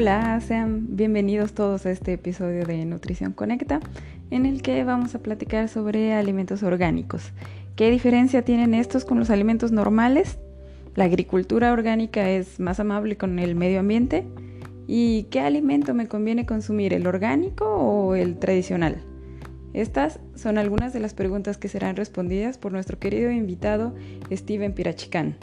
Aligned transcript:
Hola, 0.00 0.40
sean 0.40 0.86
bienvenidos 0.90 1.54
todos 1.54 1.84
a 1.84 1.90
este 1.90 2.12
episodio 2.12 2.64
de 2.64 2.84
Nutrición 2.84 3.32
Conecta, 3.32 3.80
en 4.30 4.46
el 4.46 4.62
que 4.62 4.84
vamos 4.84 5.16
a 5.16 5.18
platicar 5.18 5.68
sobre 5.68 6.14
alimentos 6.14 6.62
orgánicos. 6.62 7.32
¿Qué 7.74 7.90
diferencia 7.90 8.44
tienen 8.44 8.74
estos 8.74 9.04
con 9.04 9.18
los 9.18 9.28
alimentos 9.28 9.72
normales? 9.72 10.38
¿La 10.94 11.02
agricultura 11.02 11.72
orgánica 11.72 12.30
es 12.30 12.60
más 12.60 12.78
amable 12.78 13.16
con 13.16 13.40
el 13.40 13.56
medio 13.56 13.80
ambiente? 13.80 14.24
¿Y 14.86 15.24
qué 15.32 15.40
alimento 15.40 15.94
me 15.94 16.06
conviene 16.06 16.46
consumir, 16.46 16.94
el 16.94 17.08
orgánico 17.08 17.64
o 17.64 18.14
el 18.14 18.38
tradicional? 18.38 18.98
Estas 19.72 20.20
son 20.36 20.58
algunas 20.58 20.92
de 20.92 21.00
las 21.00 21.12
preguntas 21.12 21.58
que 21.58 21.66
serán 21.66 21.96
respondidas 21.96 22.56
por 22.56 22.70
nuestro 22.70 23.00
querido 23.00 23.32
invitado 23.32 23.96
Steven 24.30 24.74
Pirachicán, 24.74 25.34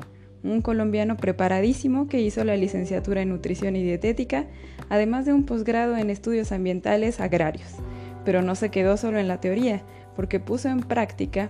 un 0.45 0.61
colombiano 0.61 1.17
preparadísimo 1.17 2.07
que 2.07 2.21
hizo 2.21 2.43
la 2.43 2.55
licenciatura 2.55 3.21
en 3.21 3.29
nutrición 3.29 3.75
y 3.75 3.83
dietética, 3.83 4.45
además 4.89 5.25
de 5.25 5.33
un 5.33 5.43
posgrado 5.43 5.97
en 5.97 6.09
estudios 6.09 6.51
ambientales 6.51 7.19
agrarios. 7.19 7.75
Pero 8.23 8.41
no 8.41 8.55
se 8.55 8.69
quedó 8.69 8.97
solo 8.97 9.19
en 9.19 9.27
la 9.27 9.39
teoría, 9.39 9.81
porque 10.15 10.39
puso 10.39 10.69
en 10.69 10.79
práctica 10.79 11.49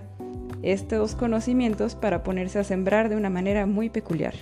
estos 0.62 1.14
conocimientos 1.14 1.94
para 1.94 2.22
ponerse 2.22 2.58
a 2.58 2.64
sembrar 2.64 3.08
de 3.08 3.16
una 3.16 3.30
manera 3.30 3.66
muy 3.66 3.90
peculiar. 3.90 4.34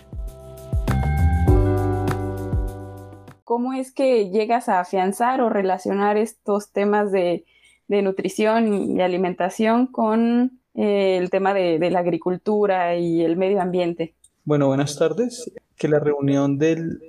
¿Cómo 3.45 3.75
es 3.75 3.93
que 3.93 4.31
llegas 4.31 4.69
a 4.69 4.81
afianzar 4.81 5.41
o 5.41 5.51
relacionar 5.51 6.17
estos 6.17 6.73
temas 6.73 7.12
de, 7.12 7.45
nutrición 7.89 8.73
y 8.73 9.01
alimentación 9.03 9.87
con 9.87 10.59
eh, 10.75 11.19
el 11.19 11.31
tema 11.31 11.55
de, 11.55 11.79
la 11.91 12.01
agricultura 12.01 12.97
y 12.97 13.23
el 13.23 13.37
medio 13.37 13.61
ambiente? 13.61 14.15
Bueno, 14.45 14.69
buenas 14.69 14.97
tardes. 14.97 15.51
Que 15.77 15.89
la 15.89 15.98
reunión 15.98 16.59
de 16.59 17.01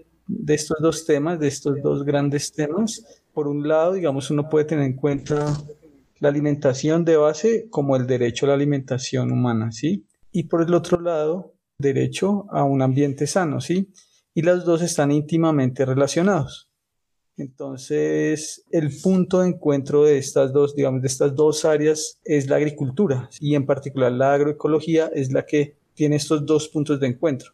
estos 0.48 0.78
dos 0.80 1.06
temas, 1.06 1.40
de 1.40 1.48
estos 1.48 1.82
dos 1.84 2.04
grandes 2.04 2.52
temas, 2.52 3.22
por 3.34 3.48
un 3.48 3.68
lado, 3.68 3.94
digamos, 3.94 4.32
uno 4.32 4.50
puede 4.50 4.66
tener 4.66 4.86
en 4.86 4.96
cuenta 4.96 5.46
la 6.20 6.30
alimentación 6.30 7.06
de 7.06 7.18
base 7.18 7.68
como 7.70 7.96
el 7.96 8.08
derecho 8.08 8.46
a 8.46 8.50
la 8.50 8.56
alimentación 8.56 9.32
humana, 9.32 9.72
¿sí? 9.72 10.06
Y 10.32 10.44
por 10.44 10.62
el 10.64 10.74
otro 10.74 11.00
lado, 11.00 11.54
derecho 11.78 12.48
a 12.50 12.64
un 12.64 12.82
ambiente 12.82 13.28
sano, 13.28 13.62
¿sí? 13.62 13.92
y 14.36 14.42
los 14.42 14.66
dos 14.66 14.82
están 14.84 15.12
íntimamente 15.12 15.86
relacionados. 15.86 16.70
Entonces, 17.38 18.66
el 18.70 18.92
punto 19.02 19.40
de 19.40 19.50
encuentro 19.50 20.04
de 20.04 20.18
estas 20.18 20.54
dos, 20.54 20.76
digamos, 20.76 21.02
de 21.02 21.08
estas 21.08 21.36
dos 21.36 21.66
áreas 21.66 22.20
es 22.24 22.48
la 22.50 22.58
agricultura 22.58 23.30
y 23.40 23.56
en 23.56 23.66
particular 23.66 24.12
la 24.12 24.34
agroecología 24.34 25.10
es 25.14 25.32
la 25.32 25.46
que 25.46 25.78
tiene 25.96 26.18
estos 26.18 26.46
dos 26.46 26.68
puntos 26.68 27.00
de 27.00 27.08
encuentro, 27.08 27.54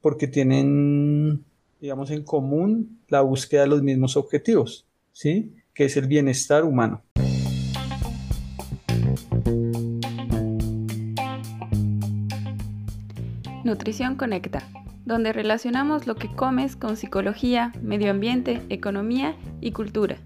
porque 0.00 0.26
tienen, 0.26 1.44
digamos, 1.80 2.10
en 2.10 2.24
común 2.24 3.00
la 3.08 3.20
búsqueda 3.20 3.62
de 3.62 3.68
los 3.68 3.82
mismos 3.82 4.16
objetivos, 4.16 4.86
¿sí? 5.12 5.52
Que 5.74 5.84
es 5.84 5.96
el 5.98 6.06
bienestar 6.06 6.64
humano. 6.64 7.02
Nutrición 13.64 14.16
Conecta 14.16 14.66
donde 15.10 15.32
relacionamos 15.32 16.06
lo 16.06 16.14
que 16.14 16.32
comes 16.34 16.76
con 16.76 16.96
psicología, 16.96 17.72
medio 17.82 18.12
ambiente, 18.12 18.62
economía 18.68 19.34
y 19.60 19.72
cultura. 19.72 20.18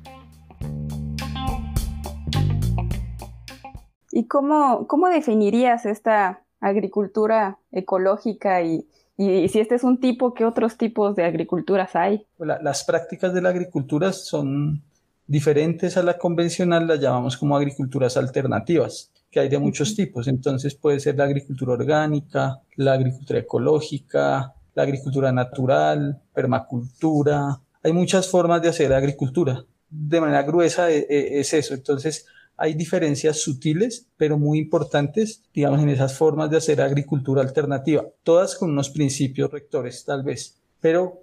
¿Y 4.13 4.27
cómo, 4.29 4.87
cómo 4.87 5.09
definirías 5.09 5.87
esta 5.87 6.44
agricultura 6.65 7.59
ecológica 7.71 8.63
y, 8.63 8.87
si 9.17 9.61
este 9.61 9.75
es 9.77 9.85
un 9.85 10.01
tipo, 10.01 10.35
qué 10.35 10.45
otros 10.45 10.77
tipos 10.77 11.15
de 11.15 11.25
agriculturas 11.25 11.95
hay? 11.95 12.27
las 12.39 12.85
prácticas 12.85 13.33
de 13.33 13.43
la 13.43 13.51
agricultura 13.51 14.13
son 14.13 14.83
diferentes 15.27 15.97
a 15.97 16.03
la 16.03 16.19
convencional, 16.19 16.87
las 16.87 17.01
llamamos 17.01 17.37
como 17.37 17.57
agriculturas 17.57 18.17
alternativas, 18.17 19.13
que 19.31 19.41
hay 19.41 19.49
de 19.49 19.59
muchos 19.59 19.95
tipos. 19.95 20.27
Entonces 20.27 20.75
puede 20.75 21.01
ser 21.01 21.17
la 21.17 21.25
agricultura 21.25 21.73
orgánica, 21.75 22.61
la 22.77 22.95
agricultura 22.95 23.39
ecológica, 23.39 24.55
la 24.75 24.83
agricultura 24.83 25.33
natural, 25.33 26.21
permacultura. 26.33 27.61
Hay 27.83 27.93
muchas 27.93 28.29
formas 28.29 28.63
de 28.63 28.71
hacer 28.71 28.93
agricultura. 28.93 29.65
De 29.91 30.21
manera 30.21 30.43
gruesa 30.43 30.91
e, 30.91 31.07
e, 31.09 31.41
es 31.41 31.53
eso. 31.53 31.75
Entonces, 31.75 32.27
hay 32.57 32.75
diferencias 32.75 33.41
sutiles, 33.41 34.09
pero 34.17 34.39
muy 34.39 34.59
importantes, 34.59 35.43
digamos, 35.53 35.83
en 35.83 35.89
esas 35.89 36.17
formas 36.17 36.51
de 36.51 36.59
hacer 36.59 36.81
agricultura 36.81 37.43
alternativa, 37.43 38.05
todas 38.23 38.57
con 38.57 38.71
unos 38.71 38.91
principios 38.91 39.51
rectores, 39.51 40.05
tal 40.05 40.23
vez, 40.23 40.61
pero 40.81 41.23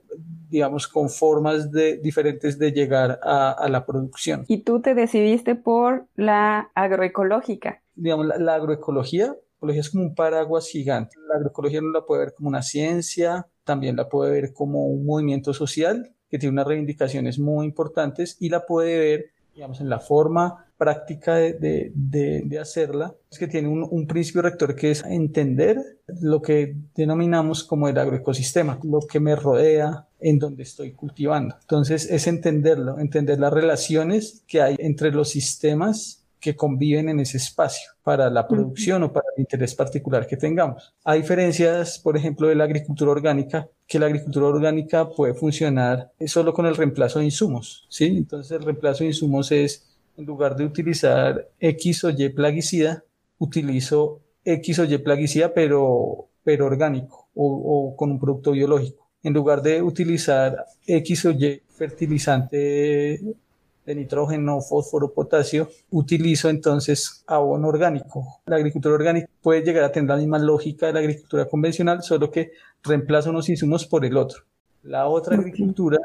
digamos, 0.50 0.88
con 0.88 1.10
formas 1.10 1.72
de, 1.72 1.98
diferentes 1.98 2.60
de 2.60 2.72
llegar 2.72 3.20
a, 3.24 3.68
la 3.70 3.86
producción. 3.86 4.44
Y 4.48 4.64
tú 4.64 4.82
te 4.82 4.94
decidiste 4.96 5.56
por 5.56 6.08
la 6.16 6.72
agroecológica. 6.76 7.82
Digamos, 7.96 8.28
la 8.38 8.56
agroecología 8.56 9.34
agroecología 9.62 9.82
es 9.82 9.90
como 9.92 10.04
un 10.04 10.16
paraguas 10.16 10.68
gigante. 10.68 11.16
La 11.28 11.36
agroecología 11.36 11.82
no 11.82 11.92
la 11.92 12.06
puede 12.06 12.26
ver 12.26 12.34
como 12.34 12.50
una 12.50 12.64
ciencia, 12.64 13.48
también 13.64 13.96
la 13.96 14.10
puede 14.10 14.32
ver 14.32 14.54
como 14.54 14.88
un 14.88 15.06
movimiento 15.06 15.54
social 15.54 16.12
que 16.30 16.40
tiene 16.40 16.54
unas 16.54 16.68
reivindicaciones 16.68 17.40
muy 17.40 17.66
importantes 17.66 18.38
y 18.40 18.50
la 18.50 18.66
puede 18.66 18.98
ver, 18.98 19.26
digamos, 19.54 19.82
en 19.82 19.90
la 19.90 20.00
forma 20.00 20.66
práctica 20.82 21.36
de, 21.36 21.92
de, 21.94 22.42
de, 22.44 22.60
hacerla, 22.60 23.14
es 23.32 23.38
que 23.38 23.46
tiene 23.48 23.68
un, 23.68 23.88
un, 23.88 24.08
principio 24.08 24.42
rector 24.42 24.76
que 24.76 24.90
es 24.90 25.06
entender 25.06 25.78
lo 26.22 26.42
que 26.42 26.76
denominamos 26.96 27.64
como 27.64 27.88
el 27.88 28.00
agroecosistema, 28.00 28.80
lo 28.82 29.02
que 29.02 29.20
me 29.20 29.36
rodea, 29.36 30.08
en 30.20 30.40
donde 30.40 30.64
estoy 30.64 30.94
cultivando. 30.94 31.56
Entonces 31.62 32.10
es 32.10 32.26
entenderlo, 32.26 32.98
entender 32.98 33.40
las 33.40 33.54
relaciones 33.54 34.44
que 34.48 34.60
hay 34.64 34.76
entre 34.80 35.12
los 35.12 35.30
sistemas 35.30 36.22
que 36.40 36.56
conviven 36.56 37.08
en 37.10 37.20
ese 37.20 37.38
espacio 37.38 37.92
para 38.02 38.32
la 38.32 38.48
producción 38.48 39.04
o 39.04 39.14
para 39.14 39.28
el 39.38 39.42
interés 39.42 39.76
particular 39.76 40.26
que 40.26 40.36
tengamos. 40.36 40.96
Hay 41.04 41.22
diferencias, 41.22 42.00
por 42.00 42.18
ejemplo, 42.18 42.48
de 42.48 42.56
la 42.56 42.64
agricultura 42.64 43.12
orgánica, 43.12 43.70
que 43.88 44.00
la 44.00 44.08
agricultura 44.08 44.48
orgánica 44.48 45.08
puede 45.08 45.36
funcionar 45.36 46.12
solo 46.26 46.52
con 46.54 46.66
el 46.66 46.76
reemplazo 46.76 47.20
de 47.20 47.26
insumos, 47.26 47.86
¿sí? 47.88 48.08
Entonces 48.08 48.52
el 48.52 48.64
reemplazo 48.64 49.04
de 49.04 49.12
insumos 49.12 49.52
es, 49.52 49.91
en 50.22 50.28
lugar 50.28 50.56
de 50.56 50.66
utilizar 50.66 51.50
X 51.60 52.04
o 52.04 52.12
Y 52.12 52.30
plaguicida, 52.30 53.04
utilizo 53.40 54.22
X 54.46 54.80
o 54.80 54.84
Y 54.86 54.98
plaguicida, 55.00 55.52
pero, 55.54 56.28
pero 56.44 56.68
orgánico 56.68 57.28
o, 57.34 57.46
o 57.48 57.96
con 57.96 58.12
un 58.12 58.20
producto 58.20 58.52
biológico. 58.52 59.10
En 59.24 59.34
lugar 59.34 59.64
de 59.64 59.82
utilizar 59.82 60.66
X 60.86 61.26
o 61.26 61.32
Y 61.32 61.62
fertilizante 61.70 63.20
de 63.86 63.96
nitrógeno, 63.96 64.62
fósforo, 64.62 65.12
potasio, 65.12 65.70
utilizo 65.90 66.50
entonces 66.50 67.24
abono 67.26 67.70
orgánico. 67.70 68.42
La 68.46 68.58
agricultura 68.58 68.94
orgánica 68.94 69.28
puede 69.42 69.64
llegar 69.64 69.84
a 69.84 69.92
tener 69.92 70.10
la 70.10 70.18
misma 70.18 70.38
lógica 70.38 70.86
de 70.86 70.94
la 70.94 71.00
agricultura 71.00 71.46
convencional, 71.46 72.04
solo 72.04 72.30
que 72.30 72.52
reemplaza 72.84 73.32
unos 73.32 73.50
insumos 73.50 73.88
por 73.88 74.06
el 74.06 74.18
otro. 74.18 74.44
La 74.84 75.08
otra 75.08 75.36
agricultura 75.36 75.98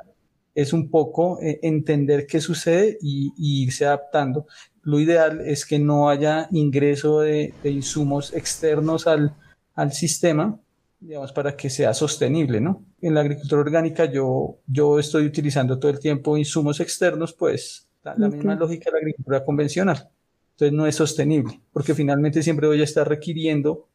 es 0.56 0.72
un 0.72 0.91
poco 0.91 1.39
eh, 1.43 1.61
entender 1.62 2.27
qué 2.27 2.41
sucede 2.41 2.99
y, 3.00 3.33
irse 3.37 3.84
adaptando. 3.84 4.47
Lo 4.83 4.99
ideal 4.99 5.43
es 5.43 5.67
que 5.67 5.78
no 5.78 6.09
haya 6.09 6.49
ingreso 6.50 7.21
de, 7.21 7.53
insumos 7.65 8.33
externos 8.33 9.06
al, 9.06 9.34
al 9.75 9.93
sistema, 9.93 10.59
digamos, 10.99 11.33
para 11.33 11.55
que 11.55 11.69
sea 11.69 11.93
sostenible, 11.93 12.61
¿no? 12.62 12.83
En 13.03 13.15
la 13.15 13.21
agricultura 13.21 13.61
orgánica 13.61 14.11
yo, 14.11 14.56
yo 14.67 14.99
estoy 14.99 15.27
utilizando 15.27 15.78
todo 15.78 15.91
el 15.91 16.00
tiempo 16.00 16.39
insumos 16.39 16.81
externos, 16.81 17.34
pues 17.34 17.87
la, 18.03 18.15
misma 18.28 18.55
lógica 18.55 18.87
de 18.87 18.93
la 18.93 18.99
agricultura 18.99 19.44
convencional. 19.44 20.09
Entonces 20.53 20.73
no 20.73 20.87
es 20.87 20.97
sostenible, 20.97 21.61
porque 21.71 21.94
finalmente 21.94 22.43
siempre 22.43 22.67
voy 22.67 22.81
a 22.81 22.84
estar 22.84 23.06
requiriendo 23.06 23.88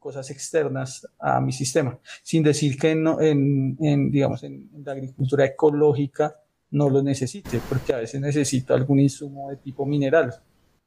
cosas 0.00 0.30
externas 0.30 1.06
a 1.18 1.40
mi 1.40 1.52
sistema, 1.52 1.98
sin 2.22 2.42
decir 2.42 2.76
que 2.78 2.94
no, 2.96 3.20
en, 3.20 3.76
en, 3.80 4.10
digamos, 4.10 4.42
en, 4.42 4.68
la 4.84 4.92
agricultura 4.92 5.44
ecológica 5.44 6.36
no 6.70 6.88
lo 6.88 7.02
necesite, 7.02 7.60
porque 7.68 7.92
a 7.92 7.98
veces 7.98 8.20
necesito 8.20 8.74
algún 8.74 8.98
insumo 8.98 9.50
de 9.50 9.58
tipo 9.58 9.86
mineral, 9.86 10.34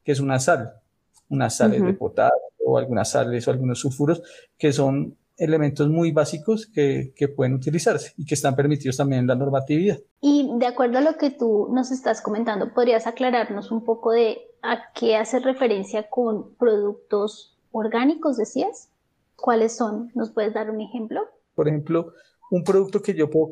que 0.03 0.11
es 0.11 0.19
una 0.19 0.39
sal, 0.39 0.73
unas 1.29 1.55
sales 1.55 1.81
de 1.81 1.93
potasio 1.93 2.37
o 2.65 2.77
algunas 2.77 3.11
sales 3.11 3.47
o 3.47 3.51
algunos 3.51 3.79
sulfuros 3.79 4.21
que 4.57 4.73
son 4.73 5.15
elementos 5.37 5.89
muy 5.89 6.11
básicos 6.11 6.67
que, 6.67 7.13
que, 7.15 7.27
pueden 7.27 7.53
utilizarse 7.53 8.13
y 8.17 8.25
que 8.25 8.35
están 8.35 8.55
permitidos 8.55 8.97
también 8.97 9.21
en 9.21 9.27
la 9.27 9.35
normatividad. 9.35 9.99
Y 10.21 10.49
de 10.57 10.67
acuerdo 10.67 10.99
a 10.99 11.01
lo 11.01 11.17
que 11.17 11.31
tú 11.31 11.69
nos 11.71 11.91
estás 11.91 12.21
comentando, 12.21 12.73
¿podrías 12.73 13.07
aclararnos 13.07 13.71
un 13.71 13.83
poco 13.83 14.11
de 14.11 14.37
a 14.61 14.91
qué 14.93 15.17
hace 15.17 15.39
referencia 15.39 16.09
con 16.09 16.53
productos 16.55 17.57
orgánicos, 17.71 18.37
decías? 18.37 18.92
¿Cuáles 19.43 19.75
son? 19.75 20.09
¿Nos 20.15 20.31
puedes 20.31 20.53
dar 20.53 20.71
un 20.71 20.79
ejemplo? 20.79 21.19
Por 21.53 21.67
ejemplo, 21.67 22.13
un 22.49 22.63
producto 22.63 23.01
que 23.01 23.13
yo 23.13 23.29
puedo, 23.29 23.51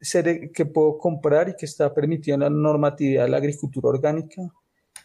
ser, 0.00 0.50
que 0.50 0.66
puedo 0.66 0.98
comprar 0.98 1.48
y 1.48 1.54
que 1.54 1.64
está 1.64 1.94
permitido 1.94 2.34
en 2.34 2.40
la 2.40 2.50
normatividad 2.50 3.22
de 3.22 3.28
la 3.28 3.36
agricultura 3.36 3.88
orgánica, 3.88 4.42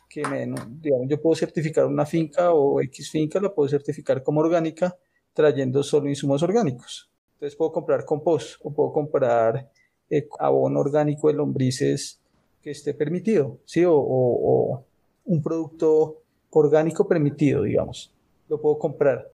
que 0.09 0.25
me, 0.25 0.51
digamos, 0.81 1.07
yo 1.07 1.21
puedo 1.21 1.35
certificar 1.35 1.85
una 1.85 2.07
finca 2.07 2.51
o 2.51 2.81
X 2.81 3.12
finca, 3.12 3.39
la 3.39 3.53
puedo 3.53 3.69
certificar 3.69 4.24
como 4.24 4.39
orgánica, 4.39 4.97
trayendo 5.33 5.83
solo 5.83 6.09
insumos 6.09 6.41
orgánicos. 6.41 7.12
Entonces 7.36 7.56
puedo 7.56 7.71
comprar 7.71 8.03
compost 8.03 8.59
o 8.63 8.74
puedo 8.74 8.91
comprar 8.91 9.69
eh, 10.09 10.27
abono 10.39 10.79
orgánico 10.79 11.27
de 11.27 11.36
lombrices 11.36 12.19
que 12.59 12.71
esté 12.71 12.95
permitido, 12.95 13.59
¿sí? 13.65 13.83
o 13.86 14.83
un 15.25 15.44
producto 15.44 16.24
orgánico 16.50 17.07
permitido, 17.07 17.62
digamos. 17.62 18.12
Lo 18.50 18.59
puedo 18.59 18.79
comprar. 18.79 19.29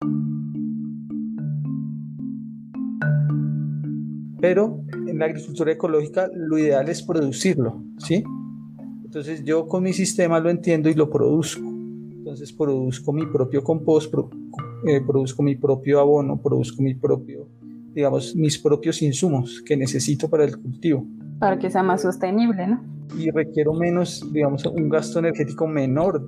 Pero 4.48 4.80
en 5.08 5.18
la 5.18 5.26
agricultura 5.26 5.72
ecológica 5.72 6.30
lo 6.32 6.60
ideal 6.60 6.88
es 6.88 7.02
producirlo, 7.02 7.82
¿sí? 7.98 8.24
Entonces 9.04 9.44
yo 9.44 9.68
con 9.68 9.82
mi 9.82 9.92
sistema 9.92 10.40
lo 10.40 10.52
entiendo 10.52 10.88
y 10.88 10.94
lo 10.94 11.10
produzco. 11.10 11.68
Entonces 11.68 12.54
produzco 12.54 13.12
mi 13.12 13.26
propio 13.26 13.64
compost, 13.64 14.14
eh, 14.86 15.02
produzco 15.02 15.42
mi 15.42 15.56
propio 15.56 16.00
abono, 16.00 16.40
produzco 16.40 16.84
mi 16.84 16.94
propio, 16.94 17.50
digamos, 17.96 18.36
mis 18.36 18.60
propios 18.60 19.02
insumos 19.02 19.64
que 19.66 19.76
necesito 19.76 20.30
para 20.30 20.44
el 20.44 20.56
cultivo. 20.62 21.08
Para 21.40 21.58
que 21.58 21.72
sea 21.72 21.82
más 21.82 22.04
sostenible, 22.04 22.68
¿no? 22.68 22.84
Y 23.18 23.32
requiero 23.32 23.74
menos, 23.74 24.32
digamos, 24.32 24.64
un 24.68 24.90
gasto 24.90 25.18
energético 25.18 25.66
menor. 25.66 26.24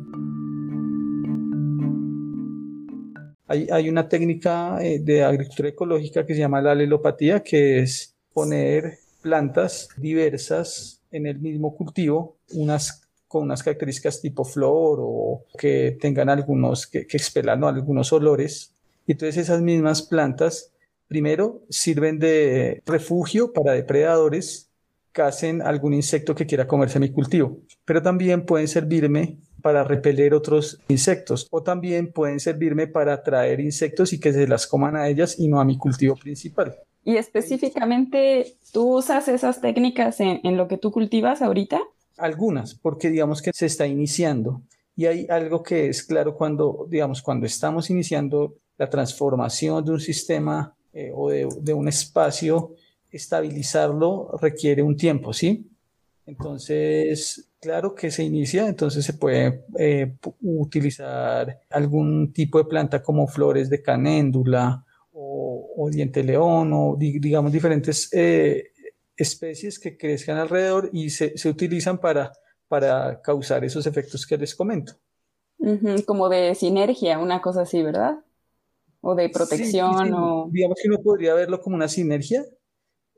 Hay, 3.47 3.89
una 3.89 4.09
técnica 4.09 4.77
eh, 4.81 4.99
de 4.99 5.23
agricultura 5.23 5.69
ecológica 5.69 6.25
que 6.25 6.33
se 6.33 6.41
llama 6.41 6.61
la 6.61 6.71
alelopatía, 6.71 7.44
que 7.44 7.79
es 7.79 8.15
poner 8.33 8.99
plantas 9.21 9.88
diversas 9.95 11.01
en 11.11 11.27
el 11.27 11.39
mismo 11.39 11.75
cultivo, 11.75 12.35
unas 12.53 13.03
con 13.27 13.44
unas 13.44 13.61
características 13.61 14.21
tipo 14.21 14.45
flor 14.45 14.99
o 15.01 15.44
que 15.57 15.97
tengan 15.99 16.29
algunos, 16.29 16.88
que, 16.88 17.05
que 17.05 17.17
expelan 17.17 17.63
algunos 17.63 18.13
olores. 18.13 18.73
Entonces 19.05 19.38
esas 19.38 19.61
mismas 19.61 20.01
plantas, 20.01 20.71
primero, 21.07 21.61
sirven 21.69 22.19
de 22.19 22.81
refugio 22.85 23.51
para 23.51 23.73
depredadores 23.73 24.67
hacen 25.21 25.61
algún 25.61 25.94
insecto 25.94 26.35
que 26.35 26.45
quiera 26.45 26.67
comerse 26.67 26.99
mi 26.99 27.09
cultivo, 27.09 27.59
pero 27.85 28.01
también 28.01 28.45
pueden 28.45 28.67
servirme 28.67 29.38
para 29.67 29.83
repeler 29.83 30.33
otros 30.33 30.79
insectos 30.87 31.45
o 31.51 31.61
también 31.61 32.13
pueden 32.13 32.39
servirme 32.39 32.87
para 32.87 33.15
atraer 33.15 33.59
insectos 33.59 34.13
y 34.13 34.19
que 34.21 34.31
se 34.31 34.47
las 34.47 34.65
coman 34.65 34.95
a 34.95 35.09
ellas 35.09 35.37
y 35.37 35.49
no 35.49 35.59
a 35.59 35.65
mi 35.65 35.77
cultivo 35.77 36.15
principal. 36.15 36.77
Y 37.03 37.17
específicamente, 37.17 38.55
¿tú 38.71 38.95
usas 38.95 39.27
esas 39.27 39.59
técnicas 39.59 40.21
en, 40.21 40.39
en 40.45 40.55
lo 40.55 40.69
que 40.69 40.77
tú 40.77 40.93
cultivas 40.93 41.41
ahorita? 41.41 41.81
Algunas, 42.15 42.75
porque 42.75 43.09
digamos 43.09 43.41
que 43.41 43.51
se 43.53 43.65
está 43.65 43.85
iniciando. 43.85 44.61
Y 44.95 45.07
hay 45.07 45.27
algo 45.29 45.61
que 45.63 45.89
es 45.89 46.01
claro 46.01 46.33
cuando, 46.33 46.87
digamos, 46.89 47.21
cuando 47.21 47.45
estamos 47.45 47.89
iniciando 47.89 48.55
la 48.77 48.89
transformación 48.89 49.83
de 49.83 49.91
un 49.91 49.99
sistema 49.99 50.77
eh, 50.93 51.11
o 51.13 51.29
de, 51.29 51.45
de, 51.59 51.73
un 51.73 51.89
espacio, 51.89 52.71
estabilizarlo 53.11 54.31
requiere 54.41 54.81
un 54.81 54.95
tiempo, 54.95 55.33
¿sí? 55.33 55.69
Entonces, 56.25 57.46
claro 57.67 57.93
que 57.93 58.11
se 58.11 58.23
inicia, 58.23 58.65
entonces 58.65 59.03
se 59.03 59.11
puede 59.11 59.65
eh, 59.77 60.15
utilizar 60.41 61.59
algún 61.69 62.31
tipo 62.31 62.59
de 62.59 62.63
planta 62.63 63.03
como 63.03 63.27
flores 63.27 63.69
de 63.69 63.81
canéndula 63.81 64.85
o, 65.11 65.73
o 65.75 65.89
diente 65.89 66.23
león 66.23 66.71
o 66.73 66.95
digamos 66.97 67.51
diferentes 67.51 68.09
eh, 68.13 68.71
especies 69.17 69.79
que 69.79 69.97
crezcan 69.97 70.37
alrededor 70.37 70.89
y 70.93 71.09
se, 71.09 71.37
se 71.37 71.49
utilizan 71.49 71.97
para, 71.97 72.31
para 72.69 73.21
causar 73.21 73.65
esos 73.65 73.85
efectos 73.85 74.25
que 74.25 74.37
les 74.37 74.55
comento. 74.55 74.93
Uh 75.57 75.71
-huh, 75.73 76.05
como 76.05 76.29
de 76.29 76.55
sinergia, 76.55 77.19
una 77.19 77.41
cosa 77.41 77.63
así, 77.63 77.83
¿verdad? 77.83 78.15
O 79.01 79.13
de 79.13 79.27
protección 79.27 80.05
sí, 80.05 80.07
sí, 80.07 80.13
o... 80.15 80.49
Digamos 80.53 80.77
que 80.81 80.87
uno 80.87 80.99
podría 81.03 81.33
verlo 81.33 81.59
como 81.59 81.75
una 81.75 81.89
sinergia, 81.89 82.45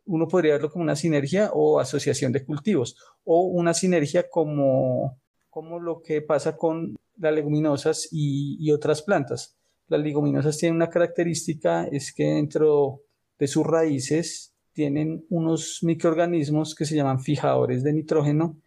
uno 0.10 0.28
podría 0.28 0.54
verlo 0.54 0.72
como 0.72 0.84
una 0.84 0.96
sinergia 0.96 1.52
o 1.54 1.80
asociación 1.80 2.32
de 2.32 2.44
cultivos, 2.44 2.98
o 3.24 3.44
una 3.44 3.76
sinergia 3.76 4.28
como, 4.28 5.20
como 5.50 5.80
lo 5.80 6.02
que 6.02 6.22
pasa 6.24 6.58
con 6.58 6.96
las 7.18 7.34
leguminosas 7.34 8.10
y, 8.12 8.72
otras 8.72 9.04
plantas. 9.04 9.56
Las 9.88 10.02
leguminosas 10.02 10.58
tienen 10.58 10.78
una 10.78 10.90
característica, 10.90 11.86
es 11.86 12.12
que 12.14 12.24
dentro 12.24 13.02
de 13.38 13.48
sus 13.48 13.66
raíces 13.66 14.54
tienen 14.74 15.26
unos 15.30 15.80
microorganismos 15.84 16.74
que 16.74 16.86
se 16.86 16.96
llaman 16.96 17.20
fijadores 17.20 17.84
de 17.84 17.94
nitrógeno 17.94 18.58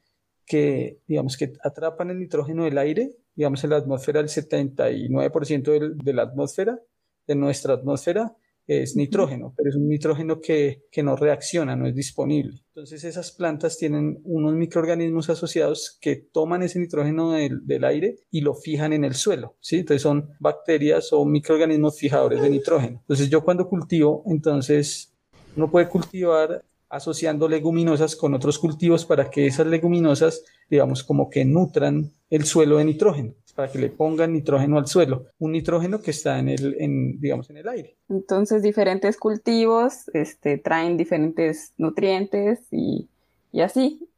que, 0.46 1.00
digamos, 1.08 1.36
que 1.36 1.52
atrapan 1.62 2.10
el 2.10 2.20
nitrógeno 2.20 2.64
del 2.64 2.78
aire, 2.78 3.16
digamos, 3.34 3.64
en 3.64 3.70
la 3.70 3.76
atmósfera, 3.78 4.20
el 4.20 4.28
79% 4.28 5.62
de, 5.62 5.90
de 5.94 6.12
la 6.12 6.22
atmósfera, 6.22 6.78
de 7.26 7.34
nuestra 7.34 7.74
atmósfera, 7.74 8.36
es 8.80 8.96
nitrógeno, 8.96 9.52
pero 9.54 9.68
es 9.68 9.76
un 9.76 9.88
nitrógeno 9.88 10.40
que, 10.40 10.84
que, 10.90 11.02
no 11.02 11.16
reacciona, 11.16 11.76
no 11.76 11.86
es 11.86 11.94
disponible. 11.94 12.62
Entonces 12.68 13.04
esas 13.04 13.32
plantas 13.32 13.76
tienen 13.76 14.20
unos 14.24 14.54
microorganismos 14.54 15.28
asociados 15.28 15.98
que 16.00 16.16
toman 16.16 16.62
ese 16.62 16.78
nitrógeno 16.78 17.32
del, 17.32 17.66
del, 17.66 17.84
aire 17.84 18.16
y 18.30 18.40
lo 18.40 18.54
fijan 18.54 18.92
en 18.92 19.04
el 19.04 19.14
suelo, 19.14 19.56
¿sí? 19.60 19.80
Entonces 19.80 20.02
son 20.02 20.30
bacterias 20.40 21.12
o 21.12 21.24
microorganismos 21.26 21.98
fijadores 21.98 22.40
de 22.40 22.48
nitrógeno. 22.48 23.00
Entonces 23.00 23.28
yo 23.28 23.44
cuando 23.44 23.68
cultivo, 23.68 24.22
entonces 24.26 25.12
uno 25.56 25.70
puede 25.70 25.88
cultivar 25.88 26.64
asociando 26.88 27.48
leguminosas 27.48 28.16
con 28.16 28.34
otros 28.34 28.58
cultivos 28.58 29.04
para 29.04 29.30
que 29.30 29.46
esas 29.46 29.66
leguminosas, 29.66 30.44
digamos, 30.68 31.02
como 31.02 31.28
que 31.30 31.44
nutran 31.44 32.12
el 32.30 32.44
suelo 32.44 32.78
de 32.78 32.84
nitrógeno 32.84 33.34
para 33.54 33.70
que 33.70 33.78
le 33.78 33.90
pongan 33.90 34.32
nitrógeno 34.32 34.78
al 34.78 34.86
suelo, 34.86 35.26
un 35.38 35.52
nitrógeno 35.52 36.00
que 36.00 36.10
está 36.10 36.38
en 36.38 36.48
el, 36.48 36.76
en, 36.78 37.20
digamos, 37.20 37.50
en 37.50 37.58
el 37.58 37.68
aire. 37.68 37.96
Entonces, 38.08 38.62
diferentes 38.62 39.16
cultivos 39.16 40.08
este, 40.14 40.58
traen 40.58 40.96
diferentes 40.96 41.72
nutrientes 41.76 42.60
y, 42.70 43.08
y 43.52 43.60
así. 43.60 44.08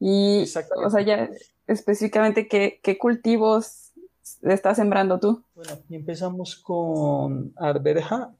Y, 0.00 0.44
o 0.84 0.90
sea, 0.90 1.02
ya 1.02 1.28
específicamente, 1.66 2.46
¿qué, 2.46 2.78
¿qué, 2.82 2.98
cultivos 2.98 3.92
estás 4.42 4.76
sembrando 4.76 5.18
tú? 5.18 5.42
Bueno, 5.54 5.72
aquí 5.72 5.96
empezamos 5.96 6.56
con 6.56 7.52
arberja, 7.56 8.32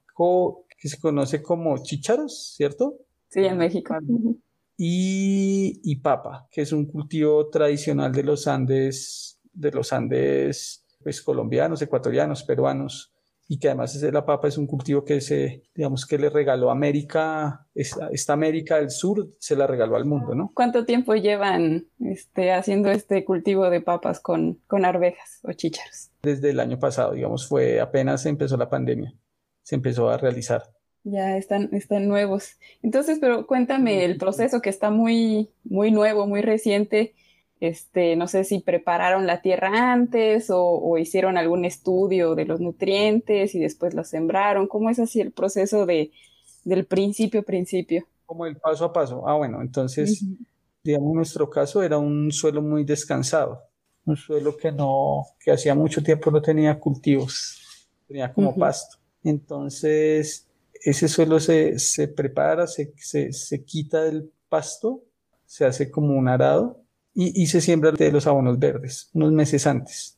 que 0.80 0.88
se 0.88 0.98
conoce 0.98 1.42
como 1.42 1.76
chícharos, 1.82 2.54
¿cierto? 2.56 2.96
Sí, 3.28 3.44
en 3.44 3.58
México. 3.58 3.96
Y, 4.76 5.80
y 5.82 5.96
papa, 5.96 6.46
que 6.50 6.62
es 6.62 6.72
un 6.72 6.86
cultivo 6.86 7.48
tradicional 7.48 8.12
de 8.12 8.22
los 8.22 8.46
Andes 8.46 9.37
de 9.58 9.72
los 9.72 9.92
Andes 9.92 10.86
pues, 11.02 11.22
colombianos, 11.22 11.82
ecuatorianos, 11.82 12.42
peruanos, 12.42 13.12
y 13.50 13.58
que 13.58 13.68
además 13.68 13.94
es 13.94 14.12
la 14.12 14.26
papa 14.26 14.46
es 14.46 14.58
un 14.58 14.66
cultivo 14.66 15.04
que 15.04 15.22
se, 15.22 15.62
digamos 15.74 16.04
que 16.04 16.18
le 16.18 16.28
regaló 16.28 16.70
América, 16.70 17.66
esta, 17.74 18.08
esta, 18.12 18.34
América 18.34 18.76
del 18.76 18.90
Sur 18.90 19.30
se 19.38 19.56
la 19.56 19.66
regaló 19.66 19.96
al 19.96 20.04
mundo, 20.04 20.34
¿no? 20.34 20.52
¿Cuánto 20.54 20.84
tiempo 20.84 21.14
llevan 21.14 21.86
este, 21.98 22.52
haciendo 22.52 22.90
este 22.90 23.24
cultivo 23.24 23.70
de 23.70 23.80
papas 23.80 24.20
con, 24.20 24.60
con 24.66 24.84
arvejas 24.84 25.40
o 25.44 25.52
chícharos? 25.52 26.10
Desde 26.22 26.50
el 26.50 26.60
año 26.60 26.78
pasado, 26.78 27.14
digamos, 27.14 27.48
fue 27.48 27.80
apenas 27.80 28.26
empezó 28.26 28.58
la 28.58 28.68
pandemia, 28.68 29.14
se 29.62 29.76
empezó 29.76 30.10
a 30.10 30.18
realizar. 30.18 30.64
Ya 31.04 31.38
están, 31.38 31.70
están 31.72 32.06
nuevos. 32.06 32.58
Entonces, 32.82 33.18
pero 33.18 33.46
cuéntame 33.46 34.04
el 34.04 34.18
proceso 34.18 34.60
que 34.60 34.68
está 34.68 34.90
muy, 34.90 35.48
muy 35.64 35.90
nuevo, 35.90 36.26
muy 36.26 36.42
reciente. 36.42 37.14
Este, 37.60 38.14
no 38.14 38.28
sé 38.28 38.44
si 38.44 38.60
prepararon 38.60 39.26
la 39.26 39.42
tierra 39.42 39.92
antes 39.92 40.48
o, 40.48 40.62
o, 40.62 40.96
hicieron 40.96 41.36
algún 41.36 41.64
estudio 41.64 42.36
de 42.36 42.44
los 42.44 42.60
nutrientes 42.60 43.54
y 43.54 43.58
después 43.58 43.94
los 43.94 44.08
sembraron. 44.08 44.68
¿Cómo 44.68 44.90
es 44.90 45.00
así 45.00 45.20
el 45.20 45.32
proceso 45.32 45.84
de, 45.84 46.12
del 46.64 46.86
principio 46.86 47.42
principio? 47.42 48.06
Como 48.26 48.46
el 48.46 48.56
paso 48.56 48.84
a 48.84 48.92
paso. 48.92 49.28
Ah, 49.28 49.34
bueno, 49.34 49.60
entonces, 49.60 50.22
uh 50.22 50.26
-huh. 50.26 50.46
digamos, 50.84 51.14
nuestro 51.14 51.50
caso 51.50 51.82
era 51.82 51.98
un 51.98 52.30
suelo 52.30 52.62
muy 52.62 52.84
descansado, 52.84 53.60
un 54.04 54.16
suelo 54.16 54.56
que 54.56 54.70
no, 54.70 55.24
que 55.40 55.50
hacía 55.50 55.74
mucho 55.74 56.00
tiempo 56.00 56.30
no 56.30 56.40
tenía 56.40 56.78
cultivos, 56.78 57.60
tenía 58.06 58.32
como 58.32 58.50
uh 58.50 58.54
-huh. 58.54 58.60
pasto. 58.60 58.98
Entonces, 59.24 60.46
ese 60.72 61.08
suelo 61.08 61.40
se, 61.40 61.76
se 61.80 62.06
prepara, 62.06 62.68
se, 62.68 62.92
se, 62.96 63.32
se 63.32 63.64
quita 63.64 64.04
del 64.04 64.30
pasto, 64.48 65.02
se 65.44 65.64
hace 65.64 65.90
como 65.90 66.16
un 66.16 66.28
arado 66.28 66.84
y, 67.20 67.42
y, 67.42 67.46
se 67.48 67.60
siembra 67.60 67.90
de 67.90 68.12
los 68.12 68.28
abonos 68.28 68.60
verdes 68.60 69.10
unos 69.12 69.32
meses 69.32 69.66
antes. 69.66 70.16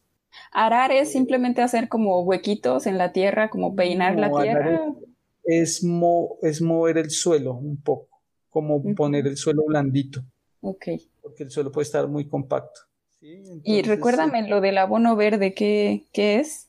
Arar 0.53 0.93
es 0.93 1.11
simplemente 1.11 1.63
hacer 1.63 1.89
como 1.89 2.21
huequitos 2.21 2.87
en 2.87 2.99
la 2.99 3.11
tierra, 3.13 3.49
como 3.49 3.75
peinar 3.75 4.17
no, 4.17 4.21
la 4.21 4.43
tierra. 4.43 4.95
Es, 5.43 5.83
mo 5.83 6.37
es 6.43 6.61
mover 6.61 6.99
el 6.99 7.11
suelo 7.11 7.55
un 7.55 7.81
poco, 7.81 8.21
como 8.51 8.77
uh 8.77 8.85
-huh. 8.85 8.95
poner 8.95 9.27
el 9.27 9.39
suelo 9.39 9.65
blandito. 9.65 10.23
Ok. 10.61 10.89
Porque 11.23 11.45
el 11.45 11.51
suelo 11.51 11.73
puede 11.73 11.85
estar 11.85 12.07
muy 12.07 12.29
compacto. 12.29 12.83
¿sí? 13.19 13.33
Entonces, 13.33 13.63
y 13.65 13.81
recuérdame 13.81 14.47
lo 14.47 14.61
del 14.61 14.77
abono 14.77 15.17
verde, 15.17 15.55
¿qué, 15.55 16.05
qué 16.13 16.41
es? 16.41 16.69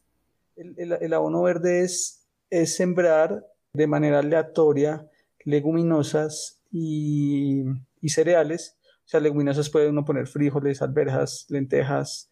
El, 0.56 0.76
el, 0.78 0.94
el, 0.94 1.14
abono 1.14 1.42
verde 1.42 1.82
es, 1.82 2.26
es 2.50 2.74
sembrar 2.78 3.46
de 3.74 3.88
manera 3.88 4.20
aleatoria 4.20 5.06
leguminosas 5.44 6.62
y, 6.72 7.64
y 8.00 8.10
cereales 8.10 8.78
sea, 9.12 9.20
leguminosas 9.20 9.70
puede 9.70 9.89
uno 9.89 10.06
poner 10.06 10.27
frijoles, 10.27 10.82
alberjas, 10.82 11.46
lentejas, 11.50 12.30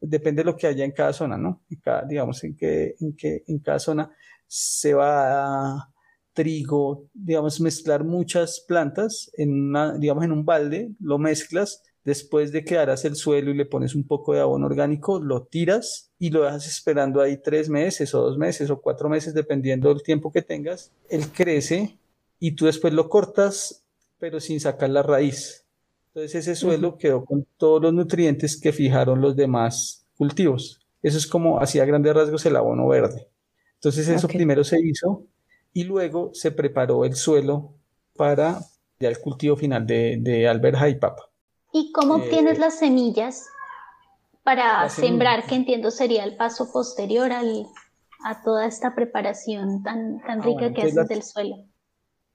depende 0.00 0.42
de 0.42 0.46
lo 0.46 0.56
que 0.56 0.66
haya 0.66 0.84
en 0.84 0.92
cada 0.92 1.12
zona, 1.12 1.36
¿no? 1.36 1.62
En 1.68 1.80
cada, 1.80 2.04
digamos, 2.04 2.42
en 2.44 2.56
que, 2.56 2.94
en 3.00 3.14
que 3.16 3.44
en 3.46 3.58
cada 3.58 3.78
zona 3.78 4.10
se 4.46 4.94
va 4.94 5.92
trigo, 6.32 7.08
digamos, 7.12 7.60
mezclar 7.60 8.04
muchas 8.04 8.60
plantas 8.60 9.30
en 9.36 9.52
una, 9.52 9.96
digamos, 9.98 10.24
en 10.24 10.32
un 10.32 10.44
balde, 10.44 10.90
lo 11.00 11.18
mezclas, 11.18 11.82
después 12.04 12.50
de 12.52 12.64
que 12.64 12.78
harás 12.78 13.04
el 13.04 13.16
suelo 13.16 13.50
y 13.50 13.54
le 13.54 13.66
pones 13.66 13.94
un 13.94 14.06
poco 14.06 14.32
de 14.32 14.40
abono 14.40 14.66
orgánico, 14.66 15.20
lo 15.20 15.44
tiras 15.44 16.10
y 16.18 16.30
lo 16.30 16.44
dejas 16.44 16.66
esperando 16.66 17.20
ahí 17.20 17.36
tres 17.42 17.68
meses 17.68 18.14
o 18.14 18.22
dos 18.22 18.38
meses 18.38 18.70
o 18.70 18.80
cuatro 18.80 19.08
meses, 19.08 19.34
dependiendo 19.34 19.88
del 19.90 20.02
tiempo 20.02 20.32
que 20.32 20.42
tengas. 20.42 20.92
Él 21.08 21.28
crece 21.28 21.98
y 22.38 22.52
tú 22.52 22.66
después 22.66 22.94
lo 22.94 23.08
cortas, 23.08 23.84
pero 24.18 24.40
sin 24.40 24.60
sacar 24.60 24.90
la 24.90 25.02
raíz. 25.02 25.59
Entonces 26.12 26.34
ese 26.34 26.56
suelo 26.56 26.98
quedó 26.98 27.24
con 27.24 27.46
todos 27.56 27.80
los 27.80 27.92
nutrientes 27.92 28.60
que 28.60 28.72
fijaron 28.72 29.20
los 29.20 29.36
demás 29.36 30.06
cultivos. 30.16 30.80
Eso 31.02 31.18
es 31.18 31.26
como 31.26 31.60
hacía 31.60 31.84
grandes 31.84 32.14
rasgos 32.14 32.44
el 32.46 32.56
abono 32.56 32.88
verde. 32.88 33.28
Entonces 33.74 34.08
eso 34.08 34.28
primero 34.28 34.64
se 34.64 34.80
hizo 34.80 35.24
y 35.72 35.84
luego 35.84 36.30
se 36.34 36.50
preparó 36.50 37.04
el 37.04 37.14
suelo 37.14 37.74
para 38.16 38.60
el 38.98 39.18
cultivo 39.20 39.56
final 39.56 39.86
de, 39.86 40.18
de 40.20 40.48
alberja 40.48 40.88
y 40.88 40.96
papa. 40.96 41.30
¿Y 41.72 41.92
cómo 41.92 42.18
eh, 42.18 42.22
obtienes 42.22 42.58
las 42.58 42.78
semillas 42.78 43.46
para 44.42 44.88
sembrar, 44.88 45.46
que 45.46 45.54
entiendo 45.54 45.90
sería 45.90 46.24
el 46.24 46.36
paso 46.36 46.72
posterior 46.72 47.32
al, 47.32 47.66
a 48.24 48.42
toda 48.42 48.66
esta 48.66 48.94
preparación 48.94 49.82
tan, 49.82 50.20
tan 50.22 50.40
ah, 50.40 50.44
rica 50.44 50.74
que 50.74 50.82
haces 50.82 51.08
del 51.08 51.22
suelo? 51.22 51.56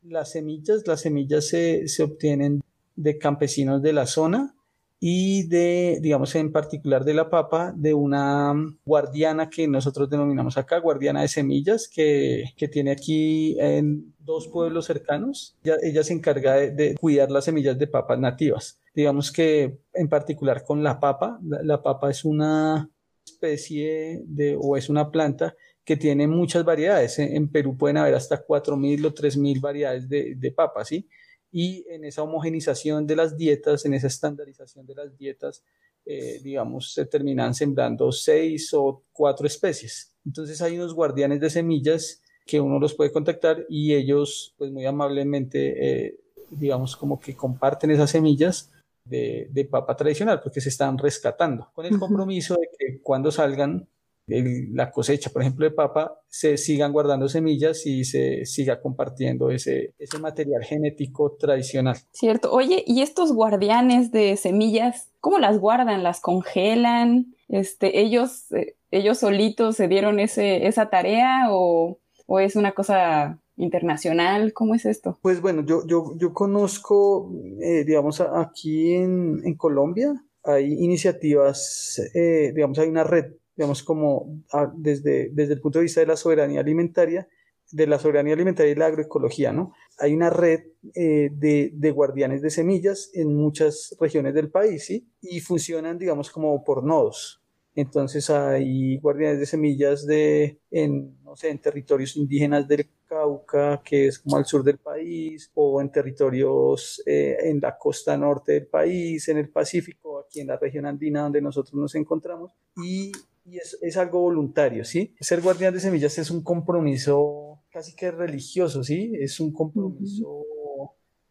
Las 0.01 0.32
semillas, 0.32 0.88
las 0.88 1.01
semillas 1.01 1.48
se, 1.48 1.88
se 1.88 2.03
obtienen 2.03 2.62
de 2.96 3.18
campesinos 3.18 3.82
de 3.82 3.94
la 3.94 4.08
zona 4.08 4.56
y 5.00 5.48
de, 5.48 6.00
digamos, 6.02 6.34
en 6.36 6.52
particular 6.52 7.04
de 7.04 7.14
la 7.14 7.30
papa, 7.30 7.74
de 7.75 7.94
una 7.94 8.54
guardiana 8.86 9.50
que 9.50 9.68
nosotros 9.68 10.10
denominamos 10.10 10.58
acá, 10.58 10.80
guardiana 10.80 11.22
de 11.22 11.28
semillas, 11.28 11.88
que, 11.88 12.46
que 12.56 12.68
tiene 12.68 12.92
aquí 12.92 13.56
en 13.60 14.14
dos 14.18 14.48
pueblos 14.48 14.86
cercanos. 14.86 15.58
Ella, 15.64 16.04
se 16.04 16.14
encarga 16.14 16.56
de, 16.56 16.96
cuidar 17.00 17.30
las 17.30 17.46
semillas 17.46 17.78
de 17.78 17.88
papas 17.88 18.18
nativas. 18.20 18.82
Digamos 18.96 19.32
que 19.32 19.78
en 19.94 20.08
particular 20.08 20.64
con 20.64 20.82
la 20.82 21.00
papa, 21.00 21.40
la, 21.44 21.84
papa 21.84 22.10
es 22.10 22.25
una 22.25 22.90
especie 23.25 24.24
de, 24.25 24.58
o 24.60 24.78
es 24.78 24.90
una 24.90 25.12
planta 25.12 25.56
que 25.84 25.98
tiene 25.98 26.28
muchas 26.28 26.64
variedades. 26.64 27.20
En, 27.20 27.50
Perú 27.52 27.78
pueden 27.78 27.98
haber 27.98 28.16
hasta 28.16 28.44
4.000 28.44 29.06
o 29.06 29.14
3.000 29.14 29.62
variedades 29.62 30.10
de, 30.10 30.36
de 30.36 30.52
papas, 30.52 30.88
¿sí? 30.88 31.08
Y 31.52 31.86
en 31.90 32.06
esa 32.06 32.24
homogenización 32.24 33.08
de 33.08 33.16
las 33.16 33.38
dietas, 33.38 33.86
en 33.86 33.94
esa 33.94 34.08
estandarización 34.08 34.86
de 34.86 34.96
las 34.96 35.18
dietas, 35.18 35.64
eh, 36.06 36.40
digamos, 36.44 36.94
se 36.94 37.06
terminan 37.06 37.54
sembrando 37.54 38.12
seis 38.12 38.74
o 38.74 39.04
cuatro 39.12 39.48
especies. 39.48 40.14
Entonces 40.25 40.62
hay 40.62 40.75
unos 40.75 40.94
guardianes 40.94 41.40
de 41.40 41.50
semillas 41.50 42.22
que 42.46 42.60
uno 42.62 42.80
los 42.80 42.94
puede 42.94 43.12
contactar 43.12 43.66
y 43.70 43.94
ellos, 43.94 44.54
pues 44.58 44.72
muy 44.72 44.86
amablemente, 44.86 46.06
eh, 46.06 46.20
digamos, 46.52 46.96
como 46.96 47.20
que 47.20 47.36
comparten 47.36 47.90
esas 47.90 48.12
semillas 48.12 48.72
de, 49.04 49.48
de, 49.52 49.66
papa 49.66 49.96
tradicional, 49.96 50.42
porque 50.42 50.62
se 50.62 50.70
están 50.70 50.98
rescatando, 50.98 51.70
con 51.74 51.86
el 51.86 51.98
compromiso 51.98 52.56
de 52.56 52.70
que 52.78 53.02
cuando 53.02 53.32
salgan 53.32 53.88
la 54.27 54.91
cosecha, 54.91 55.29
por 55.29 55.41
ejemplo, 55.41 55.65
de 55.65 55.72
papa, 55.72 56.20
se 56.27 56.58
sigan 56.58 56.91
guardando 56.91 57.27
semillas 57.29 57.86
y 57.86 58.05
se 58.05 58.46
siga 58.46 58.82
compartiendo 58.82 59.51
ese, 59.51 59.94
ese 60.00 60.20
material 60.20 60.63
genético 60.63 61.36
tradicional. 61.39 61.98
Cierto. 62.12 62.51
Oye, 62.51 62.84
¿y 62.88 63.01
estos 63.01 63.34
guardianes 63.34 64.12
de 64.12 64.36
semillas, 64.38 65.12
cómo 65.20 65.38
las 65.38 65.60
guardan? 65.60 66.03
¿Las 66.03 66.22
congelan? 66.22 67.36
Este, 67.50 68.01
¿Ellos, 68.01 68.51
eh, 68.51 68.75
ellos 68.91 69.20
solitos 69.20 69.75
se 69.75 69.88
dieron 69.88 70.20
ese, 70.20 70.65
esa 70.67 70.89
tarea 70.89 71.48
o, 71.51 72.00
o 72.25 72.39
es 72.39 72.55
una 72.55 72.72
cosa 72.72 73.39
internacional? 73.58 74.53
¿Cómo 74.53 74.75
es 74.75 74.86
esto? 74.86 75.20
Pues 75.22 75.41
bueno, 75.41 75.63
yo, 75.65 75.86
yo, 75.86 76.15
yo 76.17 76.34
conozco, 76.34 77.32
eh, 77.62 77.84
digamos, 77.86 78.22
aquí 78.22 78.94
en, 78.94 79.41
en, 79.44 79.55
Colombia 79.55 80.13
hay 80.44 80.74
iniciativas, 80.74 82.01
eh, 82.13 82.51
digamos, 82.53 82.77
hay 82.79 82.89
una 82.89 83.03
red 83.03 83.34
digamos, 83.56 83.84
como 83.84 84.44
ah, 84.52 84.72
desde, 84.76 85.30
desde 85.32 85.54
el 85.54 85.62
punto 85.62 85.80
de 85.80 85.84
vista 85.84 86.02
de 86.02 86.08
la 86.08 86.18
soberanía 86.18 86.60
alimentaria, 86.60 87.28
de 87.72 87.88
la 87.88 88.00
soberanía 88.00 88.34
alimentaria 88.34 88.72
y 88.72 88.76
la 88.76 88.88
agroecología, 88.88 89.52
¿no? 89.52 89.74
Hay 90.00 90.14
una 90.14 90.30
red 90.30 90.62
eh, 90.94 91.30
de, 91.32 91.72
de, 91.74 91.92
guardianes 91.92 92.42
de 92.42 92.50
semillas 92.50 93.10
en 93.14 93.36
muchas 93.36 93.96
regiones 94.00 94.34
del 94.34 94.52
país, 94.52 94.86
¿sí? 94.86 95.10
Y 95.22 95.40
funcionan, 95.40 95.98
digamos, 95.98 96.30
como 96.30 96.64
por 96.64 96.84
nodos. 96.84 97.42
Entonces 97.76 98.30
hay 98.30 98.98
guardianes 99.00 99.40
de 99.40 99.46
semillas 99.46 100.06
de, 100.06 100.60
en, 100.72 101.22
no 101.24 101.36
sé, 101.36 101.50
en 101.50 101.60
territorios 101.60 102.16
indígenas 102.16 102.68
del 102.68 102.88
Cauca, 103.06 103.82
que 103.84 104.08
es 104.08 104.20
como 104.20 104.38
al 104.38 104.46
sur 104.46 104.64
del 104.64 104.78
país, 104.78 105.52
o 105.54 105.82
en 105.82 105.92
territorios 105.92 107.04
eh, 107.06 107.36
en 107.42 107.60
la 107.60 107.78
costa 107.78 108.18
norte 108.18 108.54
del 108.54 108.68
país, 108.68 109.28
en 109.28 109.38
el 109.38 109.50
Pacífico, 109.50 110.20
aquí 110.20 110.40
en 110.40 110.48
la 110.48 110.58
región 110.58 110.86
andina 110.86 111.24
donde 111.24 111.42
nosotros 111.42 111.76
nos 111.76 111.94
encontramos. 111.96 112.52
Y 112.78 113.12
y 113.46 113.58
es, 113.58 113.78
es, 113.82 113.96
algo 113.96 114.22
voluntario, 114.22 114.84
¿sí? 114.84 115.16
Ser 115.20 115.42
guardián 115.42 115.74
de 115.74 115.80
semillas 115.80 116.18
es 116.18 116.32
un 116.32 116.44
compromiso 116.44 117.62
casi 117.75 117.96
que 117.96 118.10
religioso, 118.10 118.84
¿sí? 118.84 119.12
Es 119.20 119.40
un 119.40 119.52
compromiso 119.52 120.46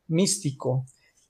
místico. 0.08 0.86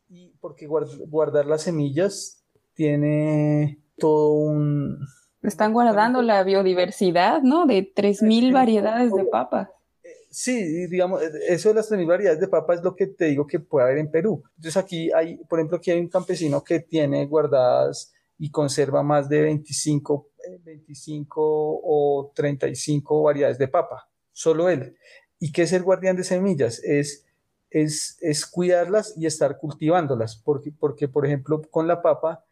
Y 0.09 0.35
porque 0.41 0.67
guardar 0.67 1.47
las 1.47 1.63
semillas 1.63 2.45
tiene 2.75 3.79
todo 3.97 4.33
un... 4.33 4.99
Están 5.43 5.73
guardando 5.73 6.21
la 6.23 6.43
biodiversidad, 6.43 7.43
¿no? 7.43 7.67
De 7.67 7.95
3.000 7.95 8.53
variedades 8.53 9.13
de 9.13 9.25
papas. 9.25 9.69
Eh, 10.03 10.09
sí, 10.31 10.87
digamos, 10.89 11.23
eh, 11.23 11.31
eso 11.49 11.69
de 11.69 11.77
las 11.77 11.91
3.000 11.91 12.07
variedades 12.09 12.41
de 12.41 12.49
papas 12.49 12.79
es 12.79 12.85
lo 12.85 12.97
que 12.97 13.07
te 13.07 13.27
digo 13.27 13.47
que 13.47 13.61
puede 13.61 13.87
haber 13.87 13.99
en 13.99 14.11
Perú. 14.11 14.43
Entonces 14.57 14.77
aquí 14.77 15.13
hay, 15.13 15.37
por 15.45 15.59
ejemplo, 15.59 15.77
aquí 15.77 15.91
hay 15.91 16.01
un 16.01 16.09
campesino 16.09 16.65
que 16.65 16.81
tiene 16.81 17.27
guardadas 17.27 18.13
y 18.39 18.51
conserva 18.51 19.03
más 19.03 19.29
de 19.29 19.43
25 19.43 20.31
25 20.63 21.41
o 21.43 22.33
35 22.35 23.23
variedades 23.23 23.59
de 23.59 23.69
papa, 23.69 24.09
solo 24.33 24.69
él. 24.69 24.97
¿Y 25.39 25.53
qué 25.53 25.63
es 25.63 25.73
el 25.73 25.83
guardián 25.83 26.17
de 26.17 26.25
semillas? 26.25 26.83
Es, 26.83 27.27
es, 27.71 28.17
es 28.21 28.47
cuidarlas 28.47 29.15
y 29.17 29.27
estar 29.27 29.59
cultivándolas, 29.59 30.37
porque, 30.37 30.73
porque, 30.73 31.09
por 31.09 31.27
ejemplo, 31.27 31.63
con 31.71 31.87
la 31.87 32.01
papa, 32.03 32.45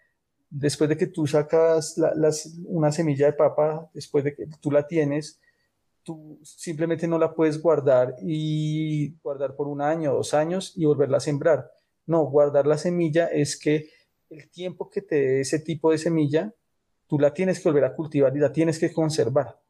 después 0.50 0.90
de 0.90 0.96
que 0.96 1.06
tú 1.06 1.26
sacas 1.26 1.96
las, 1.96 2.58
una 2.66 2.92
semilla 2.92 3.26
de 3.26 3.32
papa, 3.32 3.88
después 3.94 4.24
de 4.24 4.34
que 4.34 4.46
tú 4.60 4.70
la 4.70 4.86
tienes, 4.86 5.40
tú 6.02 6.38
simplemente 6.42 7.08
no 7.08 7.18
la 7.18 7.34
puedes 7.34 7.60
guardar 7.60 8.16
y 8.20 9.14
guardar 9.22 9.54
por 9.56 9.68
un 9.68 9.80
año, 9.80 10.12
dos 10.12 10.34
años 10.34 10.74
y 10.76 10.84
volverla 10.84 11.16
a 11.16 11.20
sembrar. 11.20 11.70
No, 12.06 12.24
guardar 12.26 12.66
la 12.66 12.76
semilla 12.76 13.26
es 13.26 13.58
que 13.58 13.88
el 14.28 14.50
tiempo 14.50 14.90
que 14.90 15.02
te 15.02 15.14
dé 15.14 15.40
ese 15.40 15.58
tipo 15.58 15.90
de 15.90 15.98
semilla 15.98 16.52
tú 17.12 17.18
la 17.18 17.34
tienes 17.34 17.60
que 17.60 17.68
volver 17.68 17.84
a 17.84 17.94
cultivar 17.94 18.34
y 18.34 18.40
la 18.40 18.50
tienes 18.50 18.78
que 18.78 18.90
conservar. 18.90 19.60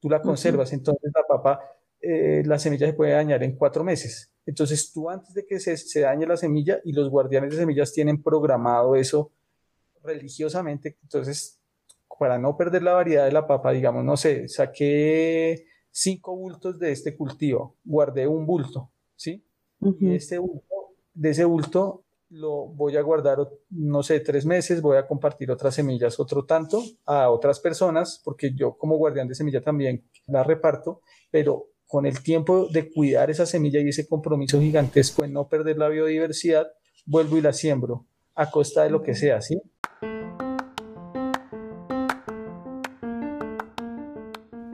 Tú 0.00 0.10
la 0.10 0.20
conservas, 0.20 0.72
entonces 0.72 1.12
la 1.14 1.22
papa, 1.24 1.60
eh, 2.00 2.42
la 2.44 2.58
semilla 2.58 2.88
se 2.88 2.92
puede 2.92 3.12
dañar 3.12 3.40
en 3.44 3.54
cuatro 3.54 3.84
meses. 3.84 4.32
Entonces 4.44 4.92
tú 4.92 5.08
antes 5.08 5.32
de 5.32 5.46
que 5.46 5.60
se, 5.60 5.76
se 5.76 6.00
dañe 6.00 6.26
la 6.26 6.36
semilla 6.36 6.80
y 6.82 6.92
los 6.92 7.08
guardianes 7.08 7.52
de 7.52 7.58
semillas 7.58 7.92
tienen 7.92 8.20
programado 8.20 8.96
eso 8.96 9.30
religiosamente, 10.02 10.96
entonces 11.04 11.60
para 12.18 12.36
no 12.36 12.56
perder 12.56 12.82
la 12.82 12.94
variedad 12.94 13.26
de 13.26 13.32
la 13.32 13.46
papa, 13.46 13.70
digamos, 13.70 14.02
no 14.02 14.16
sé, 14.16 14.48
saqué 14.48 15.64
cinco 15.88 16.34
bultos 16.34 16.80
de 16.80 16.90
este 16.90 17.16
cultivo, 17.16 17.76
guardé 17.84 18.26
un 18.26 18.44
bulto, 18.44 18.90
¿sí? 19.14 19.44
Y 20.00 20.16
este 20.16 20.36
bulto, 20.38 20.96
de 21.14 21.30
ese 21.30 21.44
bulto 21.44 22.02
lo 22.32 22.66
voy 22.66 22.96
a 22.96 23.02
guardar, 23.02 23.38
no 23.70 24.02
sé, 24.02 24.20
tres 24.20 24.46
meses, 24.46 24.80
voy 24.80 24.96
a 24.96 25.06
compartir 25.06 25.50
otras 25.50 25.74
semillas, 25.74 26.18
otro 26.18 26.46
tanto 26.46 26.82
a 27.04 27.30
otras 27.30 27.60
personas, 27.60 28.22
porque 28.24 28.54
yo 28.54 28.76
como 28.78 28.96
guardián 28.96 29.28
de 29.28 29.34
semilla 29.34 29.62
también 29.62 30.08
la 30.26 30.42
reparto, 30.42 31.02
pero 31.30 31.66
con 31.86 32.06
el 32.06 32.22
tiempo 32.22 32.68
de 32.68 32.90
cuidar 32.90 33.30
esa 33.30 33.44
semilla 33.44 33.80
y 33.80 33.88
ese 33.88 34.08
compromiso 34.08 34.58
gigantesco 34.60 35.24
en 35.24 35.34
no 35.34 35.48
perder 35.48 35.76
la 35.76 35.88
biodiversidad, 35.88 36.68
vuelvo 37.04 37.36
y 37.36 37.42
la 37.42 37.52
siembro 37.52 38.06
a 38.34 38.50
costa 38.50 38.84
de 38.84 38.90
lo 38.90 39.02
que 39.02 39.14
sea, 39.14 39.42
¿sí? 39.42 39.60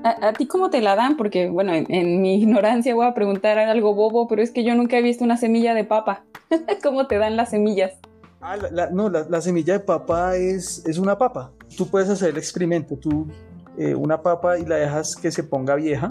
¿A, 0.05 0.33
ti 0.33 0.47
cómo 0.47 0.71
te 0.71 0.81
la 0.81 0.95
dan? 0.95 1.17
Porque, 1.17 1.49
bueno, 1.49 1.73
en, 1.75 2.23
mi 2.23 2.37
ignorancia 2.41 2.95
voy 2.95 3.07
a 3.07 3.15
preguntar 3.15 3.59
algo 3.59 3.95
bobo, 3.95 4.29
pero 4.29 4.43
es 4.43 4.53
que 4.53 4.63
yo 4.63 4.77
nunca 4.77 4.97
he 4.97 5.03
visto 5.03 5.25
una 5.25 5.37
semilla 5.37 5.75
de 5.75 5.85
papa. 5.85 6.25
¿Cómo 6.83 7.07
te 7.07 7.19
dan 7.19 7.37
las 7.37 7.51
semillas? 7.51 7.93
Ah, 8.41 8.57
no, 8.93 9.09
la, 9.09 9.41
semilla 9.41 9.75
de 9.75 9.81
papa 9.81 10.37
es, 10.37 10.85
es 10.87 10.99
una 10.99 11.19
papa. 11.19 11.53
Tú 11.77 11.89
puedes 11.89 12.09
hacer 12.09 12.31
el 12.31 12.39
experimento. 12.39 12.97
Tú 12.97 13.27
eh, 13.79 13.95
una 13.95 14.21
papa 14.21 14.59
y 14.59 14.65
la 14.65 14.75
dejas 14.75 15.15
que 15.15 15.31
se 15.31 15.45
ponga 15.45 15.77
vieja, 15.77 16.09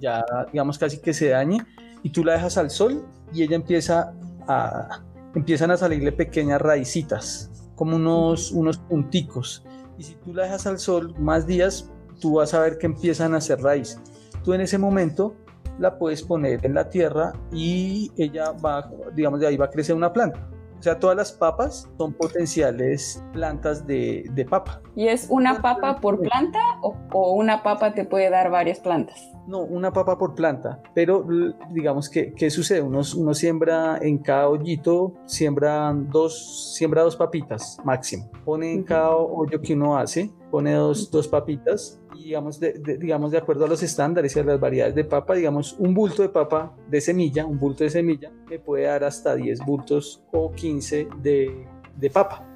ya 0.00 0.24
digamos 0.52 0.78
casi 0.78 0.98
que 0.98 1.12
se 1.12 1.30
dañe, 1.30 1.58
y 2.04 2.10
tú 2.10 2.22
la 2.22 2.34
dejas 2.34 2.58
al 2.58 2.70
sol 2.70 3.04
y 3.32 3.42
ella 3.42 3.56
empieza 3.56 4.14
a, 4.46 5.00
empiezan 5.34 5.72
a 5.72 5.76
salirle 5.76 6.12
pequeñas 6.12 6.60
raicitas, 6.60 7.50
como 7.74 7.96
unos, 7.96 8.52
unos 8.52 8.78
punticos. 8.78 9.64
Y 9.98 10.04
si 10.04 10.14
tú 10.14 10.32
la 10.32 10.44
dejas 10.44 10.68
al 10.68 10.78
sol 10.78 11.12
más 11.18 11.44
días, 11.44 11.90
tú 12.20 12.34
vas 12.34 12.54
a 12.54 12.60
ver 12.60 12.78
que 12.78 12.86
empiezan 12.86 13.34
a 13.34 13.38
hacer 13.38 13.60
raíz. 13.60 14.00
Tú 14.44 14.52
en 14.52 14.60
ese 14.60 14.78
momento 14.78 15.34
la 15.78 15.98
puedes 15.98 16.22
poner 16.22 16.64
en 16.64 16.74
la 16.74 16.88
tierra 16.88 17.32
y 17.52 18.10
ella 18.16 18.52
va, 18.52 18.90
digamos, 19.14 19.40
de 19.40 19.46
ahí 19.46 19.56
va 19.56 19.66
a 19.66 19.70
crecer 19.70 19.94
una 19.94 20.12
planta. 20.12 20.48
O 20.82 20.84
sea, 20.84 20.98
todas 20.98 21.16
las 21.16 21.30
papas 21.30 21.88
son 21.96 22.12
potenciales 22.12 23.22
plantas 23.32 23.86
de, 23.86 24.46
papa. 24.50 24.82
¿Y 24.96 25.06
es 25.06 25.28
una 25.30 25.62
papa 25.62 26.00
por 26.00 26.18
planta 26.18 26.58
o, 26.80 27.34
una 27.34 27.62
papa 27.62 27.94
te 27.94 28.04
puede 28.04 28.28
dar 28.30 28.50
varias 28.50 28.80
plantas? 28.80 29.30
No, 29.46 29.60
una 29.60 29.92
papa 29.92 30.18
por 30.18 30.34
planta, 30.34 30.82
pero 30.92 31.24
digamos 31.70 32.10
que, 32.10 32.32
¿qué 32.32 32.50
sucede? 32.50 32.82
Uno, 32.82 33.02
uno 33.16 33.32
siembra 33.32 33.98
en 34.02 34.18
cada 34.18 34.48
hoyito, 34.48 35.14
siembran 35.24 36.10
dos, 36.10 36.74
siembra 36.76 37.02
dos 37.02 37.14
papitas 37.14 37.78
máximo. 37.84 38.28
Pone 38.44 38.72
en 38.72 38.82
cada 38.82 39.14
hoyo 39.14 39.60
que 39.60 39.74
uno 39.74 39.96
hace, 39.96 40.32
pone 40.52 40.74
dos, 40.74 41.10
dos 41.10 41.26
papitas 41.26 41.98
digamos 42.22 42.60
de, 42.60 42.72
digamos, 42.98 43.30
de 43.32 43.38
acuerdo 43.38 43.64
a 43.64 43.68
los 43.68 43.82
estándares 43.82 44.36
y 44.36 44.40
a 44.40 44.44
las 44.44 44.60
variedades 44.60 44.94
de 44.94 45.04
papa, 45.04 45.34
digamos, 45.34 45.74
un 45.78 45.94
bulto 45.94 46.22
de 46.22 46.28
papa 46.28 46.74
de 46.88 47.00
semilla, 47.00 47.44
un 47.44 47.58
bulto 47.58 47.84
de 47.84 47.90
semilla, 47.90 48.30
me 48.48 48.58
puede 48.58 48.84
dar 48.84 49.04
hasta 49.04 49.34
10 49.34 49.64
bultos 49.64 50.22
o 50.32 50.52
15 50.52 51.08
de, 51.22 51.66
de 51.96 52.10
papa. 52.10 52.46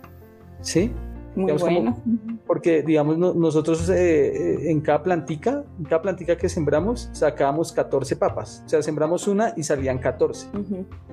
¿Sí? 0.60 0.92
Muy 1.36 1.52
bueno. 1.52 1.96
porque, 2.46 2.82
digamos, 2.82 3.18
nosotros 3.18 3.88
eh, 3.90 4.28
eh, 4.28 4.70
en 4.70 4.80
cada 4.80 5.02
plantica, 5.02 5.64
en 5.78 5.84
cada 5.84 6.00
plantica 6.00 6.36
que 6.36 6.48
sembramos, 6.48 7.10
sacábamos 7.12 7.72
14 7.72 8.16
papas. 8.16 8.62
O 8.64 8.68
sea, 8.68 8.82
sembramos 8.82 9.28
una 9.28 9.52
y 9.54 9.62
salían 9.62 9.98
14. 9.98 10.48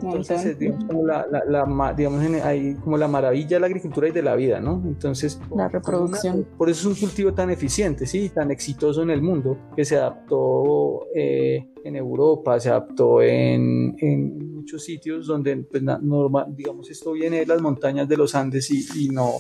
Entonces, 0.02 0.46
es, 0.46 0.60
digamos, 0.60 0.86
como 0.86 1.06
la, 1.06 1.28
la, 1.30 1.94
digamos, 1.94 2.24
ahí 2.44 2.76
como 2.76 2.98
la 2.98 3.10
maravilla 3.10 3.58
de 3.58 3.60
la 3.60 3.68
agricultura 3.68 4.08
y 4.08 4.12
de 4.12 4.22
la 4.22 4.36
vida, 4.36 4.62
¿no? 4.62 4.82
Entonces, 4.86 5.42
la 5.54 5.68
reproducción. 5.68 6.48
por 6.58 6.70
eso 6.70 6.90
es 6.90 6.96
un 6.96 7.08
cultivo 7.08 7.34
tan 7.34 7.50
eficiente, 7.50 8.06
¿sí? 8.06 8.30
Tan 8.30 8.50
exitoso 8.50 9.04
en 9.04 9.10
el 9.10 9.22
mundo, 9.22 9.58
que 9.76 9.84
se 9.84 9.98
adaptó 9.98 11.08
eh, 11.14 11.68
en 11.84 11.96
Europa, 11.98 12.60
se 12.62 12.70
adaptó 12.70 13.22
en, 13.22 13.96
en 14.00 14.56
muchos 14.56 14.84
sitios 14.86 15.28
donde, 15.28 15.58
pues, 15.58 15.84
normal, 15.84 16.46
digamos, 16.56 16.90
esto 16.90 17.12
viene 17.12 17.40
de 17.40 17.46
las 17.46 17.62
montañas 17.62 18.08
de 18.08 18.16
los 18.16 18.36
Andes 18.36 18.72
y, 18.72 19.06
y 19.06 19.10
no 19.10 19.34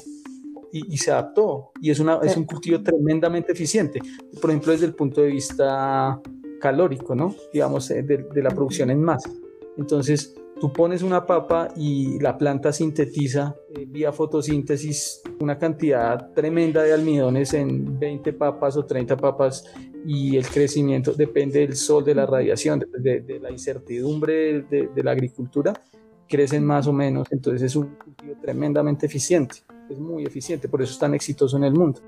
y, 0.73 0.97
se 0.97 1.11
adaptó. 1.11 1.71
Y 1.81 1.91
es, 1.91 1.99
una, 1.99 2.19
es 2.23 2.35
un 2.35 2.45
cultivo 2.45 2.81
tremendamente 2.81 3.51
eficiente. 3.51 4.01
Por 4.41 4.49
ejemplo, 4.49 4.71
desde 4.71 4.87
el 4.87 4.95
punto 4.95 5.21
de 5.21 5.27
vista 5.27 6.19
calórico, 6.59 7.13
¿no? 7.13 7.35
Digamos, 7.53 7.91
eh, 7.91 8.01
de, 8.01 8.25
de 8.33 8.41
la 8.41 8.49
producción 8.49 8.89
en 8.89 9.01
masa. 9.01 9.29
Entonces, 9.77 10.35
tú 10.59 10.71
pones 10.71 11.03
una 11.03 11.25
papa 11.25 11.69
y 11.75 12.19
la 12.19 12.37
planta 12.37 12.71
sintetiza 12.71 13.55
eh, 13.75 13.85
vía 13.85 14.11
fotosíntesis 14.11 15.21
una 15.39 15.57
cantidad 15.57 16.31
tremenda 16.33 16.83
de 16.83 16.93
almidones 16.93 17.53
en 17.53 17.99
20 17.99 18.33
papas 18.33 18.77
o 18.77 18.85
30 18.85 19.17
papas 19.17 19.65
y 20.05 20.37
el 20.37 20.47
crecimiento 20.47 21.13
depende 21.13 21.59
del 21.59 21.75
sol, 21.75 22.03
de 22.03 22.15
la 22.15 22.25
radiación, 22.25 22.79
de, 22.79 23.21
de 23.21 23.39
la 23.39 23.51
incertidumbre 23.51 24.61
de, 24.61 24.89
de, 24.93 25.03
la 25.03 25.11
agricultura, 25.11 25.73
crecen 26.27 26.65
más 26.65 26.87
o 26.87 26.93
menos, 26.93 27.27
entonces 27.31 27.61
es 27.61 27.75
un 27.75 27.95
cultivo 27.95 28.35
tremendamente 28.41 29.05
eficiente 29.05 29.63
es 29.93 29.99
muy 29.99 30.25
eficiente, 30.25 30.67
por 30.67 30.81
eso 30.81 30.93
es 30.93 30.99
tan 30.99 31.13
exitoso 31.13 31.57
en 31.57 31.63
el 31.63 31.73
mundo. 31.73 32.01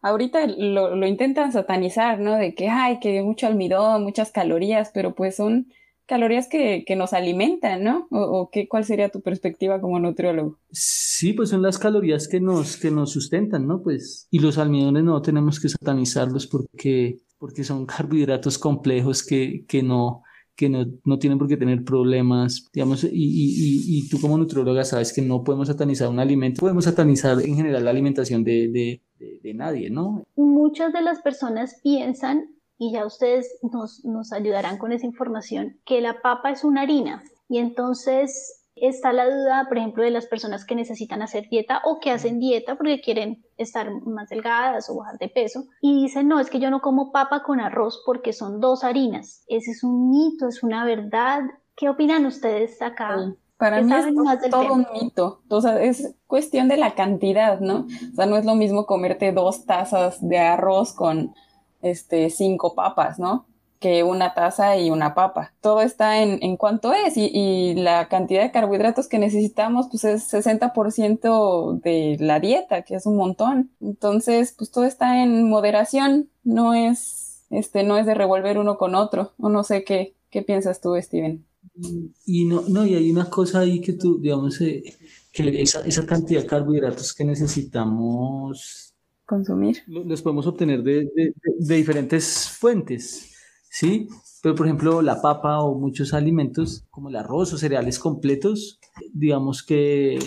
Ahorita 0.00 0.46
lo, 0.46 1.06
intentan 1.06 1.52
satanizar, 1.52 2.18
¿no? 2.20 2.36
De 2.36 2.54
que 2.54 2.68
hay 2.68 2.98
que 2.98 3.22
mucho 3.22 3.46
almidón, 3.46 4.04
muchas 4.04 4.30
calorías, 4.30 4.90
pero 4.94 5.14
pues 5.14 5.36
son 5.36 5.68
calorías 6.06 6.48
que, 6.48 6.84
nos 6.96 7.12
alimentan, 7.12 7.84
¿no? 7.84 8.06
¿O, 8.10 8.48
qué, 8.50 8.66
cuál 8.68 8.84
sería 8.84 9.10
tu 9.10 9.20
perspectiva 9.20 9.80
como 9.80 10.00
nutriólogo? 10.00 10.58
Sí, 10.70 11.34
pues 11.34 11.50
son 11.50 11.62
las 11.62 11.78
calorías 11.78 12.28
que 12.28 12.40
nos, 12.40 12.76
que 12.78 12.90
nos 12.90 13.12
sustentan, 13.12 13.66
¿no? 13.66 13.82
Pues, 13.82 14.28
y 14.30 14.38
los 14.38 14.56
almidones 14.56 15.04
no 15.04 15.20
tenemos 15.20 15.60
que 15.60 15.68
satanizarlos 15.68 16.46
porque, 16.46 17.18
porque 17.36 17.64
son 17.64 17.84
carbohidratos 17.86 18.58
complejos 18.58 19.22
que, 19.22 19.66
que 19.66 19.82
no, 19.82 20.22
que 20.58 20.68
no, 20.68 20.84
no, 21.04 21.20
tienen 21.20 21.38
por 21.38 21.46
qué 21.46 21.56
tener 21.56 21.84
problemas, 21.84 22.68
digamos, 22.72 23.04
y, 23.04 23.10
y, 23.12 23.84
y, 23.86 24.08
tú 24.08 24.20
como 24.20 24.36
nutrióloga 24.36 24.84
sabes 24.84 25.12
que 25.12 25.22
no 25.22 25.44
podemos 25.44 25.68
satanizar 25.68 26.08
un 26.08 26.18
alimento, 26.18 26.58
podemos 26.58 26.84
satanizar 26.84 27.40
en 27.40 27.54
general 27.54 27.84
la 27.84 27.90
alimentación 27.90 28.42
de, 28.42 28.66
de, 28.68 29.00
de, 29.40 29.54
nadie, 29.54 29.88
¿no? 29.88 30.24
Muchas 30.34 30.92
de 30.92 31.02
las 31.02 31.22
personas 31.22 31.76
piensan, 31.84 32.56
y 32.76 32.92
ya 32.92 33.06
ustedes 33.06 33.56
nos, 33.72 34.04
nos 34.04 34.32
ayudarán 34.32 34.78
con 34.78 34.90
esa 34.90 35.06
información, 35.06 35.78
que 35.86 36.00
la 36.00 36.20
papa 36.22 36.50
es 36.50 36.64
una 36.64 36.80
harina, 36.82 37.22
y 37.48 37.58
entonces 37.58 38.57
está 38.82 39.12
la 39.12 39.28
duda, 39.28 39.66
por 39.68 39.78
ejemplo, 39.78 40.02
de 40.02 40.10
las 40.10 40.26
personas 40.26 40.64
que 40.64 40.74
necesitan 40.74 41.22
hacer 41.22 41.48
dieta 41.48 41.82
o 41.84 42.00
que 42.00 42.10
hacen 42.10 42.38
dieta 42.38 42.76
porque 42.76 43.00
quieren 43.00 43.44
estar 43.56 43.90
más 44.06 44.28
delgadas 44.28 44.88
o 44.90 44.96
bajar 44.96 45.18
de 45.18 45.28
peso 45.28 45.64
y 45.80 46.02
dicen, 46.02 46.28
no, 46.28 46.40
es 46.40 46.50
que 46.50 46.60
yo 46.60 46.70
no 46.70 46.80
como 46.80 47.12
papa 47.12 47.42
con 47.42 47.60
arroz 47.60 48.02
porque 48.04 48.32
son 48.32 48.60
dos 48.60 48.84
harinas. 48.84 49.44
Ese 49.48 49.72
es 49.72 49.84
un 49.84 50.10
mito, 50.10 50.48
es 50.48 50.62
una 50.62 50.84
verdad. 50.84 51.42
¿Qué 51.76 51.88
opinan 51.88 52.26
ustedes 52.26 52.80
acá? 52.82 53.34
Para 53.56 53.82
mí 53.82 53.92
es 53.92 54.50
todo 54.50 54.72
un 54.72 54.86
mito. 54.92 55.42
O 55.48 55.60
sea, 55.60 55.82
es 55.82 56.14
cuestión 56.26 56.68
de 56.68 56.76
la 56.76 56.94
cantidad, 56.94 57.58
¿no? 57.60 57.86
O 58.12 58.14
sea, 58.14 58.26
no 58.26 58.36
es 58.36 58.44
lo 58.44 58.54
mismo 58.54 58.86
comerte 58.86 59.32
dos 59.32 59.66
tazas 59.66 60.26
de 60.26 60.38
arroz 60.38 60.92
con 60.92 61.34
este 61.82 62.30
cinco 62.30 62.74
papas, 62.74 63.18
¿no? 63.18 63.46
Que 63.78 64.02
una 64.02 64.34
taza 64.34 64.76
y 64.76 64.90
una 64.90 65.14
papa. 65.14 65.52
Todo 65.60 65.82
está 65.82 66.22
en, 66.22 66.42
en 66.42 66.56
cuánto 66.56 66.92
es 66.92 67.16
y, 67.16 67.74
la 67.74 68.08
cantidad 68.08 68.42
de 68.42 68.50
carbohidratos 68.50 69.08
que 69.08 69.18
necesitamos 69.18 69.86
pues 69.90 70.04
es 70.04 70.32
60% 70.32 71.80
de 71.80 72.16
la 72.20 72.40
dieta, 72.40 72.82
que 72.82 72.96
es 72.96 73.06
un 73.06 73.16
montón. 73.16 73.70
Entonces, 73.80 74.54
pues 74.56 74.70
todo 74.70 74.84
está 74.84 75.22
en 75.22 75.48
moderación, 75.48 76.28
no 76.42 76.74
es, 76.74 77.44
este, 77.50 77.84
no 77.84 77.96
es 77.98 78.06
de 78.06 78.14
revolver 78.14 78.58
uno 78.58 78.76
con 78.78 78.94
otro. 78.94 79.32
O 79.38 79.48
no 79.48 79.62
sé 79.62 79.84
qué, 79.84 80.14
qué 80.30 80.42
piensas 80.42 80.80
tú, 80.80 80.96
Steven. 81.00 81.44
Y 82.24 82.44
no, 82.46 82.62
no, 82.68 82.84
y 82.84 82.94
hay 82.94 83.10
una 83.10 83.30
cosa 83.30 83.60
ahí 83.60 83.80
que 83.80 83.92
tú, 83.92 84.18
digamos, 84.20 84.60
eh, 84.60 84.82
que 85.32 85.62
esa, 85.62 85.86
esa 85.86 86.04
cantidad 86.04 86.40
de 86.42 86.46
carbohidratos 86.46 87.14
que 87.14 87.24
necesitamos 87.24 88.94
consumir. 89.24 89.82
Los 89.86 90.22
podemos 90.22 90.46
obtener 90.46 90.82
de, 90.82 91.08
de, 91.14 91.34
de 91.58 91.74
diferentes 91.76 92.48
fuentes. 92.48 93.37
¿Sí? 93.70 94.08
Pero, 94.42 94.54
por 94.54 94.66
ejemplo, 94.66 95.02
la 95.02 95.20
papa 95.20 95.60
o 95.60 95.74
muchos 95.74 96.14
alimentos 96.14 96.84
como 96.90 97.08
el 97.08 97.16
arroz 97.16 97.52
o 97.52 97.58
cereales 97.58 97.98
completos, 97.98 98.78
digamos 99.12 99.62
que, 99.62 100.18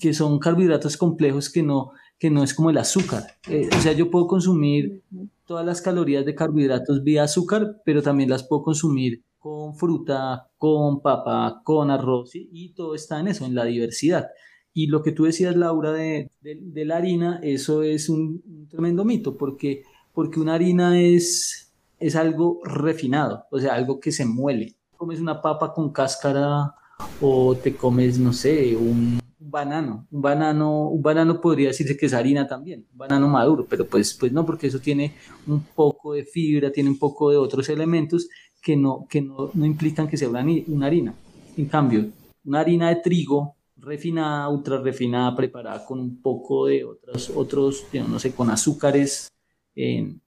que 0.00 0.12
son 0.14 0.38
carbohidratos 0.38 0.96
complejos 0.96 1.50
que 1.50 1.62
no, 1.62 1.92
que 2.18 2.30
no 2.30 2.42
es 2.42 2.54
como 2.54 2.70
el 2.70 2.78
azúcar. 2.78 3.24
Eh, 3.48 3.68
o 3.76 3.80
sea, 3.80 3.92
yo 3.92 4.10
puedo 4.10 4.26
consumir 4.26 5.02
todas 5.46 5.64
las 5.64 5.80
calorías 5.80 6.26
de 6.26 6.34
carbohidratos 6.34 7.02
vía 7.04 7.22
azúcar, 7.22 7.80
pero 7.84 8.02
también 8.02 8.30
las 8.30 8.44
puedo 8.44 8.62
consumir 8.62 9.22
con 9.38 9.74
fruta, 9.74 10.50
con 10.58 11.00
papa, 11.00 11.62
con 11.64 11.90
arroz, 11.90 12.32
y 12.34 12.74
todo 12.74 12.94
está 12.94 13.20
en 13.20 13.28
eso, 13.28 13.46
en 13.46 13.54
la 13.54 13.64
diversidad. 13.64 14.28
Y 14.74 14.88
lo 14.88 15.02
que 15.02 15.12
tú 15.12 15.24
decías, 15.24 15.56
Laura, 15.56 15.92
de, 15.92 16.30
de, 16.40 16.84
la 16.84 16.98
harina, 16.98 17.40
eso 17.42 17.82
es 17.82 18.08
un, 18.08 18.42
un, 18.46 18.68
tremendo 18.68 19.04
mito, 19.04 19.36
porque, 19.36 19.82
porque 20.12 20.40
una 20.40 20.54
harina 20.54 21.00
es, 21.00 21.67
es 22.00 22.16
algo 22.16 22.60
refinado, 22.64 23.44
o 23.50 23.58
sea, 23.58 23.74
algo 23.74 24.00
que 24.00 24.12
se 24.12 24.24
muele. 24.24 24.76
Comes 24.96 25.20
una 25.20 25.40
papa 25.40 25.72
con 25.72 25.92
cáscara 25.92 26.74
o 27.20 27.54
te 27.56 27.74
comes, 27.74 28.18
no 28.18 28.32
sé, 28.32 28.76
un 28.76 29.18
banano. 29.38 30.06
Un 30.10 30.22
banano, 30.22 30.88
un 30.88 31.02
banano 31.02 31.40
podría 31.40 31.68
decirse 31.68 31.96
que 31.96 32.06
es 32.06 32.14
harina 32.14 32.46
también, 32.46 32.86
un 32.92 32.98
banano 32.98 33.28
maduro, 33.28 33.66
pero 33.68 33.86
pues, 33.86 34.14
pues 34.14 34.32
no, 34.32 34.44
porque 34.44 34.66
eso 34.66 34.78
tiene 34.78 35.14
un 35.46 35.62
poco 35.74 36.12
de 36.12 36.24
fibra, 36.24 36.70
tiene 36.70 36.90
un 36.90 36.98
poco 36.98 37.30
de 37.30 37.36
otros 37.36 37.68
elementos 37.68 38.28
que 38.60 38.76
no, 38.76 39.06
que 39.08 39.22
no, 39.22 39.50
no 39.54 39.66
implican 39.66 40.08
que 40.08 40.16
sea 40.16 40.28
una, 40.28 40.40
harina. 40.86 41.14
En 41.56 41.66
cambio, 41.66 42.06
una 42.44 42.60
harina 42.60 42.88
de 42.88 42.96
trigo 42.96 43.56
refinada, 43.76 44.48
ultra 44.48 44.78
refinada, 44.78 45.34
preparada 45.36 45.84
con 45.84 46.00
un 46.00 46.20
poco 46.20 46.66
de 46.66 46.84
otros, 46.84 47.30
otros 47.34 47.86
no 47.92 48.18
sé, 48.18 48.32
con 48.32 48.50
azúcares 48.50 49.28
en, 49.74 50.20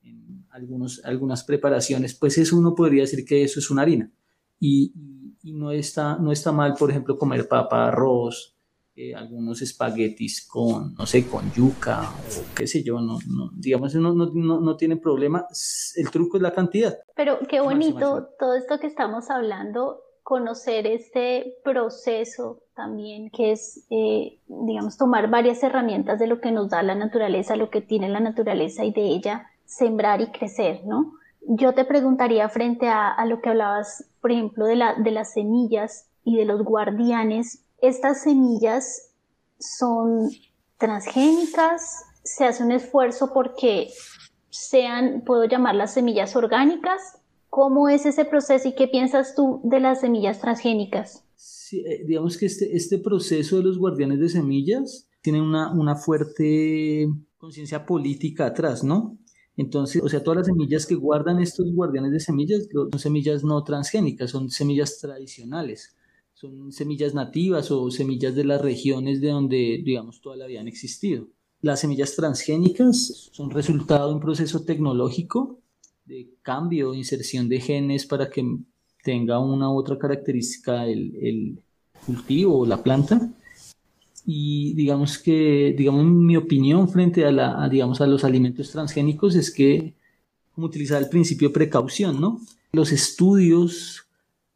algunos, 0.52 1.02
algunas 1.06 1.44
preparaciones, 1.44 2.14
pues 2.14 2.38
eso 2.38 2.58
uno 2.58 2.76
podría 2.76 3.04
decir 3.04 3.26
que 3.26 3.44
eso 3.44 3.60
es 3.60 3.70
una 3.70 3.82
harina. 3.84 4.12
Y, 4.60 4.94
y 5.44 5.54
no, 5.54 5.72
está, 5.72 6.18
no 6.18 6.32
está 6.32 6.52
mal, 6.52 6.76
por 6.76 6.90
ejemplo, 6.90 7.18
comer 7.18 7.48
papa, 7.48 7.88
arroz, 7.88 8.56
eh, 8.94 9.16
algunos 9.16 9.62
espaguetis 9.62 10.46
con, 10.46 10.94
no 10.96 11.06
sé, 11.06 11.26
con 11.26 11.50
yuca 11.54 12.02
o 12.12 12.54
qué 12.54 12.68
sé 12.68 12.84
yo, 12.84 13.00
no, 13.00 13.20
no 13.26 13.50
digamos, 13.54 13.96
no, 13.96 14.14
no, 14.14 14.60
no, 14.60 14.76
tiene 14.76 14.98
problema. 14.98 15.48
El 15.96 16.12
truco 16.12 16.36
es 16.36 16.44
la 16.44 16.52
cantidad. 16.52 17.00
Pero 17.16 17.40
qué 17.48 17.62
bonito 17.62 18.28
todo 18.38 18.54
esto 18.56 18.80
que 18.80 18.88
estamos 18.88 19.30
hablando, 19.30 20.02
conocer 20.24 20.88
este 20.88 21.56
proceso 21.64 22.64
también, 22.76 23.30
que 23.32 23.54
es, 23.54 23.88
eh, 23.90 24.40
digamos, 24.48 24.98
tomar 24.98 25.30
varias 25.30 25.64
herramientas 25.64 26.20
de 26.20 26.28
lo 26.28 26.42
que 26.42 26.52
nos 26.52 26.70
da 26.70 26.84
la 26.84 26.96
naturaleza, 26.96 27.56
lo 27.56 27.70
que 27.70 27.80
tiene 27.80 28.10
la 28.10 28.20
naturaleza 28.20 28.84
y 28.84 28.92
de 28.92 29.04
ella 29.04 29.48
sembrar 29.66 30.22
y 30.22 30.32
crecer, 30.32 30.82
¿no? 30.86 31.14
Yo 31.42 31.74
te 31.74 31.86
preguntaría 31.86 32.48
frente 32.50 32.88
a, 32.88 33.26
lo 33.26 33.42
que 33.42 33.50
hablabas, 33.50 34.06
por 34.22 34.32
ejemplo, 34.32 34.66
de, 34.66 34.76
la, 34.76 34.96
de 34.96 35.12
las 35.12 35.34
semillas 35.34 36.08
y 36.24 36.38
de 36.38 36.46
los 36.46 36.64
guardianes, 36.64 37.64
¿estas 37.82 38.22
semillas 38.22 39.12
son 39.60 40.30
transgénicas? 40.78 42.06
¿Se 42.24 42.46
hace 42.46 42.64
un 42.64 42.72
esfuerzo 42.72 43.32
porque 43.34 43.90
sean, 44.52 45.24
puedo 45.26 45.46
llamarlas 45.46 45.94
semillas 45.94 46.36
orgánicas. 46.36 47.02
¿Cómo 47.50 47.90
es 47.90 48.06
ese 48.06 48.26
proceso 48.26 48.68
y 48.68 48.76
qué 48.76 48.88
piensas 48.88 49.36
tú 49.36 49.62
de 49.64 49.80
las 49.80 50.02
semillas 50.02 50.40
transgénicas? 50.40 51.24
Eh, 51.72 52.04
digamos 52.06 52.38
que 52.38 52.46
este, 52.46 52.76
este 52.76 52.98
proceso 53.00 53.58
de 53.58 53.64
los 53.64 53.78
guardianes 53.78 54.20
de 54.20 54.30
semillas 54.30 55.10
tiene 55.22 55.42
una, 55.42 55.74
una 55.74 55.96
fuerte 55.96 57.10
conciencia 57.38 57.86
política 57.86 58.46
atrás, 58.48 58.84
¿no? 58.84 59.18
Entonces, 59.58 60.02
o 60.02 60.10
sea, 60.10 60.24
todas 60.24 60.38
las 60.40 60.48
semillas 60.48 60.86
que 60.86 60.96
guardan 60.96 61.40
estos 61.40 61.72
guardianes 61.74 62.12
de 62.12 62.20
semillas 62.20 62.68
son 62.72 63.00
semillas 63.00 63.44
no 63.44 63.64
transgénicas, 63.64 64.32
son 64.32 64.50
semillas 64.50 65.00
tradicionales, 65.00 65.96
son 66.34 66.72
semillas 66.72 67.14
nativas 67.14 67.70
o 67.72 67.92
semillas 67.92 68.34
de 68.34 68.46
las 68.46 68.62
regiones 68.62 69.22
de 69.22 69.30
donde, 69.30 69.82
digamos, 69.84 70.22
toda 70.22 70.38
la 70.38 70.48
vida 70.48 70.62
han 70.62 70.68
existido. 70.68 71.28
Las 71.62 71.82
semillas 71.82 72.16
transgénicas 72.16 73.30
son 73.32 73.52
resultado 73.52 74.08
de 74.08 74.16
un 74.16 74.22
proceso 74.22 74.64
tecnológico 74.64 75.60
de 76.06 76.30
cambio, 76.42 76.94
inserción 76.94 77.48
de 77.50 77.60
genes 77.60 78.06
para 78.06 78.30
que 78.30 78.44
tenga 79.04 79.40
una 79.40 79.70
u 79.70 79.78
otra 79.78 79.98
característica 79.98 80.86
el 80.88 81.60
cultivo 82.06 82.60
o 82.60 82.66
la 82.66 82.82
planta 82.82 83.32
y 84.26 84.74
digamos 84.76 85.18
que, 85.18 85.74
digamos, 85.78 86.06
mi 86.06 86.38
opinión 86.38 86.88
frente 86.90 87.26
a, 87.26 87.32
la, 87.32 87.68
digamos, 87.70 88.02
a 88.02 88.08
los 88.08 88.24
alimentos 88.24 88.72
transgénicos 88.72 89.36
es 89.36 89.52
que, 89.52 89.96
como 90.54 90.68
utilizar 90.68 91.02
el 91.02 91.10
principio 91.10 91.50
de 91.50 91.54
precaución, 91.54 92.22
¿no? 92.22 92.40
Los 92.72 92.92
estudios 92.92 94.08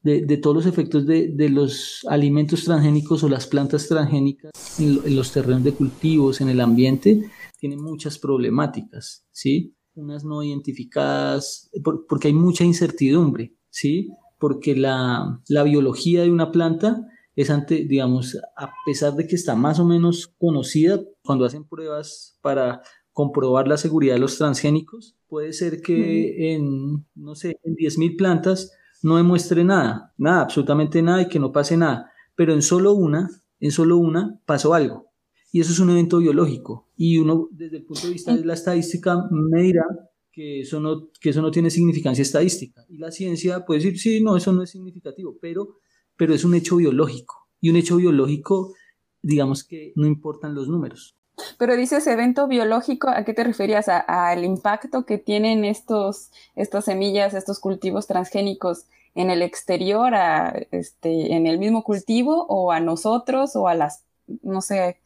de, 0.03 0.21
de 0.21 0.37
todos 0.37 0.55
los 0.55 0.65
efectos 0.67 1.05
de, 1.07 1.29
de, 1.29 1.49
los 1.49 2.05
alimentos 2.07 2.63
transgénicos 2.63 3.23
o 3.23 3.29
las 3.29 3.47
plantas 3.47 3.87
transgénicas 3.87 4.51
en, 4.79 5.15
los 5.15 5.31
terrenos 5.31 5.63
de 5.63 5.73
cultivos, 5.73 6.41
en 6.41 6.49
el 6.49 6.61
ambiente, 6.61 7.31
tienen 7.59 7.81
muchas 7.81 8.19
problemáticas, 8.19 9.25
¿sí? 9.31 9.73
Unas 9.95 10.23
no 10.23 10.43
identificadas, 10.43 11.71
porque 12.07 12.27
hay 12.27 12.33
mucha 12.33 12.63
incertidumbre, 12.63 13.55
¿sí? 13.71 14.09
Porque 14.37 14.75
la, 14.75 15.41
la 15.47 15.63
biología 15.63 16.21
de 16.21 16.29
una 16.29 16.51
planta 16.51 17.07
es 17.35 17.49
ante, 17.49 17.85
digamos, 17.85 18.37
a 18.55 18.71
pesar 18.85 19.13
de 19.13 19.27
que 19.27 19.35
está 19.35 19.55
más 19.55 19.79
o 19.79 19.85
menos 19.85 20.33
conocida, 20.37 21.01
cuando 21.23 21.45
hacen 21.45 21.65
pruebas 21.65 22.37
para 22.41 22.81
comprobar 23.11 23.67
la 23.67 23.77
seguridad 23.77 24.15
de 24.15 24.19
los 24.19 24.37
transgénicos, 24.37 25.15
puede 25.27 25.53
ser 25.53 25.81
que 25.81 26.53
en, 26.53 27.05
no 27.15 27.35
sé, 27.35 27.59
en 27.63 27.75
10.000 27.75 28.17
plantas 28.17 28.71
no 29.03 29.17
demuestre 29.17 29.63
nada, 29.63 30.13
nada, 30.17 30.41
absolutamente 30.41 31.01
nada 31.01 31.21
y 31.21 31.27
que 31.27 31.39
no 31.39 31.51
pase 31.51 31.77
nada, 31.77 32.11
pero 32.35 32.53
en 32.53 32.61
solo 32.61 32.93
una, 32.93 33.29
en 33.59 33.71
solo 33.71 33.97
una 33.97 34.39
pasó 34.45 34.73
algo. 34.73 35.11
Y 35.51 35.61
eso 35.61 35.71
es 35.71 35.79
un 35.79 35.89
evento 35.89 36.17
biológico. 36.17 36.89
Y 36.97 37.17
uno, 37.17 37.47
desde 37.51 37.77
el 37.77 37.85
punto 37.85 38.07
de 38.07 38.13
vista 38.13 38.35
de 38.35 38.43
la 38.43 38.53
estadística, 38.53 39.25
me 39.31 39.61
dirá 39.61 39.85
que 40.31 40.61
eso 40.61 40.81
no, 40.81 41.09
que 41.21 41.29
eso 41.29 41.41
no 41.41 41.51
tiene 41.51 41.69
significancia 41.69 42.21
estadística. 42.21 42.85
Y 42.89 42.97
la 42.97 43.11
ciencia 43.11 43.65
puede 43.65 43.79
decir, 43.79 43.97
sí, 43.97 44.21
no, 44.21 44.35
eso 44.35 44.51
no 44.51 44.63
es 44.63 44.71
significativo, 44.71 45.37
pero 45.39 45.77
pero 46.17 46.33
es 46.33 46.43
un 46.45 46.55
hecho 46.55 46.77
biológico. 46.77 47.47
Y 47.61 47.69
un 47.69 47.77
hecho 47.77 47.97
biológico, 47.97 48.73
digamos 49.21 49.63
que 49.63 49.93
no 49.95 50.05
importan 50.05 50.55
los 50.55 50.67
números. 50.67 51.17
Pero 51.57 51.75
dices 51.75 52.07
evento 52.07 52.47
biológico, 52.47 53.09
¿a 53.09 53.23
qué 53.25 53.33
te 53.33 53.43
referías? 53.43 53.87
¿Al 53.89 54.43
impacto 54.45 55.05
que 55.05 55.17
tienen 55.17 55.65
estos, 55.65 56.31
estas 56.55 56.85
semillas, 56.85 57.33
estos 57.33 57.59
cultivos 57.59 58.07
transgénicos 58.07 58.85
en 59.15 59.29
el 59.29 59.41
exterior, 59.41 60.13
a, 60.13 60.49
este, 60.71 61.33
en 61.33 61.47
el 61.47 61.57
mismo 61.57 61.83
cultivo, 61.83 62.45
o 62.47 62.71
a 62.71 62.79
nosotros, 62.79 63.55
o 63.55 63.67
a 63.67 63.73
las, 63.73 64.03
no 64.43 64.61
sé, 64.61 64.97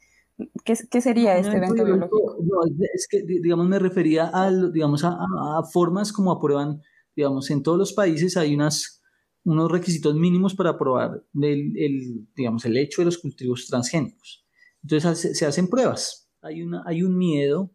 ¿qué, 0.63 0.75
qué 0.89 1.01
sería 1.01 1.37
este 1.37 1.57
evento 1.57 1.83
biológico? 1.83 2.37
No, 2.41 2.61
es 2.93 3.07
que, 3.09 3.23
digamos, 3.23 3.67
me 3.67 3.79
refería 3.79 4.29
a, 4.33 4.51
digamos, 4.51 5.03
a, 5.03 5.09
a 5.09 5.63
formas 5.63 6.11
como 6.11 6.31
aprueban, 6.31 6.81
digamos, 7.15 7.49
en 7.49 7.63
todos 7.63 7.77
los 7.77 7.93
países 7.93 8.37
hay 8.37 8.53
unas 8.55 8.98
unos 9.43 9.71
requisitos 9.71 10.15
mínimos 10.15 10.55
para 10.55 10.71
aprobar 10.71 11.23
el, 11.41 12.27
digamos, 12.35 12.65
el 12.65 12.77
hecho 12.77 13.01
de 13.01 13.05
los 13.05 13.17
cultivos 13.17 13.67
transgénicos. 13.67 14.45
Entonces 14.83 15.37
se, 15.37 15.45
hacen 15.45 15.67
pruebas. 15.67 16.29
Hay, 16.41 16.61
una, 16.61 16.83
hay 16.85 17.03
un 17.03 17.17
miedo 17.17 17.71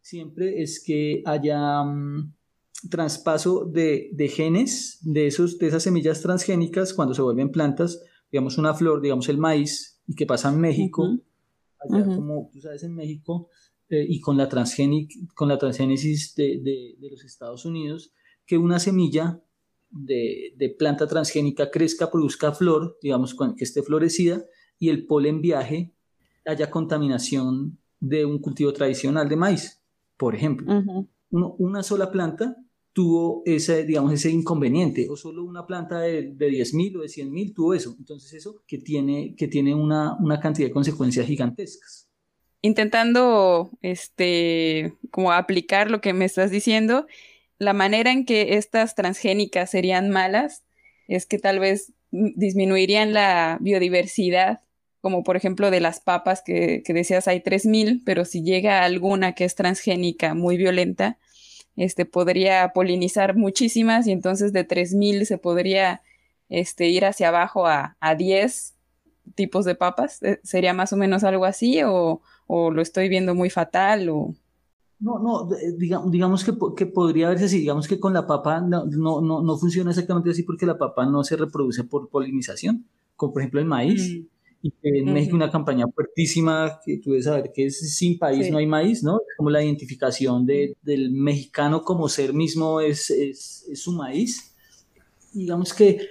siempre 0.00 0.62
es 0.62 0.82
que 0.84 1.22
haya 1.24 1.82
mm, 1.84 2.34
traspaso 2.90 3.64
de, 3.64 4.32
genes 4.34 4.98
de, 5.02 5.26
esos, 5.26 5.58
de 5.58 5.68
esas 5.68 5.82
semillas 5.82 6.22
transgénicas 6.22 6.94
cuando 6.94 7.14
se 7.14 7.22
vuelven 7.22 7.50
plantas, 7.50 8.02
digamos 8.30 8.58
una 8.58 8.74
flor, 8.74 9.00
digamos 9.00 9.28
el 9.28 9.38
maíz, 9.38 10.00
y 10.06 10.14
que 10.14 10.26
pasa 10.26 10.50
en 10.50 10.60
México, 10.60 11.18
allá 11.78 12.04
como 12.04 12.50
tú 12.52 12.60
sabes 12.60 12.82
en 12.82 12.94
México, 12.94 13.48
eh, 13.88 14.04
y 14.08 14.20
con 14.20 14.36
la, 14.36 14.48
con 15.34 15.48
la 15.48 15.58
transgénesis 15.58 16.34
de, 16.34 16.96
de 16.98 17.10
los 17.10 17.24
Estados 17.24 17.64
Unidos, 17.64 18.12
que 18.46 18.58
una 18.58 18.80
semilla 18.80 19.40
de, 19.90 20.74
planta 20.78 21.06
transgénica 21.06 21.70
crezca, 21.70 22.10
produzca 22.10 22.52
flor, 22.52 22.98
digamos, 23.02 23.36
que 23.56 23.64
esté 23.64 23.82
florecida, 23.82 24.44
y 24.78 24.88
el 24.88 25.06
polen 25.06 25.40
viaje, 25.40 25.92
haya 26.46 26.70
contaminación 26.70 27.78
de 28.00 28.24
un 28.24 28.38
cultivo 28.38 28.72
tradicional 28.72 29.28
de 29.28 29.36
maíz, 29.36 29.80
por 30.16 30.34
ejemplo. 30.34 30.72
una 31.30 31.82
sola 31.82 32.10
planta 32.10 32.56
tuvo 32.92 33.42
ese, 33.44 33.84
digamos, 33.84 34.12
ese 34.12 34.30
inconveniente, 34.30 35.08
o 35.08 35.16
solo 35.16 35.44
una 35.44 35.66
planta 35.66 36.00
de, 36.00 36.32
de 36.34 36.50
10.000 36.50 36.98
o 36.98 37.02
de 37.02 37.08
100.000 37.08 37.54
tuvo 37.54 37.74
eso. 37.74 37.94
Entonces 37.98 38.32
eso 38.32 38.62
que 38.66 38.78
tiene, 38.78 39.34
que 39.36 39.48
tiene 39.48 39.74
una, 39.74 40.16
una 40.18 40.40
cantidad 40.40 40.68
de 40.68 40.72
consecuencias 40.72 41.26
gigantescas. 41.26 42.08
Intentando, 42.62 43.70
este, 43.80 44.94
como 45.10 45.32
aplicar 45.32 45.90
lo 45.90 46.00
que 46.00 46.12
me 46.12 46.24
estás 46.24 46.50
diciendo, 46.50 47.06
la 47.60 47.74
manera 47.74 48.10
en 48.10 48.24
que 48.24 48.56
estas 48.56 48.94
transgénicas 48.94 49.70
serían 49.70 50.08
malas 50.08 50.64
es 51.08 51.26
que 51.26 51.38
tal 51.38 51.60
vez 51.60 51.92
disminuirían 52.10 53.12
la 53.12 53.58
biodiversidad, 53.60 54.62
como 55.02 55.22
por 55.22 55.36
ejemplo 55.36 55.70
de 55.70 55.80
las 55.80 56.00
papas 56.00 56.42
que, 56.42 56.82
decías 56.86 57.28
hay 57.28 57.40
3.000, 57.40 58.02
pero 58.04 58.24
si 58.24 58.42
llega 58.42 58.82
alguna 58.82 59.34
que 59.34 59.44
es 59.44 59.54
transgénica 59.54 60.32
muy 60.34 60.56
violenta, 60.56 61.18
este 61.76 62.06
podría 62.06 62.72
polinizar 62.72 63.36
muchísimas 63.36 64.06
y 64.06 64.12
entonces 64.12 64.54
de 64.54 64.66
3.000 64.66 65.26
se 65.26 65.36
podría 65.36 66.02
este, 66.48 66.88
ir 66.88 67.04
hacia 67.04 67.28
abajo 67.28 67.66
a, 67.66 67.98
a 68.00 68.14
10 68.14 68.74
tipos 69.34 69.66
de 69.66 69.74
papas. 69.74 70.22
Eh, 70.22 70.40
¿Sería 70.44 70.72
más 70.72 70.94
o 70.94 70.96
menos 70.96 71.24
algo 71.24 71.44
así 71.44 71.82
o, 71.82 72.22
o 72.46 72.70
lo 72.70 72.80
estoy 72.80 73.10
viendo 73.10 73.34
muy 73.34 73.50
fatal 73.50 74.08
o... 74.08 74.34
No, 75.00 75.18
no, 75.18 75.48
digamos, 75.78 76.10
digamos 76.10 76.44
que, 76.44 76.52
que, 76.76 76.84
podría 76.84 77.30
verse 77.30 77.46
así, 77.46 77.60
digamos 77.60 77.88
que 77.88 77.98
con 77.98 78.12
la 78.12 78.26
papa 78.26 78.60
no, 78.60 78.84
no, 78.84 79.22
no, 79.22 79.56
funciona 79.56 79.90
exactamente 79.90 80.30
así 80.30 80.42
porque 80.42 80.66
la 80.66 80.76
papa 80.76 81.06
no 81.06 81.24
se 81.24 81.36
reproduce 81.36 81.84
por 81.84 82.10
polinización, 82.10 82.86
como 83.16 83.32
por 83.32 83.40
ejemplo 83.40 83.60
el 83.60 83.66
maíz. 83.66 84.10
Mm. 84.10 84.26
Y 84.62 84.74
en 84.82 85.12
México 85.14 85.36
una 85.36 85.50
campaña 85.50 85.86
fuertísima 85.88 86.80
que 86.84 86.98
tú 86.98 87.10
debes 87.10 87.24
saber 87.24 87.50
que 87.54 87.64
es 87.64 87.96
sin 87.96 88.18
país 88.18 88.50
no 88.50 88.58
hay 88.58 88.66
maíz, 88.66 89.02
¿no? 89.02 89.20
Como 89.38 89.48
la 89.48 89.64
identificación 89.64 90.44
de, 90.44 90.76
del 90.82 91.10
mexicano 91.12 91.82
como 91.82 92.10
ser 92.10 92.34
mismo 92.34 92.82
es, 92.82 93.08
es, 93.08 93.64
es 93.70 93.82
su 93.82 93.92
maíz. 93.92 94.54
Digamos 95.32 95.72
que, 95.72 96.06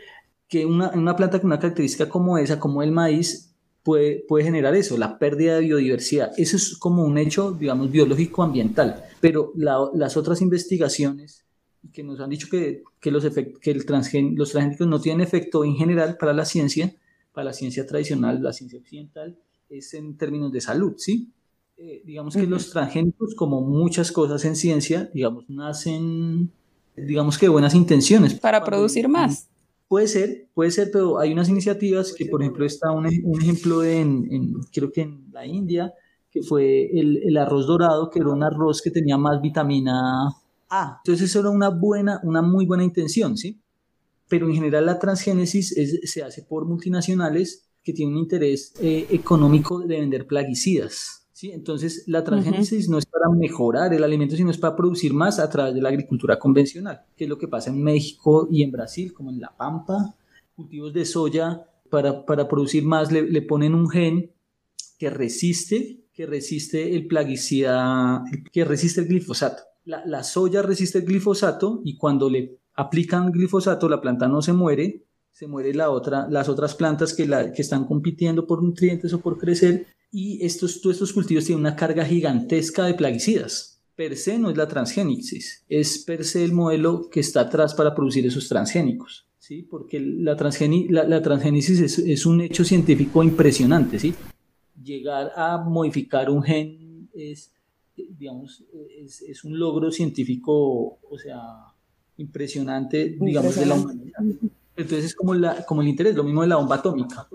que 0.48 0.66
una, 0.66 0.90
una 0.96 1.16
planta 1.16 1.40
con 1.40 1.46
una 1.46 1.60
característica 1.60 2.10
como 2.10 2.40
esa, 2.40 2.60
como 2.60 2.82
el 2.82 2.92
maíz, 2.92 3.49
puede, 3.84 4.24
puede 4.28 4.44
generar 4.44 4.76
eso, 4.76 4.98
la 4.98 5.20
pérdida 5.20 5.56
de 5.56 5.62
biodiversidad. 5.62 6.32
Eso 6.38 6.58
es 6.58 6.78
como 6.78 7.04
un 7.04 7.18
hecho, 7.18 7.52
digamos, 7.52 7.92
biológico-ambiental. 7.92 9.04
Pero 9.22 9.54
las 9.56 10.18
otras 10.18 10.42
investigaciones 10.42 11.46
que 11.94 12.04
nos 12.04 12.20
han 12.20 12.30
dicho 12.30 12.48
que, 12.50 12.84
que 13.00 13.12
los, 13.12 13.26
que 13.62 13.72
el 13.72 13.86
transgen 13.86 14.36
los 14.36 14.52
transgénicos 14.52 14.88
no 14.88 15.00
tienen 15.00 15.22
efecto 15.22 15.64
en 15.64 15.76
general 15.76 16.18
para 16.18 16.34
la 16.34 16.46
ciencia, 16.46 16.94
para 17.34 17.46
la 17.46 17.54
ciencia 17.54 17.86
tradicional, 17.86 18.44
la 18.44 18.54
ciencia 18.54 18.80
occidental, 18.80 19.38
es 19.70 19.94
en 19.94 20.18
términos 20.18 20.52
de 20.52 20.62
salud, 20.62 20.94
¿sí? 20.98 21.32
Eh, 21.78 22.02
digamos 22.06 22.36
que 22.36 22.46
los 22.46 22.72
transgénicos, 22.72 23.36
como 23.36 23.62
muchas 23.62 24.12
cosas 24.12 24.44
en 24.44 24.58
ciencia, 24.58 25.10
digamos, 25.14 25.50
nacen, 25.50 26.52
digamos 26.98 27.38
que 27.38 27.46
de 27.46 27.52
buenas 27.52 27.74
intenciones. 27.74 28.34
Para 28.34 28.64
producir 28.64 29.08
más. 29.08 29.48
Puede 29.90 30.08
ser, 30.08 30.48
puede 30.54 30.70
ser, 30.70 30.92
pero 30.94 31.18
hay 31.18 31.34
unas 31.34 31.50
iniciativas 31.50 32.14
que, 32.14 32.28
por 32.28 32.44
ejemplo, 32.44 32.64
está 32.64 32.92
un, 32.92 33.08
un 33.24 33.42
ejemplo 33.42 33.84
en, 33.84 34.28
en, 34.32 34.54
creo 34.72 34.92
que 34.92 35.02
en 35.02 35.26
la 35.32 35.48
India, 35.48 35.92
que 36.30 36.44
fue 36.44 36.92
el, 36.94 37.18
el, 37.24 37.36
arroz 37.38 37.66
dorado, 37.66 38.12
que 38.12 38.20
era 38.20 38.30
un 38.30 38.44
arroz 38.44 38.84
que 38.84 38.92
tenía 38.92 39.18
más 39.18 39.42
vitamina 39.42 40.28
A. 40.70 41.02
Entonces 41.04 41.32
eso 41.32 41.40
era 41.40 41.50
una 41.50 41.70
buena, 41.70 42.20
una 42.22 42.44
muy 42.44 42.68
buena 42.68 42.84
intención, 42.84 43.36
¿sí? 43.36 43.60
Pero 44.28 44.48
en 44.48 44.54
general 44.54 44.86
la 44.86 45.00
transgénesis 45.00 45.74
se 46.04 46.22
hace 46.24 46.44
por 46.44 46.66
multinacionales 46.66 47.68
que 47.84 47.92
tienen 47.92 48.14
un 48.14 48.22
interés 48.22 48.74
eh, 48.80 49.08
económico 49.10 49.80
de 49.80 50.00
vender 50.00 50.28
plaguicidas. 50.28 51.28
¿Sí? 51.40 51.54
Entonces, 51.54 52.04
la 52.08 52.22
transgénesis 52.22 52.90
no 52.90 52.98
es 52.98 53.06
para 53.06 53.30
mejorar 53.30 53.94
el 53.94 54.04
alimento, 54.04 54.36
sino 54.36 54.52
es 54.52 54.58
para 54.58 54.76
producir 54.76 55.14
más 55.14 55.40
a 55.40 55.50
través 55.50 55.74
de 55.74 55.82
la 55.82 55.88
agricultura 55.88 56.38
convencional, 56.38 57.06
que 57.16 57.24
es 57.24 57.30
lo 57.30 57.38
que 57.38 57.48
pasa 57.48 57.70
en 57.70 57.82
México 57.82 58.50
y 58.52 58.62
en 58.62 58.72
Brasil, 58.74 59.14
como 59.14 59.30
en 59.30 59.40
La 59.40 59.56
Pampa, 59.56 60.14
cultivos 60.54 60.92
de 60.94 61.06
soya, 61.06 61.66
para, 61.90 62.26
para 62.26 62.46
producir 62.50 62.84
más 62.84 63.10
le, 63.14 63.22
le, 63.22 63.42
ponen 63.42 63.74
un 63.74 63.90
gen 63.90 64.32
que 64.98 65.10
resiste, 65.10 66.02
que 66.14 66.26
resiste 66.26 66.94
el 66.94 67.08
plaguicida, 67.08 68.26
que 68.52 68.66
resiste 68.66 69.00
el 69.00 69.08
glifosato. 69.08 69.64
la, 69.86 70.24
soya 70.24 70.62
resiste 70.62 71.00
el 71.00 71.06
glifosato 71.06 71.82
y 71.86 71.96
cuando 71.96 72.30
le 72.30 72.58
aplican 72.74 73.32
glifosato 73.32 73.88
la 73.88 74.02
planta 74.02 74.28
no 74.28 74.42
se 74.42 74.52
muere, 74.52 75.06
se 75.32 75.48
muere 75.48 75.74
la 75.74 75.90
otra, 75.90 76.28
las 76.30 76.50
otras 76.50 76.76
plantas 76.76 77.14
que, 77.14 77.26
la, 77.26 77.54
que 77.54 77.62
están 77.62 77.86
compitiendo 77.86 78.46
por 78.46 78.62
nutrientes 78.62 79.14
o 79.14 79.22
por 79.22 79.38
crecer 79.38 79.88
y 80.12 80.44
estos, 80.46 80.82
todos 80.82 80.96
estos 80.96 81.14
cultivos 81.14 81.46
tienen 81.46 81.62
una 81.62 81.76
carga 81.76 82.06
gigantesca 82.06 82.86
de 82.86 82.94
plaguicidas. 82.94 83.82
Per 83.96 84.16
se 84.16 84.40
no 84.40 84.50
es 84.50 84.58
la 84.58 84.68
transgénesis, 84.68 85.66
es 85.68 86.00
per 86.00 86.24
se 86.24 86.44
el 86.46 86.54
modelo 86.54 87.10
que 87.10 87.20
está 87.20 87.42
atrás 87.42 87.74
para 87.74 87.94
producir 87.94 88.26
esos 88.26 88.48
transgénicos. 88.48 89.28
¿sí? 89.38 89.64
Porque 89.64 90.00
la, 90.00 90.34
la, 90.34 91.22
transgénesis 91.22 91.80
es, 91.82 92.00
es, 92.00 92.26
un 92.26 92.42
hecho 92.42 92.64
científico 92.64 93.24
impresionante. 93.24 94.00
¿sí? 94.00 94.14
Llegar 94.82 95.34
a 95.36 95.58
modificar 95.58 96.30
un 96.30 96.44
gen 96.44 97.10
es, 97.14 97.52
digamos, 97.96 98.64
es, 98.98 99.22
es 99.22 99.44
un 99.44 99.60
logro 99.60 99.92
científico, 99.92 100.54
o 101.02 101.18
sea, 101.18 101.42
impresionante, 102.18 103.18
digamos, 103.20 103.56
de 103.56 103.66
la 103.66 103.76
humanidad. 103.76 104.20
Entonces 104.78 105.06
es 105.06 105.16
como, 105.16 105.34
la, 105.34 105.66
como 105.66 105.82
el 105.82 105.90
interés, 105.90 106.16
lo 106.16 106.24
mismo 106.24 106.42
de 106.42 106.48
la 106.48 106.56
bomba 106.56 106.78
atómica. 106.78 107.28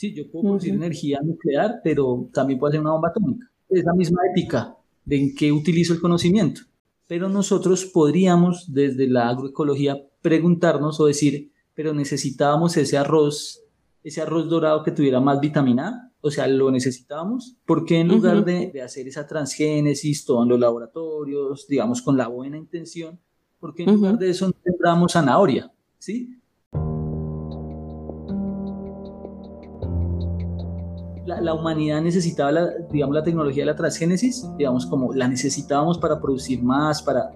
Sí, 0.00 0.14
yo 0.14 0.30
puedo 0.30 0.44
producir 0.44 0.72
energía 0.72 1.20
nuclear, 1.22 1.82
pero 1.84 2.30
también 2.32 2.58
puedo 2.58 2.70
hacer 2.70 2.80
una 2.80 2.92
bomba 2.92 3.10
atómica. 3.10 3.50
Es 3.68 3.84
la 3.84 3.92
misma 3.92 4.22
ética 4.30 4.74
de 5.04 5.16
en 5.18 5.34
qué 5.34 5.52
utilizo 5.52 5.92
el 5.92 6.00
conocimiento. 6.00 6.62
Pero 7.06 7.28
nosotros 7.28 7.84
podríamos, 7.84 8.72
desde 8.72 9.06
la 9.06 9.28
agroecología, 9.28 10.02
preguntarnos 10.22 10.98
o 11.00 11.04
decir, 11.04 11.52
pero 11.74 11.92
necesitábamos 11.92 12.78
ese 12.78 12.96
arroz, 12.96 13.60
ese 14.02 14.22
arroz 14.22 14.48
dorado 14.48 14.82
que 14.84 14.92
tuviera 14.92 15.20
más 15.20 15.38
vitamina 15.38 15.88
A, 15.88 16.12
o 16.22 16.30
sea, 16.30 16.48
lo 16.48 16.70
necesitábamos, 16.70 17.58
porque 17.66 18.00
en 18.00 18.08
lugar 18.08 18.42
de, 18.42 18.70
de, 18.72 18.80
hacer 18.80 19.06
esa 19.06 19.26
transgénesis, 19.26 20.24
todo 20.24 20.44
en 20.44 20.48
los 20.48 20.58
laboratorios, 20.58 21.66
digamos, 21.68 22.00
con 22.00 22.16
la 22.16 22.26
buena 22.26 22.56
intención, 22.56 23.20
porque 23.58 23.82
en 23.82 23.96
lugar 23.96 24.16
de 24.16 24.30
eso 24.30 24.46
no 24.46 24.54
sembramos 24.64 25.12
zanahoria, 25.12 25.70
¿sí? 25.98 26.39
La, 31.38 31.54
humanidad 31.54 32.00
necesitaba, 32.00 32.50
la, 32.50 32.70
digamos, 32.90 33.14
la 33.14 33.22
tecnología 33.22 33.62
de 33.62 33.66
la 33.66 33.76
transgénesis, 33.76 34.46
digamos, 34.56 34.86
como 34.86 35.12
la 35.12 35.28
necesitábamos 35.28 35.98
para 35.98 36.20
producir 36.20 36.62
más, 36.62 37.02
para, 37.02 37.32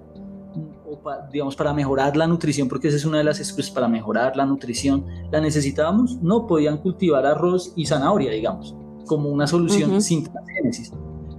digamos, 1.32 1.56
para 1.56 1.72
mejorar 1.72 2.16
la 2.16 2.26
nutrición, 2.26 2.68
porque 2.68 2.88
esa 2.88 2.96
es 2.96 3.04
una 3.04 3.18
de 3.18 3.24
las 3.24 3.40
excusas 3.40 3.70
para 3.70 3.88
mejorar 3.88 4.36
la 4.36 4.46
nutrición. 4.46 5.04
¿La 5.30 5.40
necesitábamos? 5.40 6.20
No, 6.22 6.46
podían 6.46 6.78
cultivar 6.78 7.26
arroz 7.26 7.72
y 7.76 7.86
zanahoria, 7.86 8.32
digamos, 8.32 8.74
como 9.06 9.28
una 9.28 9.46
solución 9.46 10.00
sin 10.00 10.24
transgénesis. 10.24 10.92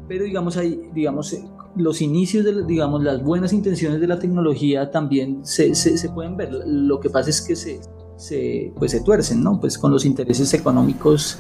Pero, 0.08 0.26
digamos, 0.26 0.56
ahí, 0.58 0.90
digamos, 0.94 1.34
eh, 1.34 1.44
los 1.76 2.02
inicios, 2.02 2.46
de, 2.46 2.64
digamos, 2.66 3.04
las 3.04 3.24
buenas 3.24 3.54
intenciones 3.54 4.00
de 4.00 4.08
la 4.08 4.20
tecnología 4.20 4.92
también 4.92 5.46
se, 5.46 5.74
se, 5.74 6.10
pueden 6.10 6.38
ver. 6.38 6.52
Lo 6.66 7.00
que 7.00 7.10
pasa 7.10 7.30
es 7.30 7.42
que 7.42 7.56
se, 7.56 7.80
se, 8.18 8.72
pues 8.78 8.92
se 8.92 9.02
tuercen, 9.02 9.44
¿no? 9.44 9.60
Pues 9.60 9.78
con 9.78 9.92
los 9.92 10.06
intereses 10.06 10.54
económicos 10.54 11.40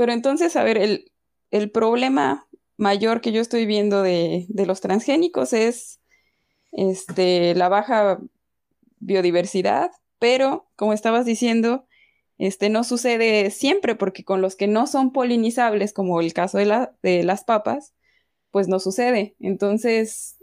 Pero 0.00 0.14
entonces, 0.14 0.56
a 0.56 0.64
ver, 0.64 0.78
el, 1.50 1.70
problema 1.72 2.48
mayor 2.78 3.20
que 3.20 3.32
yo 3.32 3.42
estoy 3.42 3.66
viendo 3.66 4.02
de, 4.02 4.46
los 4.48 4.80
transgénicos 4.80 5.52
es 5.52 6.00
este, 6.72 7.54
la 7.54 7.68
baja 7.68 8.18
biodiversidad, 8.98 9.90
pero 10.18 10.70
como 10.74 10.94
estabas 10.94 11.26
diciendo, 11.26 11.84
este, 12.38 12.70
no 12.70 12.82
sucede 12.82 13.50
siempre 13.50 13.94
porque 13.94 14.24
con 14.24 14.40
los 14.40 14.56
que 14.56 14.68
no 14.68 14.86
son 14.86 15.12
polinizables, 15.12 15.92
como 15.92 16.22
el 16.22 16.32
caso 16.32 16.56
de, 16.56 16.64
la, 16.64 16.94
de 17.02 17.22
las 17.22 17.44
papas, 17.44 17.92
pues 18.50 18.68
no 18.68 18.78
sucede. 18.78 19.36
Entonces, 19.38 20.38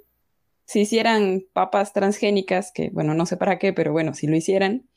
si 0.66 0.82
hicieran 0.82 1.46
papas 1.52 1.94
transgénicas, 1.94 2.72
que 2.72 2.92
bueno, 2.92 3.16
no 3.16 3.26
sé 3.26 3.38
para 3.38 3.58
qué, 3.58 3.74
pero 3.74 3.92
bueno, 3.92 4.14
si 4.14 4.28
lo 4.28 4.36
hicieran, 4.36 4.88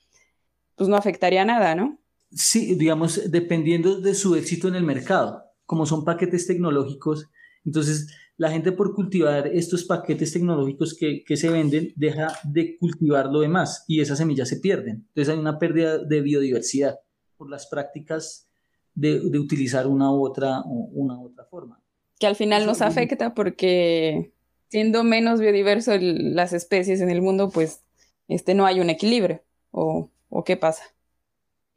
pues 0.77 0.91
no 0.91 0.97
afectaría 0.97 1.47
nada, 1.47 1.75
¿no? 1.75 1.97
Sí, 2.33 2.75
digamos, 2.77 3.31
dependiendo 3.31 4.01
de 4.01 4.15
su 4.15 4.37
éxito 4.37 4.69
en 4.69 4.77
el 4.77 4.85
mercado, 4.85 5.45
como 5.67 5.87
son 5.87 6.05
paquetes 6.05 6.47
tecnológicos, 6.47 7.29
entonces 7.65 8.09
la 8.37 8.51
gente 8.51 8.73
por 8.73 8.95
cultivar 8.95 9.49
estos 9.49 9.85
paquetes 9.85 10.33
tecnológicos 10.33 10.97
que, 10.99 11.37
se 11.37 11.51
venden 11.51 11.93
deja 11.95 12.29
de 12.43 12.79
cultivar 12.79 13.27
lo 13.27 13.41
demás 13.41 13.85
y 13.87 14.01
esas 14.01 14.17
semillas 14.17 14.49
se 14.49 14.57
pierden. 14.57 15.05
Entonces 15.09 15.35
hay 15.35 15.39
una 15.39 15.59
pérdida 15.59 15.99
de 15.99 16.23
biodiversidad 16.23 17.01
por 17.37 17.51
las 17.51 17.67
prácticas 17.67 18.49
de, 18.95 19.21
utilizar 19.39 19.87
una 19.87 20.11
u 20.11 20.25
otra, 20.25 20.63
una 20.65 21.19
u 21.19 21.27
otra 21.27 21.45
forma. 21.45 21.83
Que 22.19 22.27
al 22.27 22.35
final 22.35 22.65
nos 22.65 22.81
afecta 22.81 23.35
porque 23.35 24.33
siendo 24.69 25.05
menos 25.05 25.39
biodiverso 25.39 25.93
las 25.99 26.53
especies 26.55 27.03
en 27.03 27.11
el 27.11 27.21
mundo, 27.21 27.51
pues 27.51 27.83
este, 28.27 28.55
no 28.55 28.65
hay 28.65 28.81
un 28.81 28.89
equilibrio. 28.89 29.43
¿O, 29.71 30.09
o 30.31 30.45
qué 30.45 30.57
pasa? 30.57 30.83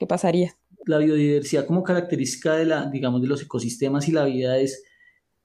¿Qué 0.04 0.08
pasaría? 0.08 0.54
La 0.86 0.98
biodiversidad 0.98 1.66
como 1.66 1.82
característica 1.82 2.56
de, 2.56 2.66
la, 2.66 2.90
digamos, 2.90 3.22
de 3.22 3.28
los 3.30 3.42
ecosistemas 3.42 4.10
y 4.10 4.12
la 4.12 4.26
vida 4.26 4.58
es, 4.58 4.84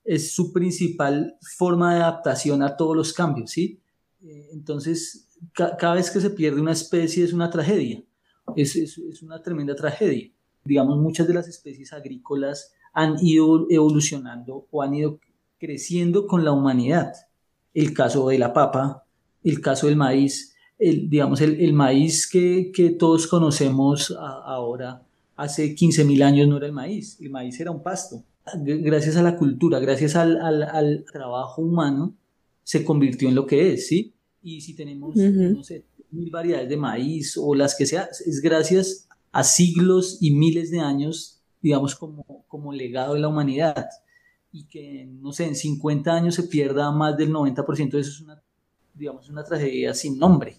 es 0.02 0.32
su 0.32 0.52
principal 0.52 1.38
forma 1.56 1.94
de 1.94 2.00
adaptación 2.00 2.64
a 2.64 2.76
todos 2.76 2.96
los 2.96 3.12
cambios, 3.12 3.52
¿sí? 3.52 3.80
Eh, 4.20 4.48
entonces, 4.50 5.28
cada 5.54 5.94
vez 5.94 6.10
que 6.10 6.18
se 6.18 6.30
pierde 6.30 6.60
una 6.60 6.72
especie 6.72 7.22
es 7.22 7.32
una 7.32 7.50
tragedia, 7.50 8.02
es, 8.56 8.74
es 8.74 9.22
una 9.22 9.40
tremenda 9.40 9.76
tragedia. 9.76 10.28
Digamos, 10.64 10.98
muchas 10.98 11.28
de 11.28 11.34
las 11.34 11.46
especies 11.46 11.92
agrícolas 11.92 12.74
han 12.92 13.14
ido 13.20 13.68
evolucionando 13.70 14.66
o 14.72 14.82
han 14.82 14.92
ido 14.92 15.20
creciendo 15.56 16.26
con 16.26 16.44
la 16.44 16.50
humanidad. 16.50 17.12
El 17.74 17.94
caso 17.94 18.26
de 18.28 18.38
la 18.38 18.52
papa, 18.52 19.06
el 19.44 19.60
caso 19.60 19.86
del 19.86 19.94
maíz, 19.94 20.56
el, 20.78 21.10
digamos, 21.10 21.40
el, 21.40 21.72
maíz 21.72 22.28
que, 22.28 22.96
todos 22.98 23.26
conocemos 23.26 24.16
ahora, 24.18 25.02
hace 25.36 25.74
15.000 25.74 26.22
años 26.22 26.48
no 26.48 26.56
era 26.56 26.66
el 26.66 26.72
maíz, 26.72 27.18
el 27.20 27.30
maíz 27.30 27.58
era 27.60 27.70
un 27.70 27.82
pasto. 27.82 28.24
Gracias 28.64 29.16
a 29.16 29.22
la 29.22 29.36
cultura, 29.36 29.78
gracias 29.80 30.16
al, 30.16 31.04
trabajo 31.12 31.62
humano, 31.62 32.14
se 32.62 32.84
convirtió 32.84 33.28
en 33.28 33.34
lo 33.34 33.46
que 33.46 33.72
es, 33.72 33.88
¿sí? 33.88 34.14
Y 34.42 34.60
si 34.60 34.74
tenemos, 34.74 35.16
no 35.16 35.62
sé, 35.64 35.84
mil 36.10 36.30
variedades 36.30 36.68
de 36.68 36.76
maíz 36.76 37.36
o 37.36 37.54
las 37.54 37.74
que 37.74 37.86
sea, 37.86 38.08
es 38.24 38.40
gracias 38.40 39.08
a 39.32 39.44
siglos 39.44 40.18
y 40.20 40.30
miles 40.30 40.70
de 40.70 40.80
años, 40.80 41.42
digamos, 41.60 41.94
como, 41.94 42.44
como 42.46 42.72
legado 42.72 43.14
de 43.14 43.20
la 43.20 43.28
humanidad. 43.28 43.88
Y 44.52 44.64
que, 44.64 45.06
no 45.06 45.32
sé, 45.32 45.46
en 45.46 45.56
50 45.56 46.14
años 46.14 46.36
se 46.36 46.44
pierda 46.44 46.90
más 46.92 47.16
del 47.16 47.30
90% 47.32 47.90
de 47.90 48.00
eso 48.00 48.10
es 48.10 48.20
una, 48.20 48.42
digamos, 48.94 49.28
una 49.28 49.44
tragedia 49.44 49.92
sin 49.92 50.18
nombre. 50.18 50.56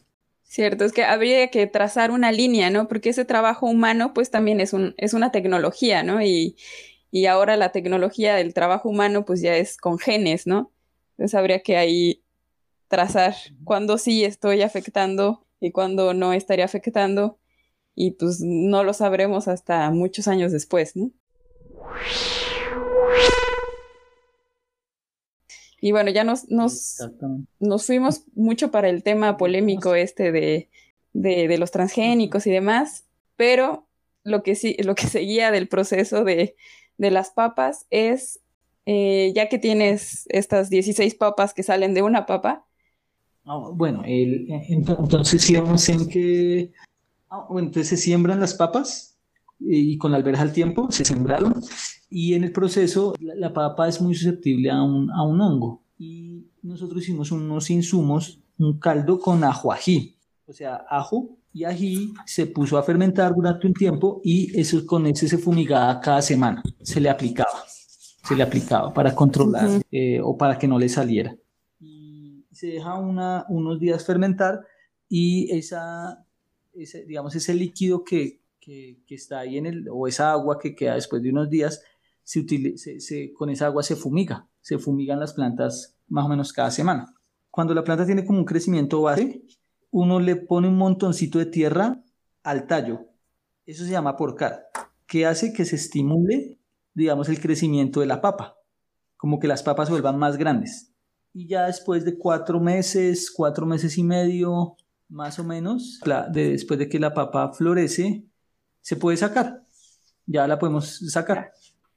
Cierto, 0.49 0.83
es 0.83 0.93
que 0.93 1.03
habría 1.03 1.51
que 1.51 1.67
trazar 1.67 2.09
una 2.09 2.31
línea, 2.31 2.71
¿no? 2.71 2.88
Porque 2.88 3.09
ese 3.09 3.23
trabajo 3.23 3.67
humano, 3.67 4.15
pues 4.15 4.31
también 4.31 4.59
es, 4.62 4.73
un, 4.73 4.95
es 4.97 5.13
una 5.13 5.31
tecnología, 5.31 6.01
¿no? 6.01 6.23
Y, 6.23 6.57
y 7.12 7.27
ahora 7.27 7.55
la 7.55 7.71
tecnología 7.71 8.33
del 8.33 8.55
trabajo 8.55 8.89
humano, 8.89 9.25
pues 9.25 9.41
ya 9.41 9.55
es 9.55 9.77
con 9.77 9.99
genes, 9.99 10.47
¿no? 10.47 10.71
Entonces 11.12 11.35
habría 11.35 11.62
que 11.62 11.77
ahí 11.77 12.23
trazar 12.88 13.35
cuándo 13.63 13.99
sí 13.99 14.25
estoy 14.25 14.63
afectando 14.63 15.45
y 15.59 15.69
cuándo 15.69 16.15
no 16.15 16.33
estaría 16.33 16.65
afectando. 16.65 17.38
Y 17.93 18.12
pues 18.12 18.41
no 18.41 18.83
lo 18.83 18.93
sabremos 18.95 19.47
hasta 19.47 19.91
muchos 19.91 20.27
años 20.27 20.51
después, 20.51 20.95
¿no? 20.95 21.12
Y 25.81 25.91
bueno, 25.91 26.11
ya 26.11 26.23
nos, 26.23 26.49
nos, 26.49 26.97
nos 27.59 27.85
fuimos 27.85 28.23
mucho 28.35 28.71
para 28.71 28.89
el 28.89 29.03
tema 29.03 29.37
polémico 29.37 29.95
este 29.95 30.31
de, 30.31 30.69
de, 31.13 31.57
los 31.57 31.71
transgénicos 31.71 32.45
y 32.47 32.51
demás, 32.51 33.05
pero 33.35 33.87
lo 34.23 34.43
que, 34.43 34.55
sí, 34.55 34.75
lo 34.83 34.95
que 34.95 35.07
seguía 35.07 35.51
del 35.51 35.67
proceso 35.67 36.23
de, 36.23 36.55
de 36.97 37.11
las 37.11 37.31
papas 37.31 37.85
es, 37.89 38.41
eh, 38.85 39.31
ya 39.35 39.47
que 39.49 39.57
tienes 39.57 40.25
estas 40.29 40.69
16 40.69 41.15
papas 41.15 41.53
que 41.53 41.63
salen 41.63 41.93
de 41.93 42.01
una 42.01 42.25
papa. 42.25 42.65
Ah, 43.45 43.69
bueno, 43.73 44.03
el, 44.05 44.47
entonces 44.67 45.41
sí 45.41 45.55
en 45.55 46.07
que... 46.09 46.71
Ah, 47.31 47.47
entonces 47.51 47.87
se 47.87 47.97
siembran 47.97 48.39
las 48.39 48.55
papas 48.55 49.17
y 49.59 49.97
con 49.97 50.11
la 50.11 50.17
alberja 50.17 50.41
al 50.41 50.53
tiempo 50.53 50.91
se 50.91 51.05
sembraron 51.05 51.61
y 52.09 52.33
en 52.33 52.43
el 52.43 52.51
proceso 52.51 53.13
la, 53.19 53.53
papa 53.53 53.87
es 53.87 54.01
muy 54.01 54.15
susceptible 54.15 54.71
a 54.71 54.81
un, 54.81 55.11
a 55.11 55.23
un, 55.23 55.39
hongo. 55.39 55.83
Y 55.97 56.45
nosotros 56.61 57.03
hicimos 57.03 57.31
unos 57.31 57.69
insumos, 57.69 58.39
un 58.57 58.79
caldo 58.79 59.19
con 59.19 59.43
ajo 59.43 59.71
ají, 59.71 60.15
o 60.45 60.53
sea, 60.53 60.85
ajo 60.89 61.37
y 61.53 61.63
ají 61.63 62.13
se 62.25 62.47
puso 62.47 62.77
a 62.77 62.83
fermentar 62.83 63.33
durante 63.33 63.67
un 63.67 63.73
tiempo 63.73 64.21
y 64.23 64.57
eso 64.59 64.85
con 64.85 65.05
ese 65.07 65.27
se 65.27 65.37
fumigaba 65.37 65.99
cada 65.99 66.21
semana, 66.21 66.63
se 66.81 66.99
le 66.99 67.09
aplicaba, 67.09 67.63
se 67.67 68.35
le 68.35 68.43
aplicaba 68.43 68.93
para 68.93 69.13
controlar 69.13 69.81
eh, 69.91 70.19
o 70.21 70.37
para 70.37 70.57
que 70.57 70.67
no 70.67 70.79
le 70.79 70.89
saliera. 70.89 71.35
Y 71.79 72.45
se 72.51 72.67
deja 72.67 72.97
una, 72.97 73.45
unos 73.49 73.79
días 73.79 74.05
fermentar 74.05 74.61
y 75.07 75.51
esa, 75.51 76.25
ese, 76.73 77.05
digamos, 77.05 77.35
ese 77.35 77.53
líquido 77.53 78.03
que, 78.03 78.41
que, 78.59 78.99
que, 79.05 79.15
está 79.15 79.39
ahí 79.39 79.57
en 79.57 79.65
el, 79.65 79.87
o 79.91 80.07
esa 80.07 80.31
agua 80.31 80.59
que 80.59 80.75
queda 80.75 80.95
después 80.95 81.23
de 81.23 81.31
unos 81.31 81.49
días, 81.49 81.83
con 83.35 83.49
esa 83.49 83.65
agua 83.65 83.83
se 83.83 83.95
fumiga, 83.95 84.47
se 84.61 84.77
fumigan 84.77 85.19
las 85.19 85.33
plantas 85.33 85.97
más 86.07 86.25
o 86.25 86.29
menos 86.29 86.53
cada 86.53 86.71
semana. 86.71 87.13
Cuando 87.49 87.73
la 87.73 87.83
planta 87.83 88.05
tiene 88.05 88.25
como 88.25 88.39
un 88.39 88.45
crecimiento 88.45 89.01
base, 89.01 89.43
uno 89.91 90.19
le 90.19 90.35
pone 90.35 90.67
un 90.67 90.77
montoncito 90.77 91.39
de 91.39 91.47
tierra 91.47 92.03
al 92.43 92.67
tallo. 92.67 93.07
Eso 93.65 93.83
se 93.83 93.91
llama 93.91 94.17
porcar, 94.17 94.67
que 95.07 95.25
hace 95.25 95.53
que 95.53 95.65
se 95.65 95.75
estimule, 95.75 96.59
digamos, 96.93 97.29
el 97.29 97.39
crecimiento 97.39 97.99
de 97.99 98.05
la 98.05 98.21
papa, 98.21 98.57
como 99.17 99.39
que 99.39 99.47
las 99.47 99.63
papas 99.63 99.89
vuelvan 99.89 100.17
más 100.17 100.37
grandes. 100.37 100.93
Y 101.33 101.47
ya 101.47 101.65
después 101.67 102.05
de 102.05 102.17
cuatro 102.17 102.59
meses, 102.59 103.31
cuatro 103.31 103.65
meses 103.65 103.97
y 103.97 104.03
medio, 104.03 104.75
más 105.07 105.39
o 105.39 105.43
menos, 105.43 105.99
después 106.31 106.79
de 106.79 106.89
que 106.89 106.99
la 106.99 107.13
papa 107.13 107.51
florece, 107.53 108.25
se 108.81 108.95
puede 108.95 109.17
sacar. 109.17 109.63
Ya 110.25 110.47
la 110.47 110.59
podemos 110.59 110.99
sacar. 111.11 111.51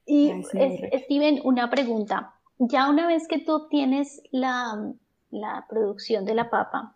Y 0.05 0.43
Steven, 0.43 1.41
una 1.43 1.69
pregunta. 1.69 2.33
Ya 2.57 2.89
una 2.89 3.07
vez 3.07 3.27
que 3.27 3.39
tú 3.39 3.67
tienes 3.69 4.21
la, 4.31 4.93
la 5.31 5.65
producción 5.69 6.25
de 6.25 6.35
la 6.35 6.49
papa, 6.49 6.95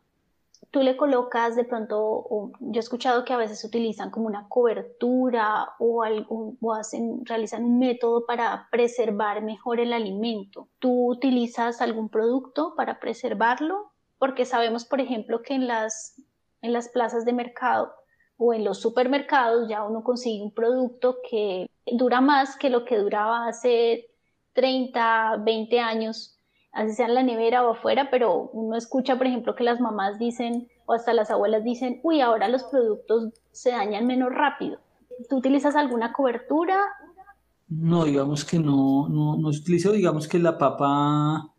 tú 0.72 0.82
le 0.82 0.98
colocas 0.98 1.56
de 1.56 1.64
pronto, 1.64 2.52
yo 2.60 2.76
he 2.76 2.80
escuchado 2.80 3.24
que 3.24 3.34
a 3.34 3.38
veces 3.38 3.64
utilizan 3.64 4.12
como 4.12 4.28
una 4.28 4.48
cobertura 4.50 5.70
o, 5.80 6.04
algún, 6.04 6.58
o 6.62 6.74
hacen, 6.74 7.26
realizan 7.26 7.64
un 7.64 7.80
método 7.80 8.26
para 8.26 8.68
preservar 8.72 9.42
mejor 9.42 9.80
el 9.80 9.94
alimento. 9.94 10.68
¿Tú 10.80 11.12
utilizas 11.12 11.82
algún 11.82 12.10
producto 12.10 12.76
para 12.76 13.00
preservarlo? 13.00 13.92
Porque 14.20 14.46
sabemos, 14.46 14.86
por 14.86 15.00
ejemplo, 15.00 15.42
que 15.42 15.54
en 15.54 15.68
las, 15.68 16.22
en 16.62 16.74
las 16.74 16.90
plazas 16.90 17.24
de 17.24 17.34
mercado 17.34 17.94
o 18.38 18.54
en 18.54 18.64
los 18.64 18.80
supermercados 18.80 19.68
ya 19.70 19.84
uno 19.84 20.04
consigue 20.04 20.44
un 20.44 20.54
producto 20.54 21.18
que 21.30 21.70
dura 21.94 22.22
más 22.22 22.58
que 22.58 22.70
lo 22.70 22.86
que 22.86 22.98
duraba 22.98 23.48
hace 23.48 24.10
30, 24.54 25.38
20 25.46 25.80
años 25.80 26.38
así 26.78 26.94
sea 26.94 27.08
en 27.08 27.16
la 27.16 27.24
nevera 27.24 27.66
o 27.66 27.72
afuera, 27.72 28.10
pero 28.12 28.50
uno 28.54 28.78
escucha, 28.78 29.18
por 29.18 29.26
ejemplo, 29.26 29.56
que 29.56 29.64
las 29.64 29.82
mamás 29.82 30.20
dicen, 30.20 30.68
o 30.86 30.94
hasta 30.94 31.14
las 31.14 31.32
abuelas 31.32 31.64
dicen, 31.64 32.00
uy, 32.04 32.22
ahora 32.22 32.50
los 32.50 32.64
productos 32.66 33.34
se 33.52 33.72
dañan 33.72 34.06
menos 34.06 34.30
rápido. 34.32 34.80
¿Tú 35.28 35.38
utilizas 35.38 35.76
alguna 35.76 36.14
cobertura? 36.14 36.86
No, 37.68 38.06
digamos 38.06 38.46
que 38.46 38.60
no, 38.60 39.10
no, 39.10 39.38
no 39.38 39.48
utilizo, 39.50 39.92
digamos 39.92 40.28
que 40.28 40.38
la 40.38 40.58
papa, 40.58 41.52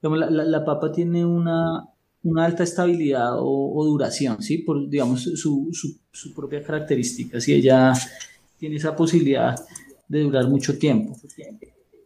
la, 0.00 0.64
papa 0.64 0.90
tiene 0.90 1.24
una, 1.24 1.88
alta 2.36 2.62
estabilidad 2.62 3.34
o, 3.38 3.84
duración, 3.84 4.42
¿sí? 4.42 4.58
Por, 4.58 4.88
digamos, 4.88 5.22
su, 5.22 5.68
su 5.70 6.34
propia 6.34 6.62
característica, 6.62 7.40
si 7.40 7.52
ella 7.52 7.92
tiene 8.62 8.76
esa 8.76 8.94
posibilidad 8.94 9.56
de 10.06 10.20
durar 10.20 10.48
mucho 10.48 10.78
tiempo 10.78 11.16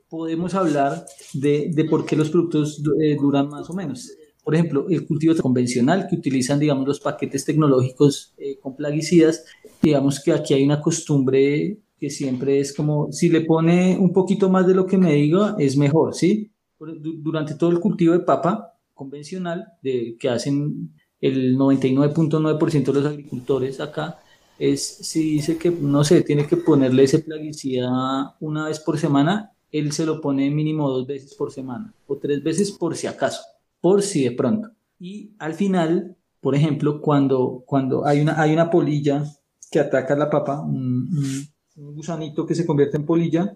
podemos 0.09 0.55
hablar 0.55 1.05
de, 1.35 1.71
de 1.75 1.85
por 1.85 2.07
qué 2.07 2.17
los 2.17 2.31
productos 2.31 2.83
eh, 3.01 3.17
duran 3.21 3.49
más 3.49 3.69
o 3.71 3.75
menos. 3.75 4.11
Por 4.43 4.55
ejemplo, 4.55 4.87
el 4.89 5.05
cultivo 5.07 5.35
convencional 5.37 6.07
que 6.09 6.17
utilizan, 6.17 6.61
digamos, 6.61 6.87
los 6.87 7.01
paquetes 7.01 7.45
tecnológicos 7.45 8.35
eh, 8.39 8.59
con 8.61 8.77
plaguicidas, 8.77 9.45
digamos 9.83 10.23
que 10.23 10.33
aquí 10.33 10.55
hay 10.55 10.65
una 10.65 10.81
costumbre 10.81 11.81
que 11.99 12.11
siempre 12.11 12.61
es 12.61 12.73
como, 12.73 13.11
si 13.11 13.29
le 13.29 13.41
pone 13.41 13.99
un 13.99 14.13
poquito 14.13 14.49
más 14.49 14.67
de 14.67 14.75
lo 14.75 14.87
que 14.87 14.99
me 14.99 15.15
diga, 15.15 15.57
es 15.59 15.77
mejor, 15.77 16.15
¿sí? 16.15 16.53
Durante 16.79 17.55
todo 17.55 17.71
el 17.71 17.81
cultivo 17.81 18.13
de 18.13 18.21
papa 18.21 18.75
convencional, 18.95 19.67
de, 19.83 20.17
que 20.19 20.29
hacen 20.29 20.95
el 21.21 21.57
99.9% 21.57 22.85
de 22.85 22.93
los 22.93 23.07
agricultores 23.07 23.81
acá, 23.81 24.21
es 24.59 24.83
si 24.83 25.33
dice 25.33 25.59
que, 25.59 25.71
no 25.71 26.05
sé, 26.05 26.23
tiene 26.23 26.47
que 26.47 26.57
ponerle 26.57 27.05
ese 27.05 27.19
plaguicida 27.21 28.37
una 28.41 28.67
vez 28.67 28.81
por 28.81 28.99
semana 28.99 29.53
él 29.73 29.93
se 29.93 30.07
lo 30.07 30.21
pone 30.21 30.51
mínimo 30.51 30.89
dos 30.89 31.07
veces 31.07 31.35
por 31.35 31.53
semana 31.53 31.93
o 32.07 32.17
tres 32.17 32.43
veces 32.43 32.73
por 32.73 32.97
si 32.97 33.07
acaso, 33.07 33.43
por 33.81 34.03
si 34.03 34.25
de 34.25 34.33
pronto. 34.33 34.71
Y 34.99 35.33
al 35.39 35.55
final, 35.55 36.17
por 36.41 36.55
ejemplo, 36.55 37.01
cuando, 37.01 37.63
cuando 37.67 38.07
hay, 38.07 38.21
una, 38.21 38.41
hay 38.41 38.53
una 38.53 38.71
polilla 38.71 39.25
que 39.71 39.81
ataca 39.81 40.17
la 40.17 40.31
papa, 40.31 40.61
un, 40.61 41.47
gusanito 41.75 42.47
que 42.47 42.55
se 42.55 42.65
convierte 42.65 42.97
en 42.97 43.05
polilla, 43.05 43.55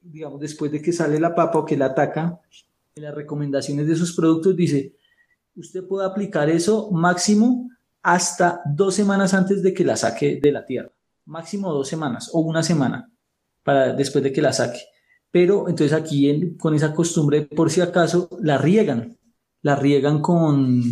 digamos, 0.00 0.40
después 0.40 0.70
de 0.70 0.80
que 0.80 0.92
sale 0.92 1.18
la 1.18 1.34
papa 1.34 1.58
o 1.58 1.64
que 1.64 1.76
la 1.76 1.86
ataca, 1.86 2.40
en 2.94 3.02
las 3.02 3.14
recomendaciones 3.14 3.86
de 3.86 3.94
esos 3.94 4.12
productos 4.12 4.54
dice, 4.54 4.94
usted 5.56 5.84
puede 5.84 6.06
aplicar 6.06 6.48
eso 6.48 6.90
máximo 6.92 7.70
hasta 8.02 8.62
dos 8.66 8.94
semanas 8.94 9.34
antes 9.34 9.62
de 9.62 9.74
que 9.74 9.84
la 9.84 9.96
saque 9.96 10.40
de 10.42 10.52
la 10.52 10.64
tierra. 10.64 10.92
Máximo 11.26 11.72
dos 11.72 11.88
semanas 11.88 12.30
o 12.32 12.40
una 12.40 12.62
semana 12.62 13.10
para 13.62 13.92
después 13.92 14.24
de 14.24 14.32
que 14.32 14.42
la 14.42 14.52
saque 14.52 14.80
pero 15.30 15.68
entonces 15.68 15.92
aquí 15.92 16.56
con 16.56 16.74
esa 16.74 16.92
costumbre, 16.94 17.42
por 17.42 17.70
si 17.70 17.80
acaso, 17.80 18.28
la 18.40 18.58
riegan, 18.58 19.16
la 19.62 19.76
riegan 19.76 20.20
con, 20.20 20.82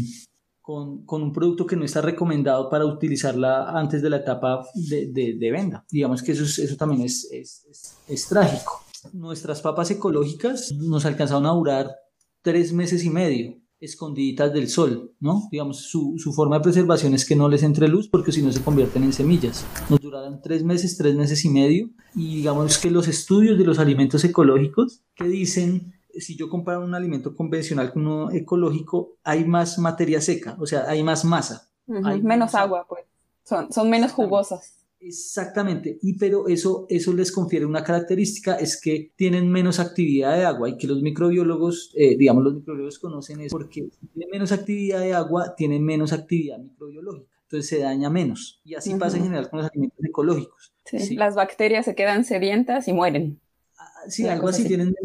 con, 0.61 1.05
un 1.09 1.33
producto 1.33 1.67
que 1.67 1.77
no 1.77 1.85
está 1.85 2.01
recomendado 2.01 2.71
para 2.71 2.87
utilizarla 2.87 3.71
antes 3.71 4.01
de 4.01 4.11
la 4.11 4.19
etapa 4.19 4.65
de, 4.75 5.37
de, 5.39 5.51
venda. 5.51 5.85
Digamos 5.91 6.23
que 6.23 6.33
eso, 6.33 6.45
eso 6.45 6.77
también 6.77 7.03
es, 7.03 7.29
es, 7.33 7.99
es, 8.07 8.29
trágico. 8.29 8.85
Nuestras 9.13 9.61
papas 9.61 9.91
ecológicas 9.91 10.73
nos 10.73 11.05
alcanzaron 11.05 11.47
a 11.47 11.51
durar 11.51 11.97
tres 12.43 12.73
meses 12.73 13.05
y 13.05 13.11
medio 13.11 13.61
escondiditas 13.81 14.53
del 14.53 14.69
sol, 14.69 15.13
¿no? 15.21 15.49
Digamos, 15.51 15.79
su, 15.83 16.15
su, 16.19 16.33
forma 16.33 16.57
de 16.57 16.63
preservación 16.63 17.15
es 17.15 17.25
que 17.25 17.37
no 17.37 17.49
les 17.49 17.63
entre 17.63 17.89
luz 17.89 18.09
porque 18.09 18.33
si 18.33 18.43
no 18.43 18.51
se 18.51 18.63
convierten 18.63 19.05
en 19.05 19.13
semillas. 19.13 19.65
Nos 19.89 20.01
duraron 20.01 20.41
tres 20.43 20.65
meses, 20.65 20.97
tres 20.97 21.15
meses 21.15 21.45
y 21.45 21.51
medio 21.51 21.91
y 22.15 22.37
digamos 22.37 22.79
que 22.79 22.91
los 22.91 23.09
estudios 23.09 23.59
de 23.59 23.65
los 23.65 23.79
alimentos 23.79 24.25
ecológicos 24.25 25.03
que 25.15 25.25
dicen 25.25 25.95
si 26.21 26.37
yo 26.37 26.49
comparo 26.49 26.85
un 26.85 26.95
alimento 26.95 27.35
convencional 27.35 27.93
con 27.93 28.07
uno 28.07 28.31
ecológico 28.31 29.17
hay 29.25 29.45
más 29.45 29.79
materia 29.79 30.21
seca, 30.21 30.57
o 30.59 30.67
sea, 30.67 30.89
hay 30.89 31.03
más 31.03 31.25
masa. 31.25 31.71
hay 32.05 32.21
menos 32.23 32.55
agua, 32.55 32.87
pues. 32.89 33.05
Son, 33.45 33.73
son 33.73 33.89
menos 33.89 34.13
jugosas. 34.13 34.78
Exactamente, 35.01 35.99
y 36.03 36.19
pero 36.19 36.49
eso, 36.49 36.87
eso 36.89 37.13
les 37.13 37.31
confiere 37.31 37.65
una 37.65 37.85
característica, 37.85 38.57
es 38.57 38.81
que 38.81 39.13
tienen 39.15 39.49
menos 39.49 39.79
actividad 39.79 40.37
de 40.37 40.45
agua 40.45 40.69
y 40.69 40.77
que 40.77 40.89
los 40.89 41.03
microbiólogos, 41.03 41.93
eh, 41.95 42.17
digamos, 42.17 42.43
los 42.43 42.55
microbiólogos 42.57 42.99
conocen 42.99 43.41
eso 43.41 43.57
porque 43.57 43.89
tienen 44.13 44.31
menos 44.31 44.51
actividad 44.51 45.01
de 45.01 45.15
agua, 45.15 45.55
tienen 45.57 45.85
menos 45.85 46.13
actividad 46.13 46.59
microbiológica, 46.59 47.31
entonces 47.43 47.69
se 47.69 47.79
daña 47.79 48.11
menos. 48.11 48.61
Y 48.65 48.75
así 48.75 48.93
pasa 48.97 49.19
en 49.19 49.25
general 49.25 49.49
con 49.49 49.61
los 49.61 49.71
alimentos 49.71 50.05
ecológicos. 50.05 50.73
Sí, 50.85 51.15
Las 51.15 51.37
bacterias 51.37 51.85
se 51.85 51.95
quedan 51.95 52.25
sedientas 52.25 52.89
y 52.89 52.93
mueren. 52.93 53.41
Ah, 53.79 54.09
sí, 54.09 54.27
algo 54.27 54.49
así, 54.49 54.67
Tienen, 54.67 54.97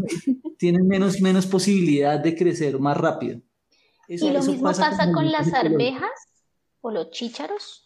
tienen 0.58 0.88
menos, 0.88 1.22
menos 1.22 1.46
posibilidad 1.46 2.20
de 2.20 2.36
crecer 2.36 2.80
más 2.80 2.98
rápido. 2.98 3.42
¿Y 4.08 4.18
lo 4.18 4.42
mismo 4.42 4.64
pasa 4.64 5.12
con 5.14 5.32
las 5.32 5.54
arvejas 5.54 6.10
o 6.82 6.90
los 6.90 7.12
chícharos? 7.12 7.83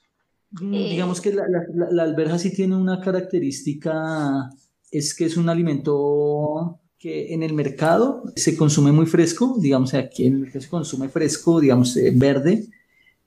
Mm, 0.52 0.74
eh, 0.74 0.90
digamos 0.90 1.22
que 1.22 1.34
la, 1.34 1.46
la, 1.92 2.04
alberja 2.04 2.40
sí 2.40 2.54
tiene 2.54 2.76
una 2.76 3.02
característica, 3.02 4.50
es 4.92 5.14
que 5.14 5.26
es 5.26 5.38
un 5.38 5.50
alimento 5.50 6.80
que 6.98 7.34
en 7.34 7.44
el 7.44 7.54
mercado 7.54 8.24
se 8.36 8.56
consume 8.56 8.92
muy 8.92 9.06
fresco, 9.06 9.58
digamos, 9.60 9.94
aquí 9.94 10.26
en 10.26 10.34
el 10.34 10.40
mercado 10.40 10.62
se 10.62 10.70
consume 10.70 11.10
fresco, 11.10 11.60
digamos, 11.60 11.96
eh, 11.98 12.12
verde, 12.16 12.68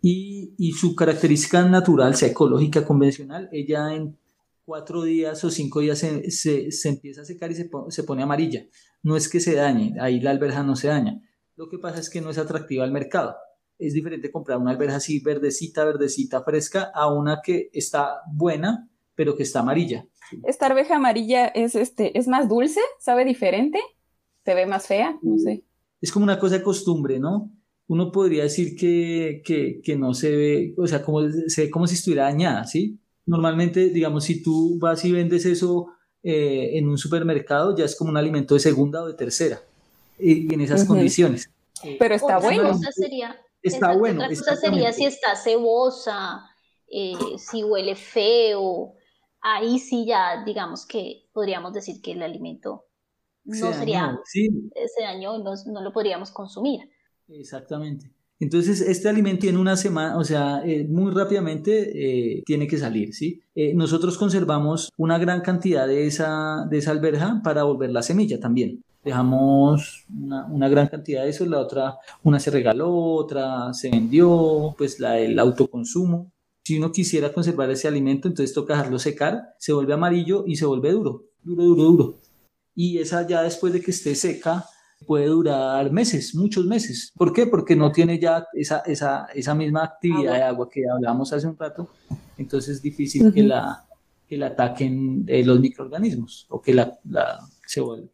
y, 0.02 0.54
y, 0.56 0.72
su 0.72 0.94
característica 0.94 1.62
natural, 1.68 2.14
sea 2.14 2.28
ecológica, 2.30 2.87
convencional, 2.87 3.50
ella 3.52 3.94
en 3.94 4.16
cuatro 4.64 5.02
días 5.02 5.44
o 5.44 5.50
cinco 5.50 5.80
días 5.80 5.98
se, 5.98 6.30
se, 6.30 6.72
se 6.72 6.88
empieza 6.88 7.20
a 7.20 7.26
secar 7.26 7.50
y 7.50 7.54
se, 7.54 7.68
se, 7.88 8.04
pone 8.04 8.22
amarilla. 8.22 8.64
No 9.02 9.14
es 9.16 9.28
que 9.28 9.40
se 9.40 9.54
dañe, 9.54 9.94
ahí 10.00 10.20
la 10.20 10.30
alberja 10.30 10.62
no 10.62 10.74
se 10.74 10.88
daña. 10.88 11.20
Lo 11.56 11.68
que 11.68 11.78
pasa 11.78 12.00
es 12.00 12.09
que 12.09 12.22
no 12.22 12.30
es 12.30 12.38
atractiva 12.38 12.85
al 12.85 12.92
mercado 12.92 13.35
es 13.81 13.95
diferente 13.95 14.31
comprar 14.31 14.59
una 14.59 14.71
alberja 14.71 14.97
así 14.97 15.21
verdecita, 15.21 15.85
verdecita, 15.85 16.43
fresca, 16.43 16.90
a 16.95 17.12
una 17.12 17.40
que 17.43 17.71
está 17.73 18.21
buena, 18.33 18.88
pero 19.14 19.37
que 19.37 19.43
está 19.43 19.61
amarilla. 19.61 20.07
Esta 20.45 20.66
arveja 20.66 20.97
amarilla 20.97 21.46
es, 21.46 21.75
este, 21.75 22.17
es 22.19 22.29
más 22.29 22.48
dulce, 22.48 22.81
sabe 22.98 23.25
diferente, 23.25 23.81
se 24.44 24.54
ve 24.54 24.67
más 24.67 24.87
fea, 24.87 25.19
no 25.23 25.38
sé. 25.38 25.65
Es 26.00 26.13
como 26.13 26.25
una 26.25 26.38
cosa 26.38 26.59
de 26.59 26.63
costumbre, 26.63 27.19
¿no? 27.19 27.50
Uno 27.88 28.13
podría 28.13 28.44
decir 28.44 28.77
que, 28.77 29.42
que, 29.44 29.81
que 29.83 29.96
no 29.96 30.15
se 30.15 30.31
ve, 30.37 30.75
o 30.79 30.87
sea, 30.87 31.02
como, 31.02 31.29
se 31.29 31.65
ve 31.65 31.71
como 31.71 31.87
si 31.87 31.94
estuviera 31.96 32.25
dañada, 32.25 32.65
¿sí? 32.65 32.98
Normalmente, 33.27 33.90
digamos, 33.90 34.25
si 34.25 34.42
tú 34.42 34.79
vas 34.79 35.04
y 35.04 35.13
vendes 35.13 35.44
eso 35.44 35.88
eh, 36.23 36.71
en 36.75 36.88
un 36.88 36.98
supermercado, 36.98 37.77
ya 37.77 37.85
es 37.85 37.96
como 37.96 38.11
un 38.11 38.17
alimento 38.17 38.54
de 38.54 38.61
segunda 38.61 39.02
o 39.02 39.07
de 39.07 39.15
tercera, 39.15 39.61
y 40.19 40.52
en 40.52 40.61
esas 40.61 40.85
condiciones. 40.85 41.50
Pero 41.98 42.15
está 42.15 42.38
bueno. 42.38 42.79
Sería, 42.92 43.37
está 43.63 43.94
bueno. 43.96 44.25
Otra 44.25 44.37
cosa 44.37 44.56
sería 44.56 44.92
si 44.92 45.04
está 45.04 45.37
cebosa, 45.37 46.42
eh, 46.88 47.15
si 47.38 47.63
huele 47.63 47.94
feo, 47.94 48.94
ahí 49.40 49.79
sí 49.79 50.06
ya 50.06 50.44
digamos 50.44 50.87
que 50.87 51.29
podríamos 51.33 51.73
decir 51.73 52.00
que 52.02 52.13
el 52.13 52.23
alimento 52.23 52.87
no 53.44 53.73
sería, 53.73 54.19
ese 54.75 55.02
daño 55.02 55.38
no, 55.38 55.54
no, 55.67 55.83
lo 55.83 55.92
podríamos 55.92 56.31
consumir. 56.31 56.81
Exactamente. 57.29 58.13
Entonces, 58.38 58.81
este 58.81 59.08
alimento 59.08 59.46
en 59.46 59.56
una 59.56 59.77
semana, 59.77 60.17
o 60.17 60.25
sea, 60.25 60.63
eh, 60.65 60.87
muy 60.88 61.13
rápidamente 61.13 62.38
eh, 62.38 62.42
tiene 62.46 62.67
que 62.67 62.79
salir, 62.79 63.13
¿sí? 63.13 63.42
nosotros 63.75 64.17
conservamos 64.17 64.90
una 64.96 65.19
gran 65.19 65.42
cantidad 65.42 65.87
de 65.87 66.06
esa, 66.06 66.67
de 66.71 66.79
esa 66.79 66.92
alberja 66.92 67.40
para 67.44 67.65
volver 67.65 67.90
la 67.90 68.02
semilla 68.02 68.40
también. 68.40 68.83
Dejamos 69.05 70.07
una, 70.11 70.69
gran 70.69 70.88
cantidad 70.88 71.23
de 71.23 71.31
eso, 71.31 71.46
la 71.46 71.59
otra, 71.59 71.98
una 72.23 72.38
se 72.38 72.51
regaló, 72.51 72.92
otra 72.92 73.73
se 73.73 73.90
vendió, 73.90 74.75
pues 74.77 75.01
la 75.01 75.13
del 75.13 75.38
autoconsumo. 75.38 76.33
Si 76.65 76.79
uno 76.79 76.92
quisiera 76.92 77.33
conservar 77.33 77.71
ese 77.71 77.88
alimento, 77.88 78.29
entonces 78.29 78.55
toca 78.55 78.75
dejarlo 78.75 78.98
secar, 78.98 79.55
se 79.59 79.73
vuelve 79.73 79.94
amarillo 79.94 80.44
y 80.46 80.57
se 80.57 80.67
vuelve 80.67 80.92
duro, 80.92 81.25
duro, 81.42 81.65
duro, 81.65 81.83
duro. 81.83 82.15
Y 82.75 82.98
esa 82.98 83.27
ya 83.27 83.42
después 83.42 83.73
de 83.73 83.81
que 83.81 83.90
esté 83.90 84.15
seca, 84.15 84.67
puede 85.07 85.27
durar 85.27 85.90
meses, 85.90 86.35
muchos 86.35 86.67
meses. 86.67 87.13
¿Por 87.17 87.33
qué? 87.33 87.46
Porque 87.46 87.75
no 87.75 87.90
tiene 87.90 88.19
ya 88.19 88.46
esa, 88.53 88.81
esa, 88.81 89.27
esa 89.35 89.55
misma 89.55 89.85
actividad 89.85 90.35
de 90.35 90.42
agua 90.42 90.69
que 90.69 90.88
hablábamos 90.88 91.33
hace 91.33 91.46
un 91.46 91.57
rato, 91.57 91.88
entonces 92.37 92.77
es 92.77 92.83
difícil 92.83 93.33
que, 93.33 93.42
la, 93.42 93.87
que 94.29 94.37
la 94.37 94.48
ataquen 94.48 95.25
eh, 95.27 95.44
los 95.44 95.59
microorganismos 95.59 96.46
o 96.51 96.61
que 96.61 96.75
la, 96.75 96.98
la 97.05 97.40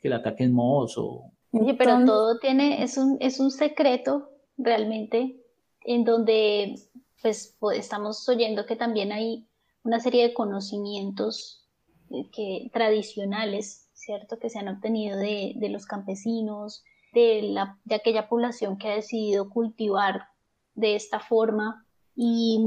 que 0.00 0.08
la 0.08 0.16
ataquen 0.16 0.52
mohos 0.52 0.96
o... 0.98 1.32
pero 1.78 2.04
todo 2.04 2.38
tiene, 2.38 2.82
es 2.82 2.98
un, 2.98 3.16
es 3.20 3.40
un 3.40 3.50
secreto 3.50 4.30
realmente 4.56 5.42
en 5.84 6.04
donde 6.04 6.74
pues 7.22 7.56
estamos 7.74 8.28
oyendo 8.28 8.66
que 8.66 8.76
también 8.76 9.12
hay 9.12 9.46
una 9.82 10.00
serie 10.00 10.28
de 10.28 10.34
conocimientos 10.34 11.66
eh, 12.10 12.28
que, 12.32 12.70
tradicionales, 12.72 13.88
¿cierto? 13.94 14.38
Que 14.38 14.50
se 14.50 14.58
han 14.58 14.68
obtenido 14.68 15.18
de, 15.18 15.54
de 15.56 15.68
los 15.68 15.86
campesinos, 15.86 16.84
de, 17.12 17.42
la, 17.42 17.78
de 17.84 17.94
aquella 17.94 18.28
población 18.28 18.78
que 18.78 18.88
ha 18.88 18.94
decidido 18.94 19.48
cultivar 19.48 20.28
de 20.74 20.96
esta 20.96 21.20
forma. 21.20 21.86
Y 22.14 22.64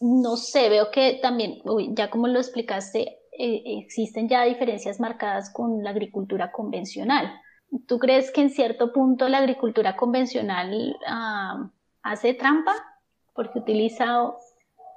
no 0.00 0.36
sé, 0.36 0.68
veo 0.68 0.90
que 0.90 1.18
también, 1.20 1.62
ya 1.90 2.10
como 2.10 2.28
lo 2.28 2.38
explicaste, 2.38 3.15
eh, 3.38 3.62
existen 3.78 4.28
ya 4.28 4.44
diferencias 4.44 5.00
marcadas 5.00 5.50
con 5.50 5.82
la 5.82 5.90
agricultura 5.90 6.52
convencional. 6.52 7.40
¿Tú 7.86 7.98
crees 7.98 8.30
que 8.30 8.42
en 8.42 8.50
cierto 8.50 8.92
punto 8.92 9.28
la 9.28 9.38
agricultura 9.38 9.96
convencional 9.96 10.96
ah, 11.06 11.70
hace 12.02 12.34
trampa? 12.34 12.72
Porque 13.34 13.58
utiliza 13.58 14.32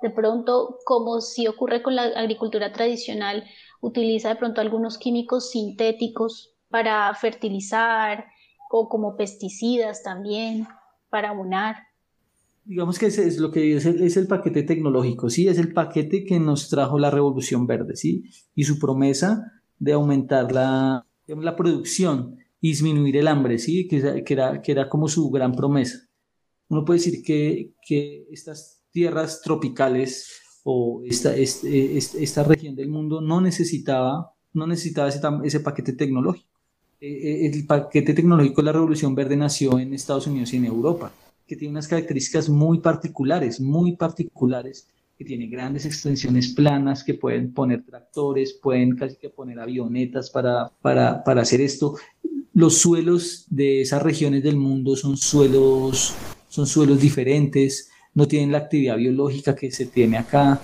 de 0.01 0.09
pronto, 0.09 0.77
como 0.85 1.19
si 1.19 1.47
ocurre 1.47 1.81
con 1.81 1.95
la 1.95 2.03
agricultura 2.03 2.71
tradicional, 2.71 3.43
utiliza 3.81 4.29
de 4.29 4.35
pronto 4.35 4.61
algunos 4.61 4.97
químicos 4.97 5.51
sintéticos 5.51 6.55
para 6.69 7.13
fertilizar 7.15 8.25
o 8.71 8.87
como 8.87 9.15
pesticidas 9.15 10.03
también 10.03 10.67
para 11.09 11.29
abonar 11.29 11.88
digamos 12.69 12.99
que 12.99 13.07
ese 13.07 13.27
es 13.27 13.39
lo 13.39 13.49
que 13.49 13.75
es 13.75 13.85
el, 13.87 14.03
es 14.03 14.15
el, 14.15 14.27
paquete 14.27 14.61
tecnológico, 14.61 15.31
¿sí? 15.31 15.47
Es 15.47 15.57
el 15.57 15.73
paquete 15.73 16.23
que 16.23 16.39
nos 16.39 16.69
trajo 16.69 16.99
la 16.99 17.09
revolución 17.09 17.65
verde, 17.65 17.95
¿sí? 17.95 18.25
Y 18.53 18.63
su 18.65 18.77
promesa 18.77 19.63
de 19.79 19.93
aumentar 19.93 20.51
la, 20.51 21.03
la 21.25 21.55
producción 21.55 22.37
y 22.61 22.69
disminuir 22.69 23.17
el 23.17 23.27
hambre, 23.27 23.57
¿sí? 23.57 23.87
Que, 23.87 24.23
que, 24.23 24.33
era, 24.35 24.61
que 24.61 24.71
era 24.71 24.87
como 24.87 25.07
su 25.07 25.31
gran 25.31 25.55
promesa. 25.55 25.97
Uno 26.67 26.85
puede 26.85 26.99
decir 26.99 27.23
que, 27.23 27.73
que 27.87 28.27
estas 28.31 28.83
tierras 28.91 29.41
tropicales 29.41 30.39
o 30.63 31.01
esta, 31.07 31.35
este, 31.35 31.97
esta 31.97 32.43
región 32.43 32.75
del 32.75 32.89
mundo 32.89 33.19
no 33.19 33.41
necesitaba, 33.41 34.35
no 34.53 34.67
necesitaba 34.67 35.09
ese, 35.09 35.19
ese 35.43 35.59
paquete 35.61 35.93
tecnológico. 35.93 36.47
E, 37.01 37.07
e, 37.07 37.47
el 37.47 37.65
paquete 37.65 38.13
tecnológico 38.13 38.61
de 38.61 38.65
la 38.65 38.73
revolución 38.73 39.15
verde 39.15 39.35
nació 39.35 39.79
en 39.79 39.95
Estados 39.95 40.27
Unidos 40.27 40.53
y 40.53 40.57
en 40.57 40.65
Europa 40.65 41.11
que 41.49 41.55
tiene 41.55 41.71
unas 41.71 41.87
características 41.87 42.47
muy 42.47 42.77
particulares, 42.79 43.59
muy 43.59 43.95
particulares, 43.95 44.87
que 45.17 45.25
tiene 45.25 45.47
grandes 45.47 45.83
extensiones 45.83 46.49
planas, 46.49 47.03
que 47.03 47.15
pueden 47.15 47.53
poner 47.53 47.83
tractores, 47.83 48.53
pueden 48.53 48.95
casi 48.95 49.15
que 49.15 49.29
poner 49.29 49.59
avionetas 49.59 50.29
para, 50.29 50.71
para, 50.79 51.23
para 51.23 51.41
hacer 51.41 51.59
esto. 51.59 51.95
Los 52.53 52.77
suelos 52.77 53.47
de 53.49 53.81
esas 53.81 54.03
regiones 54.03 54.43
del 54.43 54.57
mundo 54.57 54.95
son 54.95 55.17
suelos, 55.17 56.13
son 56.47 56.67
suelos 56.67 57.01
diferentes, 57.01 57.89
no 58.13 58.27
tienen 58.27 58.51
la 58.51 58.59
actividad 58.59 58.97
biológica 58.97 59.55
que 59.55 59.71
se 59.71 59.87
tiene 59.87 60.17
acá. 60.17 60.61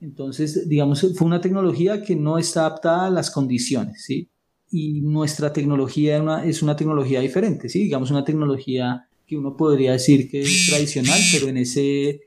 Entonces, 0.00 0.68
digamos, 0.68 1.00
fue 1.16 1.26
una 1.26 1.40
tecnología 1.40 2.00
que 2.00 2.14
no 2.14 2.38
está 2.38 2.60
adaptada 2.60 3.06
a 3.06 3.10
las 3.10 3.32
condiciones, 3.32 4.04
¿sí? 4.04 4.30
Y 4.70 5.00
nuestra 5.00 5.52
tecnología 5.52 6.44
es 6.44 6.62
una 6.62 6.76
tecnología 6.76 7.20
diferente, 7.20 7.68
¿sí? 7.68 7.80
Digamos, 7.80 8.12
una 8.12 8.24
tecnología 8.24 9.07
que 9.28 9.36
uno 9.36 9.56
podría 9.56 9.92
decir 9.92 10.30
que 10.30 10.40
es 10.40 10.66
tradicional, 10.70 11.20
pero 11.32 11.48
en 11.48 11.58
ese 11.58 12.22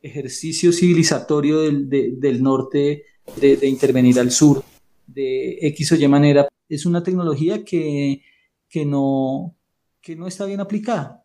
ejercicio 0.00 0.72
civilizatorio 0.72 1.60
del, 1.60 1.90
del 1.90 2.42
norte 2.42 3.04
de, 3.36 3.68
intervenir 3.68 4.18
al 4.18 4.30
sur 4.30 4.62
de 5.08 5.58
X 5.60 5.92
o 5.92 5.96
Y 5.96 6.06
manera, 6.06 6.48
es 6.68 6.86
una 6.86 7.02
tecnología 7.02 7.64
que, 7.64 8.22
que, 8.68 8.86
no, 8.86 9.56
que 10.00 10.14
no 10.14 10.28
está 10.28 10.46
bien 10.46 10.60
aplicada. 10.60 11.24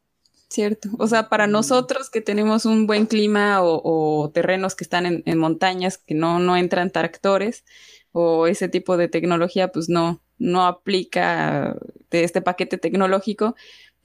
Cierto. 0.49 0.89
O 0.97 1.07
sea, 1.07 1.29
para 1.29 1.45
nosotros 1.47 2.09
que 2.09 2.21
tenemos 2.21 2.65
un 2.65 2.87
buen 2.87 3.05
clima 3.05 3.61
o, 3.61 3.81
o 3.83 4.31
terrenos 4.31 4.75
que 4.75 4.83
están 4.83 5.05
en, 5.05 5.23
en, 5.25 5.37
montañas, 5.37 5.99
que 5.99 6.15
no, 6.15 6.39
no 6.39 6.57
entran 6.57 6.91
tractores 6.91 7.63
o 8.11 8.47
ese 8.47 8.69
tipo 8.69 8.97
de 8.97 9.07
tecnología, 9.07 9.71
pues 9.71 9.87
no, 9.89 10.21
no 10.37 10.65
aplica 10.65 11.77
de 12.09 12.23
este 12.23 12.41
paquete 12.41 12.77
tecnológico. 12.77 13.55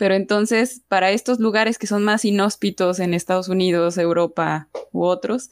Pero 0.00 0.14
entonces, 0.14 0.80
para 0.88 1.10
estos 1.10 1.40
lugares 1.40 1.76
que 1.76 1.86
son 1.86 2.04
más 2.04 2.24
inhóspitos 2.24 3.00
en 3.00 3.12
Estados 3.12 3.50
Unidos, 3.50 3.98
Europa 3.98 4.70
u 4.92 5.02
otros, 5.04 5.50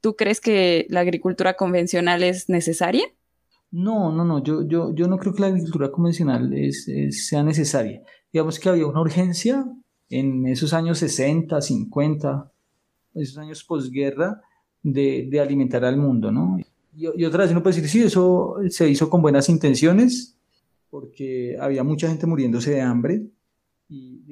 ¿tú 0.00 0.16
crees 0.16 0.40
que 0.40 0.86
la 0.88 1.00
agricultura 1.00 1.52
convencional 1.52 2.22
es 2.22 2.48
necesaria? 2.48 3.04
No, 3.70 4.10
no, 4.10 4.24
no, 4.24 4.42
yo, 4.42 4.66
yo, 4.66 4.94
yo 4.94 5.06
no 5.06 5.18
creo 5.18 5.34
que 5.34 5.42
la 5.42 5.48
agricultura 5.48 5.92
convencional 5.92 6.50
sea 7.10 7.42
necesaria. 7.42 8.00
Digamos 8.32 8.58
que 8.58 8.70
había 8.70 8.86
una 8.86 9.02
urgencia 9.02 9.66
en 10.08 10.46
esos 10.46 10.72
años 10.72 10.96
60, 11.00 11.60
50, 11.60 12.50
esos 13.16 13.36
años 13.36 13.62
posguerra, 13.64 14.40
de, 14.82 15.28
de 15.30 15.40
alimentar 15.40 15.84
al 15.84 15.98
mundo, 15.98 16.32
¿no? 16.32 16.56
Y, 16.96 17.04
y, 17.20 17.24
otra 17.26 17.42
vez 17.42 17.52
uno 17.52 17.62
puede 17.62 17.76
decir, 17.76 17.90
sí, 17.90 18.06
eso 18.06 18.56
se 18.70 18.88
hizo 18.88 19.10
con 19.10 19.20
buenas 19.20 19.50
intenciones, 19.50 20.38
porque 20.88 21.58
había 21.60 21.84
mucha 21.84 22.08
gente 22.08 22.26
muriéndose 22.26 22.70
de 22.70 22.80
hambre, 22.80 23.26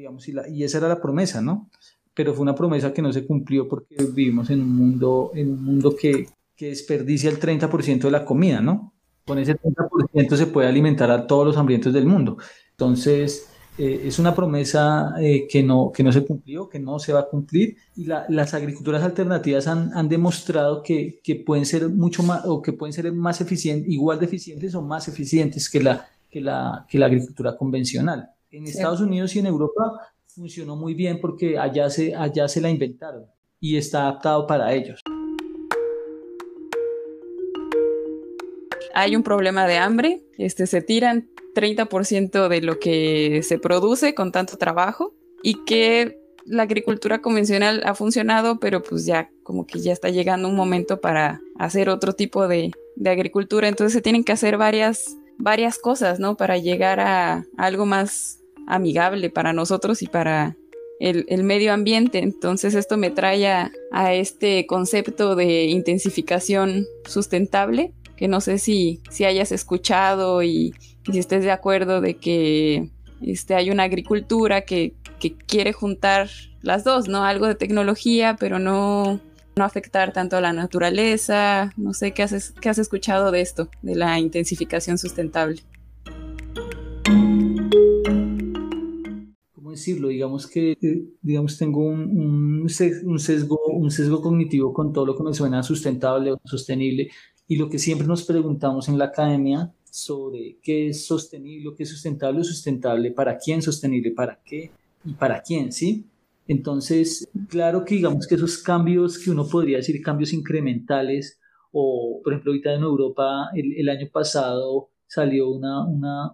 digamos, 0.03 0.29
y, 0.29 0.33
la, 0.33 0.49
y 0.49 0.65
esa 0.65 0.79
era 0.79 0.89
la 0.89 1.01
promesa, 1.01 1.41
¿no? 1.41 1.71
Pero 2.13 2.35
fue 2.35 2.43
una 2.43 2.55
promesa 2.55 2.93
que 2.93 3.03
no 3.03 3.13
se 3.13 3.25
cumplió 3.25 3.69
porque 3.69 3.95
vivimos 4.13 4.51
en 4.51 4.61
un 4.61 4.77
mundo, 4.77 5.31
en 5.35 5.51
un 5.51 5.65
mundo 5.65 5.95
que, 5.97 6.27
que 6.57 6.67
desperdicia 6.69 7.31
el 7.31 7.39
30% 7.39 8.01
de 8.01 8.11
la 8.11 8.25
comida, 8.25 8.61
¿no? 8.61 8.93
Con 9.25 9.39
ese 9.39 9.57
30% 9.57 10.37
se 10.37 10.47
puede 10.47 10.69
alimentar 10.69 11.11
a 11.11 11.27
todos 11.27 11.47
los 11.47 11.57
hambrientos 11.57 11.93
del 11.93 12.07
mundo. 12.07 12.37
Entonces, 12.73 13.49
eh, 13.79 14.03
es 14.05 14.19
una 14.19 14.35
promesa 14.35 15.15
eh, 15.21 15.47
que, 15.49 15.63
no, 15.63 15.93
que 15.95 16.03
no 16.03 16.11
se 16.11 16.27
cumplió, 16.27 16.69
que 16.69 16.81
no 16.81 16.99
se 16.99 17.13
va 17.13 17.21
a 17.21 17.29
cumplir 17.29 17.77
y 17.97 18.05
la, 18.05 18.27
las 18.29 18.55
agriculturas 18.55 19.05
alternativas 19.05 19.69
han, 19.69 19.93
han 19.95 20.09
demostrado 20.09 20.83
que, 20.83 21.21
que, 21.23 21.37
pueden 21.37 21.65
ser 21.65 21.89
mucho 21.89 22.25
más 22.25 22.45
o 22.45 22.61
que 22.61 22.73
pueden 22.73 22.93
ser 22.93 23.11
más 23.13 23.41
eficientes, 23.41 23.89
igual 23.89 24.19
de 24.19 24.27
eficientes 24.27 24.75
o 24.75 24.83
más 24.83 25.07
eficientes 25.09 25.71
que 25.71 25.81
la, 25.81 26.09
que 26.29 26.41
la, 26.41 26.87
que 26.89 26.99
la 26.99 27.07
agricultura 27.07 27.57
convencional. 27.57 28.31
En 28.53 28.67
Estados 28.67 29.01
Unidos 29.01 29.35
y 29.35 29.39
en 29.39 29.47
Europa 29.47 30.13
funcionó 30.27 30.77
muy 30.77 30.93
bien 30.93 31.21
porque 31.23 31.59
allá 31.59 31.89
se, 31.89 32.15
allá 32.15 32.49
se 32.49 32.61
la 32.61 32.69
inventaron 32.69 33.25
y 33.59 33.79
está 33.79 34.03
adaptado 34.03 34.47
para 34.47 34.75
ellos. 34.75 35.01
Hay 38.93 39.17
un 39.17 39.23
problema 39.23 39.67
de 39.67 39.79
hambre, 39.79 40.23
este, 40.37 40.67
se 40.67 40.83
tiran 40.83 41.31
30% 41.55 42.49
de 42.49 42.61
lo 42.61 42.79
que 42.79 43.41
se 43.43 43.59
produce 43.59 44.15
con 44.15 44.33
tanto 44.33 44.59
trabajo 44.59 45.15
y 45.43 45.65
que 45.65 46.21
la 46.45 46.65
agricultura 46.65 47.23
convencional 47.23 47.81
ha 47.87 47.95
funcionado, 47.95 48.61
pero 48.61 48.83
pues 48.83 49.07
ya 49.07 49.31
como 49.45 49.67
que 49.67 49.81
ya 49.81 49.95
está 49.95 50.11
llegando 50.11 50.47
un 50.47 50.57
momento 50.57 51.01
para 51.01 51.41
hacer 51.59 51.89
otro 51.89 52.13
tipo 52.13 52.49
de, 52.49 52.71
de 52.97 53.11
agricultura, 53.11 53.69
entonces 53.69 53.95
se 53.95 54.03
tienen 54.03 54.25
que 54.25 54.33
hacer 54.33 54.59
varias, 54.59 55.17
varias 55.39 55.79
cosas, 55.79 56.21
¿no? 56.21 56.37
Para 56.37 56.59
llegar 56.59 57.01
a 57.01 57.47
algo 57.57 57.87
más 57.87 58.42
amigable 58.67 59.31
para 59.31 59.53
nosotros 59.53 60.03
y 60.03 60.07
para 60.07 60.57
el, 61.03 61.45
medio 61.45 61.73
ambiente. 61.73 62.19
Entonces 62.19 62.75
esto 62.75 62.97
me 62.97 63.11
trae 63.11 63.47
a, 63.47 63.71
este 64.15 64.67
concepto 64.67 65.35
de 65.35 65.65
intensificación 65.65 66.87
sustentable, 67.07 67.93
que 68.17 68.29
no 68.29 68.41
sé 68.41 68.59
si, 68.59 69.01
si 69.11 69.25
hayas 69.25 69.53
escuchado 69.53 70.43
y, 70.43 70.75
si 71.11 71.19
estés 71.19 71.43
de 71.43 71.51
acuerdo 71.51 72.01
de 72.01 72.15
que 72.15 72.89
este, 73.21 73.55
hay 73.57 73.71
una 73.71 73.83
agricultura 73.83 74.63
que, 74.63 74.95
que, 75.19 75.35
quiere 75.35 75.73
juntar 75.73 76.29
las 76.63 76.85
dos, 76.85 77.09
¿no? 77.09 77.25
Algo 77.25 77.49
de 77.49 77.57
tecnología, 77.57 78.37
pero 78.39 78.61
no, 78.61 79.21
no 79.57 79.65
afectar 79.65 80.13
tanto 80.13 80.37
a 80.37 80.41
la 80.41 80.53
naturaleza. 80.53 81.73
No 81.77 81.93
sé 81.93 82.13
qué 82.13 82.23
has, 82.23 82.53
qué 82.61 82.69
has 82.69 82.79
escuchado 82.79 83.33
de 83.33 83.41
esto, 83.41 83.69
de 83.83 83.97
la 83.97 84.19
intensificación 84.21 84.99
sustentable. 84.99 85.63
Decirlo, 89.73 90.09
digamos 90.09 90.47
que, 90.47 90.73
eh, 90.73 91.05
digamos, 91.21 91.59
tengo 91.59 91.85
un, 91.85 92.63
un, 92.63 92.69
sesgo, 92.69 93.59
un 93.67 93.91
sesgo 93.91 94.23
cognitivo 94.23 94.73
con 94.73 94.93
todo 94.93 95.07
lo 95.07 95.17
que 95.17 95.23
me 95.23 95.35
suena 95.35 95.63
sustentable 95.63 96.33
o 96.33 96.41
sostenible 96.45 97.11
y 97.49 97.57
lo 97.57 97.69
que 97.69 97.79
siempre 97.79 98.07
nos 98.07 98.25
preguntamos 98.25 98.89
en 98.89 98.99
la 98.99 99.07
academia 99.07 99.73
sobre 99.91 100.59
qué 100.63 100.89
es 100.89 101.07
sostenible, 101.07 101.75
qué 101.77 101.83
es 101.83 101.91
sustentable, 101.91 102.43
sustentable 102.45 103.11
para 103.11 103.37
quién, 103.37 103.61
sostenible 103.61 104.11
para 104.13 104.41
qué 104.43 104.71
y 105.05 105.13
para 105.13 105.43
quién, 105.43 105.71
¿sí? 105.71 106.07
Entonces, 106.49 107.29
claro 107.49 107.85
que 107.85 107.97
digamos 107.97 108.27
que 108.27 108.37
esos 108.37 108.59
cambios 108.59 109.19
que 109.19 109.31
uno 109.31 109.47
podría 109.47 109.77
decir 109.77 110.01
cambios 110.03 110.33
incrementales, 110.33 111.39
o 111.73 112.21
por 112.23 112.33
ejemplo 112.33 112.53
ahorita 112.53 112.75
en 112.75 112.83
Europa 112.83 113.51
el, 113.55 113.89
año 113.89 114.09
pasado 114.13 114.91
salió 115.07 115.51
una, 115.51 115.87
una 115.87 116.33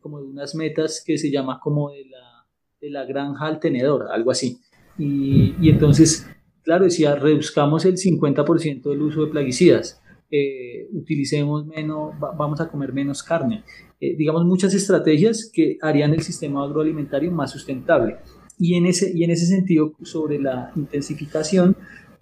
como 0.00 0.20
de 0.20 0.26
unas 0.26 0.54
metas 0.54 1.02
que 1.04 1.18
se 1.18 1.30
llama 1.30 1.60
como 1.62 1.90
de 1.90 2.04
la, 2.06 2.25
la 2.90 3.04
granja 3.04 3.46
al 3.46 3.60
tenedor, 3.60 4.06
algo 4.12 4.30
así. 4.30 4.58
Y, 4.98 5.54
y 5.60 5.70
entonces, 5.70 6.26
claro, 6.62 6.84
decía, 6.84 7.14
reduzcamos 7.14 7.84
el 7.84 7.96
50% 7.96 8.82
del 8.90 9.02
uso 9.02 9.24
de 9.24 9.30
plaguicidas, 9.30 10.00
eh, 10.30 10.88
utilicemos 10.92 11.66
menos, 11.66 12.14
vamos 12.18 12.60
a 12.60 12.68
comer 12.68 12.92
menos 12.92 13.22
carne. 13.22 13.62
Eh, 14.00 14.16
digamos, 14.16 14.44
muchas 14.44 14.74
estrategias 14.74 15.50
que 15.52 15.78
harían 15.80 16.12
el 16.14 16.22
sistema 16.22 16.64
agroalimentario 16.64 17.30
más 17.30 17.52
sustentable. 17.52 18.16
Y 18.58 18.74
en 18.74 18.86
ese, 18.86 19.12
y 19.14 19.24
en 19.24 19.30
ese 19.30 19.46
sentido, 19.46 19.92
sobre 20.02 20.38
la 20.38 20.72
intensificación, 20.74 21.76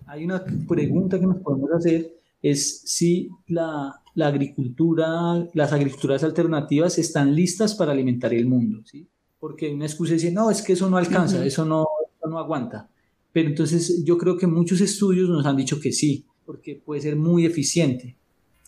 hay 0.06 0.24
una 0.24 0.44
pregunta 0.68 1.18
que 1.18 1.26
nos 1.26 1.38
podemos 1.38 1.70
hacer, 1.72 2.12
es 2.42 2.82
si 2.84 3.30
la, 3.46 4.02
la 4.14 4.26
agricultura, 4.26 5.48
las 5.54 5.72
agriculturas 5.72 6.22
alternativas 6.24 6.98
están 6.98 7.34
listas 7.34 7.74
para 7.74 7.92
alimentar 7.92 8.34
el 8.34 8.46
mundo, 8.46 8.82
¿sí? 8.84 9.08
Porque 9.44 9.74
una 9.74 9.84
excusa 9.84 10.14
dice, 10.14 10.32
no, 10.32 10.50
es 10.50 10.62
que 10.62 10.72
eso 10.72 10.88
no 10.88 10.96
alcanza, 10.96 11.44
eso, 11.44 11.66
no, 11.66 11.86
eso 12.16 12.30
no 12.30 12.38
aguanta. 12.38 12.88
Pero 13.30 13.50
entonces 13.50 14.02
yo 14.02 14.16
creo 14.16 14.38
que 14.38 14.46
muchos 14.46 14.80
estudios 14.80 15.28
nos 15.28 15.44
han 15.44 15.58
dicho 15.58 15.78
que 15.78 15.92
sí, 15.92 16.24
porque 16.46 16.76
puede 16.76 17.02
ser 17.02 17.16
muy 17.16 17.44
eficiente. 17.44 18.16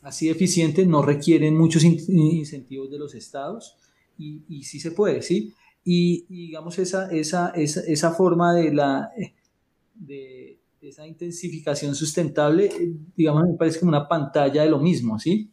Así 0.02 0.28
eficiente, 0.28 0.84
no 0.84 1.00
requieren 1.00 1.56
muchos 1.56 1.82
incentivos 1.82 2.90
de 2.90 2.98
los 2.98 3.14
estados 3.14 3.78
y, 4.18 4.42
y 4.50 4.64
sí 4.64 4.78
se 4.78 4.90
puede, 4.90 5.22
¿sí? 5.22 5.54
Y, 5.82 6.26
digamos, 6.28 6.78
esa, 6.78 7.10
esa, 7.10 7.52
esa, 7.56 7.80
esa, 7.80 8.10
forma 8.10 8.54
de, 8.54 8.74
la, 8.74 9.10
de, 9.94 10.58
esa 10.82 11.06
intensificación 11.06 11.94
sustentable, 11.94 12.68
digamos, 13.16 13.48
me 13.48 13.56
parece 13.56 13.80
como 13.80 13.88
una 13.88 14.06
pantalla 14.06 14.62
de 14.62 14.68
lo 14.68 14.78
mismo, 14.78 15.18
¿sí? 15.18 15.50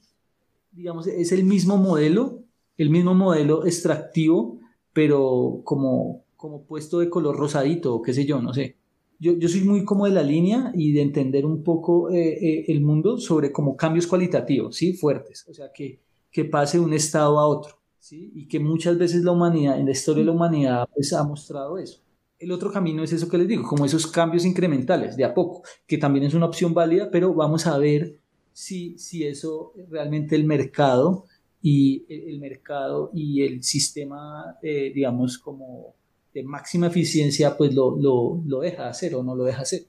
Digamos, 0.74 1.08
es 1.08 1.32
el 1.32 1.46
mismo 1.46 1.78
modelo, 1.78 2.44
el 2.78 2.90
mismo 2.90 3.14
modelo 3.14 3.66
extractivo, 3.66 4.53
pero 4.94 5.62
como, 5.64 6.24
como 6.38 6.64
puesto 6.64 7.00
de 7.00 7.10
color 7.10 7.36
rosadito, 7.36 7.96
o 7.96 8.02
qué 8.02 8.14
sé 8.14 8.26
yo, 8.26 8.42
no 8.42 8.54
sé. 8.54 8.78
Yo, 9.20 9.34
yo 9.34 9.48
soy 9.50 9.62
muy 9.62 9.84
como 9.86 10.06
de 10.06 10.12
la 10.12 10.24
línea 10.24 10.72
y 10.76 10.92
de 10.92 11.02
entender 11.02 11.46
un 11.46 11.64
poco 11.64 12.10
eh, 12.10 12.34
eh, 12.34 12.66
el 12.68 12.82
mundo 12.82 13.18
sobre 13.18 13.52
como 13.52 13.76
cambios 13.76 14.08
cualitativos, 14.08 14.76
¿sí? 14.76 14.94
Fuertes, 14.94 15.46
o 15.50 15.54
sea, 15.54 15.72
que, 15.74 16.00
que 16.32 16.46
pase 16.46 16.78
de 16.78 16.84
un 16.84 16.94
estado 16.94 17.40
a 17.40 17.48
otro. 17.48 17.76
Y 18.12 18.48
que 18.48 18.60
muchas 18.60 18.98
veces 18.98 19.24
la 19.24 19.32
humanidad, 19.32 19.80
en 19.80 19.86
la 19.86 19.92
historia 19.92 20.22
de 20.22 20.26
la 20.26 20.34
humanidad, 20.34 20.90
pues 20.94 21.14
ha 21.14 21.24
mostrado 21.24 21.78
eso. 21.78 22.02
El 22.38 22.52
otro 22.52 22.70
camino 22.70 23.02
es 23.02 23.14
eso 23.14 23.30
que 23.30 23.38
les 23.38 23.48
digo, 23.48 23.64
como 23.64 23.86
esos 23.86 24.06
cambios 24.08 24.44
incrementales, 24.44 25.16
de 25.16 25.24
a 25.24 25.34
poco, 25.34 25.64
que 25.88 25.98
también 25.98 26.26
es 26.26 26.34
una 26.34 26.48
opción 26.48 26.74
válida, 26.74 27.10
pero 27.10 27.34
vamos 27.34 27.66
a 27.66 27.78
ver 27.78 28.20
si, 28.52 28.98
si 28.98 29.26
eso 29.26 29.72
realmente 29.90 30.36
el 30.36 30.44
mercado 30.44 31.26
y 31.66 32.06
el, 32.10 32.40
mercado 32.40 33.10
y 33.14 33.42
el 33.42 33.64
sistema, 33.64 34.58
eh, 34.62 34.92
digamos, 34.94 35.38
como 35.38 35.96
de 36.34 36.44
máxima 36.44 36.88
eficiencia, 36.88 37.56
pues 37.56 37.74
lo, 37.74 37.96
lo, 37.96 38.42
lo 38.46 38.60
deja 38.60 38.90
hacer 38.90 39.16
o 39.16 39.24
no 39.24 39.34
lo 39.34 39.46
deja 39.46 39.62
hacer. 39.62 39.84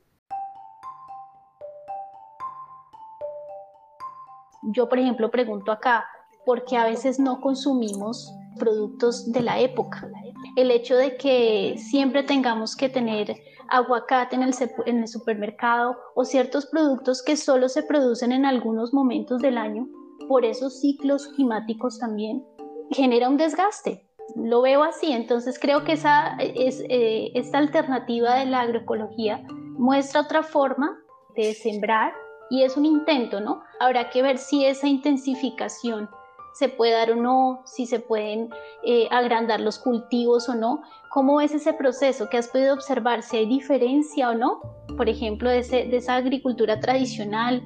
Yo, 4.63 4.89
por 4.89 5.01
ejemplo, 5.01 5.33
pregunto 5.33 5.73
acá, 5.73 6.05
porque 6.47 6.77
a 6.77 6.87
veces 6.87 7.19
no 7.19 7.41
consumimos 7.41 8.33
productos 8.57 9.33
de 9.33 9.43
la 9.43 9.59
época. 9.59 10.09
El 10.57 10.71
hecho 10.71 10.95
de 10.95 11.17
que 11.17 11.75
siempre 11.77 12.23
tengamos 12.23 12.77
que 12.77 12.89
tener 12.89 13.35
aguacate 13.69 14.37
en 14.37 14.45
el, 14.45 14.55
en 14.87 14.99
el 14.99 15.09
supermercado 15.09 15.97
o 16.15 16.25
ciertos 16.25 16.67
productos 16.67 17.21
que 17.21 17.37
solo 17.37 17.69
se 17.69 17.83
producen 17.83 18.31
en 18.31 18.47
algunos 18.47 18.95
momentos 18.95 19.43
del 19.43 19.59
año, 19.59 19.89
por 20.29 20.45
esos 20.45 20.81
ciclos 20.81 21.29
climáticos 21.29 21.99
también, 21.99 22.45
genera 22.91 23.29
un 23.29 23.37
desgaste. 23.37 24.07
Lo 24.37 24.63
veo 24.63 24.83
así, 24.83 25.13
entonces 25.13 25.59
creo 25.59 25.85
que 25.85 25.93
esa, 25.93 26.37
es, 26.39 26.83
eh, 26.89 27.31
esta 27.35 27.59
alternativa 27.59 28.37
de 28.37 28.47
la 28.47 28.61
agroecología 28.61 29.45
muestra 29.77 30.23
otra 30.23 30.43
forma 30.43 30.99
de 31.37 31.55
sembrar 31.55 32.13
y 32.51 32.63
es 32.63 32.77
un 32.77 32.87
intento, 32.87 33.41
¿no? 33.41 33.63
Habrá 33.81 34.11
que 34.11 34.23
ver 34.23 34.39
si 34.39 34.65
esa 34.65 34.87
intensificación 34.87 36.09
se 36.55 36.69
puede 36.69 36.93
dar 36.93 37.11
o 37.11 37.17
no, 37.17 37.63
si 37.65 37.85
se 37.85 37.99
pueden 37.99 38.49
eh, 38.85 39.09
agrandar 39.11 39.61
los 39.61 39.79
cultivos 39.79 40.49
o 40.49 40.55
no. 40.55 40.83
¿Cómo 41.11 41.41
es 41.41 41.53
ese 41.53 41.73
proceso? 41.73 42.29
¿Qué 42.31 42.37
has 42.37 42.49
podido 42.49 42.75
observar? 42.75 43.23
¿Si 43.23 43.37
hay 43.37 43.47
diferencia 43.47 44.31
o 44.31 44.35
no? 44.35 44.61
Por 44.97 45.09
ejemplo, 45.09 45.51
de, 45.51 45.59
esa 45.97 46.15
agricultura 46.15 46.79
tradicional 46.79 47.63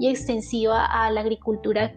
y 0.00 0.08
extensiva 0.08 0.86
a 0.86 1.10
la 1.10 1.20
agricultura 1.20 1.92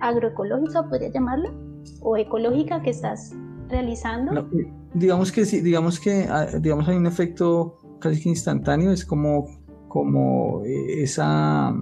agroecológica, 0.00 0.88
podría 0.88 1.10
llamarla, 1.10 1.54
o 2.00 2.16
ecológica 2.16 2.82
que 2.82 2.90
estás 2.90 3.32
realizando. 3.68 4.40
Eh, 4.40 4.72
digamos 4.92 5.30
que 5.30 5.44
sí, 5.44 5.60
digamos 5.60 6.00
que 6.00 6.26
ah, 6.28 6.46
digamos 6.60 6.88
hay 6.88 6.96
un 6.96 7.06
efecto 7.06 7.78
casi 8.00 8.28
instantáneo, 8.28 8.90
es 8.90 9.04
como, 9.04 9.46
como 9.88 10.64
eh, 10.64 11.02
esa 11.02 11.72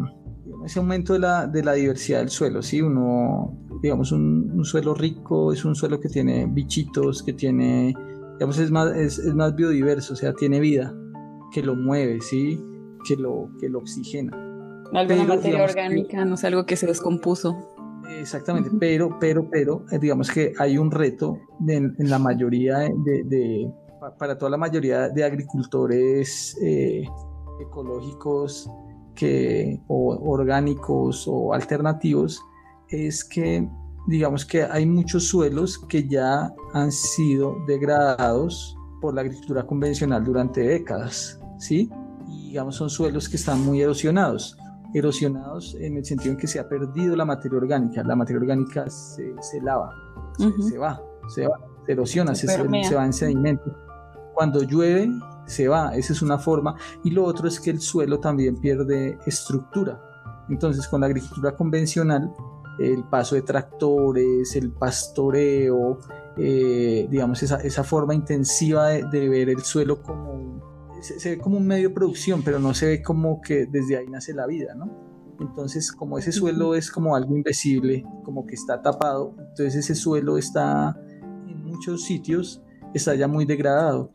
ese 0.67 0.79
aumento 0.79 1.15
de 1.15 1.21
la, 1.21 1.47
de 1.47 1.65
la 1.65 1.73
diversidad 1.73 2.21
del 2.21 2.29
suelo, 2.29 2.63
¿sí? 2.63 2.83
Uno, 2.83 3.57
digamos, 3.83 4.13
un, 4.13 4.65
suelo 4.65 4.95
rico 4.95 5.53
es 5.53 5.65
un 5.65 5.75
suelo 5.75 5.99
que 5.99 6.09
tiene 6.09 6.47
bichitos, 6.47 7.23
que 7.23 7.33
tiene, 7.33 7.95
digamos, 8.35 8.59
es 8.59 8.71
más, 8.71 8.95
es, 8.95 9.19
es, 9.19 9.35
más 9.35 9.57
biodiverso, 9.57 10.13
o 10.13 10.17
sea, 10.17 10.35
tiene 10.35 10.61
vida, 10.61 10.95
que 11.53 11.63
lo 11.63 11.75
mueve, 11.75 12.21
¿sí? 12.21 12.61
Que 13.09 13.17
lo, 13.17 13.51
que 13.59 13.69
lo 13.69 13.79
oxigena. 13.79 14.52
Alguna 14.93 15.25
materia 15.25 15.65
orgánica, 15.65 16.25
no 16.25 16.35
es 16.35 16.45
algo 16.45 16.67
que 16.67 16.77
se 16.77 16.87
descompuso. 16.87 17.75
Exactamente, 18.19 18.71
pero, 18.79 19.17
pero, 19.19 19.49
pero, 19.49 19.87
eh, 19.91 19.99
digamos 19.99 20.31
que 20.31 20.53
hay 20.59 20.77
un 20.77 20.91
reto 20.91 21.39
en, 21.67 21.95
la 21.99 22.19
mayoría 22.19 22.79
de, 22.79 23.23
de, 23.25 23.71
para 24.19 24.37
toda 24.37 24.51
la 24.51 24.57
mayoría 24.57 25.09
de 25.09 25.25
agricultores 25.25 26.57
eh, 26.63 27.05
ecológicos 27.61 28.71
que, 29.15 29.81
o 29.89 30.17
orgánicos 30.31 31.27
o 31.27 31.53
alternativos 31.53 32.43
es 32.89 33.25
que 33.25 33.69
digamos 34.07 34.45
que 34.45 34.65
hay 34.65 34.85
muchos 34.85 35.25
suelos 35.25 35.79
que 35.79 36.07
ya 36.09 36.53
han 36.75 36.91
sido 36.91 37.57
degradados 37.67 38.77
por 39.01 39.15
la 39.15 39.23
agricultura 39.23 39.65
convencional 39.67 40.25
durante 40.25 40.61
décadas, 40.61 41.41
¿sí? 41.59 41.91
Y 42.29 42.49
digamos 42.49 42.77
son 42.77 42.91
suelos 42.91 43.29
que 43.29 43.37
están 43.37 43.65
muy 43.65 43.81
erosionados, 43.81 44.57
erosionados 44.95 45.75
en 45.75 45.97
el 45.97 46.05
sentido 46.05 46.33
en 46.33 46.39
que 46.39 46.47
se 46.47 46.59
ha 46.59 46.69
perdido 46.69 47.17
la 47.17 47.25
materia 47.25 47.59
orgánica, 47.59 48.03
la 48.03 48.17
materia 48.17 48.41
orgánica 48.41 48.89
se, 48.91 49.35
se 49.41 49.61
lava, 49.61 49.91
se, 50.37 50.79
va, 50.79 51.01
se 51.29 51.47
va, 51.47 51.59
se 51.87 51.93
erosiona, 51.93 52.35
se, 52.35 52.47
se 52.47 52.95
va 52.95 53.05
en 53.05 53.13
sedimento. 53.13 53.75
Cuando 54.35 54.63
llueve, 54.63 55.11
se 55.47 55.69
va, 55.69 55.95
esa 55.95 56.13
es 56.13 56.23
una 56.23 56.39
forma. 56.39 56.77
Y 57.05 57.11
lo 57.11 57.25
otro 57.25 57.49
es 57.49 57.61
que 57.61 57.71
el 57.71 57.81
suelo 57.81 58.19
también 58.19 58.57
pierde 58.57 59.19
estructura. 59.27 60.01
Entonces, 60.49 60.89
con 60.89 61.01
la 61.01 61.07
agricultura 61.07 61.55
convencional, 61.55 62.33
el 62.79 63.05
paso 63.05 63.35
de 63.35 63.43
tractores, 63.43 64.57
el 64.57 64.71
pastoreo, 64.73 65.99
eh, 66.37 67.07
digamos, 67.11 67.43
esa, 67.43 67.57
esa, 67.57 67.85
forma 67.85 68.15
intensiva 68.15 68.89
de, 68.89 69.29
ver 69.29 69.51
el 69.51 69.63
suelo 69.63 70.03
como, 70.03 70.72
se, 71.03 71.31
ve 71.31 71.39
como 71.39 71.59
un 71.59 71.67
medio 71.67 71.89
de 71.89 71.95
producción, 71.95 72.43
pero 72.43 72.59
no 72.59 72.75
se 72.75 72.87
ve 72.87 73.03
como 73.03 73.41
que 73.41 73.67
desde 73.67 73.97
ahí 73.97 74.07
nace 74.07 74.33
la 74.33 74.47
vida, 74.47 74.75
¿no? 74.75 75.13
Entonces, 75.41 75.91
como 75.91 76.19
ese 76.19 76.31
suelo 76.31 76.75
es 76.75 76.91
como 76.91 77.17
algo 77.17 77.37
invisible, 77.37 78.05
como 78.25 78.47
que 78.47 78.55
está 78.55 78.81
tapado, 78.81 79.35
entonces 79.39 79.75
ese 79.75 79.95
suelo 79.95 80.39
está 80.39 80.97
en 81.49 81.65
muchos 81.65 82.05
sitios, 82.05 82.63
está 82.95 83.15
ya 83.15 83.27
muy 83.27 83.45
degradado. 83.45 84.13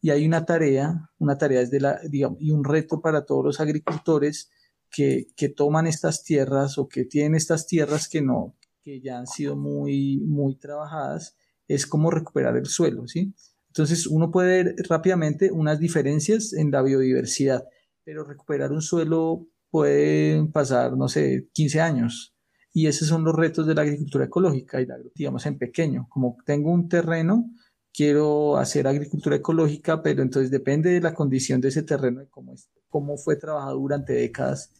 Y 0.00 0.10
hay 0.10 0.24
una 0.26 0.44
tarea, 0.46 1.10
una 1.18 1.36
tarea 1.36 1.64
de 1.66 1.80
la, 1.80 2.00
digamos, 2.08 2.38
y 2.40 2.52
un 2.52 2.64
reto 2.64 3.00
para 3.00 3.26
todos 3.26 3.44
los 3.44 3.60
agricultores 3.60 4.50
que, 4.90 5.26
que, 5.36 5.48
toman 5.50 5.86
estas 5.86 6.22
tierras 6.22 6.78
o 6.78 6.88
que 6.88 7.04
tienen 7.04 7.34
estas 7.34 7.66
tierras 7.66 8.08
que 8.08 8.22
no, 8.22 8.56
que 8.82 9.02
ya 9.02 9.18
han 9.18 9.26
sido 9.26 9.56
muy, 9.56 10.18
muy 10.18 10.56
trabajadas, 10.56 11.36
es 11.68 11.86
cómo 11.86 12.10
recuperar 12.10 12.56
el 12.56 12.66
suelo, 12.66 13.06
¿sí? 13.06 13.34
Entonces 13.68 14.06
uno 14.06 14.30
puede 14.30 14.64
ver 14.64 14.76
rápidamente 14.88 15.52
unas 15.52 15.78
diferencias 15.78 16.52
en 16.52 16.70
la 16.70 16.82
biodiversidad, 16.82 17.64
pero 18.02 18.24
recuperar 18.24 18.72
un 18.72 18.82
suelo 18.82 19.46
puede 19.70 20.44
pasar, 20.46 20.96
no 20.96 21.08
sé, 21.08 21.48
15 21.52 21.80
años. 21.80 22.34
Y 22.72 22.86
esos 22.86 23.08
son 23.08 23.24
los 23.24 23.34
retos 23.34 23.66
de 23.66 23.74
la 23.74 23.82
agricultura 23.82 24.24
ecológica 24.24 24.80
y 24.80 24.86
la, 24.86 24.96
digamos 25.14 25.44
en 25.46 25.58
pequeño. 25.58 26.06
Como 26.08 26.38
tengo 26.44 26.72
un 26.72 26.88
terreno, 26.88 27.50
quiero 27.92 28.56
hacer 28.56 28.86
agricultura 28.86 29.36
ecológica, 29.36 30.02
pero 30.02 30.22
entonces 30.22 30.50
depende 30.50 30.90
de 30.90 31.00
la 31.00 31.14
condición 31.14 31.60
de 31.60 31.68
ese 31.68 31.82
terreno 31.82 32.22
y 32.22 32.26
cómo, 32.26 32.54
cómo 32.88 33.16
fue 33.16 33.36
trabajado 33.36 33.78
durante 33.78 34.12
décadas, 34.12 34.72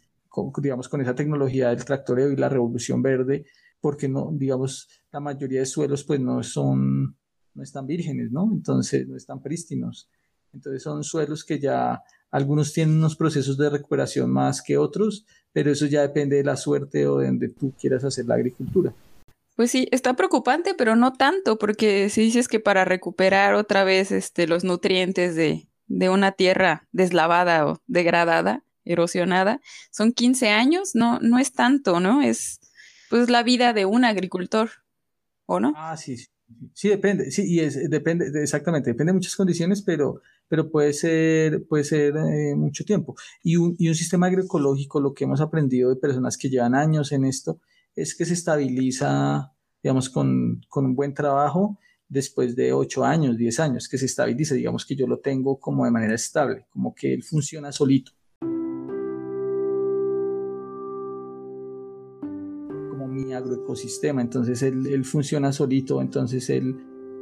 digamos, 0.62 0.89
con 0.89 1.01
esa 1.01 1.14
tecnología 1.14 1.70
del 1.70 1.84
tractoreo 1.84 2.30
y 2.30 2.36
la 2.36 2.49
revolución 2.49 3.03
verde, 3.03 3.47
porque 3.80 4.09
no, 4.09 4.30
digamos, 4.32 4.89
la 5.12 5.20
mayoría 5.20 5.61
de 5.61 5.66
suelos 5.66 6.04
pues 6.04 6.20
no 6.20 6.42
son, 6.42 7.16
no 7.54 7.62
están 7.62 7.86
vírgenes, 7.86 8.30
¿no? 8.30 8.48
Entonces 8.52 9.06
no 9.06 9.16
están 9.16 9.42
prístinos. 9.42 10.09
Entonces 10.52 10.82
son 10.82 11.04
suelos 11.04 11.44
que 11.44 11.59
ya 11.59 12.02
algunos 12.30 12.72
tienen 12.72 12.96
unos 12.96 13.16
procesos 13.16 13.56
de 13.56 13.70
recuperación 13.70 14.30
más 14.30 14.62
que 14.62 14.76
otros, 14.76 15.24
pero 15.52 15.70
eso 15.70 15.86
ya 15.86 16.02
depende 16.02 16.36
de 16.36 16.44
la 16.44 16.56
suerte 16.56 17.06
o 17.06 17.18
de 17.18 17.26
donde 17.26 17.48
tú 17.48 17.72
quieras 17.78 18.04
hacer 18.04 18.26
la 18.26 18.34
agricultura. 18.34 18.94
Pues 19.56 19.70
sí, 19.70 19.88
está 19.90 20.14
preocupante, 20.14 20.74
pero 20.74 20.94
no 20.94 21.12
tanto, 21.12 21.59
porque 21.59 22.11
si 22.11 22.20
dices 22.20 22.46
que 22.46 22.61
para 22.61 22.84
recuperar 22.84 23.54
otra 23.54 23.82
vez 23.82 24.12
este, 24.12 24.46
los 24.46 24.62
nutrientes 24.62 25.34
de, 25.34 25.68
de 25.86 26.09
una 26.11 26.32
tierra 26.32 26.86
deslavada 26.92 27.66
o 27.66 27.82
degradada, 27.86 28.62
erosionada, 28.84 29.61
son 29.90 30.12
15 30.12 30.48
años, 30.50 30.94
no, 30.94 31.18
no 31.20 31.38
es 31.38 31.52
tanto, 31.52 32.00
¿no? 32.00 32.22
Es 32.22 32.61
pues 33.11 33.30
la 33.30 33.42
vida 33.42 33.72
de 33.72 33.84
un 33.84 34.04
agricultor, 34.04 34.70
¿o 35.49 35.59
no? 35.59 35.72
Ah, 35.74 35.96
sí, 35.96 36.16
sí, 36.16 36.26
sí 36.74 36.88
depende, 36.88 37.30
sí, 37.30 37.42
y 37.46 37.61
es, 37.61 37.88
depende, 37.90 38.30
exactamente, 38.42 38.90
depende 38.90 39.11
de 39.12 39.14
muchas 39.14 39.34
condiciones, 39.34 39.82
pero, 39.82 40.20
pero 40.46 40.70
puede 40.70 40.92
ser, 40.92 41.66
puede 41.66 41.84
ser 41.84 42.14
eh, 42.16 42.55
mucho 42.55 42.84
tiempo. 42.84 43.16
Y 43.42 43.57
un, 43.57 43.74
y 43.78 43.88
un 43.88 43.94
sistema 43.94 44.26
agroecológico, 44.26 45.01
lo 45.01 45.14
que 45.14 45.24
hemos 45.24 45.40
aprendido 45.40 45.88
de 45.88 45.96
personas 45.96 46.36
que 46.36 46.51
llevan 46.51 46.74
años 46.74 47.12
en 47.12 47.24
esto, 47.24 47.61
es 47.96 48.14
que 48.14 48.26
se 48.26 48.34
estabiliza, 48.34 49.53
digamos, 49.82 50.11
con, 50.11 50.61
con 50.68 50.84
un 50.84 50.94
buen 50.94 51.14
trabajo 51.14 51.78
después 52.09 52.55
de 52.55 52.72
8 52.74 53.05
años, 53.05 53.38
10 53.38 53.61
años, 53.61 53.88
que 53.88 53.96
se 53.99 54.07
estabiliza, 54.07 54.55
digamos 54.55 54.84
que 54.84 54.96
yo 54.96 55.07
lo 55.07 55.20
tengo 55.20 55.59
como 55.59 55.86
de 55.86 55.90
manera 55.90 56.14
estable, 56.14 56.66
como 56.70 56.94
que 56.94 57.14
él 57.14 57.22
funciona 57.22 57.72
solito. 57.72 58.12
Agroecosistema, 63.49 64.20
entonces 64.20 64.62
él, 64.62 65.05
funciona 65.05 65.53
solito, 65.53 66.01
entonces 66.01 66.49
él, 66.51 66.76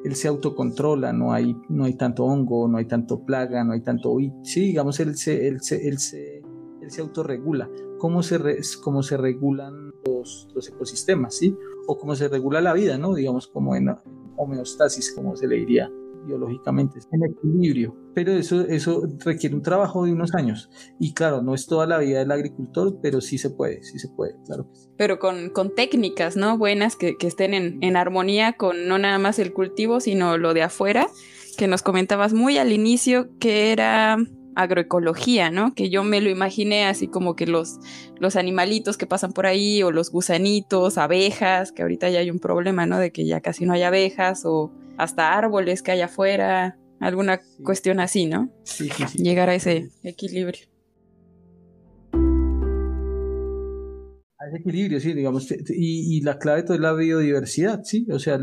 él 0.04 0.14
se 0.14 0.28
autocontrola, 0.28 1.12
no 1.12 1.32
hay, 1.32 1.56
no 1.68 1.84
hay 1.84 1.94
tanto 1.94 2.24
hongo, 2.24 2.68
no 2.68 2.78
hay 2.78 2.86
tanto 2.86 3.24
plaga, 3.24 3.64
no 3.64 3.72
hay 3.72 3.80
tanto... 3.80 4.16
Sí, 4.42 4.60
digamos, 4.60 5.00
él 5.00 5.16
se, 5.16 5.48
él 5.48 5.60
se, 5.60 5.88
él 5.88 5.98
se, 5.98 6.42
él 6.82 6.90
se 6.90 7.00
autorregula. 7.00 7.70
¿Cómo 7.98 8.22
se, 8.22 8.38
cómo 8.82 9.02
se 9.02 9.16
regulan 9.16 9.92
los, 10.04 10.48
los 10.54 10.68
ecosistemas, 10.68 11.34
¿sí? 11.34 11.56
O 11.86 11.98
cómo 11.98 12.14
se 12.14 12.28
regula 12.28 12.60
la 12.60 12.74
vida, 12.74 12.98
¿no? 12.98 13.14
Digamos, 13.14 13.46
como 13.46 13.74
en, 13.74 13.88
homeostasis, 14.36 15.14
como 15.14 15.36
se 15.36 15.48
le 15.48 15.56
diría 15.56 15.90
biológicamente, 16.26 16.98
en 17.12 17.24
equilibrio. 17.24 17.96
Pero 18.14 18.32
eso, 18.32 18.62
eso 18.62 19.02
requiere 19.24 19.54
un 19.54 19.62
trabajo 19.62 20.04
de 20.04 20.12
unos 20.12 20.34
años. 20.34 20.70
Y 20.98 21.14
claro, 21.14 21.42
no 21.42 21.54
es 21.54 21.66
toda 21.66 21.86
la 21.86 21.98
vida 21.98 22.18
del 22.18 22.32
agricultor, 22.32 22.98
pero 23.02 23.20
sí 23.20 23.38
se 23.38 23.50
puede, 23.50 23.82
sí 23.82 23.98
se 23.98 24.08
puede, 24.08 24.34
claro. 24.44 24.68
Pero 24.96 25.18
con, 25.18 25.50
con 25.50 25.74
técnicas, 25.74 26.36
¿no? 26.36 26.58
Buenas, 26.58 26.96
que, 26.96 27.16
que 27.16 27.26
estén 27.26 27.54
en, 27.54 27.78
en 27.82 27.96
armonía 27.96 28.54
con 28.54 28.88
no 28.88 28.98
nada 28.98 29.18
más 29.18 29.38
el 29.38 29.52
cultivo, 29.52 30.00
sino 30.00 30.38
lo 30.38 30.54
de 30.54 30.62
afuera, 30.62 31.08
que 31.56 31.66
nos 31.66 31.82
comentabas 31.82 32.32
muy 32.32 32.58
al 32.58 32.72
inicio, 32.72 33.28
que 33.38 33.72
era 33.72 34.18
agroecología, 34.56 35.50
¿no? 35.50 35.74
Que 35.74 35.90
yo 35.90 36.02
me 36.02 36.20
lo 36.20 36.30
imaginé 36.30 36.86
así 36.86 37.08
como 37.08 37.36
que 37.36 37.46
los, 37.46 37.78
los 38.18 38.36
animalitos 38.36 38.96
que 38.96 39.06
pasan 39.06 39.32
por 39.32 39.46
ahí 39.46 39.82
o 39.82 39.92
los 39.92 40.10
gusanitos, 40.10 40.98
abejas, 40.98 41.72
que 41.72 41.82
ahorita 41.82 42.08
ya 42.08 42.20
hay 42.20 42.30
un 42.30 42.38
problema, 42.38 42.86
¿no? 42.86 42.98
De 42.98 43.12
que 43.12 43.26
ya 43.26 43.40
casi 43.40 43.66
no 43.66 43.74
hay 43.74 43.82
abejas 43.82 44.44
o 44.44 44.72
hasta 44.96 45.36
árboles 45.36 45.82
que 45.82 45.92
hay 45.92 46.00
afuera, 46.00 46.78
alguna 47.00 47.40
cuestión 47.64 48.00
así, 48.00 48.26
¿no? 48.26 48.50
Sí, 48.64 48.88
sí, 48.88 49.04
sí. 49.08 49.18
Llegar 49.22 49.50
a 49.50 49.54
ese 49.54 49.90
equilibrio. 50.02 50.66
A 54.38 54.48
ese 54.48 54.58
equilibrio, 54.58 55.00
sí, 55.00 55.12
digamos, 55.12 55.50
y, 55.50 56.16
y 56.16 56.20
la 56.22 56.38
clave 56.38 56.60
de 56.60 56.66
todo 56.66 56.74
es 56.74 56.80
la 56.80 56.94
biodiversidad, 56.94 57.82
sí, 57.84 58.06
o 58.10 58.18
sea, 58.18 58.38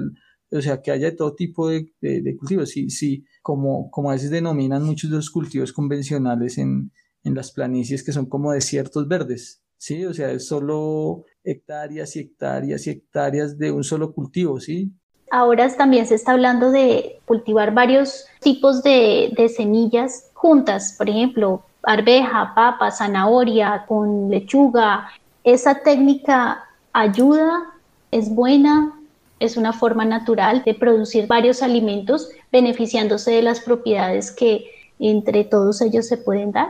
o 0.54 0.62
sea, 0.62 0.82
que 0.82 0.92
haya 0.92 1.16
todo 1.16 1.36
tipo 1.36 1.70
de, 1.70 1.92
de, 2.00 2.38
cultivos. 2.38 2.70
Sí, 2.70 2.90
sí, 2.90 3.26
como, 3.42 3.90
como 3.90 4.12
a 4.12 4.14
veces 4.14 4.30
denominan 4.30 4.84
muchos 4.84 5.10
de 5.10 5.16
los 5.16 5.32
cultivos 5.32 5.74
convencionales 5.74 6.58
en, 6.58 6.92
en 7.24 7.34
las 7.34 7.52
planicies 7.52 8.04
que 8.04 8.12
son 8.12 8.28
como 8.28 8.52
desiertos 8.52 9.08
verdes. 9.08 9.64
Sí, 9.78 10.06
o 10.06 10.14
sea, 10.14 10.32
es 10.32 10.48
solo 10.48 11.26
hectáreas 11.44 12.16
y 12.16 12.20
hectáreas 12.20 12.88
y 12.88 12.92
hectáreas 12.92 13.58
de 13.58 13.72
un 13.72 13.84
solo 13.84 14.14
cultivo, 14.14 14.60
¿sí? 14.60 14.94
Ahora 15.36 15.68
también 15.76 16.06
se 16.06 16.14
está 16.14 16.34
hablando 16.34 16.70
de 16.70 17.20
cultivar 17.26 17.74
varios 17.74 18.26
tipos 18.40 18.84
de, 18.84 19.34
semillas 19.56 20.30
juntas, 20.36 20.94
por 20.96 21.10
ejemplo, 21.10 21.64
arveja, 21.82 22.54
papa, 22.54 22.92
zanahoria 22.92 23.84
con 23.88 24.30
lechuga. 24.30 25.10
¿Esa 25.44 25.80
técnica 25.80 26.66
ayuda? 26.94 27.64
¿Es 28.12 28.30
buena? 28.30 28.94
es 29.40 29.58
una 29.58 29.74
forma 29.74 30.06
natural 30.06 30.62
de 30.64 30.76
producir 30.76 31.26
varios 31.26 31.64
alimentos 31.64 32.30
beneficiándose 32.52 33.32
de 33.32 33.42
las 33.42 33.60
propiedades 33.60 34.32
que 34.32 34.68
entre 35.00 35.46
todos 35.46 35.82
ellos 35.82 36.08
se 36.08 36.18
pueden 36.18 36.52
dar. 36.52 36.70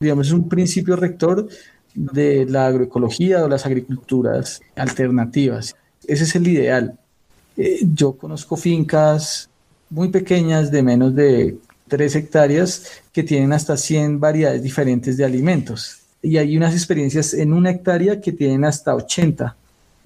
Digamos, 0.00 0.28
es 0.28 0.32
un 0.32 0.48
principio 0.48 0.96
rector 0.96 1.46
de 1.94 2.46
la 2.46 2.68
agroecología 2.68 3.44
o 3.44 3.48
las 3.48 3.66
agriculturas 3.66 4.62
alternativas. 4.76 5.76
Ese 6.06 6.24
es 6.24 6.34
el 6.34 6.48
ideal. 6.48 6.98
Eh, 7.56 7.80
yo 7.94 8.12
conozco 8.12 8.56
fincas 8.56 9.48
muy 9.90 10.08
pequeñas 10.08 10.70
de 10.70 10.82
menos 10.82 11.14
de 11.14 11.56
3 11.88 12.16
hectáreas 12.16 12.84
que 13.12 13.22
tienen 13.22 13.52
hasta 13.52 13.76
100 13.76 14.20
variedades 14.20 14.62
diferentes 14.62 15.16
de 15.16 15.24
alimentos. 15.24 16.00
Y 16.22 16.38
hay 16.38 16.56
unas 16.56 16.74
experiencias 16.74 17.34
en 17.34 17.52
una 17.52 17.70
hectárea 17.70 18.20
que 18.20 18.32
tienen 18.32 18.64
hasta 18.64 18.94
80 18.94 19.56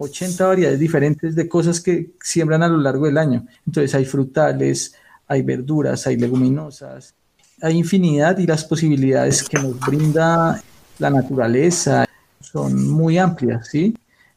80 0.01 0.47
variedades 0.47 0.81
diferentes 0.81 1.35
de 1.35 1.47
cosas 1.47 1.79
que 1.79 2.13
siembran 2.23 2.63
a 2.63 2.69
lo 2.69 2.79
largo 2.79 3.05
del 3.05 3.19
año. 3.19 3.47
Entonces 3.67 3.95
hay 3.95 4.07
frutales, 4.07 4.95
hay 5.27 5.43
verduras, 5.43 6.07
hay 6.07 6.17
leguminosas, 6.17 7.15
hay 7.61 7.77
infinidad 7.77 8.39
y 8.39 8.47
las 8.47 8.65
posibilidades 8.65 9.47
que 9.47 9.59
nos 9.59 9.79
brinda 9.79 10.63
la 10.99 11.11
naturaleza 11.11 12.07
son 12.41 12.91
muy 12.91 13.19
amplias, 13.19 13.69
¿sí? 13.69 13.95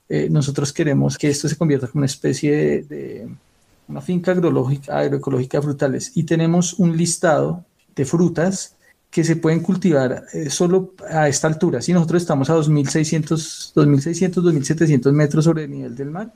Eh, 0.09 0.27
nosotros 0.29 0.73
queremos 0.73 1.17
que 1.17 1.29
esto 1.29 1.47
se 1.47 1.55
convierta 1.55 1.87
en 1.87 1.91
una 1.95 2.05
especie 2.05 2.83
de, 2.83 3.27
una 3.87 4.01
finca 4.01 4.31
agroecológica 4.31 5.57
de 5.57 5.61
frutales 5.61 6.11
y 6.15 6.23
tenemos 6.23 6.73
un 6.73 6.95
listado 6.95 7.65
de 7.95 8.05
frutas 8.05 8.75
que 9.09 9.23
se 9.23 9.35
pueden 9.35 9.59
cultivar 9.59 10.25
eh, 10.33 10.49
solo 10.49 10.93
a 11.07 11.27
esta 11.27 11.47
altura. 11.47 11.81
Si 11.81 11.93
nosotros 11.93 12.23
estamos 12.23 12.49
a 12.49 12.55
2.600, 12.55 13.73
2.600, 13.75 14.41
2.700 14.41 15.11
metros 15.11 15.45
sobre 15.45 15.65
el 15.65 15.71
nivel 15.71 15.95
del 15.95 16.09
mar, 16.09 16.33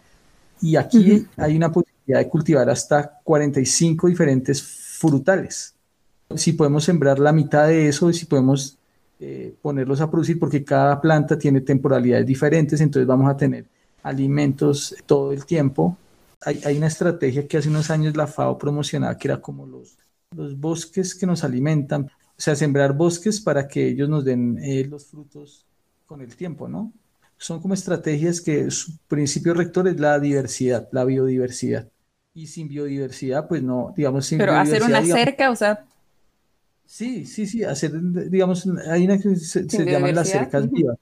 y 0.61 0.75
aquí 0.75 1.25
hay 1.37 1.55
una 1.55 1.71
posibilidad 1.71 2.19
de 2.19 2.29
cultivar 2.29 2.69
hasta 2.69 3.19
45 3.23 4.07
diferentes 4.07 4.61
frutales. 4.61 5.73
Si 6.35 6.53
podemos 6.53 6.83
sembrar 6.83 7.19
la 7.19 7.31
mitad 7.31 7.67
de 7.67 7.87
eso, 7.87 8.09
y 8.09 8.13
si 8.13 8.25
podemos 8.25 8.76
eh, 9.19 9.55
ponerlos 9.61 10.01
a 10.01 10.09
producir, 10.09 10.39
porque 10.39 10.63
cada 10.63 10.99
planta 11.01 11.37
tiene 11.37 11.61
temporalidades 11.61 12.25
diferentes, 12.25 12.81
entonces 12.81 13.07
vamos 13.07 13.29
a 13.29 13.37
tener 13.37 13.65
alimentos 14.03 14.95
todo 15.05 15.31
el 15.31 15.45
tiempo. 15.45 15.97
Hay, 16.41 16.61
hay 16.65 16.77
una 16.77 16.87
estrategia 16.87 17.47
que 17.47 17.57
hace 17.57 17.69
unos 17.69 17.89
años 17.89 18.15
la 18.15 18.27
FAO 18.27 18.57
promocionaba, 18.57 19.17
que 19.17 19.27
era 19.27 19.41
como 19.41 19.65
los, 19.65 19.97
los 20.35 20.59
bosques 20.59 21.15
que 21.15 21.25
nos 21.25 21.43
alimentan 21.43 22.11
o 22.37 22.41
sea, 22.41 22.55
sembrar 22.55 22.93
bosques 22.93 23.41
para 23.41 23.67
que 23.67 23.87
ellos 23.87 24.07
nos 24.07 24.23
den 24.23 24.59
eh, 24.61 24.85
los 24.87 25.07
frutos 25.07 25.65
con 26.05 26.21
el 26.21 26.35
tiempo, 26.35 26.67
¿no? 26.67 26.93
Son 27.35 27.59
como 27.59 27.73
estrategias 27.73 28.41
que 28.41 28.69
su 28.69 28.95
principio 29.07 29.55
rector 29.55 29.87
es 29.87 29.99
la 29.99 30.19
diversidad, 30.19 30.87
la 30.91 31.03
biodiversidad. 31.03 31.87
Y 32.35 32.45
sin 32.45 32.67
biodiversidad, 32.67 33.47
pues 33.47 33.63
no, 33.63 33.91
digamos, 33.97 34.27
sin 34.27 34.37
Pero 34.37 34.53
hacer 34.53 34.83
una 34.83 35.03
cerca, 35.03 35.49
o 35.49 35.55
sea. 35.55 35.86
Sí, 36.87 37.25
sí, 37.25 37.45
sí, 37.45 37.63
hacer, 37.65 37.91
digamos, 38.29 38.65
hay 38.89 39.05
una 39.05 39.19
que 39.19 39.35
se, 39.35 39.69
se 39.69 39.85
llaman 39.85 40.15
las 40.15 40.29
cercas 40.29 40.71
vivas. 40.71 40.97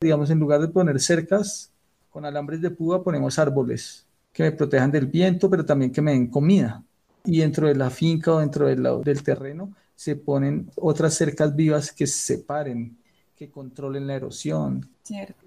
Digamos, 0.00 0.30
en 0.30 0.38
lugar 0.38 0.60
de 0.60 0.68
poner 0.68 1.00
cercas 1.00 1.72
con 2.10 2.26
alambres 2.26 2.60
de 2.60 2.70
púa, 2.70 3.02
ponemos 3.02 3.38
árboles 3.38 4.06
que 4.32 4.42
me 4.42 4.52
protejan 4.52 4.90
del 4.90 5.06
viento, 5.06 5.48
pero 5.48 5.64
también 5.64 5.90
que 5.90 6.02
me 6.02 6.12
den 6.12 6.26
comida. 6.26 6.82
Y 7.24 7.40
dentro 7.40 7.66
de 7.66 7.74
la 7.74 7.88
finca 7.88 8.32
o 8.34 8.40
dentro 8.40 8.66
del, 8.66 8.82
del 9.02 9.22
terreno, 9.22 9.74
se 9.94 10.16
ponen 10.16 10.70
otras 10.76 11.14
cercas 11.14 11.54
vivas 11.56 11.92
que 11.92 12.06
se 12.06 12.36
separen, 12.36 12.96
que 13.36 13.50
controlen 13.50 14.06
la 14.06 14.14
erosión. 14.16 14.88
Cierto. 15.02 15.44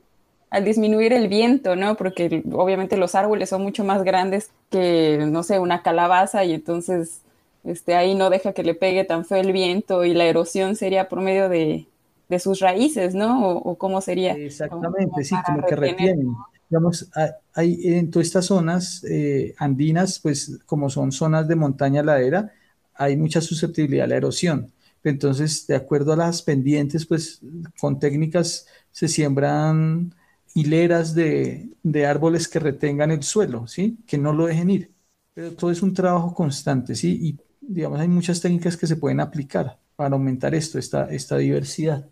Al 0.50 0.66
disminuir 0.66 1.14
el 1.14 1.28
viento, 1.28 1.76
¿no? 1.76 1.96
Porque 1.96 2.44
obviamente 2.54 2.98
los 2.98 3.14
árboles 3.14 3.50
son 3.50 3.62
mucho 3.62 3.84
más 3.84 4.04
grandes 4.04 4.50
que, 4.72 5.26
no 5.28 5.44
sé, 5.44 5.60
una 5.60 5.84
calabaza 5.84 6.44
y 6.46 6.54
entonces 6.54 7.22
este, 7.66 7.96
ahí 7.96 8.16
no 8.16 8.30
deja 8.30 8.54
que 8.54 8.64
le 8.64 8.76
pegue 8.76 9.04
tan 9.04 9.26
feo 9.26 9.40
el 9.40 9.52
viento 9.52 10.06
y 10.06 10.14
la 10.14 10.26
erosión 10.26 10.76
sería 10.76 11.10
por 11.10 11.22
medio 11.22 11.50
de, 11.50 11.88
de 12.30 12.40
sus 12.40 12.60
raíces, 12.60 13.16
¿no? 13.16 13.50
O, 13.50 13.78
cómo 13.78 14.02
sería. 14.02 14.34
Exactamente, 14.34 15.24
sí, 15.24 15.36
como 15.46 15.66
que 15.66 15.76
retienen. 15.76 16.36
Digamos, 16.70 17.10
hay, 17.54 17.80
en 17.84 18.10
todas 18.10 18.28
estas 18.28 18.46
zonas 18.46 19.04
eh, 19.04 19.54
andinas, 19.58 20.20
pues 20.20 20.60
como 20.66 20.90
son 20.90 21.12
zonas 21.12 21.48
de 21.48 21.56
montaña 21.56 22.02
ladera, 22.02 22.52
hay 22.96 23.18
mucha 23.18 23.42
susceptibilidad 23.42 24.06
a 24.06 24.08
la 24.08 24.16
erosión. 24.16 24.72
Entonces, 25.04 25.68
de 25.68 25.76
acuerdo 25.76 26.14
a 26.14 26.18
las 26.18 26.42
pendientes, 26.42 27.06
pues 27.06 27.42
con 27.80 28.00
técnicas 28.00 28.66
se 28.92 29.08
siembran 29.08 30.16
hileras 30.56 31.14
de, 31.14 31.70
de, 31.84 32.06
árboles 32.08 32.48
que 32.48 32.60
retengan 32.60 33.12
el 33.12 33.22
suelo, 33.22 33.68
¿sí? 33.68 34.00
Que 34.08 34.18
no 34.18 34.34
lo 34.34 34.48
dejen 34.48 34.70
ir. 34.72 34.92
Pero 35.36 35.52
todo 35.54 35.70
es 35.70 35.84
un 35.84 35.94
trabajo 35.94 36.34
constante, 36.34 36.96
¿sí? 36.96 37.20
Y 37.22 37.38
digamos, 37.68 38.00
hay 38.00 38.08
muchas 38.08 38.42
técnicas 38.42 38.78
que 38.78 38.88
se 38.88 38.96
pueden 38.96 39.20
aplicar 39.20 39.78
para 39.96 40.16
aumentar 40.16 40.54
esto, 40.56 40.78
esta, 40.78 41.06
esta 41.06 41.38
diversidad. 41.38 42.06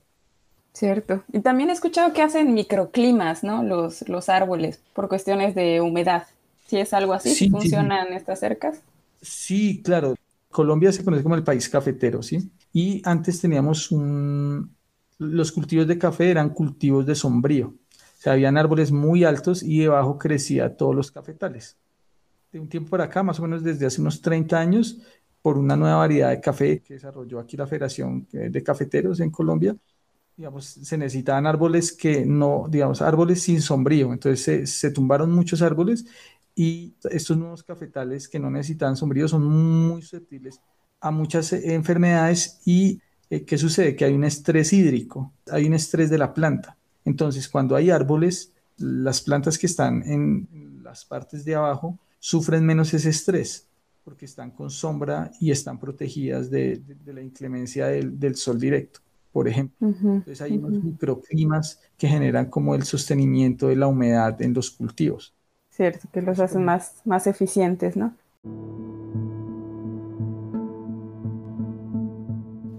Cierto. 0.74 1.24
Y 1.32 1.40
también 1.42 1.70
he 1.70 1.74
escuchado 1.74 2.14
que 2.14 2.24
hacen 2.24 2.54
microclimas, 2.54 3.44
¿no? 3.44 3.64
Los, 3.64 4.08
los 4.10 4.28
árboles, 4.30 4.80
por 4.94 5.08
cuestiones 5.08 5.54
de 5.54 5.82
humedad. 5.82 6.26
¿Sí 6.68 6.78
es 6.78 6.94
algo 6.94 7.14
así? 7.14 7.50
¿Funcionan 7.50 8.12
estas 8.14 8.40
cercas? 8.40 8.82
Sí, 9.22 9.82
claro. 9.84 10.16
Colombia 10.50 10.92
se 10.92 11.04
conoce 11.04 11.24
como 11.24 11.36
el 11.36 11.44
país 11.44 11.70
cafetero, 11.70 12.24
¿sí? 12.24 12.52
Y 12.72 13.02
antes 13.06 13.40
teníamos 13.40 13.92
un... 13.92 14.76
Los 15.20 15.52
cultivos 15.52 15.88
de 15.88 15.98
café 15.98 16.32
eran 16.32 16.50
cultivos 16.50 17.06
de 17.06 17.16
sombrío. 17.16 17.68
O 17.68 18.22
sea, 18.24 18.34
habían 18.34 18.58
árboles 18.58 18.92
muy 18.92 19.24
altos 19.24 19.62
y 19.62 19.80
debajo 19.80 20.18
crecía 20.18 20.76
todos 20.76 20.96
los 20.96 21.12
cafetales. 21.12 21.78
De 22.52 22.60
un 22.60 22.68
tiempo 22.68 22.90
para 22.90 23.06
acá, 23.06 23.22
más 23.22 23.40
o 23.40 23.44
menos 23.44 23.64
desde 23.64 23.86
hace 23.86 24.02
unos 24.02 24.22
30 24.22 24.60
años, 24.60 25.00
por 25.44 25.58
una 25.58 25.76
nueva 25.76 25.98
variedad 25.98 26.30
de 26.30 26.40
café 26.40 26.82
que 26.82 26.96
desarrolló 26.96 27.38
aquí 27.38 27.58
la 27.58 27.68
Federación 27.68 28.26
de 28.32 28.64
Cafeteros 28.64 29.20
en 29.20 29.30
Colombia, 29.30 29.76
digamos, 30.38 30.66
se 30.66 30.98
necesitaban 30.98 31.46
árboles 31.46 31.92
que 31.92 32.26
no, 32.26 32.66
digamos, 32.70 33.02
árboles 33.02 33.42
sin 33.44 33.62
sombrío. 33.62 34.14
Entonces 34.14 34.72
se, 34.72 34.92
tumbaron 34.92 35.32
muchos 35.32 35.62
árboles 35.62 36.06
y 36.56 36.94
estos 37.12 37.38
nuevos 37.38 37.62
cafetales 37.62 38.30
que 38.30 38.40
no 38.40 38.50
necesitaban 38.50 38.96
sombrío 38.96 39.28
son 39.28 39.46
muy 39.46 40.02
susceptibles 40.02 40.62
a 41.02 41.12
muchas 41.12 41.52
enfermedades 41.52 42.62
y 42.66 43.02
eh, 43.30 43.44
¿qué 43.44 43.58
sucede? 43.58 43.98
Que 43.98 44.06
hay 44.06 44.14
un 44.14 44.24
estrés 44.24 44.72
hídrico, 44.72 45.34
hay 45.52 45.66
un 45.66 45.74
estrés 45.74 46.10
de 46.10 46.18
la 46.18 46.34
planta. 46.34 46.78
Entonces, 47.04 47.50
cuando 47.50 47.76
hay 47.76 47.90
árboles, 47.90 48.54
las 48.78 49.20
plantas 49.20 49.58
que 49.58 49.68
están 49.68 50.04
en 50.10 50.82
las 50.82 51.04
partes 51.04 51.44
de 51.44 51.56
abajo 51.56 52.00
sufren 52.20 52.66
menos 52.66 52.94
ese 52.94 53.10
estrés 53.10 53.68
porque 54.04 54.26
están 54.26 54.52
con 54.52 54.70
sombra 54.70 55.32
y 55.40 55.52
están 55.52 55.80
protegidas 55.80 56.50
de, 56.50 56.82
la 57.06 57.22
inclemencia 57.22 57.88
del, 57.88 58.36
sol 58.36 58.60
directo, 58.60 59.00
por 59.32 59.48
ejemplo. 59.48 59.88
Entonces 59.88 60.42
hay 60.42 60.58
unos 60.58 60.84
microclimas 60.84 61.80
que 61.98 62.08
generan 62.08 62.50
como 62.50 62.76
el 62.76 62.84
sostenimiento 62.84 63.68
de 63.68 63.76
la 63.76 63.88
humedad 63.88 64.42
en 64.42 64.54
los 64.54 64.72
cultivos. 64.72 65.34
Cierto, 65.70 66.08
que 66.12 66.22
los 66.22 66.40
hacen 66.40 66.64
más, 66.64 67.02
más 67.06 67.26
eficientes, 67.26 67.96
¿no? 67.96 68.14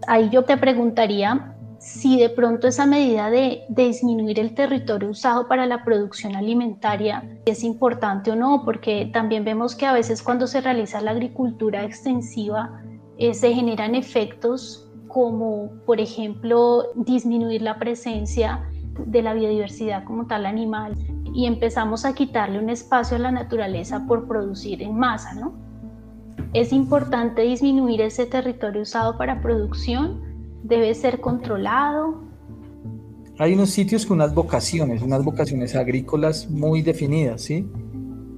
Ahí 0.06 0.28
yo 0.30 0.44
te 0.44 0.56
preguntaría, 0.56 1.53
si 1.84 2.18
de 2.18 2.30
pronto 2.30 2.66
esa 2.66 2.86
medida 2.86 3.28
de, 3.28 3.64
disminuir 3.68 4.40
el 4.40 4.54
territorio 4.54 5.10
usado 5.10 5.46
para 5.46 5.66
la 5.66 5.84
producción 5.84 6.34
alimentaria 6.34 7.22
es 7.44 7.62
importante 7.62 8.30
o 8.30 8.36
no, 8.36 8.62
porque 8.64 9.10
también 9.12 9.44
vemos 9.44 9.76
que 9.76 9.84
a 9.84 9.92
veces 9.92 10.22
cuando 10.22 10.46
se 10.46 10.62
realiza 10.62 11.02
la 11.02 11.10
agricultura 11.10 11.84
extensiva 11.84 12.82
eh, 13.18 13.34
se 13.34 13.52
generan 13.52 13.94
efectos 13.94 14.90
como, 15.08 15.72
por 15.84 16.00
ejemplo, 16.00 16.84
disminuir 16.94 17.60
la 17.60 17.78
presencia 17.78 18.66
de 19.04 19.22
la 19.22 19.34
biodiversidad 19.34 20.04
como 20.04 20.26
tal 20.26 20.46
animal 20.46 20.94
y 21.34 21.44
empezamos 21.44 22.06
a 22.06 22.14
quitarle 22.14 22.60
un 22.60 22.70
espacio 22.70 23.18
a 23.18 23.20
la 23.20 23.30
naturaleza 23.30 24.06
por 24.06 24.26
producir 24.26 24.82
en 24.82 24.96
masa, 24.96 25.34
¿no? 25.34 25.52
Es 26.54 26.72
importante 26.72 27.42
disminuir 27.42 28.00
ese 28.00 28.24
territorio 28.24 28.82
usado 28.82 29.18
para 29.18 29.42
producción 29.42 30.33
debe 30.64 30.94
ser 30.94 31.20
controlado. 31.20 32.22
Hay 33.38 33.52
unos 33.52 33.70
sitios 33.70 34.06
con 34.06 34.16
unas 34.16 34.34
vocaciones, 34.34 35.02
unas 35.02 35.22
vocaciones 35.22 35.76
agrícolas 35.76 36.48
muy 36.50 36.82
definidas, 36.82 37.42
¿sí? 37.42 37.68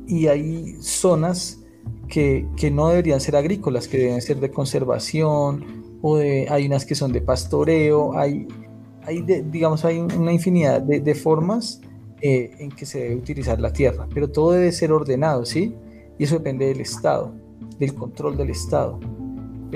Y 0.07 0.27
hay 0.27 0.77
zonas 0.81 1.63
que, 2.09 2.47
que 2.57 2.71
no 2.71 2.89
deberían 2.89 3.21
ser 3.21 3.37
agrícolas, 3.37 3.89
que 3.89 3.99
deben 3.99 4.21
ser 4.21 4.41
de 4.41 4.51
conservación, 4.51 5.65
o 6.03 6.17
de, 6.17 6.47
hay 6.51 6.67
unas 6.67 6.85
que 6.85 6.95
son 6.95 7.13
de 7.13 7.21
pastoreo, 7.21 8.17
hay, 8.19 8.47
hay 9.05 9.23
digamos, 9.23 9.85
hay 9.85 9.99
una 9.99 10.33
infinidad 10.33 10.81
de, 10.83 11.01
de 11.01 11.15
formas 11.15 11.81
eh, 12.21 12.51
en 12.59 12.71
que 12.71 12.87
se 12.87 13.01
debe 13.01 13.17
utilizar 13.17 13.61
la 13.61 13.73
tierra, 13.73 14.09
pero 14.13 14.29
todo 14.31 14.53
debe 14.53 14.73
ser 14.73 14.93
ordenado, 14.93 15.45
¿sí? 15.45 15.75
Y 16.19 16.25
eso 16.25 16.37
depende 16.37 16.67
del 16.67 16.81
Estado, 16.81 17.35
del 17.79 17.95
control 17.95 18.37
del 18.37 18.51
Estado 18.51 18.99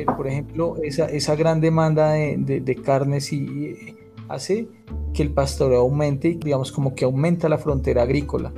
pero 0.05 0.17
por 0.17 0.29
ejemplo 0.29 0.77
esa, 0.83 1.07
esa 1.07 1.35
gran 1.37 1.61
demanda 1.61 2.13
de, 2.13 2.61
de, 2.61 2.75
carnes 2.77 3.33
y, 3.33 3.97
hace 4.29 4.69
que 5.13 5.23
el 5.23 5.33
pastoreo 5.33 5.81
aumente 5.81 6.39
digamos 6.41 6.71
como 6.71 6.95
que 6.95 7.05
aumenta 7.05 7.49
la 7.49 7.59
frontera 7.59 8.03
agrícola 8.03 8.53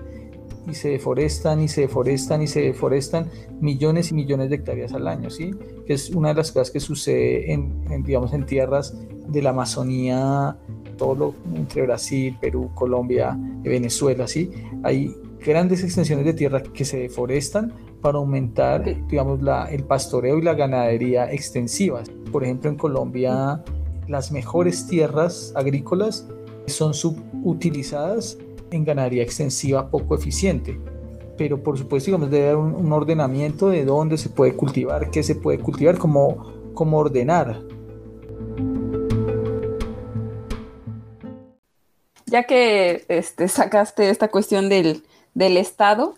y 0.69 0.75
se 0.75 0.91
deforestan 0.91 1.61
y 1.63 1.69
se 1.69 1.83
deforestan 1.83 2.43
y 2.43 2.47
se 2.47 2.61
deforestan 2.61 3.31
millones 3.61 4.11
y 4.11 4.15
millones 4.15 4.51
de 4.51 4.57
hectáreas 4.57 4.93
al 4.93 5.09
año, 5.09 5.31
¿sí? 5.31 5.53
Que 5.87 5.95
es 5.95 6.11
una 6.11 6.29
de 6.29 6.35
las 6.35 6.53
cosas 6.53 6.71
que 6.71 6.81
sucede 6.81 7.53
en, 7.53 8.05
digamos, 8.05 8.33
en 8.33 8.47
tierras 8.47 8.97
de 9.27 9.43
la 9.43 9.51
Amazonía, 9.51 10.57
todo 10.97 11.15
lo, 11.15 11.35
entre 11.57 11.83
Brasil, 11.83 12.37
Perú, 12.41 12.71
Colombia, 12.75 13.37
Venezuela, 13.63 14.29
¿sí? 14.29 14.51
Hay 14.85 15.17
grandes 15.45 15.83
extensiones 15.83 16.25
de 16.25 16.35
tierra 16.35 16.63
que 16.63 16.85
se 16.85 16.99
deforestan 16.99 17.73
para 18.03 18.19
aumentar, 18.19 18.85
digamos, 19.07 19.41
la, 19.41 19.65
el 19.67 19.85
pastoreo 19.85 20.37
y 20.37 20.43
la 20.43 20.55
ganadería 20.55 21.33
extensivas. 21.33 22.11
Por 22.33 22.43
ejemplo, 22.45 22.69
en 22.69 22.77
Colombia, 22.77 23.63
las 24.09 24.33
mejores 24.33 24.87
tierras 24.89 25.53
agrícolas 25.55 26.27
son 26.67 26.93
subutilizadas 26.93 28.37
en 28.71 28.85
ganadería 28.85 29.23
extensiva 29.23 29.89
poco 29.89 30.17
eficiente. 30.17 30.79
Pero 31.39 31.63
por 31.63 31.79
supuesto, 31.79 32.07
digamos, 32.07 32.31
debe 32.31 32.51
haber 32.51 32.57
un, 32.57 32.93
ordenamiento 32.93 33.69
de 33.69 33.85
dónde 33.85 34.19
se 34.19 34.29
puede 34.29 34.55
cultivar, 34.55 35.11
qué 35.11 35.23
se 35.23 35.35
puede 35.35 35.59
cultivar, 35.59 35.97
cómo, 35.97 36.53
cómo 36.75 36.99
ordenar. 36.99 37.63
Ya 42.27 42.45
que 42.45 43.05
este, 43.09 43.49
sacaste 43.49 44.11
esta 44.11 44.29
cuestión 44.29 44.69
del, 44.69 45.05
del 45.35 45.57
Estado, 45.57 46.15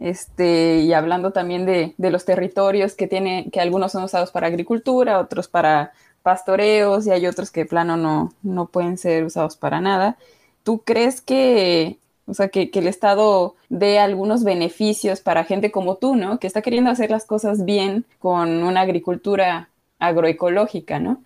este, 0.00 0.78
y 0.78 0.94
hablando 0.94 1.30
también 1.30 1.66
de, 1.66 1.94
los 1.98 2.24
territorios 2.24 2.94
que 2.94 3.06
tiene, 3.06 3.50
que 3.52 3.60
algunos 3.60 3.92
son 3.92 4.02
usados 4.02 4.30
para 4.30 4.46
agricultura, 4.46 5.20
otros 5.20 5.46
para 5.46 5.92
pastoreos 6.22 7.06
y 7.06 7.10
hay 7.10 7.26
otros 7.26 7.50
que 7.50 7.60
de 7.60 7.66
plano 7.66 7.96
no, 7.96 8.32
no 8.42 8.66
pueden 8.66 8.96
ser 8.96 9.24
usados 9.24 9.56
para 9.56 9.80
nada. 9.80 10.16
¿Tú 10.62 10.78
crees 10.78 11.20
que, 11.20 11.98
o 12.26 12.32
sea, 12.32 12.48
que, 12.48 12.70
el 12.72 12.86
Estado 12.86 13.54
dé 13.68 13.98
algunos 13.98 14.42
beneficios 14.42 15.20
para 15.20 15.44
gente 15.44 15.70
como 15.70 15.96
tú, 15.96 16.16
¿no? 16.16 16.38
Que 16.38 16.46
está 16.46 16.62
queriendo 16.62 16.90
hacer 16.90 17.10
las 17.10 17.26
cosas 17.26 17.66
bien 17.66 18.06
con 18.18 18.62
una 18.62 18.80
agricultura 18.80 19.68
agroecológica, 19.98 20.98
¿no? 20.98 21.22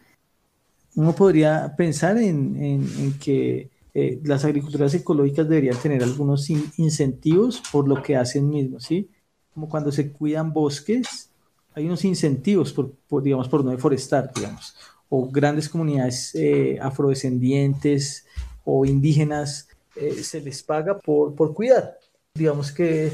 Uno 0.97 1.13
podría 1.13 1.75
pensar 1.77 2.19
en 2.19 3.19
que 3.23 3.69
eh, 3.97 4.21
las 4.25 4.45
agriculturas 4.45 4.93
ecológicas 4.95 5.49
deberían 5.49 5.77
tener 5.77 6.03
algunos 6.03 6.51
incentivos 6.51 7.63
por 7.71 7.87
lo 7.87 8.03
que 8.03 8.17
hacen 8.17 8.49
mismos, 8.49 8.83
¿sí? 8.83 9.09
Como 9.55 9.69
cuando 9.69 9.93
se 9.93 10.11
cuidan 10.11 10.53
bosques, 10.53 11.31
hay 11.75 11.87
unos 11.87 12.05
incentivos 12.05 12.73
por, 12.73 13.23
digamos, 13.23 13.49
por 13.49 13.65
no 13.65 13.71
deforestar, 13.71 14.33
digamos, 14.35 14.75
o 15.09 15.31
grandes 15.31 15.69
comunidades 15.69 16.35
eh, 16.35 16.77
afrodescendientes 16.83 18.27
o 18.65 18.85
indígenas, 18.85 19.69
eh, 19.95 20.25
se 20.25 20.41
les 20.41 20.61
paga 20.65 20.99
por, 20.99 21.37
por 21.37 21.55
cuidar. 21.55 21.97
Digamos 22.35 22.73
que 22.73 23.13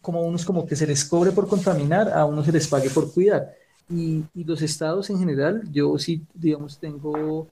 como 0.00 0.22
unos 0.22 0.46
como 0.46 0.64
que 0.64 0.74
se 0.74 0.86
les 0.86 1.04
cobre 1.04 1.32
por 1.32 1.48
contaminar, 1.48 2.08
a 2.14 2.24
unos 2.24 2.46
se 2.46 2.52
les 2.52 2.66
pague 2.66 2.88
por 2.88 3.12
cuidar. 3.12 3.52
Y, 3.90 4.24
y 4.34 4.44
los 4.44 4.62
estados 4.62 5.10
en 5.10 5.18
general, 5.18 5.70
yo 5.70 5.98
sí, 5.98 6.24
digamos, 6.32 6.78
tengo 6.78 7.46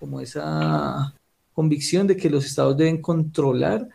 como 0.00 0.20
esa 0.20 1.14
convicción 1.60 2.06
de 2.06 2.16
que 2.16 2.30
los 2.30 2.46
estados 2.46 2.74
deben 2.74 3.02
controlar 3.02 3.86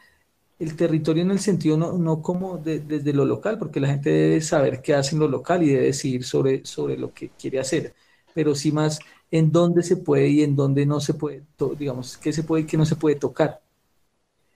el 0.60 0.76
territorio 0.76 1.24
en 1.24 1.32
el 1.32 1.40
sentido 1.40 1.78
no, 1.78 1.94
no 1.98 2.22
como 2.22 2.60
desde 2.60 3.12
lo 3.12 3.26
local, 3.26 3.58
porque 3.58 3.80
la 3.80 3.88
gente 3.88 4.12
debe 4.12 4.42
saber 4.42 4.84
qué 4.84 4.94
hace 4.94 5.16
en 5.16 5.22
lo 5.22 5.28
local 5.28 5.64
y 5.64 5.70
debe 5.70 5.86
decidir 5.86 6.24
sobre, 6.24 6.64
sobre 6.64 6.96
lo 6.96 7.12
que 7.12 7.30
quiere 7.30 7.60
hacer, 7.60 7.96
pero 8.36 8.54
sí 8.54 8.72
más 8.72 9.00
en 9.32 9.52
dónde 9.52 9.82
se 9.82 9.98
puede 9.98 10.28
y 10.28 10.44
en 10.44 10.56
dónde 10.56 10.86
no 10.86 11.00
se 11.00 11.16
puede, 11.16 11.42
digamos, 11.80 12.18
qué 12.18 12.32
se 12.32 12.44
puede 12.44 12.62
y 12.64 12.66
qué 12.68 12.78
no 12.78 12.86
se 12.86 12.96
puede 12.98 13.16
tocar. 13.16 13.60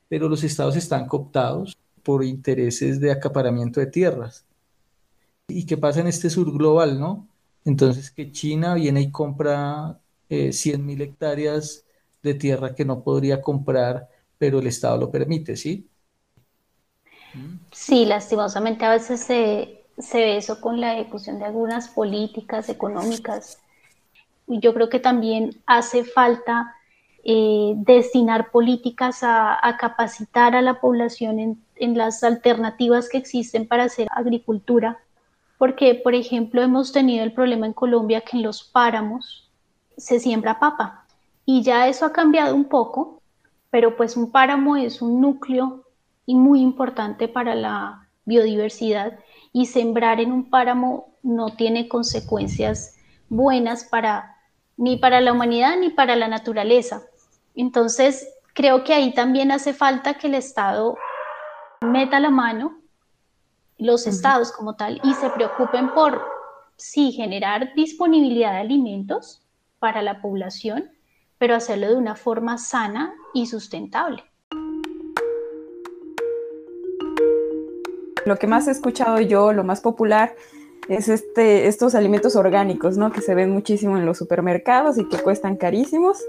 Pero 0.07 0.29
los 0.29 0.43
estados 0.43 0.75
están 0.75 1.07
cooptados 1.07 1.75
por 2.03 2.23
intereses 2.23 2.99
de 2.99 3.11
acaparamiento 3.11 3.79
de 3.79 3.87
tierras. 3.87 4.45
¿Y 5.47 5.65
qué 5.65 5.77
pasa 5.77 6.01
en 6.01 6.07
este 6.07 6.29
sur 6.29 6.51
global, 6.55 6.99
no? 6.99 7.27
Entonces 7.65 8.11
que 8.11 8.31
China 8.31 8.75
viene 8.75 9.01
y 9.01 9.09
compra 9.11 9.99
eh, 10.29 10.53
100 10.53 10.85
mil 10.85 11.01
hectáreas 11.01 11.85
de 12.21 12.33
tierra 12.33 12.75
que 12.75 12.85
no 12.85 13.03
podría 13.03 13.41
comprar, 13.41 14.07
pero 14.37 14.59
el 14.59 14.67
Estado 14.67 14.97
lo 14.97 15.11
permite, 15.11 15.55
¿sí? 15.55 15.87
Sí, 17.71 18.05
lastimosamente 18.05 18.85
a 18.85 18.91
veces 18.91 19.21
se, 19.21 19.83
ve 20.13 20.37
eso 20.37 20.59
con 20.61 20.81
la 20.81 20.95
ejecución 20.95 21.39
de 21.39 21.45
algunas 21.45 21.89
políticas 21.89 22.69
económicas. 22.69 23.59
Yo 24.47 24.73
creo 24.73 24.89
que 24.89 24.99
también 24.99 25.61
hace 25.67 26.03
falta 26.03 26.75
eh, 27.23 27.73
destinar 27.75 28.49
políticas 28.49 29.19
a, 29.21 29.77
capacitar 29.79 30.55
a 30.55 30.61
la 30.61 30.79
población 30.79 31.39
en, 31.39 31.63
en 31.75 31.97
las 31.97 32.23
alternativas 32.23 33.09
que 33.09 33.19
existen 33.19 33.67
para 33.67 33.83
hacer 33.83 34.07
agricultura, 34.11 34.99
porque, 35.57 35.93
por 35.95 36.15
ejemplo, 36.15 36.63
hemos 36.63 36.91
tenido 36.91 37.23
el 37.23 37.33
problema 37.33 37.65
en 37.65 37.73
Colombia 37.73 38.21
que 38.21 38.37
en 38.37 38.43
los 38.43 38.63
páramos 38.63 39.49
se 39.97 40.19
siembra 40.19 40.59
papa 40.59 40.98
y 41.51 41.63
ya 41.63 41.87
eso 41.87 42.05
ha 42.05 42.13
cambiado 42.13 42.53
un 42.53 42.65
poco, 42.65 43.23
pero 43.71 43.97
pues 43.97 44.15
un 44.15 44.31
páramo 44.31 44.77
es 44.77 45.01
un 45.01 45.19
núcleo 45.19 45.83
y 46.27 46.35
muy 46.35 46.61
importante 46.61 47.27
para 47.27 47.55
la 47.55 48.07
biodiversidad 48.23 49.17
y 49.51 49.65
sembrar 49.65 50.19
en 50.19 50.31
un 50.31 50.51
páramo 50.51 51.15
no 51.23 51.55
tiene 51.55 51.89
consecuencias 51.89 52.99
buenas 53.29 53.83
para 53.83 54.37
ni 54.77 54.97
para 54.97 55.21
la 55.21 55.33
humanidad 55.33 55.75
ni 55.79 55.89
para 55.89 56.15
la 56.15 56.27
naturaleza. 56.27 57.01
Entonces, 57.55 58.31
creo 58.53 58.83
que 58.83 58.93
ahí 58.93 59.15
también 59.15 59.51
hace 59.51 59.73
falta 59.73 60.19
que 60.19 60.27
el 60.27 60.35
Estado 60.35 60.99
meta 61.81 62.19
la 62.19 62.29
mano, 62.29 62.77
los 63.79 64.05
estados 64.05 64.51
como 64.51 64.75
tal, 64.75 65.01
y 65.03 65.15
se 65.15 65.31
preocupen 65.31 65.95
por, 65.95 66.21
sí, 66.75 67.11
generar 67.11 67.73
disponibilidad 67.73 68.51
de 68.51 68.59
alimentos 68.59 69.41
para 69.79 70.03
la 70.03 70.21
población, 70.21 70.91
pero 71.39 71.55
hacerlo 71.55 71.87
de 71.87 71.95
una 71.95 72.15
forma 72.15 72.57
sana 72.57 73.15
y 73.33 73.47
sustentable. 73.47 74.23
Lo 78.25 78.35
que 78.37 78.45
más 78.45 78.67
he 78.67 78.71
escuchado 78.71 79.19
yo, 79.21 79.53
lo 79.53 79.63
más 79.63 79.81
popular, 79.81 80.35
es 80.87 81.07
este, 81.07 81.67
estos 81.67 81.95
alimentos 81.95 82.35
orgánicos, 82.35 82.97
¿no? 82.97 83.11
Que 83.11 83.21
se 83.21 83.33
ven 83.33 83.51
muchísimo 83.51 83.97
en 83.97 84.05
los 84.05 84.17
supermercados 84.17 84.97
y 84.97 85.07
que 85.07 85.17
cuestan 85.17 85.55
carísimos 85.55 86.19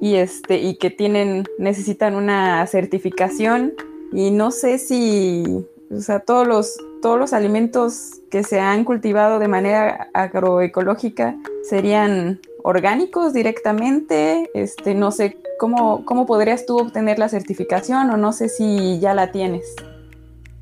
y, 0.00 0.16
este, 0.16 0.58
y 0.58 0.76
que 0.76 0.90
tienen, 0.90 1.44
necesitan 1.58 2.14
una 2.14 2.66
certificación 2.66 3.74
y 4.12 4.30
no 4.30 4.50
sé 4.50 4.78
si, 4.78 5.66
o 5.90 6.00
sea, 6.00 6.20
todos 6.20 6.46
los, 6.46 6.76
todos 7.02 7.18
los 7.18 7.32
alimentos 7.32 8.20
que 8.30 8.42
se 8.42 8.60
han 8.60 8.84
cultivado 8.84 9.38
de 9.38 9.48
manera 9.48 10.08
agroecológica 10.14 11.36
serían 11.68 12.40
orgánicos 12.62 13.32
directamente, 13.32 14.50
este, 14.54 14.94
no 14.94 15.12
sé, 15.12 15.38
¿cómo, 15.58 16.04
¿cómo 16.04 16.26
podrías 16.26 16.66
tú 16.66 16.78
obtener 16.78 17.18
la 17.18 17.28
certificación 17.28 18.10
o 18.10 18.16
no 18.16 18.32
sé 18.32 18.48
si 18.48 18.98
ya 18.98 19.14
la 19.14 19.30
tienes? 19.30 19.74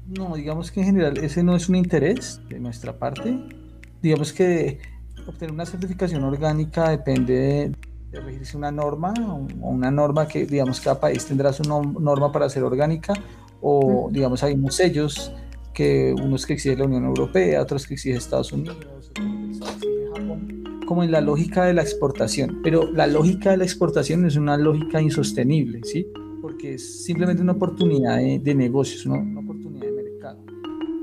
No, 0.06 0.34
digamos 0.34 0.70
que 0.70 0.80
en 0.80 0.86
general 0.86 1.18
ese 1.18 1.42
no 1.42 1.56
es 1.56 1.68
un 1.68 1.76
interés 1.76 2.40
de 2.48 2.60
nuestra 2.60 2.98
parte. 2.98 3.38
Digamos 4.02 4.32
que 4.32 4.80
obtener 5.26 5.52
una 5.52 5.64
certificación 5.64 6.22
orgánica 6.24 6.90
depende 6.90 7.72
de, 8.12 8.20
regirse 8.20 8.56
una 8.56 8.70
norma 8.70 9.12
o 9.18 9.68
una 9.70 9.90
norma 9.90 10.28
que, 10.28 10.46
digamos, 10.46 10.80
cada 10.80 11.00
país 11.00 11.24
tendrá 11.24 11.52
su 11.52 11.64
norma 11.64 12.30
para 12.30 12.48
ser 12.48 12.62
orgánica 12.62 13.12
o, 13.60 14.08
digamos, 14.12 14.42
hay 14.44 14.54
unos 14.54 14.76
sellos 14.76 15.32
que 15.74 16.14
unos 16.14 16.46
que 16.46 16.54
exige 16.54 16.76
la 16.76 16.84
Unión 16.84 17.04
Europea, 17.04 17.60
otros 17.60 17.86
que 17.86 17.94
exige 17.94 18.16
Estados 18.16 18.52
Unidos, 18.52 18.78
como 20.86 21.02
en 21.02 21.10
la 21.10 21.20
lógica 21.20 21.64
de 21.64 21.74
la 21.74 21.82
exportación. 21.82 22.60
Pero 22.62 22.90
la 22.92 23.06
lógica 23.06 23.50
de 23.50 23.58
la 23.58 23.64
exportación 23.64 24.24
es 24.26 24.36
una 24.36 24.56
lógica 24.56 25.00
insostenible, 25.00 25.80
¿sí? 25.84 26.06
Porque 26.40 26.74
es 26.74 27.04
simplemente 27.04 27.42
una 27.42 27.52
oportunidad 27.52 28.18
de, 28.18 28.54
negocios, 28.54 29.06
¿no? 29.06 29.14
una 29.14 29.40
oportunidad 29.40 29.86
de 29.86 29.92
mercado. 29.92 30.44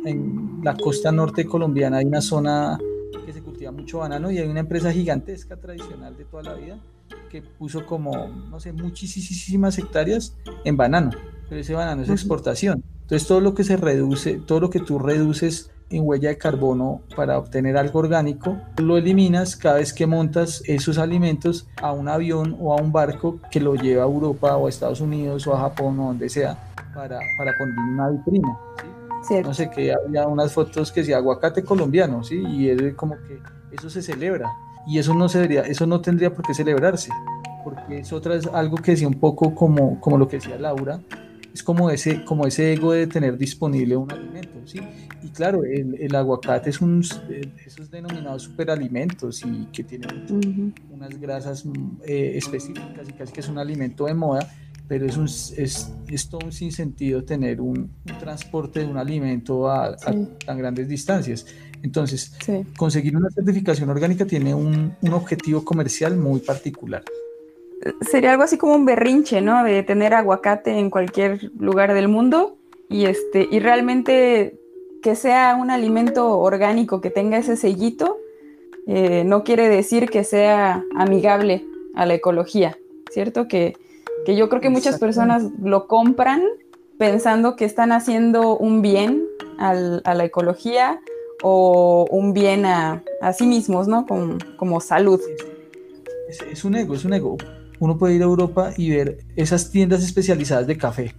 En 0.06 0.62
la 0.64 0.76
costa 0.76 1.12
norte 1.12 1.46
colombiana 1.46 1.98
hay 1.98 2.06
una 2.06 2.22
zona 2.22 2.80
que 3.26 3.34
se 3.34 3.42
cultiva 3.42 3.72
mucho 3.72 4.00
banano 4.00 4.32
y 4.32 4.38
hay 4.38 4.48
una 4.48 4.62
empresa 4.62 4.92
gigantesca 4.92 5.58
tradicional 5.58 6.16
de 6.18 6.26
toda 6.26 6.44
la 6.44 6.54
vida 6.56 6.80
que 7.30 7.42
puso 7.42 7.86
como, 7.86 8.28
no 8.50 8.60
sé, 8.60 8.74
muchísimas 8.74 9.78
hectáreas 9.78 10.38
en 10.64 10.78
banano 10.78 11.12
pero 11.52 11.60
ese 11.60 11.74
banano 11.74 12.02
es 12.02 12.10
exportación. 12.10 12.82
Entonces 13.12 13.28
todo 13.28 13.42
lo 13.42 13.54
que 13.54 13.66
se 13.66 13.76
reduce, 13.76 14.40
todo 14.46 14.62
lo 14.62 14.70
que 14.70 14.80
tú 14.80 14.98
reduces 14.98 15.70
en 15.90 16.08
huella 16.08 16.30
de 16.30 16.38
carbono 16.38 17.02
para 17.14 17.38
obtener 17.38 17.76
algo 17.76 18.00
orgánico, 18.00 18.58
lo 18.78 18.96
eliminas 18.96 19.58
cada 19.58 19.80
vez 19.80 19.92
que 19.92 20.08
montas 20.08 20.64
esos 20.66 20.98
alimentos 20.98 21.68
a 21.82 21.92
un 21.92 22.08
avión 22.08 22.56
o 22.58 22.72
a 22.72 22.82
un 22.82 22.94
barco 22.94 23.42
que 23.52 23.60
lo 23.60 23.76
lleva 23.76 24.04
a 24.04 24.06
Europa 24.06 24.56
o 24.56 24.66
a 24.66 24.70
Estados 24.70 25.02
Unidos 25.02 25.46
o 25.46 25.54
a 25.54 25.60
Japón 25.60 26.00
o 26.00 26.06
donde 26.06 26.30
sea 26.30 26.58
para, 26.96 27.20
para 27.38 27.52
poner 27.58 27.76
una 27.80 28.12
vitrina. 28.12 28.58
No 29.44 29.54
sé, 29.54 29.70
que 29.70 29.92
había 29.92 30.26
unas 30.26 30.54
fotos 30.54 30.90
que 30.90 31.02
decía 31.02 31.18
aguacate 31.18 31.66
colombiano, 31.66 32.24
¿sí? 32.24 32.42
Y 32.42 32.70
es 32.70 32.94
como 32.94 33.16
que 33.28 33.42
eso 33.74 33.90
se 33.90 34.02
celebra. 34.02 34.50
Y 34.88 35.00
eso 35.00 35.14
no, 35.14 35.28
se 35.28 35.40
debería, 35.40 35.64
eso 35.64 35.86
no 35.86 36.00
tendría 36.00 36.34
por 36.34 36.46
qué 36.46 36.54
celebrarse, 36.54 37.12
porque 37.66 38.00
es 38.00 38.14
otra 38.14 38.36
vez 38.36 38.48
algo 38.54 38.78
que 38.78 38.92
decía 38.92 39.10
un 39.10 39.20
poco 39.20 39.54
como, 39.54 40.00
como 40.00 40.18
lo 40.18 40.30
que 40.30 40.38
decía 40.38 40.58
Laura, 40.58 41.02
es 41.54 41.64
como 41.64 41.90
ese, 41.90 42.24
como 42.24 42.48
ese 42.48 42.74
ego 42.74 42.94
de 42.94 43.08
tener 43.08 43.38
disponible 43.38 43.96
un 43.98 44.12
alimento, 44.12 44.60
¿sí? 44.66 44.80
Y 45.22 45.30
claro, 45.30 45.64
el, 45.64 45.96
el 46.00 46.16
aguacate 46.16 46.70
es 46.70 46.82
un, 46.82 47.04
esos 47.66 47.92
denominados 47.92 48.44
superalimentos 48.44 49.44
y 49.46 49.68
que 49.72 49.84
tienen 49.84 50.74
unas 50.90 51.20
grasas 51.20 51.66
eh, 52.06 52.34
específicas 52.36 53.10
y 53.10 53.14
casi 53.14 53.34
que 53.34 53.42
es 53.42 53.50
un 53.50 53.58
alimento 53.58 54.06
de 54.06 54.14
moda, 54.14 54.50
pero 54.88 55.06
es, 55.06 55.18
un, 55.18 55.26
es, 55.26 55.92
es 56.08 56.30
todo 56.30 56.42
un 56.46 56.52
sinsentido 56.52 57.24
tener 57.24 57.62
un, 57.62 57.78
un, 57.78 58.20
transporte 58.20 58.82
de 58.82 58.88
un 58.88 58.98
alimento 58.98 59.70
a, 59.70 59.88
a 59.88 60.14
tan 60.46 60.58
grandes 60.58 60.88
distancias. 60.88 61.46
Entonces, 61.84 62.34
conseguir 62.78 63.18
una 63.18 63.30
certificación 63.32 63.90
orgánica 63.90 64.26
tiene 64.26 64.54
un, 64.54 64.96
un 65.02 65.14
objetivo 65.14 65.66
comercial 65.66 66.16
muy 66.16 66.40
particular 66.40 67.04
sería 68.02 68.32
algo 68.32 68.44
así 68.44 68.58
como 68.58 68.76
un 68.76 68.86
berrinche, 68.86 69.42
¿no? 69.42 69.64
De 69.64 69.84
tener 69.84 70.14
aguacate 70.14 70.78
en 70.78 70.90
cualquier 70.90 71.52
lugar 71.58 71.94
del 71.94 72.08
mundo 72.08 72.58
y 72.90 73.06
este 73.06 73.48
y 73.50 73.60
realmente 73.60 74.60
que 75.02 75.16
sea 75.16 75.58
un 75.60 75.72
alimento 75.72 76.38
orgánico 76.40 77.02
que 77.02 77.10
tenga 77.10 77.38
ese 77.38 77.56
sellito 77.56 78.18
eh, 78.88 79.24
no 79.26 79.44
quiere 79.44 79.70
decir 79.70 80.10
que 80.10 80.24
sea 80.24 80.84
amigable 80.96 81.66
a 81.96 82.06
la 82.06 82.16
ecología, 82.16 82.78
¿cierto? 83.12 83.48
Que, 83.48 83.78
yo 84.28 84.50
creo 84.50 84.62
que 84.62 84.70
muchas 84.70 85.00
personas 85.00 85.44
lo 85.62 85.88
compran 85.88 86.44
pensando 87.00 87.56
que 87.56 87.66
están 87.66 87.92
haciendo 87.92 88.56
un 88.56 88.84
bien 88.84 89.26
a 89.58 89.74
la 89.74 90.24
ecología 90.24 91.02
o 91.42 92.06
un 92.12 92.34
bien 92.34 92.66
a, 92.66 93.04
sí 93.34 93.48
mismos, 93.48 93.88
¿no? 93.88 94.06
Como, 94.06 94.38
como 94.58 94.80
salud. 94.80 95.20
es, 96.52 96.64
un 96.64 96.76
ego, 96.76 96.94
es 96.94 97.04
un 97.04 97.14
ego 97.14 97.38
uno 97.82 97.98
puede 97.98 98.14
ir 98.14 98.22
a 98.22 98.26
Europa 98.26 98.74
y 98.78 98.92
ver 98.92 99.26
esas 99.36 99.72
tiendas 99.72 100.04
especializadas 100.04 100.68
de 100.68 100.78
café 100.78 101.16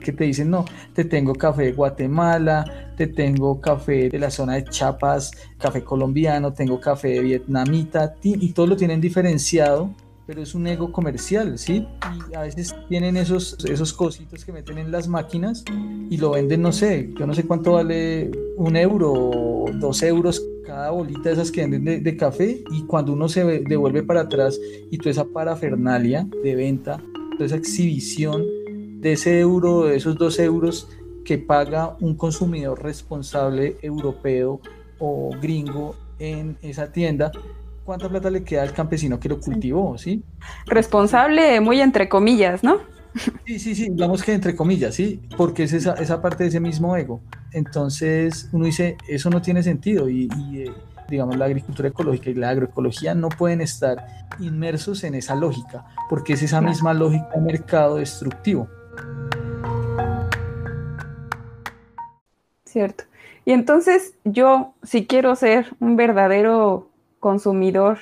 que 0.00 0.12
te 0.12 0.24
dicen, 0.24 0.48
no, 0.48 0.64
te 0.94 1.04
tengo 1.04 1.34
café 1.34 1.64
de 1.64 1.72
Guatemala, 1.72 2.94
te 2.96 3.08
tengo 3.08 3.60
café 3.60 4.08
de 4.08 4.18
la 4.18 4.30
zona 4.30 4.54
de 4.54 4.64
Chiapas, 4.64 5.32
café 5.58 5.84
colombiano, 5.84 6.54
tengo 6.54 6.80
café 6.80 7.08
de 7.08 7.20
vietnamita, 7.20 8.14
y 8.22 8.52
todo 8.52 8.68
lo 8.68 8.76
tienen 8.76 9.02
diferenciado, 9.02 9.90
pero 10.28 10.42
es 10.42 10.54
un 10.54 10.66
ego 10.66 10.92
comercial, 10.92 11.58
¿sí? 11.58 11.86
Y 12.30 12.34
a 12.34 12.42
veces 12.42 12.76
tienen 12.90 13.16
esos, 13.16 13.56
esos 13.64 13.94
cositos 13.94 14.44
que 14.44 14.52
meten 14.52 14.76
en 14.76 14.92
las 14.92 15.08
máquinas 15.08 15.64
y 16.10 16.18
lo 16.18 16.32
venden, 16.32 16.60
no 16.60 16.70
sé, 16.70 17.14
yo 17.18 17.26
no 17.26 17.32
sé 17.32 17.44
cuánto 17.44 17.72
vale 17.72 18.30
un 18.58 18.76
euro, 18.76 19.64
dos 19.80 20.02
euros 20.02 20.44
cada 20.66 20.90
bolita 20.90 21.30
de 21.30 21.32
esas 21.32 21.50
que 21.50 21.66
venden 21.66 22.04
de, 22.04 22.16
café 22.18 22.62
y 22.70 22.82
cuando 22.82 23.14
uno 23.14 23.30
se 23.30 23.42
devuelve 23.60 24.02
para 24.02 24.20
atrás 24.20 24.60
y 24.90 24.98
toda 24.98 25.12
esa 25.12 25.24
parafernalia 25.24 26.28
de 26.42 26.54
venta, 26.54 27.02
toda 27.32 27.46
esa 27.46 27.56
exhibición 27.56 28.44
de 29.00 29.12
ese 29.12 29.40
euro, 29.40 29.86
de 29.86 29.96
esos 29.96 30.18
dos 30.18 30.38
euros 30.38 30.90
que 31.24 31.38
paga 31.38 31.96
un 32.00 32.16
consumidor 32.16 32.82
responsable 32.82 33.78
europeo 33.80 34.60
o 34.98 35.30
gringo 35.40 35.94
en 36.18 36.58
esa 36.60 36.92
tienda, 36.92 37.32
¿cuánta 37.88 38.06
plata 38.06 38.28
le 38.28 38.44
queda 38.44 38.64
al 38.64 38.74
campesino 38.74 39.18
que 39.18 39.30
lo 39.30 39.40
cultivó? 39.40 39.96
¿sí? 39.96 40.22
Responsable, 40.66 41.58
muy 41.62 41.80
entre 41.80 42.06
comillas, 42.06 42.62
¿no? 42.62 42.80
Sí, 43.46 43.58
sí, 43.58 43.74
sí, 43.74 43.88
digamos 43.88 44.22
que 44.22 44.34
entre 44.34 44.54
comillas, 44.54 44.94
sí, 44.94 45.22
porque 45.38 45.62
es 45.62 45.72
esa, 45.72 45.94
esa 45.94 46.20
parte 46.20 46.44
de 46.44 46.50
ese 46.50 46.60
mismo 46.60 46.94
ego. 46.94 47.22
Entonces 47.50 48.50
uno 48.52 48.66
dice, 48.66 48.98
eso 49.08 49.30
no 49.30 49.40
tiene 49.40 49.62
sentido 49.62 50.10
y, 50.10 50.28
eh, 50.54 50.70
digamos 51.08 51.38
la 51.38 51.46
agricultura 51.46 51.88
ecológica 51.88 52.28
y 52.28 52.34
la 52.34 52.50
agroecología 52.50 53.14
no 53.14 53.30
pueden 53.30 53.62
estar 53.62 54.06
inmersos 54.38 55.02
en 55.04 55.14
esa 55.14 55.34
lógica, 55.34 55.86
porque 56.10 56.34
es 56.34 56.42
esa 56.42 56.60
misma 56.60 56.92
lógica 56.92 57.30
de 57.34 57.40
mercado 57.40 57.96
destructivo. 57.96 58.68
Cierto. 62.66 63.04
Y 63.46 63.52
entonces 63.52 64.12
yo, 64.24 64.74
si 64.82 65.06
quiero 65.06 65.34
ser 65.36 65.74
un 65.80 65.96
verdadero 65.96 66.90
consumidor 67.20 67.98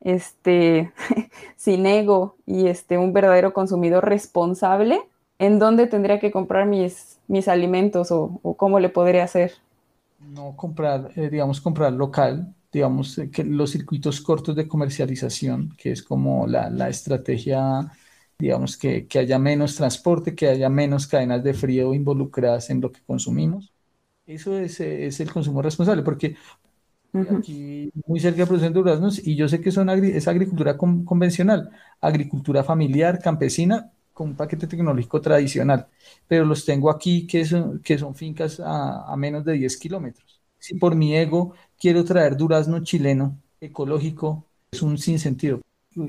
este, 0.00 0.92
sin 1.56 1.86
ego 1.86 2.36
y 2.46 2.66
este, 2.66 2.98
un 2.98 3.12
verdadero 3.12 3.52
consumidor 3.52 4.08
responsable, 4.08 5.00
¿en 5.38 5.58
dónde 5.58 5.86
tendría 5.86 6.20
que 6.20 6.30
comprar 6.30 6.66
mis, 6.66 7.18
mis 7.28 7.48
alimentos 7.48 8.10
o, 8.10 8.40
cómo 8.56 8.80
le 8.80 8.88
podría 8.88 9.24
hacer? 9.24 9.52
No 10.20 10.54
comprar, 10.56 11.10
eh, 11.16 11.28
digamos, 11.30 11.60
comprar 11.60 11.92
local, 11.92 12.54
digamos, 12.72 13.18
eh, 13.18 13.30
que 13.30 13.44
los 13.44 13.70
circuitos 13.70 14.20
cortos 14.20 14.54
de 14.56 14.68
comercialización, 14.68 15.74
que 15.76 15.92
es 15.92 16.02
como 16.02 16.46
la, 16.46 16.70
la 16.70 16.88
estrategia 16.88 17.90
digamos 18.42 18.76
que, 18.76 19.06
que 19.06 19.20
haya 19.20 19.38
menos 19.38 19.76
transporte, 19.76 20.34
que 20.34 20.48
haya 20.48 20.68
menos 20.68 21.06
cadenas 21.06 21.44
de 21.44 21.54
frío 21.54 21.94
involucradas 21.94 22.70
en 22.70 22.80
lo 22.80 22.90
que 22.90 23.00
consumimos. 23.06 23.72
Eso 24.26 24.58
es, 24.58 24.80
es 24.80 25.20
el 25.20 25.32
consumo 25.32 25.62
responsable, 25.62 26.02
porque 26.02 26.36
aquí 27.30 27.92
muy 28.06 28.20
cerca 28.20 28.46
producen 28.46 28.72
duraznos 28.72 29.18
y 29.26 29.36
yo 29.36 29.48
sé 29.48 29.60
que 29.60 29.70
son 29.70 29.88
es 29.90 30.28
agricultura 30.28 30.76
convencional, 30.76 31.70
agricultura 32.00 32.64
familiar, 32.64 33.18
campesina, 33.20 33.92
con 34.12 34.30
un 34.30 34.36
paquete 34.36 34.66
tecnológico 34.66 35.20
tradicional, 35.20 35.88
pero 36.26 36.44
los 36.44 36.64
tengo 36.64 36.90
aquí 36.90 37.26
que 37.26 37.44
son, 37.44 37.80
que 37.80 37.98
son 37.98 38.14
fincas 38.14 38.60
a, 38.60 39.10
a 39.12 39.16
menos 39.16 39.44
de 39.44 39.54
10 39.54 39.76
kilómetros. 39.78 40.40
Si 40.58 40.74
por 40.74 40.94
mi 40.94 41.16
ego 41.16 41.54
quiero 41.78 42.04
traer 42.04 42.36
durazno 42.36 42.82
chileno, 42.84 43.38
ecológico, 43.60 44.46
es 44.70 44.82
un 44.82 44.98
sinsentido. 44.98 45.60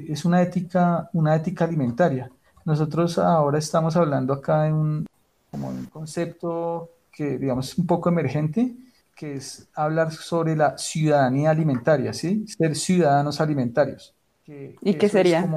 Es 0.07 0.25
una 0.25 0.41
ética, 0.41 1.09
una 1.13 1.35
ética 1.35 1.65
alimentaria. 1.65 2.31
Nosotros 2.65 3.17
ahora 3.17 3.59
estamos 3.59 3.95
hablando 3.97 4.33
acá 4.33 4.63
de 4.63 4.73
un, 4.73 5.05
como 5.51 5.69
un 5.69 5.85
concepto 5.87 6.89
que, 7.11 7.37
digamos, 7.37 7.69
es 7.71 7.77
un 7.77 7.85
poco 7.87 8.09
emergente, 8.09 8.75
que 9.23 9.35
es 9.35 9.69
hablar 9.73 10.11
sobre 10.11 10.53
la 10.53 10.77
ciudadanía 10.77 11.49
alimentaria, 11.49 12.11
¿sí? 12.11 12.45
Ser 12.45 12.75
ciudadanos 12.75 13.39
alimentarios. 13.39 14.13
¿Y 14.45 14.95
qué 14.95 15.07
sería? 15.07 15.49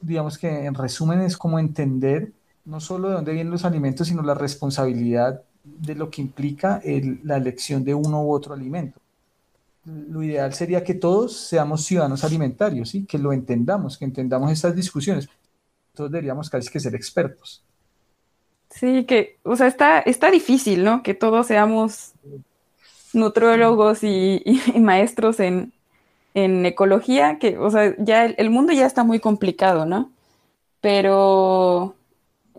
digamos 0.00 0.38
que 0.38 0.66
en 0.66 0.74
resumen 0.74 1.20
es 1.20 1.36
como 1.36 1.58
entender 1.58 2.30
no 2.64 2.78
solo 2.78 3.08
de 3.08 3.14
dónde 3.14 3.32
vienen 3.32 3.50
los 3.50 3.64
alimentos, 3.64 4.06
sino 4.06 4.22
la 4.22 4.34
responsabilidad 4.34 5.42
de 5.64 5.96
lo 5.96 6.10
que 6.10 6.22
implica 6.22 6.80
la 7.24 7.38
elección 7.38 7.82
de 7.82 7.92
uno 7.92 8.22
u 8.22 8.32
otro 8.32 8.54
alimento. 8.54 9.00
Lo 9.84 10.22
ideal 10.22 10.54
sería 10.54 10.84
que 10.84 10.94
todos 10.94 11.36
seamos 11.36 11.84
ciudadanos 11.84 12.22
alimentarios, 12.22 12.90
¿sí? 12.90 13.04
que 13.04 13.18
lo 13.18 13.32
entendamos, 13.32 13.98
que 13.98 14.04
entendamos 14.04 14.52
estas 14.52 14.76
discusiones. 14.76 15.28
Todos 15.92 16.12
deberíamos 16.12 16.48
casi 16.48 16.70
que 16.70 16.78
ser 16.78 16.94
expertos. 16.94 17.64
Sí, 18.70 19.04
que, 19.06 19.38
o 19.42 19.56
sea, 19.56 19.66
está, 19.66 19.98
está 19.98 20.30
difícil, 20.30 20.84
¿no? 20.84 21.02
Que 21.02 21.14
todos 21.14 21.48
seamos 21.48 22.12
nutriólogos 23.14 24.02
y, 24.04 24.42
maestros 24.78 25.40
en, 25.40 25.72
ecología, 26.34 27.38
que, 27.38 27.58
o 27.58 27.70
sea, 27.70 27.94
ya 27.98 28.24
el, 28.24 28.50
mundo 28.50 28.72
ya 28.72 28.86
está 28.86 29.04
muy 29.04 29.20
complicado, 29.20 29.84
¿no? 29.84 30.10
Pero, 30.80 31.94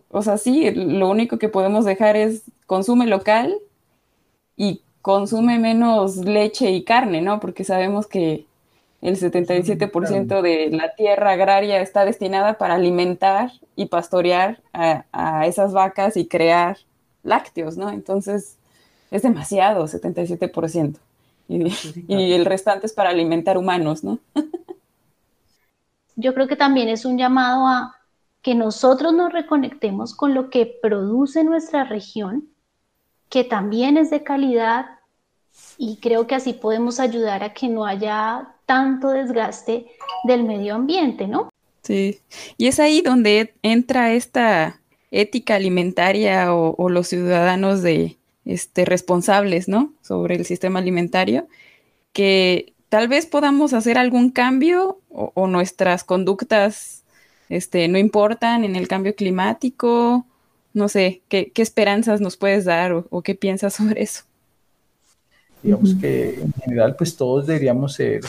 o 0.10 0.22
sea, 0.22 0.38
sí, 0.38 0.70
lo 0.72 1.10
único 1.10 1.40
que 1.40 1.50
podemos 1.50 1.86
dejar 1.86 2.16
es 2.16 2.44
consume 2.68 3.08
local 3.08 3.56
y 4.56 4.82
consume 5.02 5.60
menos 5.60 6.18
leche 6.18 6.72
y 6.72 6.84
carne, 6.84 7.22
¿no? 7.22 7.40
Porque 7.40 7.64
sabemos 7.64 8.08
que 8.08 8.46
el 9.04 9.18
77% 9.20 10.42
de 10.42 10.70
la 10.72 10.96
tierra 10.96 11.32
agraria 11.32 11.82
está 11.82 12.06
destinada 12.06 12.58
para 12.58 12.76
alimentar 12.76 13.52
y 13.76 13.88
pastorear 13.88 14.62
a, 14.72 15.46
esas 15.46 15.74
vacas 15.74 16.16
y 16.16 16.26
crear 16.26 16.78
lácteos, 17.22 17.76
¿no? 17.76 17.90
Entonces, 17.90 18.58
es 19.16 19.22
demasiado, 19.22 19.86
77%. 19.86 20.98
Y, 21.48 21.68
y 22.08 22.34
el 22.34 22.46
restante 22.46 22.86
es 22.86 22.94
para 22.94 23.10
alimentar 23.10 23.58
humanos, 23.58 24.04
¿no? 24.04 24.20
Yo 26.16 26.34
creo 26.34 26.48
que 26.48 26.56
también 26.56 26.90
es 26.90 27.06
un 27.06 27.18
llamado 27.18 27.68
a 27.68 27.96
que 28.42 28.56
nosotros 28.56 29.14
nos 29.14 29.32
reconectemos 29.32 30.14
con 30.14 30.34
lo 30.34 30.50
que 30.50 30.66
produce 30.66 31.44
nuestra 31.44 31.86
región, 31.86 32.50
que 33.30 33.44
también 33.44 33.98
es 33.98 34.10
de 34.10 34.24
calidad 34.24 34.86
y 35.78 35.98
creo 35.98 36.28
que 36.28 36.36
así 36.36 36.54
podemos 36.54 37.00
ayudar 37.00 37.44
a 37.44 37.54
que 37.54 37.68
no 37.68 37.86
haya 37.86 38.54
tanto 38.66 39.10
desgaste 39.10 39.88
del 40.26 40.44
medio 40.44 40.76
ambiente, 40.76 41.28
¿no? 41.28 41.50
Sí, 41.84 42.20
y 42.58 42.68
es 42.68 42.80
ahí 42.80 43.02
donde 43.02 43.54
entra 43.62 44.14
esta 44.14 44.80
ética 45.12 45.56
alimentaria 45.56 46.54
o, 46.54 46.90
los 46.90 47.08
ciudadanos 47.08 47.82
de 47.82 48.18
este, 48.46 48.86
responsables, 48.86 49.68
¿no? 49.68 49.94
Sobre 50.02 50.36
el 50.36 50.46
sistema 50.46 50.80
alimentario, 50.80 51.48
que 52.12 52.74
tal 52.90 53.08
vez 53.08 53.26
podamos 53.26 53.74
hacer 53.74 53.98
algún 53.98 54.30
cambio 54.30 55.00
o, 55.10 55.48
nuestras 55.48 56.04
conductas 56.04 57.04
este, 57.50 57.88
no 57.88 57.98
importan 57.98 58.64
en 58.64 58.76
el 58.76 58.88
cambio 58.88 59.16
climático. 59.16 60.26
No 60.74 60.90
sé, 60.90 61.22
¿qué, 61.28 61.52
esperanzas 61.56 62.22
nos 62.22 62.38
puedes 62.38 62.66
dar 62.66 63.04
o 63.10 63.22
qué 63.22 63.36
piensas 63.36 63.74
sobre 63.74 64.04
eso? 64.04 64.24
Digamos 65.62 65.96
que 65.96 66.36
en 66.42 66.54
general, 66.54 66.96
pues 66.96 67.16
todos 67.16 67.48
deberíamos 67.48 67.94
ser 67.94 68.22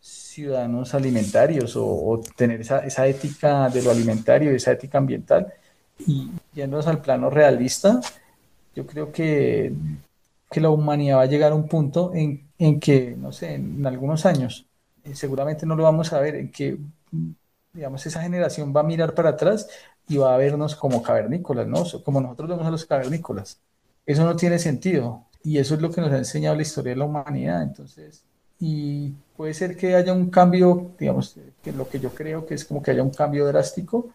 ciudadanos 0.00 0.94
alimentarios 0.94 1.74
o, 1.76 2.20
tener 2.36 2.60
esa, 2.60 2.80
esa, 2.86 3.06
ética 3.06 3.68
de 3.68 3.82
lo 3.82 3.90
alimentario, 3.90 4.50
esa 4.50 4.72
ética 4.72 4.98
ambiental. 4.98 5.52
Y 6.06 6.30
yéndonos 6.54 6.86
al 6.86 7.00
plano 7.00 7.30
realista, 7.30 8.00
yo 8.74 8.86
creo 8.86 9.12
que, 9.12 9.72
que 10.50 10.60
la 10.60 10.70
humanidad 10.70 11.18
va 11.18 11.22
a 11.22 11.26
llegar 11.26 11.52
a 11.52 11.54
un 11.54 11.68
punto 11.68 12.12
en, 12.14 12.48
en 12.58 12.80
que, 12.80 13.16
no 13.16 13.32
sé, 13.32 13.54
en, 13.54 13.84
algunos 13.86 14.26
años, 14.26 14.66
eh, 15.04 15.14
seguramente 15.14 15.66
no 15.66 15.76
lo 15.76 15.84
vamos 15.84 16.12
a 16.12 16.20
ver, 16.20 16.36
en 16.36 16.52
que, 16.52 16.78
digamos, 17.72 18.06
esa 18.06 18.22
generación 18.22 18.72
va 18.74 18.80
a 18.80 18.84
mirar 18.84 19.14
para 19.14 19.30
atrás 19.30 19.68
y 20.08 20.16
va 20.16 20.34
a 20.34 20.38
vernos 20.38 20.76
como 20.76 21.02
cavernícolas, 21.02 21.66
¿no? 21.66 21.84
Como 22.04 22.20
nosotros 22.20 22.50
vemos 22.50 22.66
a 22.66 22.70
los 22.70 22.84
cavernícolas. 22.84 23.60
Eso 24.06 24.24
no 24.24 24.36
tiene 24.36 24.58
sentido 24.58 25.26
y 25.44 25.58
eso 25.58 25.74
es 25.74 25.80
lo 25.80 25.90
que 25.90 26.00
nos 26.00 26.12
ha 26.12 26.18
enseñado 26.18 26.56
la 26.56 26.62
historia 26.62 26.92
de 26.92 26.98
la 26.98 27.04
humanidad. 27.04 27.62
Entonces, 27.62 28.24
y 28.60 29.10
puede 29.36 29.54
ser 29.54 29.76
que 29.76 29.96
haya 29.96 30.12
un 30.12 30.30
cambio, 30.30 30.92
digamos, 30.98 31.36
que 31.62 31.72
lo 31.72 31.88
que 31.88 31.98
yo 31.98 32.10
creo 32.10 32.46
que 32.46 32.54
es 32.54 32.64
como 32.64 32.82
que 32.82 32.92
haya 32.92 33.02
un 33.02 33.10
cambio 33.10 33.46
drástico, 33.46 34.10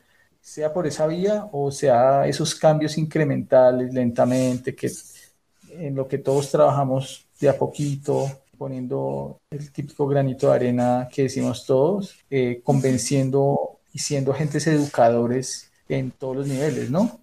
sea 0.48 0.72
por 0.72 0.88
esa 0.88 1.06
vía 1.08 1.50
o 1.52 1.72
sea 1.72 2.26
esos 2.26 2.56
cambios 2.56 2.98
incrementales 2.98 3.94
lentamente, 3.94 4.74
que 4.74 4.90
en 5.72 5.94
lo 5.94 6.08
que 6.08 6.20
todos 6.20 6.50
trabajamos 6.50 7.28
de 7.42 7.50
a 7.50 7.58
poquito, 7.58 8.32
poniendo 8.58 9.40
el 9.52 9.70
típico 9.74 10.08
granito 10.08 10.48
de 10.48 10.56
arena 10.56 11.10
que 11.12 11.24
decimos 11.24 11.66
todos, 11.66 12.16
eh, 12.30 12.62
convenciendo 12.64 13.80
y 13.94 14.00
siendo 14.00 14.32
agentes 14.32 14.66
educadores 14.68 15.70
en 15.90 16.12
todos 16.12 16.38
los 16.38 16.48
niveles, 16.48 16.90
¿no? 16.90 17.20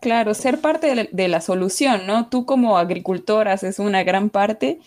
Claro, 0.00 0.34
ser 0.34 0.60
parte 0.60 1.08
de 1.12 1.28
la, 1.28 1.40
solución, 1.40 2.08
¿no? 2.08 2.28
Tú 2.28 2.44
como 2.44 2.76
agricultor 2.76 3.46
haces 3.46 3.78
una 3.78 4.02
gran 4.02 4.30
parte 4.30 4.80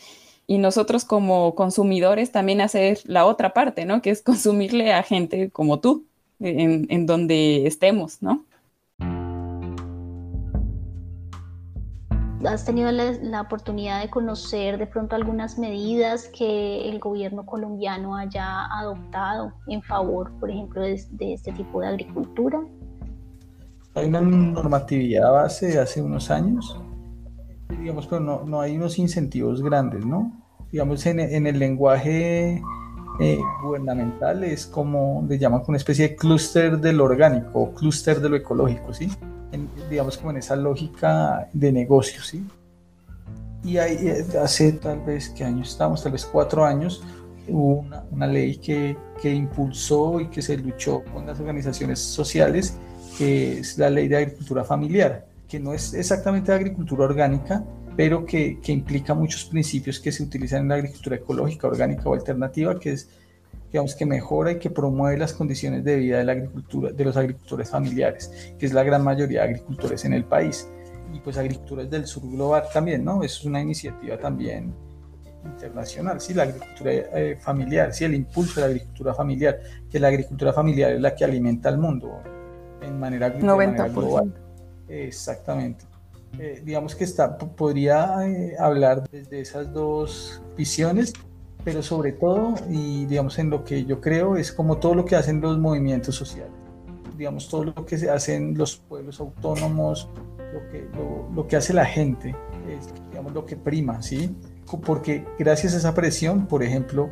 y 0.45 0.57
nosotros 0.57 1.05
como 1.05 1.55
consumidores 1.55 2.33
también 2.33 2.59
hacer 2.59 2.99
la 3.05 3.25
otra 3.25 3.53
parte, 3.53 3.85
¿no? 3.85 4.01
Que 4.01 4.09
es 4.09 4.21
consumirle 4.21 4.91
a 4.91 5.03
gente 5.03 5.49
como 5.51 5.79
tú, 5.79 6.06
en, 6.39 7.05
donde 7.05 7.65
estemos, 7.67 8.21
¿no? 8.21 8.45
¿Has 12.45 12.65
tenido 12.65 12.91
la, 12.91 13.41
oportunidad 13.41 14.01
de 14.01 14.09
conocer 14.09 14.77
de 14.77 14.85
pronto 14.85 15.15
algunas 15.15 15.57
medidas 15.57 16.29
que 16.29 16.87
el 16.87 16.99
gobierno 16.99 17.45
colombiano 17.45 18.15
haya 18.15 18.65
adoptado 18.65 19.53
en 19.67 19.81
favor, 19.81 20.31
por 20.39 20.49
ejemplo, 20.49 20.81
de 20.81 21.33
este 21.33 21.51
tipo 21.51 21.81
de 21.81 21.87
agricultura? 21.87 22.61
Hay 23.95 24.07
una 24.07 24.21
normatividad 24.21 25.31
base 25.31 25.69
de 25.69 25.79
hace 25.79 26.01
unos 26.01 26.29
años, 26.29 26.79
digamos, 27.79 28.05
pero 28.05 28.21
no, 28.21 28.43
no 28.45 28.61
hay 28.61 28.77
unos 28.77 28.99
incentivos 28.99 29.63
grandes, 29.63 30.05
¿no? 30.05 30.31
Digamos, 30.71 31.03
en, 31.07 31.19
en 31.19 31.47
el 31.47 31.57
lenguaje 31.57 32.61
eh, 33.19 33.39
gubernamental 33.61 34.43
es 34.43 34.65
como, 34.65 35.25
le 35.27 35.37
llaman 35.37 35.63
una 35.67 35.77
especie 35.77 36.09
de 36.09 36.15
clúster 36.15 36.79
de 36.79 36.93
lo 36.93 37.05
orgánico 37.05 37.73
clúster 37.73 38.19
de 38.19 38.29
lo 38.29 38.35
ecológico, 38.35 38.93
¿sí? 38.93 39.09
digamos, 39.89 40.17
como 40.17 40.31
en 40.31 40.37
esa 40.37 40.55
lógica 40.55 41.47
de 41.53 41.71
negocio, 41.71 42.21
¿sí? 42.21 42.45
Y 43.63 43.77
hay, 43.77 44.07
eh, 44.07 44.25
hace 44.41 44.73
tal 44.73 45.01
vez, 45.01 45.29
¿qué 45.29 45.43
años 45.43 45.69
estamos? 45.69 46.03
Tal 46.03 46.11
vez 46.11 46.25
cuatro 46.25 46.63
años, 46.63 47.01
hubo 47.47 47.79
una, 47.79 48.03
una 48.11 48.27
ley 48.27 48.57
que, 48.57 48.95
que 49.21 49.33
impulsó 49.33 50.19
y 50.19 50.27
que 50.27 50.41
se 50.41 50.57
luchó 50.57 51.03
con 51.11 51.25
las 51.25 51.39
organizaciones 51.39 51.99
sociales 51.99 52.77
que 53.17 53.59
es 53.59 53.77
la 53.77 53.89
ley 53.89 54.07
de 54.07 54.17
agricultura 54.17 54.63
familiar, 54.63 55.25
que 55.47 55.59
no 55.59 55.73
es 55.73 55.93
exactamente 55.93 56.51
agricultura 56.51 57.05
orgánica, 57.05 57.63
pero 57.97 58.25
que, 58.25 58.59
que, 58.61 58.71
implica 58.71 59.15
muchos 59.15 59.45
principios 59.45 59.99
que 59.99 60.11
se 60.11 60.21
utilizan 60.21 60.61
en 60.61 60.67
la 60.69 60.75
agricultura 60.75 61.15
ecológica, 61.15 61.67
orgánica 61.67 62.03
o 62.07 62.13
alternativa, 62.13 62.79
que 62.79 62.91
es, 62.91 63.09
digamos, 63.71 63.95
que 63.95 64.05
mejora 64.05 64.51
y 64.51 64.59
que 64.59 64.69
promueve 64.69 65.17
las 65.17 65.33
condiciones 65.33 65.83
de 65.83 65.95
vida 65.95 66.19
de 66.19 66.23
la 66.23 66.33
agricultura, 66.33 66.91
de 66.91 67.03
los 67.03 67.17
agricultores 67.17 67.71
familiares, 67.71 68.53
que 68.59 68.67
es 68.67 68.73
la 68.73 68.83
gran 68.83 69.03
mayoría 69.03 69.41
de 69.41 69.45
agricultores 69.47 70.05
en 70.05 70.13
el 70.13 70.25
país. 70.25 70.69
Y 71.11 71.19
pues 71.21 71.37
agricultores 71.37 71.89
del 71.89 72.05
sur 72.05 72.29
global 72.29 72.65
también, 72.71 73.03
¿no? 73.03 73.23
Eso 73.23 73.39
es 73.39 73.45
una 73.45 73.61
iniciativa 73.61 74.15
también 74.19 74.75
internacional, 75.43 76.21
sí, 76.21 76.35
la 76.35 76.43
agricultura 76.43 76.91
eh, 76.91 77.37
familiar, 77.39 77.93
sí, 77.93 78.05
el 78.05 78.13
impulso 78.13 78.59
de 78.59 78.67
la 78.67 78.73
agricultura 78.73 79.13
familiar, 79.15 79.59
que 79.89 79.99
la 79.99 80.09
agricultura 80.09 80.53
familiar 80.53 80.91
es 80.91 81.01
la 81.01 81.15
que 81.15 81.23
alimenta 81.23 81.69
al 81.69 81.79
mundo, 81.79 82.21
en 82.81 82.99
manera, 82.99 83.33
90%. 83.33 83.91
global. 83.93 84.33
Exactamente. 84.87 85.85
Eh, 86.39 86.61
digamos 86.63 86.95
que 86.95 87.03
está, 87.03 87.37
podría 87.37 88.27
eh, 88.27 88.55
hablar 88.59 89.07
desde 89.09 89.41
esas 89.41 89.73
dos 89.73 90.41
visiones, 90.55 91.13
pero 91.63 91.81
sobre 91.81 92.11
todo, 92.11 92.53
y 92.69 93.05
digamos 93.05 93.39
en 93.39 93.49
lo 93.49 93.63
que 93.63 93.85
yo 93.85 93.99
creo, 93.99 94.37
es 94.37 94.51
como 94.51 94.77
todo 94.77 94.93
lo 94.93 95.05
que 95.05 95.15
hacen 95.15 95.41
los 95.41 95.57
movimientos 95.57 96.15
sociales. 96.15 96.53
digamos, 97.17 97.49
todo 97.49 97.63
lo 97.63 97.85
que 97.85 97.95
hacen 98.09 98.55
los 98.55 98.77
pueblos 98.77 99.19
autónomos, 99.19 100.07
lo 100.53 100.69
que, 100.69 100.87
lo, 101.35 101.47
que 101.47 101.55
hace 101.55 101.73
la 101.73 101.85
gente, 101.85 102.35
es, 102.69 102.87
digamos, 103.09 103.33
lo 103.33 103.45
que 103.45 103.55
prima, 103.57 104.01
¿sí? 104.03 104.35
Porque 104.85 105.25
gracias 105.39 105.73
a 105.73 105.77
esa 105.77 105.95
presión, 105.95 106.45
por 106.45 106.61
ejemplo, 106.61 107.09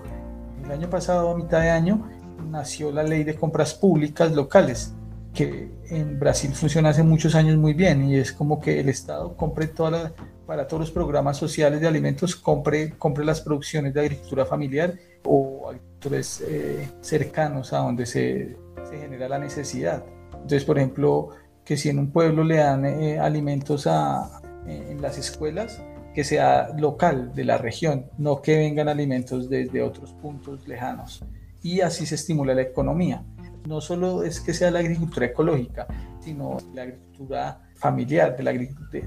el 0.64 0.72
año 0.72 0.90
pasado, 0.90 1.32
a 1.32 1.36
mitad 1.36 1.62
de 1.62 1.72
año, 1.72 2.08
nació 2.50 2.92
la 2.92 3.04
ley 3.04 3.24
de 3.24 3.36
compras 3.36 3.74
públicas 3.74 4.32
locales, 4.32 4.94
que 5.36 5.70
en 5.90 6.18
Brasil 6.18 6.52
funciona 6.54 6.90
hace 6.90 7.04
muchos 7.04 7.36
años 7.36 7.58
muy 7.58 7.74
bien 7.74 8.10
y 8.10 8.16
es 8.16 8.32
como 8.32 8.60
que 8.60 8.80
el 8.80 8.90
Estado 8.90 9.36
compre 9.36 9.68
toda 9.68 10.14
para 10.48 10.68
todos 10.68 10.82
los 10.82 10.92
programas 10.92 11.38
sociales 11.38 11.82
de 11.82 11.88
alimentos, 11.88 12.36
compre, 12.36 12.92
compre 12.98 13.26
las 13.26 13.42
producciones 13.42 13.94
de 13.94 14.02
agricultura 14.02 14.46
familiar 14.46 14.94
o 15.24 15.68
agricultores 15.68 16.42
eh, 16.48 16.90
cercanos 17.02 17.74
a 17.74 17.80
donde 17.80 18.06
se, 18.06 18.58
se, 18.90 18.98
genera 18.98 19.28
la 19.28 19.40
necesidad. 19.40 20.04
Entonces, 20.34 20.64
por 20.64 20.78
ejemplo, 20.78 21.30
que 21.64 21.78
si 21.78 21.90
en 21.90 22.00
un 22.00 22.12
pueblo 22.12 22.44
le 22.44 22.58
dan 22.58 22.86
eh, 22.86 23.20
alimentos 23.20 23.88
a, 23.88 24.42
en 24.68 25.02
las 25.02 25.18
escuelas, 25.18 25.82
que 26.14 26.24
sea 26.24 26.70
local 26.78 27.34
de 27.36 27.44
la 27.44 27.58
región, 27.58 28.10
no 28.18 28.42
que 28.42 28.58
vengan 28.58 28.88
alimentos 28.88 29.50
desde 29.50 29.82
otros 29.82 30.14
puntos 30.14 30.66
lejanos. 30.68 31.26
Y 31.62 31.82
así 31.82 32.06
se 32.06 32.16
estimula 32.16 32.54
la 32.54 32.62
economía. 32.62 33.26
No 33.66 33.82
solo 33.82 34.24
es 34.24 34.40
que 34.40 34.54
sea 34.54 34.72
la 34.72 34.80
agricultura 34.80 35.26
ecológica, 35.26 35.88
sino 36.20 36.58
la 36.74 36.84
agricultura 36.84 37.62
familiar, 37.76 38.36
de 38.38 38.44
la, 38.44 38.54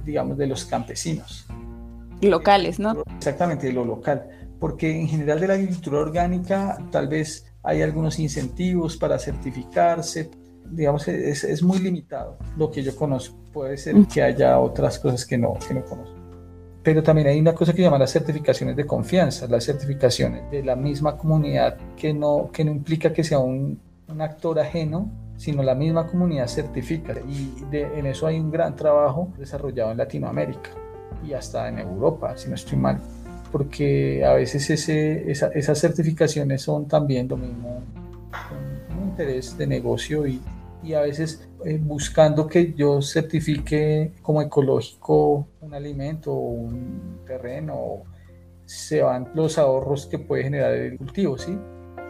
digamos, 0.05 0.37
de 0.37 0.47
los 0.47 0.65
campesinos. 0.65 1.47
Locales, 2.21 2.79
¿no? 2.79 3.03
Exactamente, 3.17 3.69
de 3.69 3.73
lo 3.73 3.85
local. 3.85 4.29
Porque 4.59 5.01
en 5.01 5.07
general 5.07 5.41
de 5.41 5.49
la 5.49 5.55
agricultura 5.55 6.01
orgánica 6.01 6.79
tal 6.91 7.09
vez 7.09 7.47
hay 7.63 7.83
algunos 7.83 8.19
incentivos 8.19 8.97
para 8.97 9.19
certificarse, 9.19 10.31
digamos, 10.71 11.07
es, 11.07 11.45
es 11.45 11.63
muy 11.63 11.79
limitado 11.79 12.39
lo 12.57 12.71
que 12.71 12.83
yo 12.83 12.95
conozco. 12.97 13.37
Puede 13.53 13.77
ser 13.77 13.95
que 14.13 14.23
haya 14.23 14.59
otras 14.59 14.99
cosas 14.99 15.25
que 15.25 15.39
no, 15.39 15.55
que 15.67 15.75
no 15.75 15.85
conozco 15.85 16.19
pero 16.81 17.03
también 17.03 17.27
hay 17.27 17.39
una 17.39 17.55
cosa 17.55 17.75
que 17.75 17.83
llaman 17.83 18.01
las 18.01 18.13
certificaciones 18.13 18.75
de 18.75 18.87
confianza, 18.87 19.47
las 19.47 19.65
certificaciones 19.65 20.51
de 20.51 20.63
la 20.63 20.75
misma 20.75 21.19
comunidad 21.19 21.77
que 21.95 22.15
no, 22.15 22.51
que 22.51 22.65
no 22.65 22.71
implica 22.71 23.13
que 23.13 23.23
sea 23.23 23.41
un, 23.41 23.79
un 24.09 24.21
actor 24.21 24.59
ajeno, 24.59 25.11
sino 25.37 25.63
la 25.63 25.75
misma 25.75 26.07
comunidad 26.07 26.49
certifica. 26.49 27.15
Y 27.29 27.53
en 27.73 28.07
eso 28.07 28.27
hay 28.27 28.41
un 28.41 28.51
gran 28.51 28.75
trabajo 28.75 29.33
desarrollado 29.39 29.93
en 29.93 29.99
Latinoamérica 29.99 30.71
y 31.27 31.33
hasta 31.33 31.69
en 31.69 31.79
Europa, 31.79 32.37
si 32.37 32.49
no 32.49 32.55
estoy 32.55 32.79
mal, 32.79 33.01
porque 33.51 34.25
a 34.25 34.35
veces 34.35 34.69
ese, 34.71 35.31
esas 35.31 35.79
certificaciones 35.79 36.63
son 36.63 36.87
también 36.87 37.29
lo 37.29 37.37
mismo, 37.37 37.83
un 38.97 39.09
interés 39.09 39.57
de 39.57 39.67
negocio 39.67 40.27
y, 40.27 40.41
y 40.83 40.95
a 40.95 41.01
veces 41.01 41.49
eh, 41.65 41.79
buscando 41.83 42.47
que 42.47 42.73
yo 42.75 43.03
certifique 43.03 44.13
como 44.23 44.43
ecológico 44.43 45.49
un 45.61 45.75
alimento 45.75 46.33
o 46.33 46.51
un 46.51 47.21
terreno, 47.27 48.05
se 48.65 49.03
van 49.03 49.31
los 49.35 49.59
ahorros 49.59 50.07
que 50.07 50.19
puede 50.19 50.45
generar 50.45 50.75
el 50.75 50.99
cultivo, 50.99 51.39
¿sí? 51.39 51.59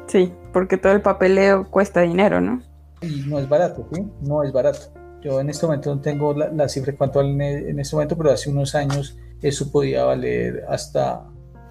Sí, 0.09 0.33
porque 0.53 0.77
todo 0.77 0.93
el 0.93 1.03
papeleo 1.03 1.71
cuesta 1.71 2.01
dinero, 2.01 2.41
¿no? 2.41 2.61
Y 3.01 3.25
no 3.29 3.39
es 3.39 3.49
barato, 3.49 3.87
¿sí? 3.93 4.05
No 4.23 4.43
es 4.43 4.53
barato. 4.53 4.93
Yo 5.23 5.41
en 5.41 5.51
este 5.51 5.67
momento 5.67 5.95
no 5.95 6.01
tengo 6.01 6.35
la, 6.35 6.69
cifra 6.69 6.95
cuánto 6.97 7.21
en, 7.21 7.41
en 7.41 7.79
este 7.79 7.95
momento, 7.95 8.17
pero 8.17 8.31
hace 8.31 8.51
unos 8.51 8.75
años 8.75 9.17
eso 9.43 9.71
podía 9.71 10.05
valer 10.05 10.65
hasta, 10.69 11.25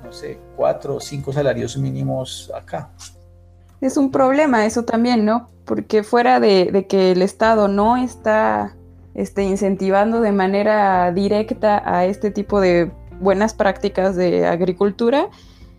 no 0.04 0.12
sé, 0.12 0.38
cuatro 0.56 0.96
o 0.96 1.00
cinco 1.00 1.34
salarios 1.34 1.78
mínimos 1.78 2.52
acá. 2.56 2.92
Es 3.82 3.98
un 3.98 4.12
problema 4.12 4.66
eso 4.66 4.84
también, 4.84 5.26
¿no? 5.26 5.50
porque 5.68 6.02
fuera 6.02 6.40
de, 6.40 6.88
que 6.90 7.12
el 7.12 7.22
Estado 7.22 7.68
no 7.68 7.98
está 7.98 8.74
este, 9.14 9.44
incentivando 9.44 10.22
de 10.22 10.32
manera 10.32 11.12
directa 11.12 11.84
a 11.86 12.06
este 12.06 12.32
tipo 12.32 12.62
de 12.62 12.90
buenas 13.20 13.54
prácticas 13.54 14.16
de 14.16 14.48
agricultura, 14.48 15.28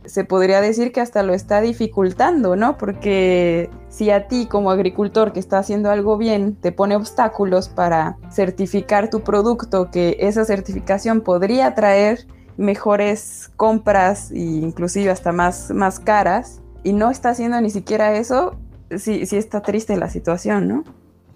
se 0.09 0.25
podría 0.25 0.61
decir 0.61 0.91
que 0.91 1.01
hasta 1.01 1.23
lo 1.23 1.35
está 1.35 1.61
dificultando, 1.61 2.57
¿no? 2.57 2.79
Porque 2.79 3.71
si 3.89 4.11
a 4.11 4.27
ti 4.27 4.47
como 4.47 4.71
agricultor 4.71 5.33
que 5.33 5.41
está 5.41 5.59
haciendo 5.59 5.91
algo 5.91 6.17
bien 6.17 6.57
te 6.57 6.73
pone 6.73 6.97
obstáculos 6.97 7.69
para 7.69 8.17
certificar 8.31 9.11
tu 9.11 9.21
producto, 9.21 9.91
que 9.91 10.17
esa 10.21 10.45
certificación 10.45 11.21
podría 11.21 11.75
traer 11.75 12.27
mejores 12.57 13.51
compras 13.57 14.31
e 14.33 14.41
inclusive 14.41 15.11
hasta 15.11 15.31
más, 15.31 15.71
más 15.71 16.01
caras, 16.01 16.61
y 16.83 16.93
no 16.93 17.11
está 17.11 17.31
haciendo 17.31 17.61
ni 17.61 17.71
siquiera 17.71 18.17
eso, 18.17 18.57
sí, 18.97 19.27
sí 19.27 19.37
está 19.37 19.63
triste 19.63 19.97
la 19.97 20.09
situación, 20.09 20.69
¿no? 20.69 20.85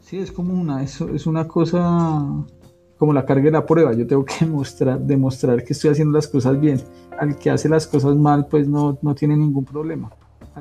Sí, 0.00 0.18
es 0.18 0.32
como 0.32 0.54
una, 0.54 0.82
es, 0.82 1.00
es 1.00 1.26
una 1.26 1.46
cosa 1.46 2.24
como 3.02 3.12
la 3.12 3.26
carga 3.26 3.46
de 3.46 3.50
la 3.50 3.66
prueba. 3.66 3.92
Yo 3.94 4.06
tengo 4.06 4.24
que 4.24 4.46
mostrar, 4.46 5.00
demostrar 5.00 5.64
que 5.64 5.72
estoy 5.72 5.90
haciendo 5.90 6.16
las 6.16 6.28
cosas 6.28 6.60
bien. 6.60 6.80
Al 7.18 7.36
que 7.36 7.50
hace 7.50 7.68
las 7.68 7.88
cosas 7.88 8.14
mal, 8.14 8.46
pues 8.46 8.68
no, 8.68 8.96
no 9.02 9.16
tiene 9.16 9.36
ningún 9.36 9.64
problema. 9.64 10.12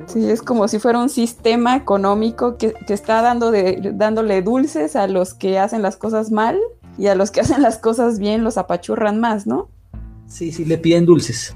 Sí, 0.07 0.27
es 0.27 0.41
como 0.41 0.67
si 0.67 0.79
fuera 0.79 0.97
un 0.97 1.09
sistema 1.09 1.75
económico 1.75 2.57
que, 2.57 2.73
que 2.87 2.95
está 2.95 3.21
dando 3.21 3.51
de, 3.51 3.91
dándole 3.93 4.41
dulces 4.41 4.95
a 4.95 5.05
los 5.05 5.35
que 5.35 5.59
hacen 5.59 5.83
las 5.83 5.97
cosas 5.97 6.31
mal 6.31 6.57
y 6.97 7.05
a 7.05 7.13
los 7.13 7.29
que 7.29 7.41
hacen 7.41 7.61
las 7.61 7.77
cosas 7.77 8.17
bien 8.17 8.43
los 8.43 8.57
apachurran 8.57 9.19
más, 9.19 9.45
¿no? 9.45 9.69
Sí, 10.25 10.51
sí, 10.51 10.65
le 10.65 10.79
piden 10.79 11.05
dulces. 11.05 11.55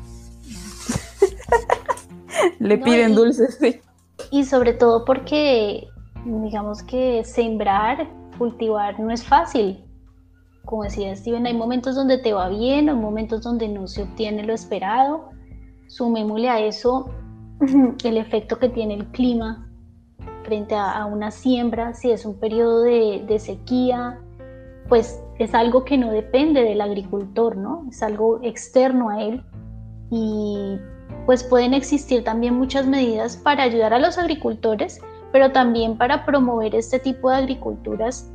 le 2.59 2.77
piden 2.77 3.15
dulces, 3.15 3.57
sí. 3.59 3.81
Y 4.29 4.45
sobre 4.45 4.73
todo 4.73 5.03
porque, 5.03 5.87
digamos 6.25 6.83
que 6.83 7.23
sembrar, 7.23 8.07
cultivar 8.37 8.99
no 8.99 9.09
es 9.09 9.23
fácil. 9.23 9.83
Como 10.65 10.83
decía 10.83 11.15
Steven, 11.15 11.45
hay 11.45 11.53
momentos 11.53 11.95
donde 11.95 12.17
te 12.17 12.33
va 12.33 12.49
bien, 12.49 12.89
hay 12.89 12.95
momentos 12.95 13.41
donde 13.41 13.67
no 13.67 13.87
se 13.87 14.03
obtiene 14.03 14.43
lo 14.43 14.53
esperado. 14.53 15.29
Sumémosle 15.87 16.49
a 16.49 16.59
eso 16.59 17.09
el 18.03 18.17
efecto 18.17 18.57
que 18.57 18.69
tiene 18.69 18.95
el 18.95 19.05
clima 19.11 19.69
frente 20.43 20.75
a, 20.75 21.05
una 21.05 21.31
siembra, 21.31 21.93
si 21.93 22.11
es 22.11 22.25
un 22.25 22.39
periodo 22.39 22.81
de, 22.83 23.23
de 23.27 23.39
sequía, 23.39 24.19
pues 24.87 25.19
es 25.39 25.53
algo 25.53 25.83
que 25.83 25.97
no 25.97 26.11
depende 26.11 26.61
del 26.63 26.81
agricultor, 26.81 27.57
¿no? 27.57 27.85
Es 27.89 28.03
algo 28.03 28.39
externo 28.43 29.09
a 29.09 29.23
él 29.23 29.43
y 30.11 30.77
pues 31.25 31.43
pueden 31.43 31.73
existir 31.73 32.23
también 32.23 32.53
muchas 32.55 32.85
medidas 32.85 33.37
para 33.37 33.63
ayudar 33.63 33.93
a 33.93 33.99
los 33.99 34.17
agricultores, 34.17 35.01
pero 35.31 35.51
también 35.51 35.97
para 35.97 36.25
promover 36.25 36.75
este 36.75 36.99
tipo 36.99 37.29
de 37.29 37.37
agriculturas 37.37 38.31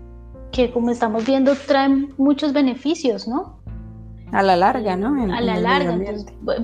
que 0.52 0.70
como 0.70 0.90
estamos 0.90 1.24
viendo 1.24 1.54
traen 1.54 2.14
muchos 2.18 2.52
beneficios, 2.52 3.28
¿no? 3.28 3.60
A 4.32 4.42
la 4.42 4.56
larga, 4.56 4.96
¿no? 4.96 5.34
a 5.34 5.40
la 5.40 5.58
larga. 5.58 5.98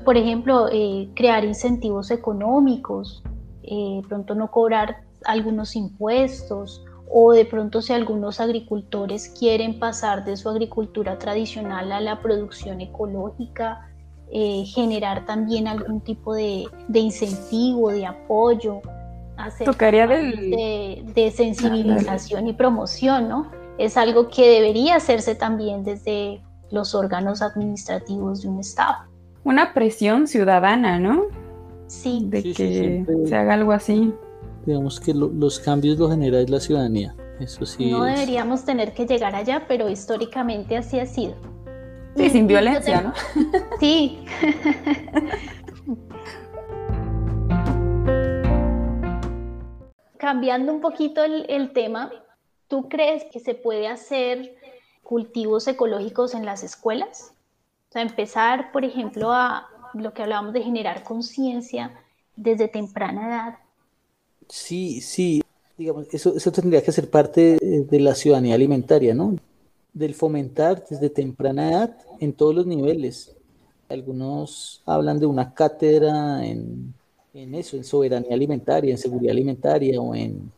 por 0.04 0.16
ejemplo, 0.16 0.68
eh, 0.70 1.08
crear 1.14 1.44
incentivos 1.44 2.10
económicos, 2.12 3.24
eh, 3.64 4.02
pronto 4.08 4.36
no 4.36 4.50
cobrar 4.50 5.02
algunos 5.24 5.74
impuestos 5.74 6.84
o 7.08 7.32
de 7.32 7.44
pronto 7.44 7.82
si 7.82 7.92
algunos 7.92 8.40
agricultores 8.40 9.28
quieren 9.28 9.78
pasar 9.78 10.24
de 10.24 10.36
su 10.36 10.48
agricultura 10.48 11.18
tradicional 11.18 11.90
a 11.90 12.00
la 12.00 12.20
producción 12.20 12.80
ecológica, 12.80 13.88
eh, 14.30 14.64
generar 14.66 15.24
también 15.24 15.66
algún 15.68 16.00
tipo 16.00 16.34
de, 16.34 16.66
incentivo, 16.94 17.90
de 17.90 18.06
apoyo, 18.06 18.80
hacer 19.36 19.66
Tocaría 19.66 20.06
de, 20.06 21.04
de, 21.14 21.30
sensibilización 21.30 22.48
y 22.48 22.52
promoción, 22.52 23.28
¿no? 23.28 23.50
Es 23.78 23.96
algo 23.96 24.28
que 24.28 24.48
debería 24.48 24.96
hacerse 24.96 25.34
también 25.34 25.84
desde 25.84 26.42
los 26.70 26.94
órganos 26.94 27.42
administrativos 27.42 28.42
de 28.42 28.48
un 28.48 28.60
Estado. 28.60 28.96
Una 29.44 29.74
presión 29.74 30.26
ciudadana, 30.26 30.98
¿no? 30.98 31.24
Sí. 31.86 32.26
De 32.26 32.42
que 32.42 33.04
se 33.26 33.36
haga 33.36 33.54
algo 33.54 33.72
así. 33.72 34.12
Digamos 34.64 34.98
que 34.98 35.14
los 35.14 35.60
cambios 35.60 35.98
lo 35.98 36.10
genera 36.10 36.42
la 36.48 36.58
ciudadanía. 36.58 37.14
Eso 37.38 37.64
sí. 37.66 37.90
No 37.90 38.04
deberíamos 38.04 38.64
tener 38.64 38.92
que 38.92 39.06
llegar 39.06 39.34
allá, 39.34 39.64
pero 39.68 39.88
históricamente 39.88 40.76
así 40.76 40.98
ha 40.98 41.06
sido. 41.06 41.34
Sí, 42.16 42.30
sin 42.30 42.46
violencia, 42.46 43.02
¿no? 43.02 43.12
Sí. 43.80 44.24
Cambiando 50.18 50.72
un 50.72 50.80
poquito 50.80 51.22
el, 51.22 51.72
tema, 51.72 52.10
¿tú 52.68 52.88
crees 52.88 53.24
que 53.24 53.40
se 53.40 53.54
puede 53.54 53.88
hacer 53.88 54.56
cultivos 55.02 55.66
ecológicos 55.68 56.34
en 56.34 56.44
las 56.44 56.62
escuelas? 56.62 57.32
O 57.90 57.92
sea, 57.92 58.02
empezar, 58.02 58.72
por 58.72 58.84
ejemplo, 58.84 59.32
a 59.32 59.68
lo 59.94 60.12
que 60.12 60.22
hablábamos 60.22 60.52
de 60.52 60.62
generar 60.62 61.04
conciencia 61.04 61.92
desde 62.34 62.68
temprana 62.68 63.28
edad. 63.28 63.58
Sí, 64.48 65.00
sí, 65.00 65.42
digamos, 65.76 66.06
eso, 66.12 66.36
eso 66.36 66.52
tendría 66.52 66.82
que 66.82 66.92
ser 66.92 67.10
parte 67.10 67.58
de 67.60 68.00
la 68.00 68.14
ciudadanía 68.14 68.54
alimentaria, 68.54 69.14
¿no? 69.14 69.36
del 69.96 70.14
fomentar 70.14 70.84
desde 70.86 71.08
temprana 71.08 71.70
edad 71.70 71.96
en 72.20 72.34
todos 72.34 72.54
los 72.54 72.66
niveles. 72.66 73.34
Algunos 73.88 74.82
hablan 74.84 75.18
de 75.18 75.24
una 75.24 75.54
cátedra 75.54 76.44
en, 76.44 76.94
eso, 77.32 77.78
en 77.78 77.84
soberanía 77.84 78.34
alimentaria, 78.34 78.90
en 78.90 78.98
seguridad 78.98 79.32
alimentaria 79.32 79.98
o 79.98 80.14
en, 80.14 80.52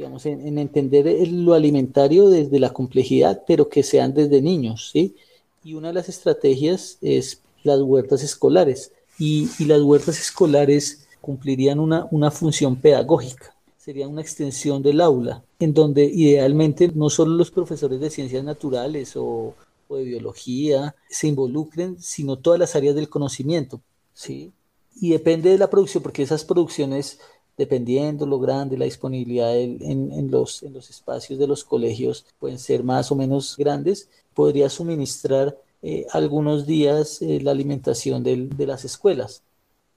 digamos, 0.00 0.24
en, 0.24 0.56
entender 0.56 1.28
lo 1.28 1.52
alimentario 1.52 2.30
desde 2.30 2.58
la 2.58 2.72
complejidad, 2.72 3.42
pero 3.46 3.68
que 3.68 3.82
sean 3.82 4.14
desde 4.14 4.40
niños, 4.40 4.88
¿sí? 4.90 5.14
Y 5.62 5.74
una 5.74 5.88
de 5.88 5.94
las 5.94 6.08
estrategias 6.08 6.96
es 7.02 7.42
las 7.64 7.82
huertas 7.82 8.22
escolares. 8.22 8.92
Y, 9.18 9.50
las 9.66 9.82
huertas 9.82 10.18
escolares 10.18 11.06
cumplirían 11.20 11.78
una, 11.78 12.08
una 12.12 12.30
función 12.30 12.76
pedagógica, 12.76 13.54
sería 13.76 14.08
una 14.08 14.22
extensión 14.22 14.82
del 14.82 15.02
aula, 15.02 15.44
en 15.58 15.74
donde 15.74 16.04
idealmente 16.06 16.90
no 16.94 17.10
solo 17.10 17.34
los 17.34 17.50
profesores 17.50 18.00
de 18.00 18.08
ciencias 18.08 18.42
naturales 18.42 19.14
o, 19.16 19.54
o 19.86 19.96
de 19.96 20.04
biología 20.04 20.94
se 21.10 21.26
involucren, 21.26 22.00
sino 22.00 22.38
todas 22.38 22.58
las 22.58 22.74
áreas 22.74 22.94
del 22.94 23.10
conocimiento, 23.10 23.82
¿sí? 24.14 24.50
Y 24.98 25.10
depende 25.10 25.50
de 25.50 25.58
la 25.58 25.68
producción, 25.68 26.02
porque 26.02 26.22
esas 26.22 26.46
producciones 26.46 27.20
dependiendo 27.60 28.24
lo 28.24 28.38
grande, 28.38 28.78
la 28.78 28.86
disponibilidad 28.86 29.54
en, 29.54 30.30
los, 30.30 30.62
en 30.62 30.72
los 30.72 30.88
espacios 30.88 31.38
de 31.38 31.46
los 31.46 31.62
colegios 31.62 32.24
pueden 32.38 32.58
ser 32.58 32.82
más 32.82 33.12
o 33.12 33.14
menos 33.14 33.54
grandes, 33.58 34.08
podría 34.32 34.70
suministrar 34.70 35.58
eh, 35.82 36.06
algunos 36.10 36.64
días 36.64 37.20
eh, 37.20 37.38
la 37.42 37.50
alimentación 37.50 38.22
de 38.22 38.66
las 38.66 38.86
escuelas, 38.86 39.42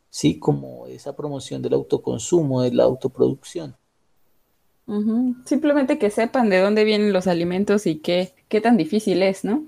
¿sí? 0.10 0.40
Como 0.40 0.88
esa 0.88 1.15
promoción 1.15 1.61
del 1.61 1.76
autoconsumo, 1.76 2.61
de 2.64 2.73
la 2.73 2.84
autoproducción. 2.84 3.77
Simplemente 5.45 5.98
que 5.98 6.10
sepan 6.10 6.49
de 6.49 6.60
dónde 6.60 6.84
vienen 6.84 7.14
los 7.14 7.27
alimentos 7.27 7.88
y 7.88 7.99
qué, 7.99 8.34
qué 8.49 8.60
tan 8.60 8.76
difícil 8.76 9.23
es, 9.23 9.45
¿no? 9.45 9.64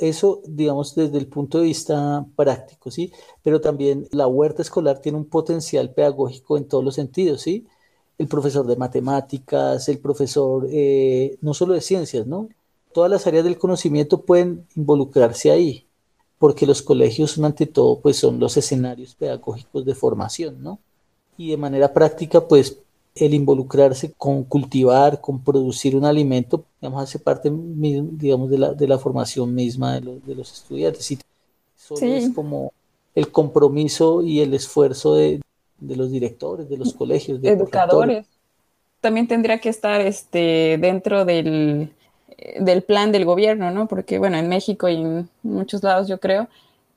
Eso, 0.00 0.40
digamos, 0.46 0.94
desde 0.94 1.18
el 1.18 1.26
punto 1.26 1.58
de 1.58 1.64
vista 1.64 2.26
práctico, 2.34 2.90
¿sí? 2.90 3.12
Pero 3.42 3.60
también 3.60 4.08
la 4.12 4.26
huerta 4.26 4.62
escolar 4.62 5.00
tiene 5.00 5.18
un 5.18 5.26
potencial 5.26 5.92
pedagógico 5.92 6.56
en 6.56 6.66
todos 6.66 6.82
los 6.82 6.94
sentidos, 6.94 7.42
¿sí? 7.42 7.66
El 8.18 8.26
profesor 8.26 8.66
de 8.66 8.76
matemáticas, 8.76 9.88
el 9.88 9.98
profesor 9.98 10.66
eh, 10.70 11.36
no 11.42 11.52
solo 11.52 11.74
de 11.74 11.82
ciencias, 11.82 12.26
¿no? 12.26 12.48
Todas 12.92 13.10
las 13.10 13.26
áreas 13.26 13.44
del 13.44 13.58
conocimiento 13.58 14.22
pueden 14.22 14.66
involucrarse 14.74 15.50
ahí, 15.50 15.86
porque 16.38 16.66
los 16.66 16.82
colegios, 16.82 17.38
ante 17.38 17.66
todo, 17.66 18.00
pues 18.00 18.16
son 18.16 18.40
los 18.40 18.56
escenarios 18.56 19.14
pedagógicos 19.14 19.84
de 19.84 19.94
formación, 19.94 20.62
¿no? 20.62 20.80
Y 21.36 21.50
de 21.50 21.56
manera 21.58 21.92
práctica, 21.92 22.48
pues 22.48 22.78
el 23.14 23.34
involucrarse 23.34 24.12
con 24.16 24.44
cultivar, 24.44 25.20
con 25.20 25.42
producir 25.42 25.96
un 25.96 26.04
alimento, 26.04 26.64
digamos, 26.80 27.02
hace 27.02 27.18
parte, 27.18 27.50
digamos, 27.52 28.50
de 28.50 28.58
la, 28.58 28.72
de 28.72 28.86
la 28.88 28.98
formación 28.98 29.54
misma 29.54 29.94
de, 29.94 30.00
los, 30.00 30.26
de 30.26 30.34
los 30.34 30.52
estudiantes. 30.52 31.10
Y 31.10 31.18
solo 31.76 32.06
es 32.06 32.30
como 32.30 32.72
el 33.14 33.30
compromiso 33.32 34.22
y 34.22 34.40
el 34.40 34.54
esfuerzo 34.54 35.14
de, 35.14 35.40
de 35.78 35.96
los 35.96 36.10
directores, 36.10 36.68
de 36.68 36.76
los 36.76 36.94
colegios, 36.94 37.40
de 37.42 37.50
educadores. 37.50 38.26
También 39.00 39.26
tendría 39.26 39.58
que 39.58 39.70
estar 39.70 40.00
este, 40.00 40.78
dentro 40.78 41.24
del, 41.24 41.90
del 42.60 42.82
plan 42.82 43.12
del 43.12 43.24
gobierno, 43.24 43.70
¿no? 43.70 43.88
Porque, 43.88 44.18
bueno, 44.18 44.36
en 44.36 44.48
México 44.48 44.88
y 44.88 44.96
en 44.96 45.28
muchos 45.42 45.82
lados, 45.82 46.06
yo 46.06 46.20
creo, 46.20 46.48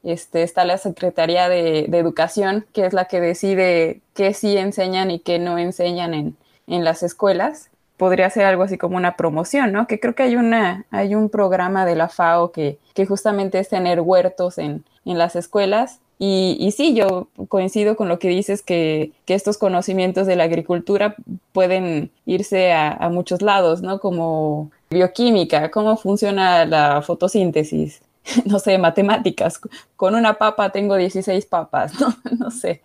este, 0.03 0.43
está 0.43 0.65
la 0.65 0.77
Secretaría 0.77 1.49
de, 1.49 1.85
Educación, 1.85 2.65
que 2.73 2.85
es 2.85 2.93
la 2.93 3.05
que 3.05 3.21
decide 3.21 4.01
qué 4.13 4.33
sí 4.33 4.57
enseñan 4.57 5.11
y 5.11 5.19
qué 5.19 5.39
no 5.39 5.57
enseñan 5.57 6.13
en, 6.13 6.35
las 6.67 7.03
escuelas. 7.03 7.69
Podría 7.97 8.29
ser 8.29 8.45
algo 8.45 8.63
así 8.63 8.77
como 8.77 8.97
una 8.97 9.15
promoción, 9.15 9.71
¿no? 9.71 9.87
Que 9.87 9.99
creo 9.99 10.15
que 10.15 10.23
hay, 10.23 10.35
una, 10.35 10.85
hay 10.91 11.15
un 11.15 11.29
programa 11.29 11.85
de 11.85 11.95
la 11.95 12.09
FAO 12.09 12.51
que, 12.51 12.77
justamente 13.07 13.59
es 13.59 13.69
tener 13.69 14.01
huertos 14.01 14.57
en, 14.57 14.83
las 15.05 15.35
escuelas. 15.35 15.99
Y, 16.19 16.73
sí, 16.75 16.93
yo 16.95 17.27
coincido 17.49 17.95
con 17.95 18.07
lo 18.07 18.19
que 18.19 18.29
dices, 18.29 18.61
que, 18.61 19.11
estos 19.27 19.57
conocimientos 19.57 20.27
de 20.27 20.35
la 20.35 20.43
agricultura 20.43 21.15
pueden 21.53 22.11
irse 22.25 22.71
a, 22.73 22.91
a 22.91 23.09
muchos 23.09 23.41
lados, 23.41 23.81
¿no? 23.81 23.99
Como 23.99 24.71
bioquímica, 24.89 25.71
cómo 25.71 25.97
funciona 25.97 26.65
la 26.65 27.01
fotosíntesis, 27.01 28.01
no 28.45 28.59
sé, 28.59 28.77
matemáticas. 28.77 29.59
Con 29.95 30.15
una 30.15 30.37
papa 30.37 30.71
tengo 30.71 30.95
16 30.95 31.45
papas, 31.45 31.93
¿no? 31.99 32.15
No 32.37 32.51
sé. 32.51 32.81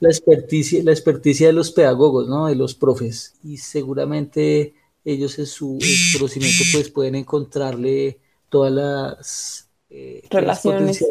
La 0.00 0.08
experticia, 0.10 0.82
la 0.84 0.92
experticia 0.92 1.46
de 1.46 1.52
los 1.52 1.70
pedagogos, 1.70 2.28
¿no? 2.28 2.46
De 2.46 2.54
los 2.54 2.74
profes. 2.74 3.34
Y 3.42 3.56
seguramente 3.58 4.74
ellos 5.04 5.38
en 5.38 5.46
su 5.46 5.78
conocimiento 6.12 6.64
pues 6.72 6.90
pueden 6.90 7.14
encontrarle 7.14 8.18
todas 8.48 8.72
las, 8.72 9.66
eh, 9.88 10.22
relaciones 10.30 11.04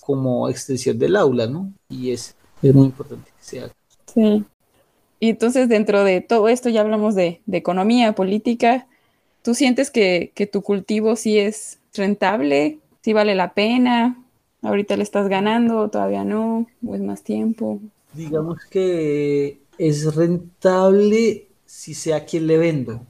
como 0.00 0.48
extensión 0.48 0.98
del 0.98 1.16
aula, 1.16 1.46
¿no? 1.46 1.72
Y 1.88 2.10
es, 2.10 2.34
es 2.62 2.74
muy 2.74 2.86
importante 2.86 3.30
que 3.36 3.44
sea. 3.44 3.68
Sí. 4.14 4.44
Y 5.20 5.30
entonces 5.30 5.68
dentro 5.68 6.04
de 6.04 6.20
todo 6.20 6.48
esto 6.48 6.68
ya 6.68 6.82
hablamos 6.82 7.14
de, 7.14 7.40
economía, 7.50 8.14
política. 8.14 8.86
¿Tú 9.42 9.54
sientes 9.54 9.90
que, 9.90 10.32
que 10.34 10.46
tu 10.46 10.62
cultivo 10.62 11.16
sí 11.16 11.38
es 11.38 11.77
rentable, 11.94 12.78
si 13.02 13.12
vale 13.12 13.34
la 13.34 13.54
pena, 13.54 14.22
ahorita 14.62 14.96
le 14.96 15.02
estás 15.02 15.28
ganando, 15.28 15.88
todavía 15.88 16.24
no, 16.24 16.66
o 16.86 16.94
es 16.94 17.00
más 17.00 17.22
tiempo. 17.22 17.80
Digamos 18.12 18.58
que 18.70 19.60
es 19.78 20.14
rentable 20.14 21.48
si 21.66 21.94
sea 21.94 22.24
quien 22.24 22.46
le 22.46 22.58
vendo. 22.58 23.00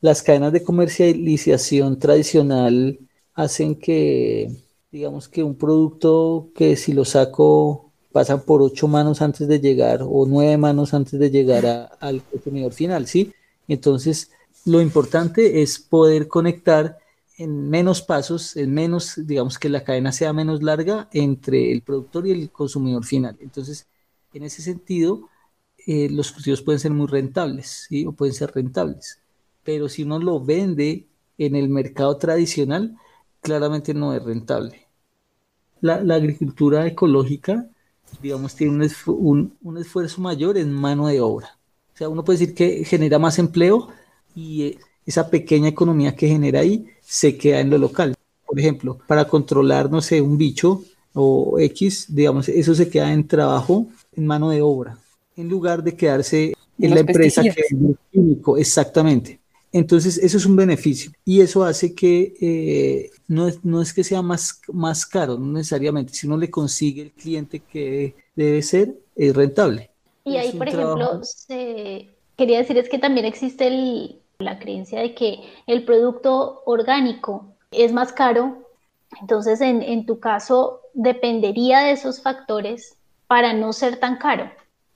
Las 0.00 0.22
cadenas 0.22 0.52
de 0.52 0.62
comercialización 0.62 1.98
tradicional 1.98 2.98
hacen 3.34 3.74
que, 3.76 4.50
digamos 4.90 5.28
que 5.28 5.42
un 5.42 5.54
producto 5.54 6.48
que 6.54 6.76
si 6.76 6.92
lo 6.92 7.04
saco 7.04 7.90
pasan 8.12 8.40
por 8.42 8.62
ocho 8.62 8.88
manos 8.88 9.22
antes 9.22 9.46
de 9.46 9.60
llegar 9.60 10.00
o 10.02 10.26
nueve 10.26 10.56
manos 10.56 10.94
antes 10.94 11.20
de 11.20 11.30
llegar 11.30 11.90
al 12.00 12.22
consumidor 12.22 12.72
final, 12.72 13.06
¿sí? 13.06 13.32
Entonces, 13.68 14.30
lo 14.64 14.80
importante 14.80 15.62
es 15.62 15.78
poder 15.78 16.26
conectar 16.26 16.98
en 17.38 17.70
menos 17.70 18.02
pasos, 18.02 18.56
en 18.56 18.74
menos, 18.74 19.14
digamos 19.24 19.58
que 19.58 19.68
la 19.68 19.84
cadena 19.84 20.10
sea 20.10 20.32
menos 20.32 20.60
larga 20.60 21.08
entre 21.12 21.70
el 21.72 21.82
productor 21.82 22.26
y 22.26 22.32
el 22.32 22.50
consumidor 22.50 23.04
final. 23.04 23.36
Entonces, 23.40 23.86
en 24.34 24.42
ese 24.42 24.60
sentido, 24.60 25.28
eh, 25.86 26.10
los 26.10 26.32
cultivos 26.32 26.62
pueden 26.62 26.80
ser 26.80 26.90
muy 26.90 27.06
rentables, 27.06 27.86
¿sí? 27.88 28.04
O 28.04 28.12
pueden 28.12 28.34
ser 28.34 28.52
rentables. 28.52 29.20
Pero 29.62 29.88
si 29.88 30.02
uno 30.02 30.18
lo 30.18 30.44
vende 30.44 31.06
en 31.38 31.54
el 31.54 31.68
mercado 31.68 32.16
tradicional, 32.16 32.96
claramente 33.40 33.94
no 33.94 34.12
es 34.14 34.22
rentable. 34.22 34.88
La, 35.80 35.94
agricultura 35.94 36.88
ecológica, 36.88 37.68
digamos, 38.20 38.56
tiene 38.56 38.88
un, 39.06 39.56
un, 39.62 39.78
esfuerzo 39.78 40.20
mayor 40.20 40.58
en 40.58 40.72
mano 40.72 41.06
de 41.06 41.20
obra. 41.20 41.56
O 41.94 41.96
sea, 41.96 42.08
uno 42.08 42.24
puede 42.24 42.40
decir 42.40 42.54
que 42.56 42.84
genera 42.84 43.20
más 43.20 43.38
empleo 43.38 43.88
y 44.34 44.62
eh, 44.64 44.78
esa 45.06 45.30
pequeña 45.30 45.68
economía 45.68 46.16
que 46.16 46.26
genera 46.26 46.60
ahí 46.60 46.86
se 47.08 47.38
queda 47.38 47.60
en 47.60 47.70
lo 47.70 47.78
local. 47.78 48.14
Por 48.46 48.60
ejemplo, 48.60 48.98
para 49.06 49.26
controlar, 49.26 49.90
no 49.90 50.02
sé, 50.02 50.20
un 50.20 50.36
bicho 50.36 50.82
o 51.14 51.58
X, 51.58 52.06
digamos, 52.08 52.48
eso 52.50 52.74
se 52.74 52.88
queda 52.88 53.12
en 53.12 53.26
trabajo, 53.26 53.86
en 54.14 54.26
mano 54.26 54.50
de 54.50 54.60
obra, 54.60 54.98
en 55.36 55.48
lugar 55.48 55.82
de 55.82 55.96
quedarse 55.96 56.52
en 56.78 56.94
la 56.94 57.00
empresa 57.00 57.42
que 57.42 57.48
es 57.48 57.72
el 57.72 57.96
químico, 58.12 58.58
exactamente. 58.58 59.40
Entonces, 59.72 60.18
eso 60.18 60.36
es 60.36 60.46
un 60.46 60.56
beneficio 60.56 61.10
y 61.24 61.40
eso 61.40 61.64
hace 61.64 61.94
que 61.94 62.34
eh, 62.40 63.10
no, 63.26 63.48
es, 63.48 63.64
no 63.64 63.82
es 63.82 63.92
que 63.92 64.04
sea 64.04 64.22
más, 64.22 64.60
más 64.72 65.04
caro, 65.06 65.38
no 65.38 65.52
necesariamente, 65.52 66.12
si 66.12 66.26
uno 66.26 66.36
le 66.36 66.50
consigue 66.50 67.02
el 67.02 67.12
cliente 67.12 67.60
que 67.60 68.14
debe 68.36 68.62
ser, 68.62 68.94
es 69.16 69.34
rentable. 69.34 69.90
Y 70.24 70.36
ahí, 70.36 70.52
por 70.52 70.68
ejemplo, 70.68 71.22
quería 72.36 72.58
decir 72.58 72.76
es 72.76 72.88
que 72.88 72.98
también 72.98 73.26
existe 73.26 73.66
el, 73.66 74.18
la 74.38 74.60
creencia 74.60 75.00
de 75.00 75.16
que 75.16 75.40
el 75.66 75.84
producto 75.84 76.62
orgánico 76.64 77.56
es 77.72 77.92
más 77.92 78.12
caro. 78.12 78.68
Entonces, 79.20 79.60
en, 79.60 80.06
tu 80.06 80.20
caso, 80.20 80.80
dependería 80.94 81.80
de 81.80 81.90
esos 81.90 82.22
factores 82.22 82.96
para 83.26 83.52
no 83.52 83.72
ser 83.72 83.98
tan 83.98 84.16
caro, 84.16 84.48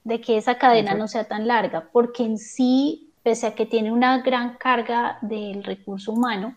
de 0.04 0.20
que 0.20 0.36
esa 0.36 0.58
cadena 0.58 0.94
no 0.94 1.08
sea 1.08 1.24
tan 1.24 1.48
larga, 1.48 1.88
porque 1.92 2.22
en 2.22 2.38
sí, 2.38 3.10
pese 3.24 3.48
a 3.48 3.54
que 3.56 3.66
tiene 3.66 3.90
una 3.90 4.22
gran 4.22 4.56
carga 4.58 5.18
del 5.22 5.64
recurso 5.64 6.12
humano, 6.12 6.56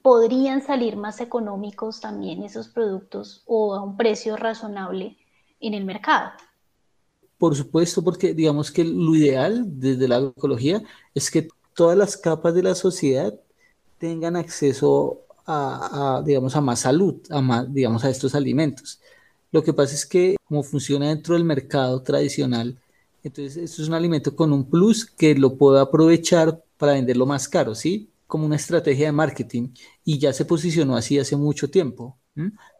podrían 0.00 0.62
salir 0.62 0.96
más 0.96 1.20
económicos 1.20 2.00
también 2.00 2.42
esos 2.42 2.68
productos 2.68 3.42
o 3.46 3.74
a 3.74 3.82
un 3.82 3.98
precio 3.98 4.36
razonable 4.36 5.18
en 5.60 5.74
el 5.74 5.84
mercado. 5.84 6.30
Por 7.36 7.54
supuesto, 7.54 8.02
porque 8.02 8.32
digamos 8.32 8.70
que 8.70 8.82
lo 8.82 9.14
ideal 9.14 9.64
desde 9.66 10.08
la 10.08 10.16
agroecología 10.16 10.82
es 11.14 11.30
que 11.30 11.48
todas 11.74 11.96
las 11.96 12.16
capas 12.16 12.54
de 12.54 12.62
la 12.62 12.74
sociedad 12.74 13.34
tengan 13.98 14.36
acceso 14.36 15.20
a, 15.46 16.22
digamos, 16.24 16.56
a 16.56 16.60
más 16.60 16.80
salud, 16.80 17.16
a 17.30 17.40
más, 17.40 17.72
digamos, 17.72 18.04
a 18.04 18.10
estos 18.10 18.34
alimentos. 18.34 19.00
Lo 19.52 19.62
que 19.62 19.72
pasa 19.72 19.94
es 19.94 20.06
que 20.06 20.36
como 20.48 20.62
funciona 20.62 21.08
dentro 21.08 21.34
del 21.34 21.44
mercado 21.44 22.02
tradicional, 22.02 22.76
entonces 23.22 23.56
esto 23.56 23.82
es 23.82 23.88
un 23.88 23.94
alimento 23.94 24.34
con 24.34 24.52
un 24.52 24.68
plus 24.68 25.06
que 25.06 25.34
lo 25.34 25.56
puedo 25.56 25.78
aprovechar 25.80 26.62
para 26.76 26.92
venderlo 26.92 27.26
más 27.26 27.48
caro, 27.48 27.74
¿sí? 27.74 28.10
Como 28.26 28.46
una 28.46 28.56
estrategia 28.56 29.06
de 29.06 29.12
marketing 29.12 29.68
y 30.04 30.18
ya 30.18 30.32
se 30.32 30.44
posicionó 30.44 30.96
así 30.96 31.18
hace 31.18 31.36
mucho 31.36 31.70
tiempo. 31.70 32.18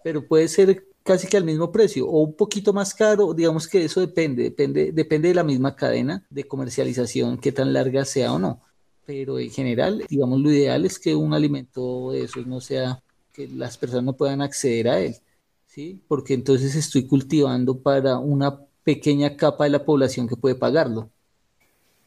Pero 0.03 0.27
puede 0.27 0.49
ser 0.49 0.87
casi 1.05 1.29
que 1.29 1.37
al 1.37 1.45
mismo 1.45 1.71
precio 1.71 2.09
o 2.09 2.23
un 2.23 2.35
poquito 2.35 2.73
más 2.73 2.93
caro, 2.93 3.33
digamos 3.35 3.69
que 3.69 3.85
eso 3.85 4.01
depende, 4.01 4.43
depende, 4.43 4.91
depende 4.93 5.29
de 5.29 5.35
la 5.35 5.45
misma 5.45 5.77
cadena 5.77 6.27
de 6.29 6.45
comercialización, 6.45 7.39
qué 7.39 7.53
tan 7.53 7.73
larga 7.73 8.05
sea 8.05 8.33
o 8.33 8.39
no. 8.39 8.61
Pero 9.07 9.39
en 9.39 9.51
general, 9.51 10.05
digamos, 10.09 10.41
lo 10.41 10.51
ideal 10.51 10.85
es 10.85 10.99
que 10.99 11.15
un 11.15 11.35
alimento 11.35 12.13
de 12.13 12.23
esos 12.25 12.47
no 12.47 12.61
sea, 12.61 13.03
que 13.33 13.49
las 13.49 13.77
personas 13.77 14.05
no 14.05 14.17
puedan 14.17 14.41
acceder 14.41 14.89
a 14.89 15.01
él, 15.01 15.17
¿sí? 15.67 16.01
Porque 16.09 16.35
entonces 16.35 16.75
estoy 16.75 17.07
cultivando 17.07 17.79
para 17.79 18.19
una 18.19 18.61
pequeña 18.85 19.37
capa 19.37 19.65
de 19.65 19.71
la 19.71 19.85
población 19.85 20.29
que 20.29 20.37
puede 20.37 20.55
pagarlo. 20.55 21.11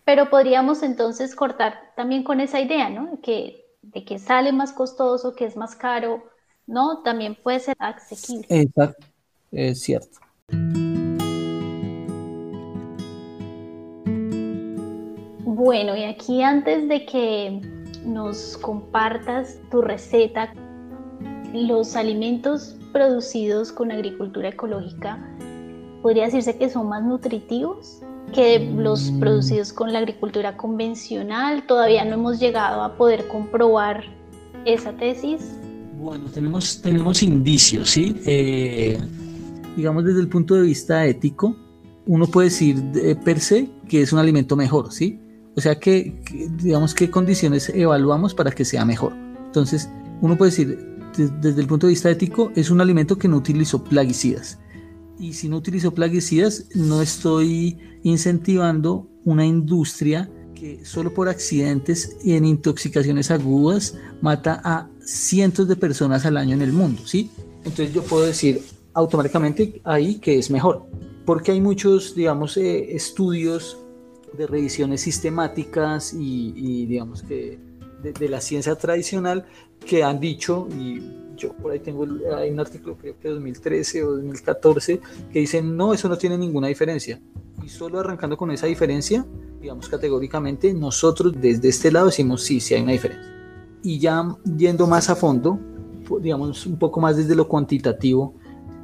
Pero 0.06 0.30
podríamos 0.30 0.84
entonces 0.84 1.36
cortar 1.36 1.92
también 1.96 2.24
con 2.24 2.40
esa 2.40 2.62
idea, 2.62 2.90
¿no? 2.90 3.20
Que, 3.22 3.66
de 3.82 4.06
que 4.06 4.20
sale 4.20 4.54
más 4.54 4.72
costoso, 4.72 5.36
que 5.36 5.46
es 5.46 5.58
más 5.58 5.76
caro, 5.76 6.24
¿no? 6.66 7.04
También 7.04 7.36
puede 7.36 7.60
ser 7.60 7.76
asequible. 7.78 8.48
Exacto, 8.50 9.06
es 9.52 9.82
cierto. 9.82 10.20
Bueno, 15.58 15.98
y 15.98 16.04
aquí 16.04 16.44
antes 16.44 16.88
de 16.88 17.04
que 17.08 17.60
nos 18.06 18.60
compartas 18.62 19.58
tu 19.72 19.82
receta, 19.82 20.54
los 21.52 21.96
alimentos 21.96 22.76
producidos 22.94 23.72
con 23.72 23.92
agricultura 23.92 24.50
ecológica, 24.50 25.18
¿podría 26.04 26.26
decirse 26.26 26.56
que 26.60 26.70
son 26.70 26.90
más 26.90 27.04
nutritivos 27.04 28.04
que 28.36 28.72
los 28.78 29.10
producidos 29.20 29.74
con 29.74 29.94
la 29.94 29.98
agricultura 29.98 30.56
convencional? 30.56 31.66
Todavía 31.66 32.06
no 32.06 32.14
hemos 32.14 32.40
llegado 32.40 32.84
a 32.84 32.96
poder 32.96 33.28
comprobar 33.28 34.04
esa 34.64 34.92
tesis. 34.92 35.42
Bueno, 36.00 36.26
tenemos, 36.32 36.84
tenemos 36.84 37.24
indicios, 37.24 37.90
¿sí? 37.90 38.16
Eh, 38.28 39.00
digamos 39.76 40.06
desde 40.06 40.20
el 40.20 40.28
punto 40.28 40.54
de 40.54 40.62
vista 40.62 41.04
ético, 41.08 41.56
uno 42.06 42.28
puede 42.28 42.50
decir 42.50 42.78
eh, 42.94 43.16
per 43.16 43.40
se 43.40 43.68
que 43.90 44.04
es 44.04 44.14
un 44.14 44.20
alimento 44.20 44.56
mejor, 44.56 44.94
¿sí? 44.94 45.20
O 45.58 45.62
sea 45.62 45.80
que, 45.80 46.14
digamos, 46.62 46.94
qué 46.94 47.10
condiciones 47.10 47.70
evaluamos 47.70 48.36
para 48.36 48.52
que 48.52 48.64
sea 48.64 48.86
mejor. 48.86 49.14
Entonces, 49.48 49.90
uno 50.22 50.38
puede 50.38 50.52
decir, 50.52 50.78
desde 51.42 51.60
el 51.60 51.66
punto 51.66 51.88
de 51.88 51.94
vista 51.94 52.12
ético, 52.12 52.52
es 52.56 52.70
un 52.70 52.80
alimento 52.80 53.18
que 53.18 53.28
no 53.28 53.38
utilizó 53.38 53.84
plaguicidas. 53.84 54.60
Y 55.20 55.34
si 55.34 55.50
no 55.50 55.58
utilizo 55.58 55.96
plaguicidas, 55.96 56.66
no 56.76 57.02
estoy 57.02 57.76
incentivando 58.04 59.10
una 59.26 59.48
industria 59.48 60.30
que 60.54 60.86
solo 60.86 61.12
por 61.12 61.28
accidentes 61.28 62.18
y 62.24 62.34
en 62.34 62.46
intoxicaciones 62.46 63.32
agudas 63.32 63.96
mata 64.22 64.62
a 64.64 64.88
cientos 65.04 65.68
de 65.68 65.76
personas 65.76 66.24
al 66.28 66.38
año 66.38 66.54
en 66.54 66.62
el 66.62 66.72
mundo, 66.72 67.02
¿sí? 67.06 67.32
Entonces 67.66 67.92
yo 67.96 68.04
puedo 68.04 68.26
decir 68.26 68.62
automáticamente 68.94 69.82
ahí 69.84 70.16
que 70.20 70.38
es 70.38 70.52
mejor, 70.52 70.86
porque 71.26 71.52
hay 71.52 71.62
muchos, 71.62 72.14
digamos, 72.14 72.58
eh, 72.58 72.96
estudios 72.96 73.78
de 74.34 74.48
revisiones 74.48 75.02
sistemáticas 75.02 76.14
y, 76.14 76.86
digamos 76.86 77.24
que 77.24 77.60
de, 78.02 78.30
la 78.30 78.42
ciencia 78.42 78.76
tradicional 78.76 79.46
que 79.86 80.04
han 80.04 80.20
dicho, 80.20 80.68
y 80.78 81.02
yo 81.36 81.54
por 81.54 81.72
ahí 81.72 81.80
tengo 81.80 82.06
hay 82.36 82.50
un 82.50 82.60
artículo 82.60 82.98
creo 82.98 83.16
que 83.20 83.30
2013 83.30 84.04
o 84.04 84.12
2014 84.14 85.00
que 85.32 85.40
dicen 85.40 85.76
no, 85.76 85.94
eso 85.94 86.10
no 86.10 86.18
tiene 86.18 86.38
ninguna 86.38 86.68
diferencia. 86.68 87.20
Y 87.64 87.70
solo 87.70 88.00
arrancando 88.00 88.38
con 88.38 88.52
esa 88.52 88.68
diferencia, 88.68 89.26
digamos 89.60 89.90
categóricamente, 89.90 90.74
nosotros 90.74 91.34
desde 91.40 91.70
este 91.70 91.92
lado 91.92 92.08
decimos 92.08 92.44
sí, 92.44 92.60
sí 92.60 92.76
hay 92.76 92.82
una 92.82 92.92
diferencia. 92.92 93.34
Y 93.84 94.00
ya 94.00 94.36
yendo 94.58 94.88
más 94.88 95.10
a 95.10 95.16
fondo, 95.16 95.60
digamos 96.22 96.66
un 96.66 96.78
poco 96.78 97.02
más 97.02 97.18
desde 97.18 97.36
lo 97.36 97.48
cuantitativo, 97.48 98.36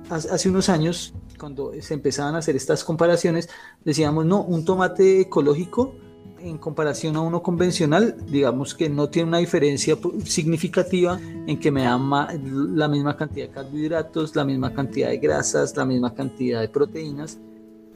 hace 0.10 0.49
unos 0.49 0.70
años, 0.70 1.14
cuando 1.44 1.74
se 1.82 1.94
empezaban 1.94 2.36
a 2.36 2.38
hacer 2.38 2.56
estas 2.56 2.86
comparaciones, 2.86 3.49
decíamos, 3.84 4.26
no, 4.26 4.44
un 4.44 4.64
tomate 4.64 5.20
ecológico 5.20 5.94
en 6.40 6.57
comparación 6.57 7.18
a 7.18 7.20
uno 7.20 7.44
convencional, 7.44 8.15
digamos 8.28 8.74
que 8.74 8.90
no 8.90 9.10
tiene 9.10 9.28
una 9.28 9.40
diferencia 9.40 9.98
significativa 10.24 11.20
en 11.45 11.60
que 11.60 11.70
me 11.70 11.84
da 11.84 11.98
la 11.98 12.88
misma 12.88 13.18
cantidad 13.18 13.48
de 13.48 13.52
carbohidratos, 13.52 14.34
la 14.38 14.45
misma 14.45 14.74
cantidad 14.74 15.10
de 15.10 15.18
grasas, 15.18 15.76
la 15.76 15.84
misma 15.84 16.14
cantidad 16.14 16.61
de 16.61 16.70
proteínas, 16.70 17.38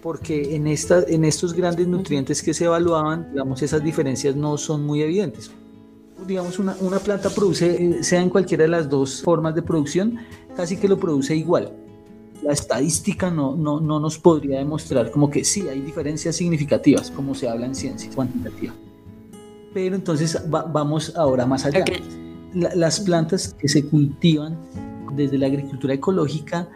porque 0.01 0.53
en, 0.53 0.67
esta, 0.67 1.03
en 1.07 1.23
estos 1.23 1.53
grandes 1.53 1.87
nutrientes 1.87 2.43
que 2.43 2.53
se 2.53 2.65
evaluaban, 2.65 3.31
digamos, 3.31 3.61
esas 3.61 3.81
diferencias 3.81 4.35
no 4.35 4.57
son 4.57 4.85
muy 4.85 5.01
evidentes. 5.01 5.51
Digamos, 6.27 6.59
una, 6.59 6.75
una 6.81 6.99
planta 6.99 7.29
produce, 7.29 7.81
eh, 7.81 8.03
sea 8.03 8.19
en 8.19 8.29
cualquiera 8.29 8.63
de 8.63 8.71
las 8.71 8.89
dos 8.89 9.21
formas 9.21 9.55
de 9.55 9.61
producción, 9.61 10.19
casi 10.53 10.75
que 10.75 10.89
lo 10.89 10.99
produce 10.99 11.33
igual. 11.33 11.86
La 12.47 12.53
estadística 12.53 13.29
no, 13.29 13.57
no, 13.57 13.81
no 13.81 13.99
nos 13.99 14.17
podría 14.17 14.59
demostrar 14.59 15.11
como 15.11 15.29
que 15.29 15.43
sí, 15.43 15.67
hay 15.67 15.81
diferencias 15.81 16.37
significativas, 16.37 17.11
como 17.11 17.35
se 17.35 17.49
habla 17.49 17.65
en 17.65 17.75
ciencia 17.75 18.09
cuantitativa. 18.15 18.73
Pero 19.73 19.97
entonces 19.97 20.41
vamos 20.49 21.13
ahora 21.17 21.45
más 21.45 21.65
allá. 21.65 21.83
las 22.53 23.01
plantas 23.01 23.53
que 23.53 23.67
se 23.67 23.85
cultivan 23.85 24.57
desde 25.13 25.37
la 25.37 25.47
agricultura 25.47 25.93
ecológica 25.93 26.69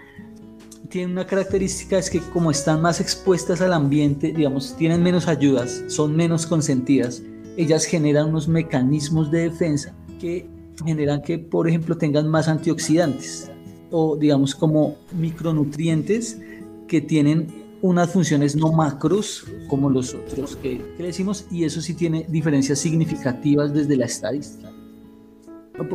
tienen 0.90 1.12
una 1.12 1.26
característica, 1.26 1.98
es 1.98 2.10
que 2.10 2.20
como 2.20 2.52
están 2.52 2.82
más 2.82 3.00
expuestas 3.00 3.62
al 3.62 3.72
ambiente, 3.72 4.34
digamos, 4.34 4.76
tienen 4.76 5.02
menos 5.02 5.30
ayudas, 5.30 5.86
son 5.88 6.18
menos 6.18 6.46
consentidas, 6.46 7.24
ellas 7.56 7.86
generan 7.86 8.28
unos 8.28 8.50
mecanismos 8.50 9.32
de 9.32 9.50
defensa 9.50 9.96
que 10.20 10.50
generan 10.86 11.22
que, 11.22 11.40
por 11.40 11.70
ejemplo, 11.70 11.98
tengan 11.98 12.28
más 12.28 12.50
antioxidantes 12.50 13.51
o, 13.92 14.18
digamos, 14.18 14.56
como 14.56 14.96
micronutrientes 15.14 16.40
que 16.88 17.02
tienen 17.02 17.48
unas 17.82 18.12
funciones 18.12 18.56
no 18.56 18.72
macros 18.72 19.46
como 19.68 19.90
los 19.90 20.14
otros 20.14 20.56
que, 20.56 20.84
que 20.98 21.04
decimos 21.04 21.46
y 21.50 21.64
eso 21.64 21.82
sí 21.82 21.94
tiene 21.94 22.26
diferencias 22.30 22.80
significativas 22.80 23.74
desde 23.74 23.98
la 23.98 24.06
estadística 24.06 24.72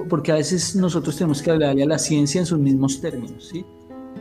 porque 0.09 0.33
a 0.33 0.37
veces 0.37 0.77
nosotros 0.77 1.17
tenemos 1.17 1.43
que 1.43 1.51
hablarle 1.51 1.83
a 1.83 1.87
la 1.87 1.99
ciencia 1.99 2.41
en 2.41 2.47
sus 2.47 2.59
mismos 2.59 3.01
términos, 3.01 3.49
¿sí? 3.51 3.65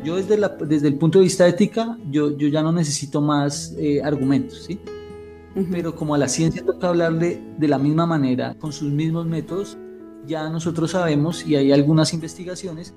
Yo 0.04 0.18
desde, 0.18 0.38
la, 0.38 0.50
desde 0.50 0.88
el 0.88 0.96
punto 0.96 1.20
de 1.20 1.24
vista 1.24 1.48
ética, 1.48 1.98
yo, 2.12 2.38
yo 2.38 2.48
ya 2.48 2.62
no 2.62 2.72
necesito 2.72 3.22
más 3.22 3.74
eh, 3.78 4.02
argumentos, 4.04 4.66
¿sí? 4.66 4.80
Pero 5.72 5.96
como 5.96 6.14
a 6.14 6.18
la 6.18 6.28
ciencia 6.28 6.64
toca 6.66 6.90
hablarle 6.90 7.42
de 7.58 7.68
la 7.68 7.78
misma 7.78 8.06
manera, 8.06 8.56
con 8.60 8.74
sus 8.74 8.92
mismos 8.92 9.26
métodos, 9.26 9.78
ya 10.28 10.50
nosotros 10.50 10.92
sabemos, 10.92 11.46
y 11.48 11.56
hay 11.56 11.72
algunas 11.72 12.14
investigaciones, 12.14 12.94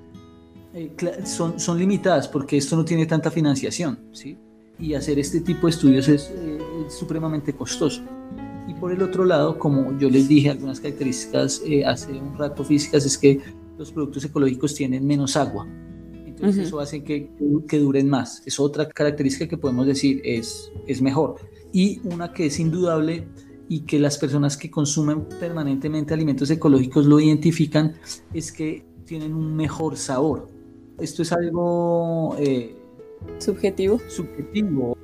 eh, 0.73 0.91
son, 1.25 1.59
son 1.59 1.79
limitadas 1.79 2.27
porque 2.27 2.57
esto 2.57 2.75
no 2.75 2.85
tiene 2.85 3.05
tanta 3.05 3.31
financiación, 3.31 3.99
¿sí? 4.11 4.37
Y 4.77 4.93
hacer 4.93 5.19
este 5.19 5.41
tipo 5.41 5.67
de 5.67 5.71
estudios 5.71 6.07
es, 6.07 6.31
eh, 6.33 6.59
es 6.87 6.93
supremamente 6.93 7.53
costoso. 7.53 8.01
Y 8.67 8.73
por 8.75 8.91
el 8.91 9.01
otro 9.01 9.25
lado, 9.25 9.57
como 9.57 9.97
yo 9.97 10.09
les 10.09 10.27
dije, 10.27 10.51
algunas 10.51 10.79
características 10.79 11.61
hace 11.85 12.11
un 12.13 12.37
rato 12.37 12.63
físicas 12.63 13.05
es 13.05 13.17
que 13.17 13.41
los 13.77 13.91
productos 13.91 14.23
ecológicos 14.25 14.75
tienen 14.75 15.05
menos 15.07 15.35
agua, 15.35 15.67
entonces 16.41 16.67
eso 16.67 16.79
hace 16.79 17.03
que, 17.03 17.29
que, 17.67 17.79
duren 17.79 18.07
más. 18.07 18.41
Es 18.45 18.59
otra 18.59 18.87
característica 18.87 19.47
que 19.47 19.57
podemos 19.57 19.85
decir 19.85 20.21
es, 20.23 20.71
es 20.87 21.01
mejor. 21.01 21.35
Y 21.73 21.99
una 22.05 22.31
que 22.31 22.45
es 22.45 22.59
indudable 22.59 23.27
y 23.67 23.81
que 23.81 23.99
las 23.99 24.17
personas 24.17 24.55
que 24.55 24.71
consumen 24.71 25.25
permanentemente 25.39 26.13
alimentos 26.13 26.49
ecológicos 26.49 27.05
lo 27.05 27.19
identifican 27.19 27.95
es 28.33 28.51
que 28.51 28.85
tienen 29.05 29.33
un 29.33 29.55
mejor 29.55 29.97
sabor. 29.97 30.47
Esto 30.99 31.21
es 31.21 31.31
algo... 31.31 32.35
Eh, 32.39 32.75
subjetivo. 33.37 33.99
Subjetivo, 34.07 34.97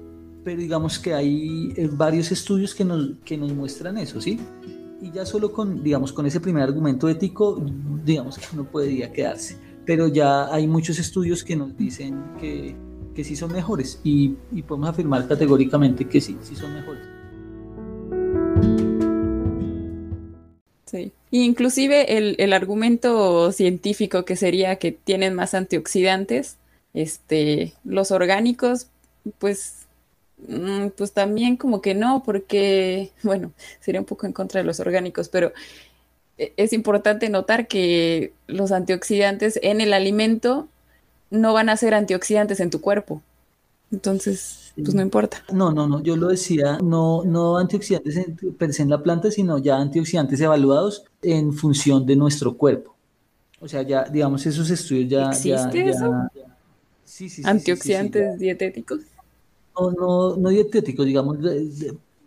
pero 0.43 0.61
digamos 0.61 0.99
que 0.99 1.13
hay 1.13 1.73
eh, 1.75 1.89
varios 1.91 2.31
estudios 2.31 2.73
que 2.73 2.85
nos, 2.85 3.11
que 3.25 3.37
nos 3.37 3.53
muestran 3.53 3.97
eso, 3.97 4.21
¿sí? 4.21 4.39
Y 5.01 5.11
ya 5.11 5.25
solo 5.25 5.51
con, 5.51 5.83
digamos, 5.83 6.13
con 6.13 6.25
ese 6.25 6.39
primer 6.39 6.63
argumento 6.63 7.09
ético, 7.09 7.61
digamos 8.03 8.37
que 8.37 8.45
uno 8.53 8.69
podría 8.69 9.11
quedarse 9.11 9.57
pero 9.85 10.07
ya 10.07 10.53
hay 10.53 10.67
muchos 10.67 10.99
estudios 10.99 11.43
que 11.43 11.55
nos 11.55 11.77
dicen 11.77 12.21
que, 12.39 12.75
que 13.13 13.23
sí 13.23 13.35
son 13.35 13.53
mejores 13.53 14.01
y, 14.03 14.35
podemos 14.67 14.89
afirmar 14.89 15.27
categóricamente 15.27 16.05
que 16.05 16.19
sí, 16.19 16.37
sí 16.41 16.55
son 16.55 16.73
mejores. 16.73 17.03
Inclusive 21.31 22.17
el, 22.17 22.35
el, 22.37 22.53
argumento 22.53 23.51
científico 23.51 24.25
que 24.25 24.35
sería 24.35 24.77
que 24.77 24.91
tienen 24.91 25.33
más 25.33 25.53
antioxidantes, 25.53 26.57
este, 26.93 27.73
los 27.83 28.11
orgánicos, 28.11 28.87
pues, 29.39 29.85
mm, 30.47 30.87
pues 30.97 31.11
también 31.11 31.57
como 31.57 31.81
que 31.81 31.93
no, 31.93 32.23
porque, 32.23 33.11
bueno, 33.23 33.51
sería 33.81 34.01
un 34.01 34.05
poco 34.05 34.25
en 34.25 34.33
contra 34.33 34.61
de 34.61 34.65
los 34.65 34.79
orgánicos, 34.79 35.29
pero 35.29 35.51
e-, 36.37 36.53
es 36.57 36.73
importante 36.73 37.29
notar 37.29 37.67
que 37.67 38.33
los 38.47 38.71
antioxidantes 38.71 39.59
en 39.61 39.81
el 39.81 39.93
alimento 39.93 40.67
no 41.29 41.53
van 41.53 41.69
a 41.69 41.77
ser 41.77 41.93
antioxidantes 41.93 42.59
en 42.59 42.69
tu 42.69 42.81
cuerpo. 42.81 43.21
Entonces, 43.91 44.64
pues 44.75 44.93
no 44.93 45.01
importa. 45.01 45.43
No, 45.53 45.71
no, 45.71 45.87
no, 45.87 46.03
yo 46.03 46.15
lo 46.15 46.27
decía, 46.27 46.77
no, 46.83 47.23
no 47.23 47.57
antioxidantes 47.57 48.17
en, 48.17 48.37
en 48.59 48.89
la 48.89 49.01
planta, 49.01 49.31
sino 49.31 49.57
ya 49.57 49.77
antioxidantes 49.77 50.39
evaluados 50.41 51.05
en 51.21 51.53
función 51.53 52.05
de 52.05 52.15
nuestro 52.15 52.57
cuerpo. 52.57 52.95
O 53.59 53.67
sea, 53.67 53.81
ya, 53.81 54.03
digamos, 54.03 54.45
esos 54.45 54.69
estudios 54.69 55.09
ya... 55.09 55.29
¿Existe 55.29 55.89
eso? 55.89 56.13
antioxidantes 57.43 58.37
dietéticos. 58.37 59.01
No, 59.79 59.91
no, 59.91 60.37
no 60.37 60.49
dietéticos, 60.49 61.05
digamos, 61.05 61.37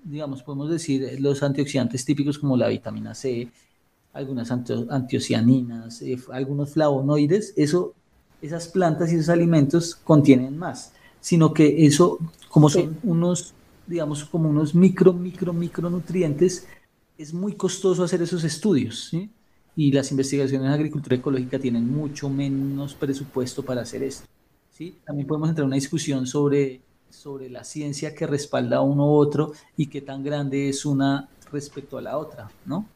digamos, 0.05 0.43
podemos 0.43 0.71
decir 0.71 1.19
los 1.21 1.43
antioxidantes 1.43 2.05
típicos 2.05 2.39
como 2.39 2.57
la 2.57 2.69
vitamina 2.69 3.15
C, 3.15 3.51
algunas 4.13 4.51
antiocianinas, 4.51 6.03
eh, 6.03 6.19
algunos 6.33 6.71
flavonoides, 6.71 7.53
eso, 7.57 7.95
esas 8.43 8.69
plantas 8.69 9.13
y 9.13 9.17
esos 9.17 9.29
alimentos 9.29 9.95
contienen 9.95 10.57
más, 10.59 10.93
sino 11.21 11.53
que 11.53 11.87
eso, 11.87 12.19
como 12.49 12.69
son 12.69 12.99
unos, 13.03 13.55
digamos, 13.87 14.25
como 14.25 14.49
unos 14.49 14.75
micro, 14.75 15.13
micro, 15.13 15.53
micronutrientes, 15.53 16.67
es 17.17 17.35
muy 17.35 17.55
costoso 17.55 18.05
hacer 18.05 18.23
esos 18.23 18.45
estudios, 18.45 19.11
Y 19.77 19.93
las 19.93 20.11
investigaciones 20.11 20.67
en 20.67 20.73
agricultura 20.73 21.17
ecológica 21.17 21.59
tienen 21.59 21.89
mucho 21.89 22.29
menos 22.29 22.95
presupuesto 22.95 23.63
para 23.65 23.83
hacer 23.83 24.03
esto, 24.03 24.27
¿sí? 24.71 24.97
También 25.05 25.27
podemos 25.27 25.49
entrar 25.49 25.65
en 25.65 25.69
una 25.69 25.77
discusión 25.77 26.27
sobre, 26.27 26.81
sobre 27.09 27.49
la 27.49 27.63
ciencia 27.63 28.13
que 28.13 28.27
respalda 28.27 28.79
a 28.79 28.83
uno 28.83 29.07
u 29.07 29.15
otro 29.15 29.53
y 29.77 29.87
qué 29.87 30.01
tan 30.01 30.25
grande 30.25 30.69
es 30.69 30.85
una 30.85 31.29
respecto 31.53 31.97
a 31.97 32.03
la 32.03 32.19
otra, 32.19 32.51
¿no? 32.67 32.87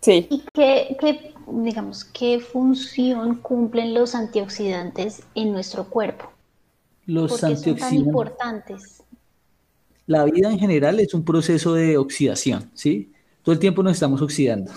Sí. 0.00 0.28
¿Y 0.30 0.44
qué, 0.54 1.34
digamos, 1.48 2.04
qué 2.04 2.38
función 2.38 3.36
cumplen 3.36 3.94
los 3.94 4.14
antioxidantes 4.14 5.22
en 5.34 5.52
nuestro 5.52 5.84
cuerpo? 5.88 6.30
Los 7.08 7.42
antioxidantes. 7.42 7.80
Son 7.80 7.90
tan 7.90 8.06
importantes. 8.06 9.02
La 10.06 10.24
vida 10.24 10.52
en 10.52 10.58
general 10.58 11.00
es 11.00 11.14
un 11.14 11.24
proceso 11.24 11.72
de 11.72 11.96
oxidación, 11.96 12.70
¿sí? 12.74 13.12
Todo 13.42 13.54
el 13.54 13.58
tiempo 13.58 13.82
nos 13.82 13.94
estamos 13.94 14.20
oxidando. 14.20 14.70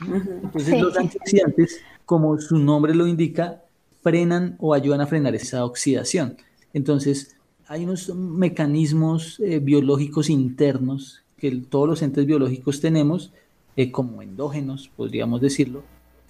Entonces 0.00 0.80
los 0.80 0.96
antioxidantes, 0.96 1.80
como 2.06 2.40
su 2.40 2.58
nombre 2.58 2.94
lo 2.94 3.06
indica, 3.06 3.62
frenan 4.02 4.56
o 4.58 4.72
ayudan 4.72 5.02
a 5.02 5.06
frenar 5.06 5.34
esa 5.34 5.66
oxidación. 5.66 6.38
Entonces, 6.72 7.36
hay 7.68 7.84
unos 7.84 8.14
mecanismos 8.14 9.38
eh, 9.40 9.58
biológicos 9.58 10.30
internos 10.30 11.22
que 11.36 11.50
todos 11.50 11.86
los 11.86 12.00
entes 12.00 12.24
biológicos 12.24 12.80
tenemos 12.80 13.34
eh, 13.76 13.92
como 13.92 14.22
endógenos, 14.22 14.90
podríamos 14.96 15.42
decirlo, 15.42 15.82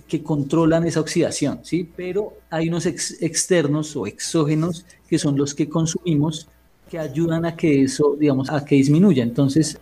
que 0.09 0.23
controlan 0.23 0.87
esa 0.87 1.01
oxidación, 1.01 1.61
¿sí? 1.63 1.89
Pero 1.97 2.35
hay 2.51 2.69
unos 2.69 2.87
externos 2.87 3.97
o 3.97 4.07
exógenos 4.07 4.85
que 5.09 5.19
son 5.19 5.37
los 5.37 5.55
que 5.55 5.69
consumimos 5.69 6.49
que 6.91 6.99
ayudan 6.99 7.45
a 7.45 7.57
que 7.57 7.83
eso, 7.83 8.17
digamos, 8.19 8.51
a 8.51 8.65
que 8.65 8.77
disminuya. 8.77 9.23
Entonces, 9.23 9.79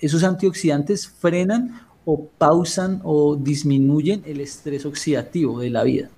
esos 0.00 0.24
antioxidantes 0.24 1.06
frenan 1.06 1.80
o 2.04 2.26
pausan 2.26 3.00
o 3.04 3.36
disminuyen 3.36 4.22
el 4.26 4.40
estrés 4.40 4.84
oxidativo 4.84 5.60
de 5.60 5.70
la 5.70 5.84
vida. 5.84 6.10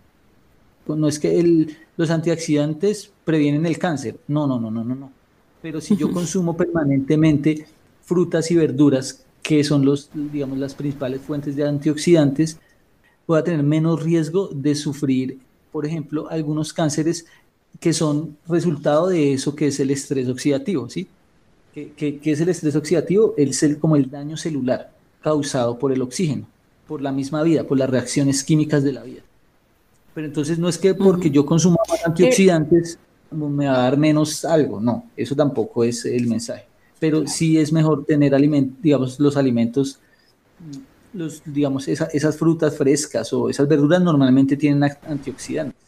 Pues 0.86 0.98
no 0.98 1.08
es 1.08 1.18
que 1.18 1.76
los 1.96 2.10
antioxidantes 2.10 3.12
previenen 3.24 3.66
el 3.66 3.78
cáncer, 3.78 4.18
no, 4.28 4.46
no, 4.46 4.58
no, 4.58 4.70
no, 4.70 4.84
no, 4.84 4.94
no. 4.94 5.12
Pero 5.60 5.80
si 5.80 5.96
yo 5.96 6.10
consumo 6.12 6.56
permanentemente 6.56 7.66
frutas 8.02 8.50
y 8.50 8.56
verduras 8.56 9.24
que 9.42 9.62
son 9.64 9.84
los, 9.84 10.10
digamos, 10.14 10.58
las 10.58 10.74
principales 10.74 11.20
fuentes 11.20 11.54
de 11.56 11.66
antioxidantes, 11.66 12.58
pueda 13.26 13.44
tener 13.44 13.62
menos 13.62 14.02
riesgo 14.02 14.48
de 14.52 14.74
sufrir, 14.74 15.38
por 15.72 15.86
ejemplo, 15.86 16.28
algunos 16.30 16.72
cánceres 16.72 17.26
que 17.80 17.92
son 17.92 18.36
resultado 18.48 19.08
de 19.08 19.32
eso 19.32 19.54
que 19.54 19.68
es 19.68 19.80
el 19.80 19.90
estrés 19.90 20.28
oxidativo, 20.28 20.88
¿sí? 20.88 21.08
¿Qué, 21.72 22.20
es 22.22 22.40
el 22.40 22.48
estrés 22.48 22.76
oxidativo? 22.76 23.34
Es 23.36 23.62
el, 23.64 23.78
como 23.78 23.96
el 23.96 24.08
daño 24.08 24.36
celular 24.36 24.92
causado 25.22 25.78
por 25.78 25.92
el 25.92 26.02
oxígeno, 26.02 26.46
por 26.86 27.02
la 27.02 27.10
misma 27.10 27.42
vida, 27.42 27.64
por 27.64 27.78
las 27.78 27.90
reacciones 27.90 28.44
químicas 28.44 28.84
de 28.84 28.92
la 28.92 29.02
vida. 29.02 29.22
Pero 30.14 30.28
entonces 30.28 30.58
no 30.58 30.68
es 30.68 30.78
que 30.78 30.94
porque 30.94 31.30
yo 31.30 31.44
consuma 31.44 31.78
antioxidantes 32.04 32.98
me 33.32 33.66
va 33.66 33.74
a 33.74 33.82
dar 33.82 33.96
menos 33.98 34.44
algo, 34.44 34.80
no, 34.80 35.06
eso 35.16 35.34
tampoco 35.34 35.82
es 35.82 36.04
el 36.04 36.28
mensaje 36.28 36.66
pero 37.04 37.26
sí 37.26 37.58
es 37.58 37.70
mejor 37.70 38.06
tener 38.06 38.34
digamos, 38.80 39.20
los 39.20 39.36
alimentos, 39.36 39.98
los, 41.14 41.42
digamos, 41.46 41.88
esas 41.88 42.36
frutas 42.36 42.76
frescas 42.76 43.32
o 43.32 43.48
esas 43.48 43.68
verduras 43.68 44.02
normalmente 44.02 44.56
tienen 44.56 44.90
antioxidantes. 45.08 45.82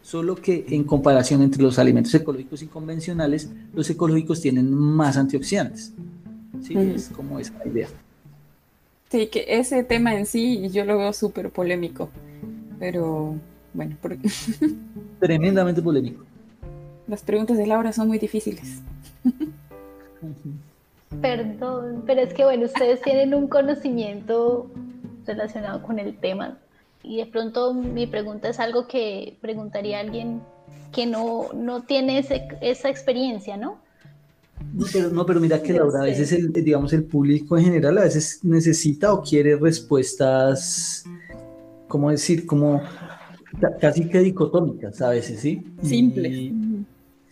Solo 0.00 0.36
que 0.36 0.64
en 0.70 0.84
comparación 0.84 1.42
entre 1.42 1.62
los 1.62 1.78
alimentos 1.78 2.14
ecológicos 2.14 2.62
y 2.62 2.66
convencionales, 2.66 3.50
los 3.74 3.90
ecológicos 3.90 4.40
tienen 4.40 4.72
más 4.72 5.18
antioxidantes. 5.18 5.92
Sí, 6.62 6.74
es 6.78 7.10
como 7.10 7.38
esa 7.38 7.54
idea. 7.66 7.88
Sí, 9.10 9.26
que 9.26 9.44
ese 9.48 9.84
tema 9.84 10.14
en 10.14 10.24
sí 10.24 10.70
yo 10.70 10.84
lo 10.84 10.96
veo 10.96 11.12
súper 11.12 11.50
polémico, 11.50 12.08
pero 12.78 13.36
bueno, 13.74 13.96
porque... 14.00 14.30
Tremendamente 15.20 15.82
polémico. 15.82 16.27
Las 17.08 17.22
preguntas 17.22 17.56
de 17.56 17.66
Laura 17.66 17.92
son 17.92 18.08
muy 18.08 18.18
difíciles. 18.18 18.80
Perdón, 21.22 22.04
pero 22.06 22.20
es 22.20 22.34
que 22.34 22.44
bueno, 22.44 22.66
ustedes 22.66 23.00
tienen 23.00 23.34
un 23.34 23.48
conocimiento 23.48 24.70
relacionado 25.26 25.82
con 25.82 25.98
el 25.98 26.18
tema 26.18 26.58
y 27.02 27.16
de 27.16 27.26
pronto 27.26 27.72
mi 27.72 28.06
pregunta 28.06 28.50
es 28.50 28.60
algo 28.60 28.86
que 28.86 29.38
preguntaría 29.40 29.98
a 29.98 30.00
alguien 30.00 30.42
que 30.92 31.06
no, 31.06 31.48
no 31.54 31.82
tiene 31.82 32.18
esa 32.60 32.88
experiencia, 32.90 33.56
¿no? 33.56 33.78
No 34.74 34.86
pero, 34.92 35.08
no, 35.08 35.24
pero 35.24 35.40
mira 35.40 35.62
que 35.62 35.72
Laura, 35.72 36.00
a 36.00 36.04
veces 36.04 36.32
el, 36.32 36.52
digamos, 36.52 36.92
el 36.92 37.04
público 37.04 37.56
en 37.56 37.64
general 37.64 37.96
a 37.98 38.02
veces 38.02 38.40
necesita 38.42 39.14
o 39.14 39.22
quiere 39.22 39.56
respuestas, 39.56 41.04
¿cómo 41.86 42.10
decir? 42.10 42.44
Como 42.44 42.82
casi 43.80 44.08
que 44.08 44.20
dicotómicas 44.20 45.00
a 45.00 45.10
veces, 45.10 45.40
¿sí? 45.40 45.64
Simple. 45.82 46.52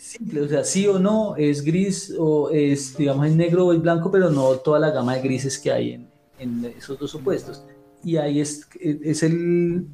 Simple, 0.06 0.40
o 0.40 0.48
sea, 0.48 0.62
sí 0.64 0.86
o 0.86 0.98
no, 0.98 1.34
es 1.36 1.62
gris 1.62 2.14
o 2.16 2.50
es, 2.50 2.96
digamos, 2.96 3.26
es 3.26 3.34
negro 3.34 3.66
o 3.66 3.72
es 3.72 3.82
blanco, 3.82 4.10
pero 4.10 4.30
no 4.30 4.54
toda 4.56 4.78
la 4.78 4.90
gama 4.90 5.16
de 5.16 5.22
grises 5.22 5.58
que 5.58 5.72
hay 5.72 5.92
en, 5.92 6.08
en 6.38 6.64
esos 6.64 6.98
dos 6.98 7.14
opuestos. 7.14 7.64
Y 8.04 8.16
ahí 8.18 8.40
es, 8.40 8.68
es 8.80 9.22
el, 9.24 9.86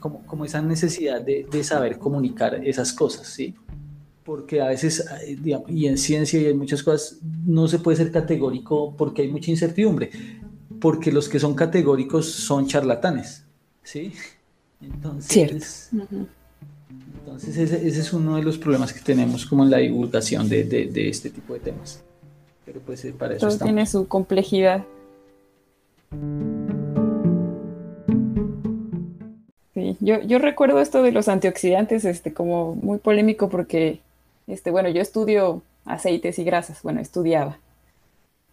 como, 0.00 0.24
como 0.26 0.44
esa 0.44 0.62
necesidad 0.62 1.20
de, 1.20 1.46
de, 1.50 1.64
saber 1.64 1.98
comunicar 1.98 2.54
esas 2.64 2.92
cosas, 2.92 3.26
¿sí? 3.26 3.56
Porque 4.22 4.60
a 4.60 4.68
veces, 4.68 5.04
digamos, 5.40 5.68
y 5.70 5.86
en 5.86 5.98
ciencia 5.98 6.40
y 6.40 6.46
en 6.46 6.58
muchas 6.58 6.82
cosas, 6.84 7.18
no 7.44 7.66
se 7.66 7.80
puede 7.80 7.96
ser 7.96 8.12
categórico 8.12 8.94
porque 8.96 9.22
hay 9.22 9.28
mucha 9.28 9.50
incertidumbre, 9.50 10.10
porque 10.80 11.10
los 11.10 11.28
que 11.28 11.40
son 11.40 11.54
categóricos 11.54 12.30
son 12.30 12.68
charlatanes, 12.68 13.44
¿sí? 13.82 14.12
Entonces, 14.80 15.90
entonces 17.38 17.70
ese, 17.70 18.00
es 18.00 18.12
uno 18.12 18.34
de 18.36 18.42
los 18.42 18.58
problemas 18.58 18.92
que 18.92 18.98
tenemos 18.98 19.46
como 19.46 19.62
en 19.62 19.70
la 19.70 19.78
divulgación 19.78 20.48
de, 20.48 20.64
de, 20.64 21.08
este 21.08 21.30
tipo 21.30 21.54
de 21.54 21.60
temas. 21.60 22.02
Pero 22.64 22.80
pues 22.80 23.04
eh, 23.04 23.14
para 23.16 23.36
eso 23.36 23.46
Todo 23.46 23.58
tiene 23.58 23.86
su 23.86 24.08
complejidad. 24.08 24.84
Sí, 29.74 29.96
yo, 30.00 30.20
yo 30.22 30.40
recuerdo 30.40 30.80
esto 30.80 31.00
de 31.02 31.12
los 31.12 31.28
antioxidantes 31.28 32.04
este, 32.04 32.34
como 32.34 32.74
muy 32.74 32.98
polémico 32.98 33.48
porque, 33.48 34.00
este, 34.48 34.72
bueno, 34.72 34.88
yo 34.88 35.00
estudio 35.00 35.62
aceites 35.84 36.40
y 36.40 36.44
grasas, 36.44 36.82
bueno, 36.82 37.00
estudiaba. 37.00 37.58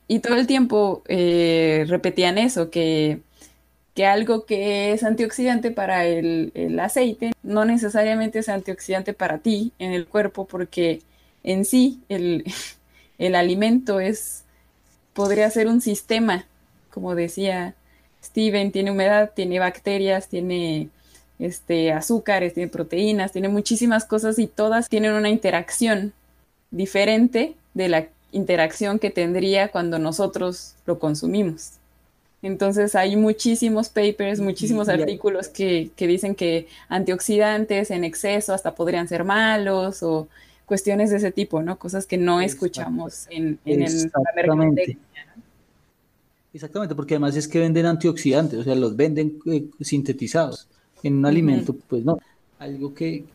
Y 0.08 0.20
todo 0.20 0.36
el 0.36 0.46
tiempo 0.46 1.02
eh, 1.08 1.86
repetían 1.88 2.38
eso, 2.38 2.70
que 2.70 3.22
que 3.96 4.06
algo 4.06 4.46
que 4.46 4.92
es 4.92 5.04
antioxidante 5.04 5.72
para 5.72 6.06
el, 6.06 6.52
aceite 6.82 7.32
no 7.44 7.64
necesariamente 7.64 8.40
es 8.40 8.50
antioxidante 8.50 9.14
para 9.14 9.38
ti 9.40 9.72
en 9.80 9.94
el 9.94 10.06
cuerpo 10.06 10.46
porque 10.46 11.02
en 11.44 11.64
sí 11.64 12.02
el, 12.10 12.44
alimento 13.36 14.02
es, 14.02 14.44
podría 15.14 15.50
ser 15.50 15.68
un 15.68 15.80
sistema, 15.82 16.46
como 16.92 17.16
decía 17.16 17.74
Steven, 18.22 18.72
tiene 18.72 18.92
humedad, 18.92 19.32
tiene 19.34 19.60
bacterias, 19.60 20.28
tiene 20.28 20.90
este, 21.40 21.94
azúcares, 21.94 22.54
tiene 22.54 22.70
proteínas, 22.70 23.32
tiene 23.32 23.48
muchísimas 23.48 24.04
cosas 24.04 24.40
y 24.40 24.48
todas 24.48 24.90
tienen 24.90 25.14
una 25.14 25.30
interacción 25.30 26.12
diferente 26.70 27.56
de 27.74 27.88
la 27.88 28.08
interacción 28.34 29.00
que 29.00 29.10
tendría 29.10 29.70
cuando 29.70 30.00
nosotros 30.00 30.76
lo 30.86 31.00
consumimos. 31.00 31.80
Entonces 32.42 32.96
hay 32.96 33.16
muchísimos 33.16 33.90
papers, 33.90 34.40
muchísimos 34.40 34.88
artículos 34.90 35.48
que, 35.48 35.92
dicen 35.98 36.36
que 36.36 36.68
antioxidantes 36.90 37.92
en 37.92 38.04
exceso 38.04 38.54
hasta 38.54 38.76
podrían 38.76 39.08
ser 39.08 39.24
malos 39.24 40.04
o 40.04 40.28
cuestiones 40.66 41.10
de 41.10 41.18
ese 41.18 41.32
tipo, 41.32 41.62
¿no? 41.62 41.78
Cosas 41.80 42.06
que 42.06 42.18
no 42.18 42.42
escuchamos 42.42 43.28
en, 43.30 43.60
en 43.66 43.84
el 43.84 44.12
mercadotecnia. 44.36 45.00
Exactamente, 46.54 46.96
porque 46.96 47.16
además 47.16 47.36
es 47.36 47.48
que 47.48 47.60
venden 47.60 47.86
antioxidantes, 47.86 48.60
o 48.60 48.64
sea, 48.64 48.76
los 48.76 48.96
venden 48.96 49.40
eh, 49.46 49.66
sintetizados 49.82 50.68
en 51.04 51.18
un 51.18 51.26
alimento, 51.26 51.76
pues 51.88 52.06
no. 52.06 52.18
Algo 52.60 52.94
que, 52.94 53.26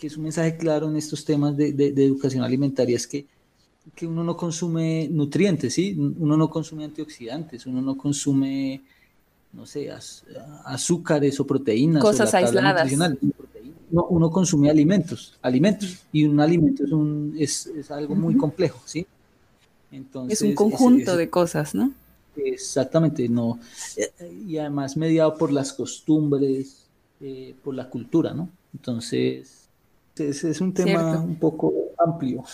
es 0.00 0.16
un 0.16 0.24
mensaje 0.24 0.56
claro 0.56 0.88
en 0.88 0.96
estos 0.96 1.24
temas 1.24 1.56
de, 1.56 1.72
de 1.72 2.04
educación 2.04 2.44
alimentaria 2.44 2.96
es 2.96 3.06
que 3.06 3.26
que 3.94 4.06
uno 4.06 4.24
no 4.24 4.36
consume 4.36 5.08
nutrientes, 5.10 5.74
¿sí? 5.74 5.94
Uno 5.96 6.36
no 6.36 6.50
consume 6.50 6.84
antioxidantes, 6.84 7.66
uno 7.66 7.80
no 7.80 7.96
consume 7.96 8.82
no 9.56 9.64
sé, 9.64 9.90
azúcares 10.64 11.40
o 11.40 11.46
proteínas. 11.46 12.02
Cosas 12.02 12.32
aisladas. 12.34 12.92
uno 13.90 14.30
consume 14.30 14.68
alimentos, 14.68 15.38
alimentos, 15.40 16.04
y 16.12 16.24
un 16.24 16.40
alimento 16.40 16.84
es, 16.84 16.92
un, 16.92 17.34
es, 17.38 17.66
es 17.66 17.90
algo 17.90 18.14
muy 18.14 18.36
complejo, 18.36 18.80
¿sí? 18.84 19.06
Entonces, 19.90 20.42
es 20.42 20.48
un 20.48 20.54
conjunto 20.54 21.16
de 21.16 21.30
cosas, 21.30 21.74
¿no? 21.74 21.92
Exactamente, 22.36 23.28
no. 23.28 23.58
Y 24.46 24.58
además 24.58 24.96
mediado 24.96 25.36
por 25.38 25.50
las 25.50 25.72
costumbres, 25.72 26.84
eh, 27.20 27.54
por 27.64 27.74
la 27.74 27.88
cultura, 27.88 28.34
¿no? 28.34 28.50
Entonces, 28.74 29.68
es, 30.16 30.44
es 30.44 30.60
un 30.60 30.74
tema 30.74 31.18
un 31.18 31.36
poco 31.36 31.72
amplio. 31.98 32.44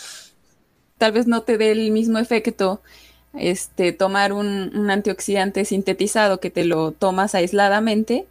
Tal 0.97 1.11
vez 1.11 1.27
no 1.27 1.41
te 1.41 1.57
dé 1.57 1.71
el 1.71 1.91
mismo 1.91 2.19
efecto 2.19 2.81
este, 3.33 3.91
tomar 3.93 4.33
un, 4.33 4.89
antioxidante 4.89 5.65
sintetizado 5.65 6.39
que 6.39 6.49
te 6.49 6.65
lo 6.65 6.91
tomas 6.91 7.35
aisladamente, 7.35 8.25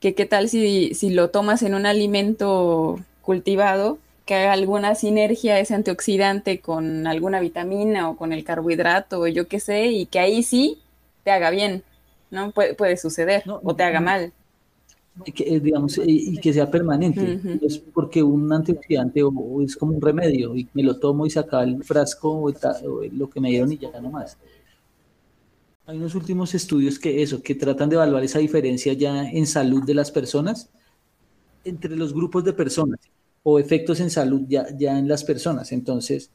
que 0.00 0.14
qué 0.14 0.26
tal 0.26 0.48
si, 0.48 0.94
si 0.94 1.10
lo 1.10 1.30
tomas 1.30 1.62
en 1.62 1.74
un 1.74 1.86
alimento 1.86 2.98
cultivado, 3.22 3.98
que 4.24 4.34
haga 4.34 4.52
alguna 4.52 4.94
sinergia 4.94 5.58
ese 5.60 5.74
antioxidante 5.74 6.60
con 6.60 7.06
alguna 7.06 7.40
vitamina 7.40 8.10
o 8.10 8.16
con 8.16 8.32
el 8.32 8.44
carbohidrato 8.44 9.20
o 9.20 9.26
yo 9.28 9.46
qué 9.46 9.60
sé, 9.60 9.86
y 9.86 10.06
que 10.06 10.18
ahí 10.18 10.42
sí 10.42 10.80
te 11.22 11.30
haga 11.30 11.50
bien, 11.50 11.82
¿no? 12.30 12.52
puede 12.52 12.96
suceder, 12.96 13.44
o 13.46 13.76
te 13.76 13.84
haga 13.84 14.00
mal. 14.00 14.32
Que, 15.24 15.56
eh, 15.56 15.60
digamos, 15.60 15.98
y 16.04 16.36
que 16.38 16.52
sea 16.52 16.70
permanente. 16.70 17.40
Es 17.62 17.78
porque 17.78 18.22
un 18.22 18.52
antioxidante 18.52 19.22
o, 19.22 19.62
es 19.62 19.76
como 19.76 19.94
un 19.94 20.00
remedio 20.00 20.54
y 20.54 20.68
me 20.74 20.82
lo 20.82 20.98
tomo 20.98 21.26
y 21.26 21.30
se 21.30 21.38
acaba 21.38 21.64
el 21.64 21.82
frasco 21.82 22.30
o, 22.32 22.52
lo 23.12 23.30
que 23.30 23.40
me 23.40 23.50
dieron 23.50 23.72
y 23.72 23.78
ya 23.78 23.98
no 24.00 24.10
más. 24.10 24.36
Hay 25.86 25.96
unos 25.96 26.14
últimos 26.14 26.54
estudios 26.54 26.98
que 26.98 27.22
eso, 27.22 27.42
que 27.42 27.54
tratan 27.54 27.88
de 27.88 27.96
evaluar 27.96 28.24
esa 28.24 28.40
diferencia 28.40 28.92
ya 28.92 29.28
en 29.30 29.46
salud 29.46 29.84
de 29.84 29.94
las 29.94 30.10
personas 30.10 30.68
entre 31.64 31.96
los 31.96 32.12
grupos 32.12 32.44
de 32.44 32.52
personas 32.52 33.00
o 33.42 33.58
efectos 33.58 34.00
en 34.00 34.10
salud 34.10 34.42
ya, 34.48 34.66
ya 34.76 34.98
en 34.98 35.08
las 35.08 35.24
personas. 35.24 35.72
Entonces, 35.72 36.30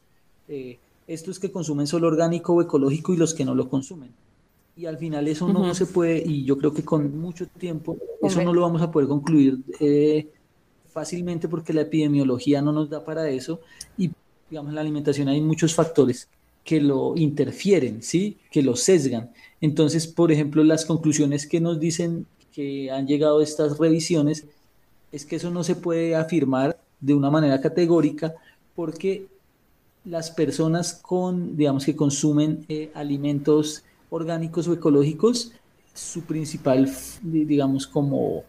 eh, 0.48 0.78
estos 1.06 1.38
que 1.38 1.52
consumen 1.52 1.86
solo 1.86 2.08
orgánico 2.08 2.54
o 2.54 2.62
ecológico 2.62 3.14
y 3.14 3.16
los 3.16 3.34
que 3.34 3.44
no 3.44 3.54
lo 3.54 3.68
consumen 3.68 4.10
y 4.76 4.86
al 4.86 4.96
final 4.98 5.28
eso 5.28 5.48
no 5.48 5.74
se 5.74 5.86
puede, 5.86 6.22
y 6.24 6.44
yo 6.44 6.56
creo 6.56 6.72
que 6.72 6.84
con 6.84 7.18
mucho 7.18 7.46
tiempo, 7.46 7.96
eso 8.22 8.42
no 8.42 8.54
lo 8.54 8.62
vamos 8.62 8.80
a 8.80 8.90
poder 8.90 9.08
concluir 9.08 9.58
eh, 9.80 10.28
fácilmente 10.88 11.48
porque 11.48 11.72
la 11.72 11.82
epidemiología 11.82 12.62
no 12.62 12.72
nos 12.72 12.88
da 12.88 13.04
para 13.04 13.28
eso 13.28 13.60
y 13.98 14.10
digamos 14.50 14.70
en 14.70 14.74
la 14.74 14.80
alimentación 14.80 15.28
hay 15.28 15.40
muchos 15.40 15.74
factores 15.74 16.28
que 16.64 16.80
lo 16.80 17.16
interfieren, 17.16 18.02
¿sí? 18.02 18.38
que 18.50 18.62
lo 18.62 18.76
sesgan. 18.76 19.32
Entonces, 19.60 20.06
por 20.06 20.30
ejemplo, 20.30 20.62
las 20.62 20.84
conclusiones 20.84 21.46
que 21.46 21.60
nos 21.60 21.80
dicen 21.80 22.26
que 22.52 22.90
han 22.90 23.06
llegado 23.06 23.42
estas 23.42 23.78
revisiones 23.78 24.44
es 25.10 25.26
que 25.26 25.36
eso 25.36 25.50
no 25.50 25.64
se 25.64 25.74
puede 25.74 26.14
afirmar 26.14 26.78
de 27.00 27.14
una 27.14 27.30
manera 27.30 27.60
categórica 27.60 28.34
porque 28.76 29.26
las 30.04 30.30
personas 30.30 30.94
con, 30.94 31.56
digamos, 31.56 31.84
que 31.84 31.96
consumen 31.96 32.64
eh, 32.68 32.90
alimentos 32.94 33.84
orgánicos 34.12 34.68
o 34.68 34.74
ecológicos, 34.74 35.52
su 35.94 36.22
principal, 36.22 36.90
digamos, 37.22 37.86
como, 37.86 38.44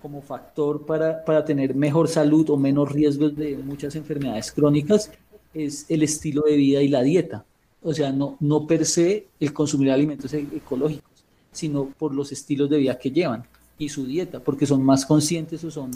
como 0.00 0.22
factor 0.22 0.86
para, 0.86 1.22
para 1.22 1.44
tener 1.44 1.74
mejor 1.74 2.08
salud 2.08 2.48
o 2.48 2.56
menos 2.56 2.90
riesgos 2.90 3.36
de 3.36 3.58
muchas 3.58 3.94
enfermedades 3.94 4.50
crónicas 4.50 5.10
es 5.52 5.84
el 5.90 6.02
estilo 6.02 6.42
de 6.46 6.56
vida 6.56 6.80
y 6.80 6.88
la 6.88 7.02
dieta. 7.02 7.44
O 7.82 7.92
sea, 7.92 8.10
no, 8.10 8.38
no 8.40 8.66
per 8.66 8.86
se 8.86 9.26
el 9.38 9.52
consumir 9.52 9.90
alimentos 9.90 10.32
e-, 10.32 10.46
ecológicos, 10.54 11.24
sino 11.50 11.86
por 11.98 12.14
los 12.14 12.32
estilos 12.32 12.70
de 12.70 12.78
vida 12.78 12.98
que 12.98 13.10
llevan 13.10 13.44
y 13.76 13.90
su 13.90 14.06
dieta, 14.06 14.40
porque 14.40 14.64
son 14.64 14.82
más 14.82 15.04
conscientes 15.04 15.62
o 15.64 15.70
son, 15.70 15.90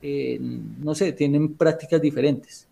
eh, 0.00 0.38
no 0.40 0.94
sé, 0.94 1.12
tienen 1.12 1.54
prácticas 1.54 2.00
diferentes. 2.00 2.66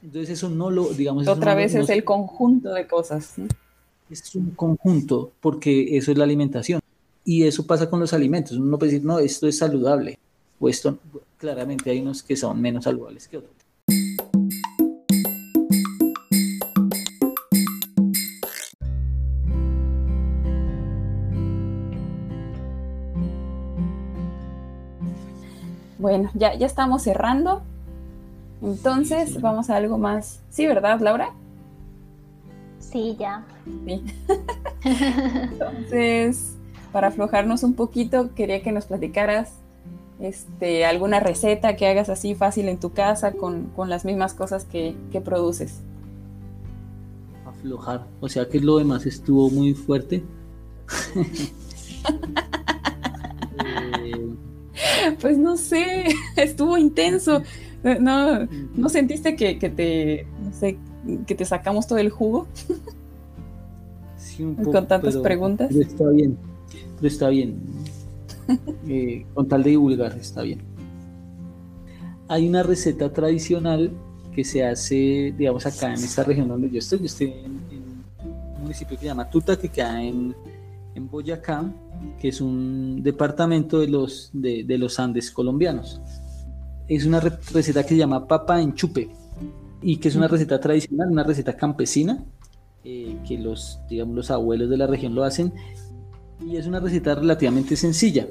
Entonces 0.00 0.30
eso 0.30 0.48
no 0.48 0.70
lo, 0.70 0.90
digamos... 0.90 1.26
Otra 1.26 1.56
vez 1.56 1.74
es 1.74 1.88
el 1.88 2.04
conjunto 2.04 2.72
de 2.72 2.86
cosas 2.86 3.34
es 4.10 4.34
un 4.34 4.50
conjunto 4.50 5.32
porque 5.40 5.96
eso 5.96 6.12
es 6.12 6.18
la 6.18 6.24
alimentación. 6.24 6.80
Y 7.24 7.44
eso 7.44 7.66
pasa 7.66 7.90
con 7.90 8.00
los 8.00 8.14
alimentos. 8.14 8.56
Uno 8.56 8.78
puede 8.78 8.92
decir, 8.92 9.06
no, 9.06 9.18
esto 9.18 9.46
es 9.46 9.58
saludable. 9.58 10.18
O 10.58 10.68
esto, 10.68 10.98
claramente 11.36 11.90
hay 11.90 12.00
unos 12.00 12.22
que 12.22 12.36
son 12.36 12.60
menos 12.60 12.84
saludables 12.84 13.28
que 13.28 13.36
otros. 13.36 13.52
Bueno, 25.98 26.30
ya, 26.34 26.54
ya 26.54 26.66
estamos 26.66 27.02
cerrando. 27.02 27.62
Entonces, 28.62 29.40
vamos 29.40 29.68
a 29.68 29.76
algo 29.76 29.98
más. 29.98 30.40
Sí, 30.48 30.66
¿verdad, 30.66 31.00
Laura? 31.00 31.34
Sí, 32.90 33.16
ya. 33.18 33.44
Entonces, 34.84 36.54
para 36.92 37.08
aflojarnos 37.08 37.62
un 37.62 37.74
poquito, 37.74 38.34
quería 38.34 38.62
que 38.62 38.72
nos 38.72 38.86
platicaras 38.86 39.52
este, 40.20 40.84
alguna 40.84 41.20
receta 41.20 41.76
que 41.76 41.86
hagas 41.86 42.08
así 42.08 42.34
fácil 42.34 42.68
en 42.68 42.80
tu 42.80 42.92
casa 42.92 43.32
con, 43.32 43.70
las 43.86 44.04
mismas 44.04 44.34
cosas 44.34 44.64
que, 44.64 44.96
produces. 45.24 45.80
Aflojar, 47.46 48.06
o 48.20 48.28
sea 48.28 48.48
que 48.48 48.60
lo 48.60 48.78
demás 48.78 49.06
estuvo 49.06 49.50
muy 49.50 49.74
fuerte. 49.74 50.24
Pues 55.20 55.36
no 55.36 55.56
sé, 55.56 56.04
estuvo 56.36 56.76
intenso. 56.76 57.42
No, 58.00 58.46
¿no 58.74 58.88
sentiste 58.88 59.34
que, 59.34 59.58
que 59.58 59.68
te, 59.68 60.26
no 60.44 60.52
sé, 60.52 60.78
que 61.26 61.34
te 61.34 61.44
sacamos 61.44 61.86
todo 61.86 61.98
el 61.98 62.10
jugo. 62.10 62.46
con 64.64 64.86
tantas 64.86 65.16
preguntas. 65.16 65.68
Pero 65.70 65.88
está 65.88 66.08
bien, 66.10 66.36
pero 66.96 67.08
está 67.08 67.28
bien. 67.28 67.60
Eh, 68.88 69.26
con 69.34 69.46
tal 69.46 69.62
de 69.62 69.70
divulgar, 69.70 70.16
está 70.16 70.40
bien. 70.40 70.62
Hay 72.28 72.48
una 72.48 72.62
receta 72.62 73.12
tradicional 73.12 73.92
que 74.34 74.42
se 74.42 74.64
hace, 74.64 75.34
digamos, 75.36 75.66
acá 75.66 75.88
en 75.88 76.02
esta 76.02 76.24
región 76.24 76.48
donde 76.48 76.70
yo 76.70 76.78
estoy. 76.78 77.00
Yo 77.00 77.04
estoy 77.04 77.26
en, 77.44 77.52
un 78.56 78.62
municipio 78.62 78.96
que 78.96 79.02
se 79.02 79.04
llama 79.04 79.28
Tuta, 79.28 79.58
que 79.58 79.68
queda 79.68 80.02
en, 80.02 80.34
en 80.94 81.10
Boyacá, 81.10 81.70
que 82.18 82.28
es 82.28 82.40
un 82.40 83.02
departamento 83.02 83.80
de 83.80 83.88
los, 83.88 84.30
de, 84.32 84.64
de 84.64 84.78
los 84.78 84.98
Andes 84.98 85.30
colombianos. 85.30 86.00
Es 86.88 87.04
una 87.04 87.20
receta 87.20 87.82
que 87.82 87.90
se 87.90 87.96
llama 87.98 88.26
papa 88.26 88.62
en 88.62 88.72
chupe 88.72 89.10
y 89.80 89.98
que 89.98 90.08
es 90.08 90.16
una 90.16 90.28
receta 90.28 90.60
tradicional, 90.60 91.10
una 91.10 91.22
receta 91.22 91.56
campesina, 91.56 92.24
eh, 92.84 93.16
que 93.26 93.38
los, 93.38 93.80
digamos, 93.88 94.16
los 94.16 94.30
abuelos 94.30 94.70
de 94.70 94.76
la 94.76 94.86
región 94.86 95.14
lo 95.14 95.24
hacen, 95.24 95.52
y 96.44 96.56
es 96.56 96.66
una 96.66 96.80
receta 96.80 97.14
relativamente 97.14 97.76
sencilla, 97.76 98.26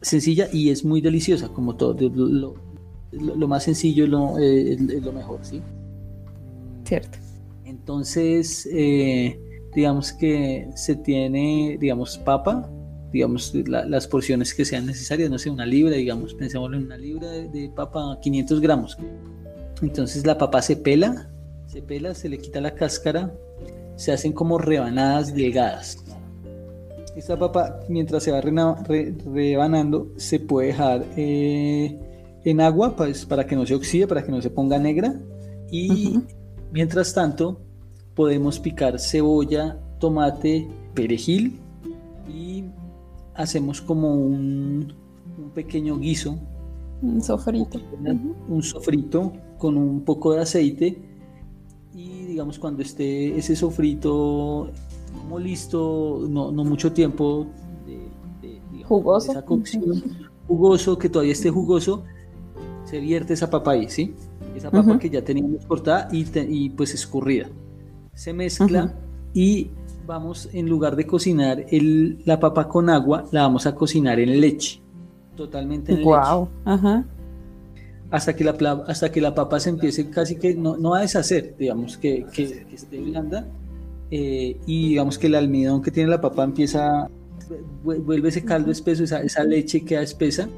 sencilla 0.00 0.48
y 0.52 0.70
es 0.70 0.84
muy 0.84 1.00
deliciosa, 1.00 1.48
como 1.48 1.76
todo, 1.76 1.96
lo, 2.08 2.54
lo, 3.12 3.48
más 3.48 3.64
sencillo 3.64 4.04
es 4.04 4.10
lo, 4.10 4.38
eh, 4.38 4.76
lo, 5.02 5.12
mejor, 5.12 5.40
¿sí? 5.42 5.62
Cierto. 6.84 7.18
Entonces, 7.64 8.68
eh, 8.72 9.38
digamos 9.74 10.12
que 10.12 10.68
se 10.76 10.96
tiene, 10.96 11.78
digamos, 11.80 12.18
papa, 12.18 12.70
digamos, 13.12 13.54
las 13.54 14.08
porciones 14.08 14.52
que 14.52 14.64
sean 14.64 14.86
necesarias, 14.86 15.30
no 15.30 15.38
sé, 15.38 15.48
una 15.48 15.64
libra, 15.64 15.94
digamos, 15.96 16.34
pensémoslo 16.34 16.76
en 16.76 16.84
una 16.84 16.96
libra 16.96 17.30
de, 17.30 17.48
de 17.48 17.70
papa, 17.74 18.18
500 18.20 18.60
gramos 18.60 18.98
entonces 19.82 20.26
la 20.26 20.38
papa 20.38 20.62
se 20.62 20.76
pela, 20.76 21.28
se 21.66 21.82
pela, 21.82 22.14
se 22.14 22.28
le 22.28 22.38
quita 22.38 22.60
la 22.60 22.74
cáscara, 22.74 23.32
se 23.96 24.12
hacen 24.12 24.32
como 24.32 24.58
rebanadas 24.58 25.34
delgadas. 25.34 25.98
Esta 27.16 27.38
papa, 27.38 27.80
mientras 27.88 28.24
se 28.24 28.32
va 28.32 28.40
rebanando, 28.40 30.12
se 30.16 30.40
puede 30.40 30.68
dejar 30.68 31.04
eh, 31.16 31.96
en 32.44 32.60
agua 32.60 32.96
pues, 32.96 33.24
para 33.24 33.46
que 33.46 33.54
no 33.54 33.64
se 33.66 33.74
oxide, 33.74 34.08
para 34.08 34.24
que 34.24 34.32
no 34.32 34.42
se 34.42 34.50
ponga 34.50 34.78
negra. 34.78 35.14
Y 35.70 36.20
mientras 36.72 37.14
tanto, 37.14 37.60
podemos 38.14 38.58
picar 38.58 38.98
cebolla, 38.98 39.78
tomate, 40.00 40.68
perejil 40.94 41.60
y 42.28 42.64
hacemos 43.34 43.80
como 43.80 44.14
un, 44.14 44.92
pequeño 45.54 45.98
guiso. 45.98 46.38
Un 47.00 47.22
sofrito. 47.22 47.80
Un 48.48 48.62
sofrito 48.62 49.32
con 49.64 49.78
un 49.78 50.02
poco 50.02 50.34
de 50.34 50.42
aceite 50.42 50.98
y 51.94 52.24
digamos 52.26 52.58
cuando 52.58 52.82
esté 52.82 53.34
ese 53.38 53.56
sofrito 53.56 54.70
como 55.16 55.38
listo, 55.38 56.26
no, 56.28 56.52
no 56.52 56.64
mucho 56.64 56.92
tiempo 56.92 57.46
de, 57.86 58.60
jugoso. 58.84 59.32
jugoso, 60.46 60.98
que 60.98 61.08
todavía 61.08 61.32
esté 61.32 61.48
jugoso, 61.48 62.04
se 62.84 63.00
vierte 63.00 63.32
esa 63.32 63.48
papa 63.48 63.70
ahí, 63.70 63.88
¿sí? 63.88 64.14
Esa 64.54 64.70
papa 64.70 64.98
que 64.98 65.08
ya 65.08 65.24
teníamos 65.24 65.64
cortada 65.64 66.08
y, 66.12 66.26
y, 66.38 66.68
pues 66.68 66.92
escurrida. 66.92 67.48
Se 68.12 68.34
mezcla 68.34 68.94
y 69.32 69.70
vamos, 70.06 70.50
en 70.52 70.68
lugar 70.68 70.94
de 70.94 71.06
cocinar 71.06 71.64
el, 71.70 72.18
la 72.26 72.38
papa 72.38 72.68
con 72.68 72.90
agua, 72.90 73.24
la 73.32 73.44
vamos 73.44 73.66
a 73.66 73.74
cocinar 73.74 74.20
en 74.20 74.38
leche. 74.42 74.82
Totalmente 75.34 75.94
en 75.94 76.04
wow. 76.04 76.50
Ajá. 76.66 77.06
Hasta 78.14 78.36
que, 78.36 78.44
la, 78.44 78.84
hasta 78.86 79.10
que 79.10 79.20
la 79.20 79.34
papa 79.34 79.58
se 79.58 79.70
empiece 79.70 80.08
casi 80.08 80.36
que 80.36 80.54
no, 80.54 80.76
no 80.76 80.94
a 80.94 81.00
deshacer, 81.00 81.56
digamos, 81.58 81.96
que, 81.96 82.24
que, 82.32 82.66
esté 82.72 83.00
blanda. 83.00 83.46
Eh, 84.10 84.56
y 84.66 84.90
digamos 84.90 85.18
que 85.18 85.26
el 85.26 85.34
almidón 85.34 85.82
que 85.82 85.90
tiene 85.90 86.10
la 86.10 86.20
papa 86.20 86.44
empieza, 86.44 87.08
vuelve 87.82 88.28
ese 88.28 88.44
caldo 88.44 88.70
espeso, 88.70 89.02
esa, 89.02 89.20
esa 89.22 89.42
leche 89.42 89.84
queda 89.84 90.02
espesa. 90.02 90.48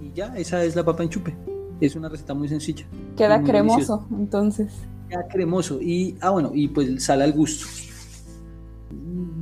Y 0.00 0.12
ya, 0.14 0.34
esa 0.36 0.64
es 0.64 0.74
la 0.74 0.84
papa 0.84 1.02
en 1.02 1.10
chupe. 1.10 1.36
Es 1.80 1.96
una 1.96 2.08
receta 2.08 2.32
muy 2.32 2.48
sencilla. 2.48 2.86
Queda 3.16 3.42
cremoso, 3.42 4.06
entonces. 4.10 4.72
Queda 5.10 5.28
cremoso. 5.28 5.80
Y, 5.82 6.16
ah, 6.22 6.30
bueno, 6.30 6.52
y 6.54 6.68
pues 6.68 7.04
sale 7.04 7.24
al 7.24 7.32
gusto 7.32 7.66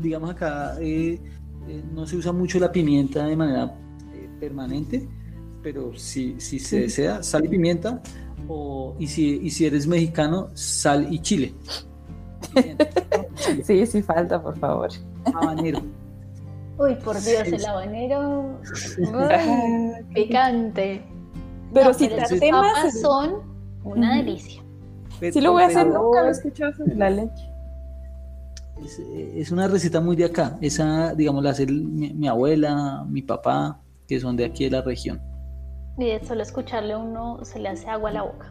digamos 0.05 0.31
acá 0.31 0.77
eh, 0.81 1.19
eh, 1.69 1.83
no 1.93 2.07
se 2.07 2.17
usa 2.17 2.31
mucho 2.33 2.61
la 2.61 2.71
pimienta 2.71 3.27
de 3.27 3.37
manera 3.37 3.75
eh, 4.15 4.29
permanente, 4.39 5.09
pero 5.65 5.97
si, 5.97 6.39
si 6.39 6.61
se 6.61 6.81
desea, 6.81 7.25
sal 7.25 7.47
y 7.47 7.49
pimienta, 7.49 8.01
o, 8.47 8.95
y, 9.01 9.09
si, 9.09 9.41
y 9.43 9.51
si 9.51 9.67
eres 9.67 9.89
mexicano, 9.89 10.51
sal 10.55 11.13
y 11.13 11.19
chile. 11.21 11.55
Sí, 13.65 13.85
sí 13.85 14.01
falta, 14.01 14.41
por 14.41 14.57
favor. 14.59 14.89
Habanero. 15.35 15.81
Uy, 16.79 16.95
por 16.95 17.21
Dios, 17.21 17.49
el 17.49 17.67
habanero 17.67 18.59
picante. 20.15 21.03
Pero 21.73 21.93
si 21.93 22.09
las 22.09 22.33
papas 22.33 23.01
son 23.01 23.43
una 23.83 24.17
delicia. 24.17 24.63
Sí 25.33 25.41
lo 25.41 25.53
voy 25.53 25.65
a 25.65 25.67
hacer, 25.67 25.87
nunca 25.89 26.23
lo 26.23 26.29
he 26.29 26.31
escuchado 26.31 26.73
sobre 26.75 26.95
la 26.95 27.11
leche 27.11 27.55
es, 29.37 29.51
una 29.51 29.69
receta 29.69 30.01
muy 30.01 30.17
de 30.17 30.25
acá. 30.25 30.59
Esa, 30.61 31.15
digamos, 31.15 31.43
la 31.43 31.51
hace 31.51 31.67
mi, 31.67 32.27
abuela, 32.29 33.05
mi 33.09 33.23
papá, 33.23 33.81
que 34.07 34.21
son 34.21 34.37
de 34.37 34.45
aquí 34.45 34.65
de 34.65 34.71
la 34.71 34.83
región. 34.83 35.21
Y 35.99 36.07
de 36.07 36.25
solo 36.25 36.43
escucharle 36.43 36.97
uno 36.97 37.45
se 37.45 37.59
le 37.59 37.69
hace 37.69 37.89
agua 37.89 38.11
a 38.11 38.13
la 38.13 38.23
boca. 38.23 38.49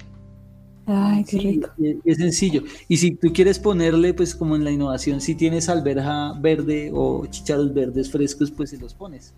Ay, 0.86 1.24
qué 1.24 1.38
rico. 1.38 1.70
Es 2.04 2.18
sencillo. 2.18 2.64
Y 2.88 2.98
si 2.98 3.16
tú 3.16 3.32
quieres 3.34 3.60
ponerle, 3.60 4.14
pues 4.14 4.36
como 4.36 4.56
en 4.56 4.64
la 4.64 4.72
innovación, 4.72 5.22
si 5.22 5.36
tienes 5.36 5.70
alberja 5.70 6.34
verde 6.40 6.92
o 6.94 7.26
chicharos 7.28 7.74
verdes 7.74 8.12
frescos, 8.12 8.52
pues 8.52 8.70
se 8.70 8.78
los 8.78 8.94
pones. 8.94 9.34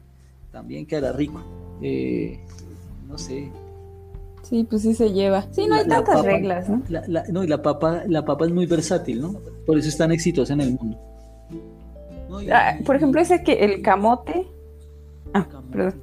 También 0.52 0.86
quedará 0.86 1.12
rico. 1.12 1.44
Eh, 1.82 2.40
no 3.08 3.18
sé, 3.18 3.52
Sí, 4.50 4.64
pues 4.70 4.84
sí 4.84 4.94
se 4.94 5.12
lleva. 5.12 5.48
Sí, 5.52 5.66
no 5.66 5.76
hay 5.76 5.88
tantas 5.88 6.24
reglas, 6.24 6.70
¿no? 6.70 6.84
no, 7.32 7.44
y 7.44 7.48
la 7.48 7.64
papa, 7.64 8.04
la 8.08 8.24
papa 8.24 8.46
es 8.46 8.52
muy 8.52 8.68
versátil, 8.68 9.20
¿no? 9.20 9.40
Por 9.66 9.80
eso 9.80 9.90
es 9.90 9.98
tan 9.98 10.12
exitosa 10.12 10.54
en 10.54 10.62
el 10.62 10.72
mundo. 10.74 11.00
Ah, 12.54 12.78
por 12.86 12.96
ejemplo, 12.96 13.20
ese 13.22 13.42
que 13.44 13.54
el 13.54 13.82
camote. 13.82 14.48
Ah, 15.34 15.48
perdón. 15.72 16.00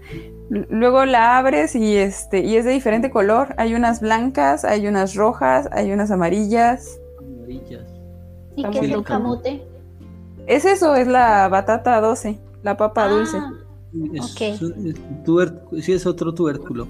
Luego 0.52 1.06
la 1.06 1.38
abres 1.38 1.74
y 1.74 1.96
este 1.96 2.40
y 2.40 2.56
es 2.56 2.66
de 2.66 2.72
diferente 2.72 3.10
color. 3.10 3.54
Hay 3.56 3.74
unas 3.74 4.02
blancas, 4.02 4.66
hay 4.66 4.86
unas 4.86 5.14
rojas, 5.14 5.66
hay 5.72 5.92
unas 5.92 6.10
amarillas. 6.10 7.00
Amarillas. 7.18 7.86
¿Y 8.54 8.64
qué 8.64 8.80
es 8.80 8.90
el 8.90 9.02
camote? 9.02 9.62
Es 10.46 10.66
eso, 10.66 10.94
es 10.94 11.06
la 11.06 11.48
batata 11.48 11.98
12, 12.02 12.38
la 12.62 12.76
papa 12.76 13.04
ah, 13.04 13.08
dulce. 13.08 13.38
Es, 14.12 15.84
sí, 15.84 15.92
es 15.92 16.06
otro 16.06 16.34
tubérculo. 16.34 16.86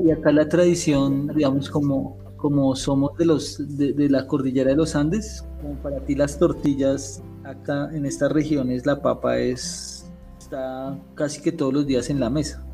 Y 0.00 0.10
acá 0.10 0.32
la 0.32 0.48
tradición, 0.48 1.28
digamos, 1.28 1.70
como, 1.70 2.18
como 2.36 2.74
somos 2.74 3.16
de, 3.16 3.26
los, 3.26 3.76
de, 3.76 4.08
la 4.10 4.26
cordillera 4.26 4.70
de 4.70 4.76
los 4.76 4.96
Andes, 4.96 5.44
como 5.60 5.74
para 5.76 6.00
ti 6.00 6.16
las 6.16 6.36
tortillas 6.36 7.22
acá 7.44 7.90
en 7.92 8.06
estas 8.06 8.32
regiones, 8.32 8.86
la 8.86 9.00
papa 9.00 9.38
es 9.38 10.10
está 10.38 10.98
casi 11.14 11.40
que 11.40 11.52
todos 11.52 11.72
los 11.72 11.86
días 11.86 12.10
en 12.10 12.18
la 12.18 12.28
mesa. 12.28 12.66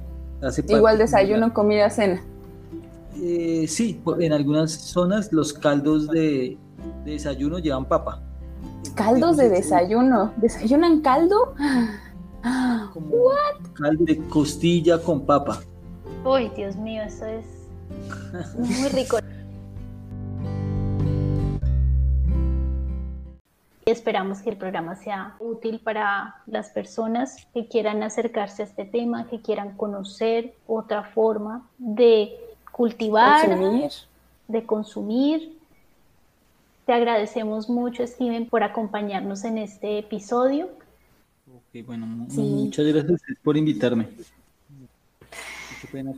Igual 0.69 0.99
desayuno, 0.99 1.53
comida, 1.53 1.91
cena. 1.91 2.23
Eh, 3.21 3.67
sí, 3.69 4.01
en 4.21 4.33
algunas 4.33 4.73
zonas 4.73 5.33
los 5.33 5.53
caldos 5.53 6.09
de, 6.09 6.57
desayuno 7.05 7.59
llevan 7.59 7.85
papa. 7.85 8.23
¿Caldos 8.95 9.37
de 9.37 9.49
desayuno? 9.49 10.33
¿Desayunan 10.37 11.01
caldo? 11.01 11.55
Como 12.93 13.31
caldo 13.75 14.05
de 14.05 14.19
costilla 14.29 14.99
con 14.99 15.27
papa. 15.27 15.61
Uy, 16.25 16.51
Dios 16.57 16.77
mío, 16.77 17.03
eso 17.03 17.27
es 17.27 17.45
muy 18.57 18.89
rico. 18.89 19.19
Esperamos 23.89 24.41
que 24.41 24.51
el 24.51 24.59
programa 24.59 24.97
sea 24.97 25.35
útil 25.41 25.81
para 25.81 26.43
las 26.47 26.69
personas 26.69 27.47
que 27.55 27.69
quieran 27.69 28.03
acercarse 28.03 28.61
a 28.63 28.67
este 28.67 28.85
tema, 28.85 29.27
que 29.29 29.41
quieran 29.41 29.79
conocer 29.79 30.53
otra 30.67 31.05
forma 31.05 31.67
de 31.79 32.37
cultivar, 32.71 33.49
de 34.47 34.67
consumir. 34.67 35.57
Te 36.85 36.93
agradecemos 36.93 37.71
mucho, 37.71 38.07
Steven, 38.07 38.47
por 38.51 38.63
acompañarnos 38.63 39.45
en 39.45 39.57
este 39.57 40.01
episodio. 40.01 40.69
bueno, 41.87 42.05
muchas 42.05 42.85
gracias 42.85 43.23
por 43.43 43.57
invitarme. 43.57 44.07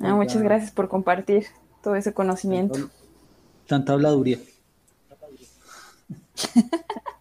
Ah, 0.03 0.17
muchas 0.17 0.43
gracias 0.43 0.73
por 0.73 0.89
compartir 0.89 1.47
todo 1.85 1.95
ese 1.95 2.13
conocimiento. 2.13 2.91
Tanta, 3.69 3.93
habladuría. 3.93 4.41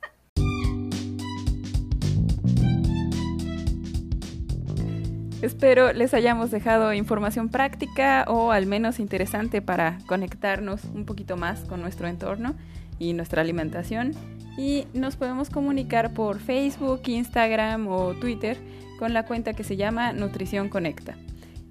Espero 5.42 5.94
les 5.94 6.14
hayamos 6.14 6.52
dejado 6.52 6.94
información 6.94 7.48
práctica 7.48 8.26
o 8.28 8.52
al 8.52 8.66
menos 8.66 9.00
interesante 9.00 9.62
para 9.62 9.98
conectarnos 10.06 10.84
un 10.84 11.06
poquito 11.06 11.38
más 11.38 11.62
con 11.62 11.82
nuestro 11.82 12.10
entorno 12.10 12.56
y 13.00 13.14
nuestra 13.14 13.42
alimentación. 13.42 14.12
Y 14.58 14.86
nos 14.94 15.16
podemos 15.16 15.50
comunicar 15.50 16.14
por 16.14 16.40
Facebook, 16.40 17.04
Instagram 17.06 17.88
o 17.88 18.16
Twitter 18.16 18.58
con 18.98 19.14
la 19.14 19.26
cuenta 19.26 19.54
que 19.54 19.64
se 19.64 19.78
llama 19.78 20.12
Nutrición 20.12 20.68
Conecta. 20.68 21.16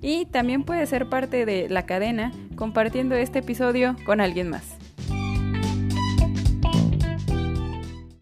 Y 0.00 0.24
también 0.26 0.62
puede 0.64 0.86
ser 0.86 1.10
parte 1.10 1.44
de 1.44 1.68
la 1.68 1.84
cadena 1.84 2.32
compartiendo 2.56 3.16
este 3.16 3.40
episodio 3.40 3.96
con 4.06 4.22
alguien 4.22 4.48
más. 4.48 4.78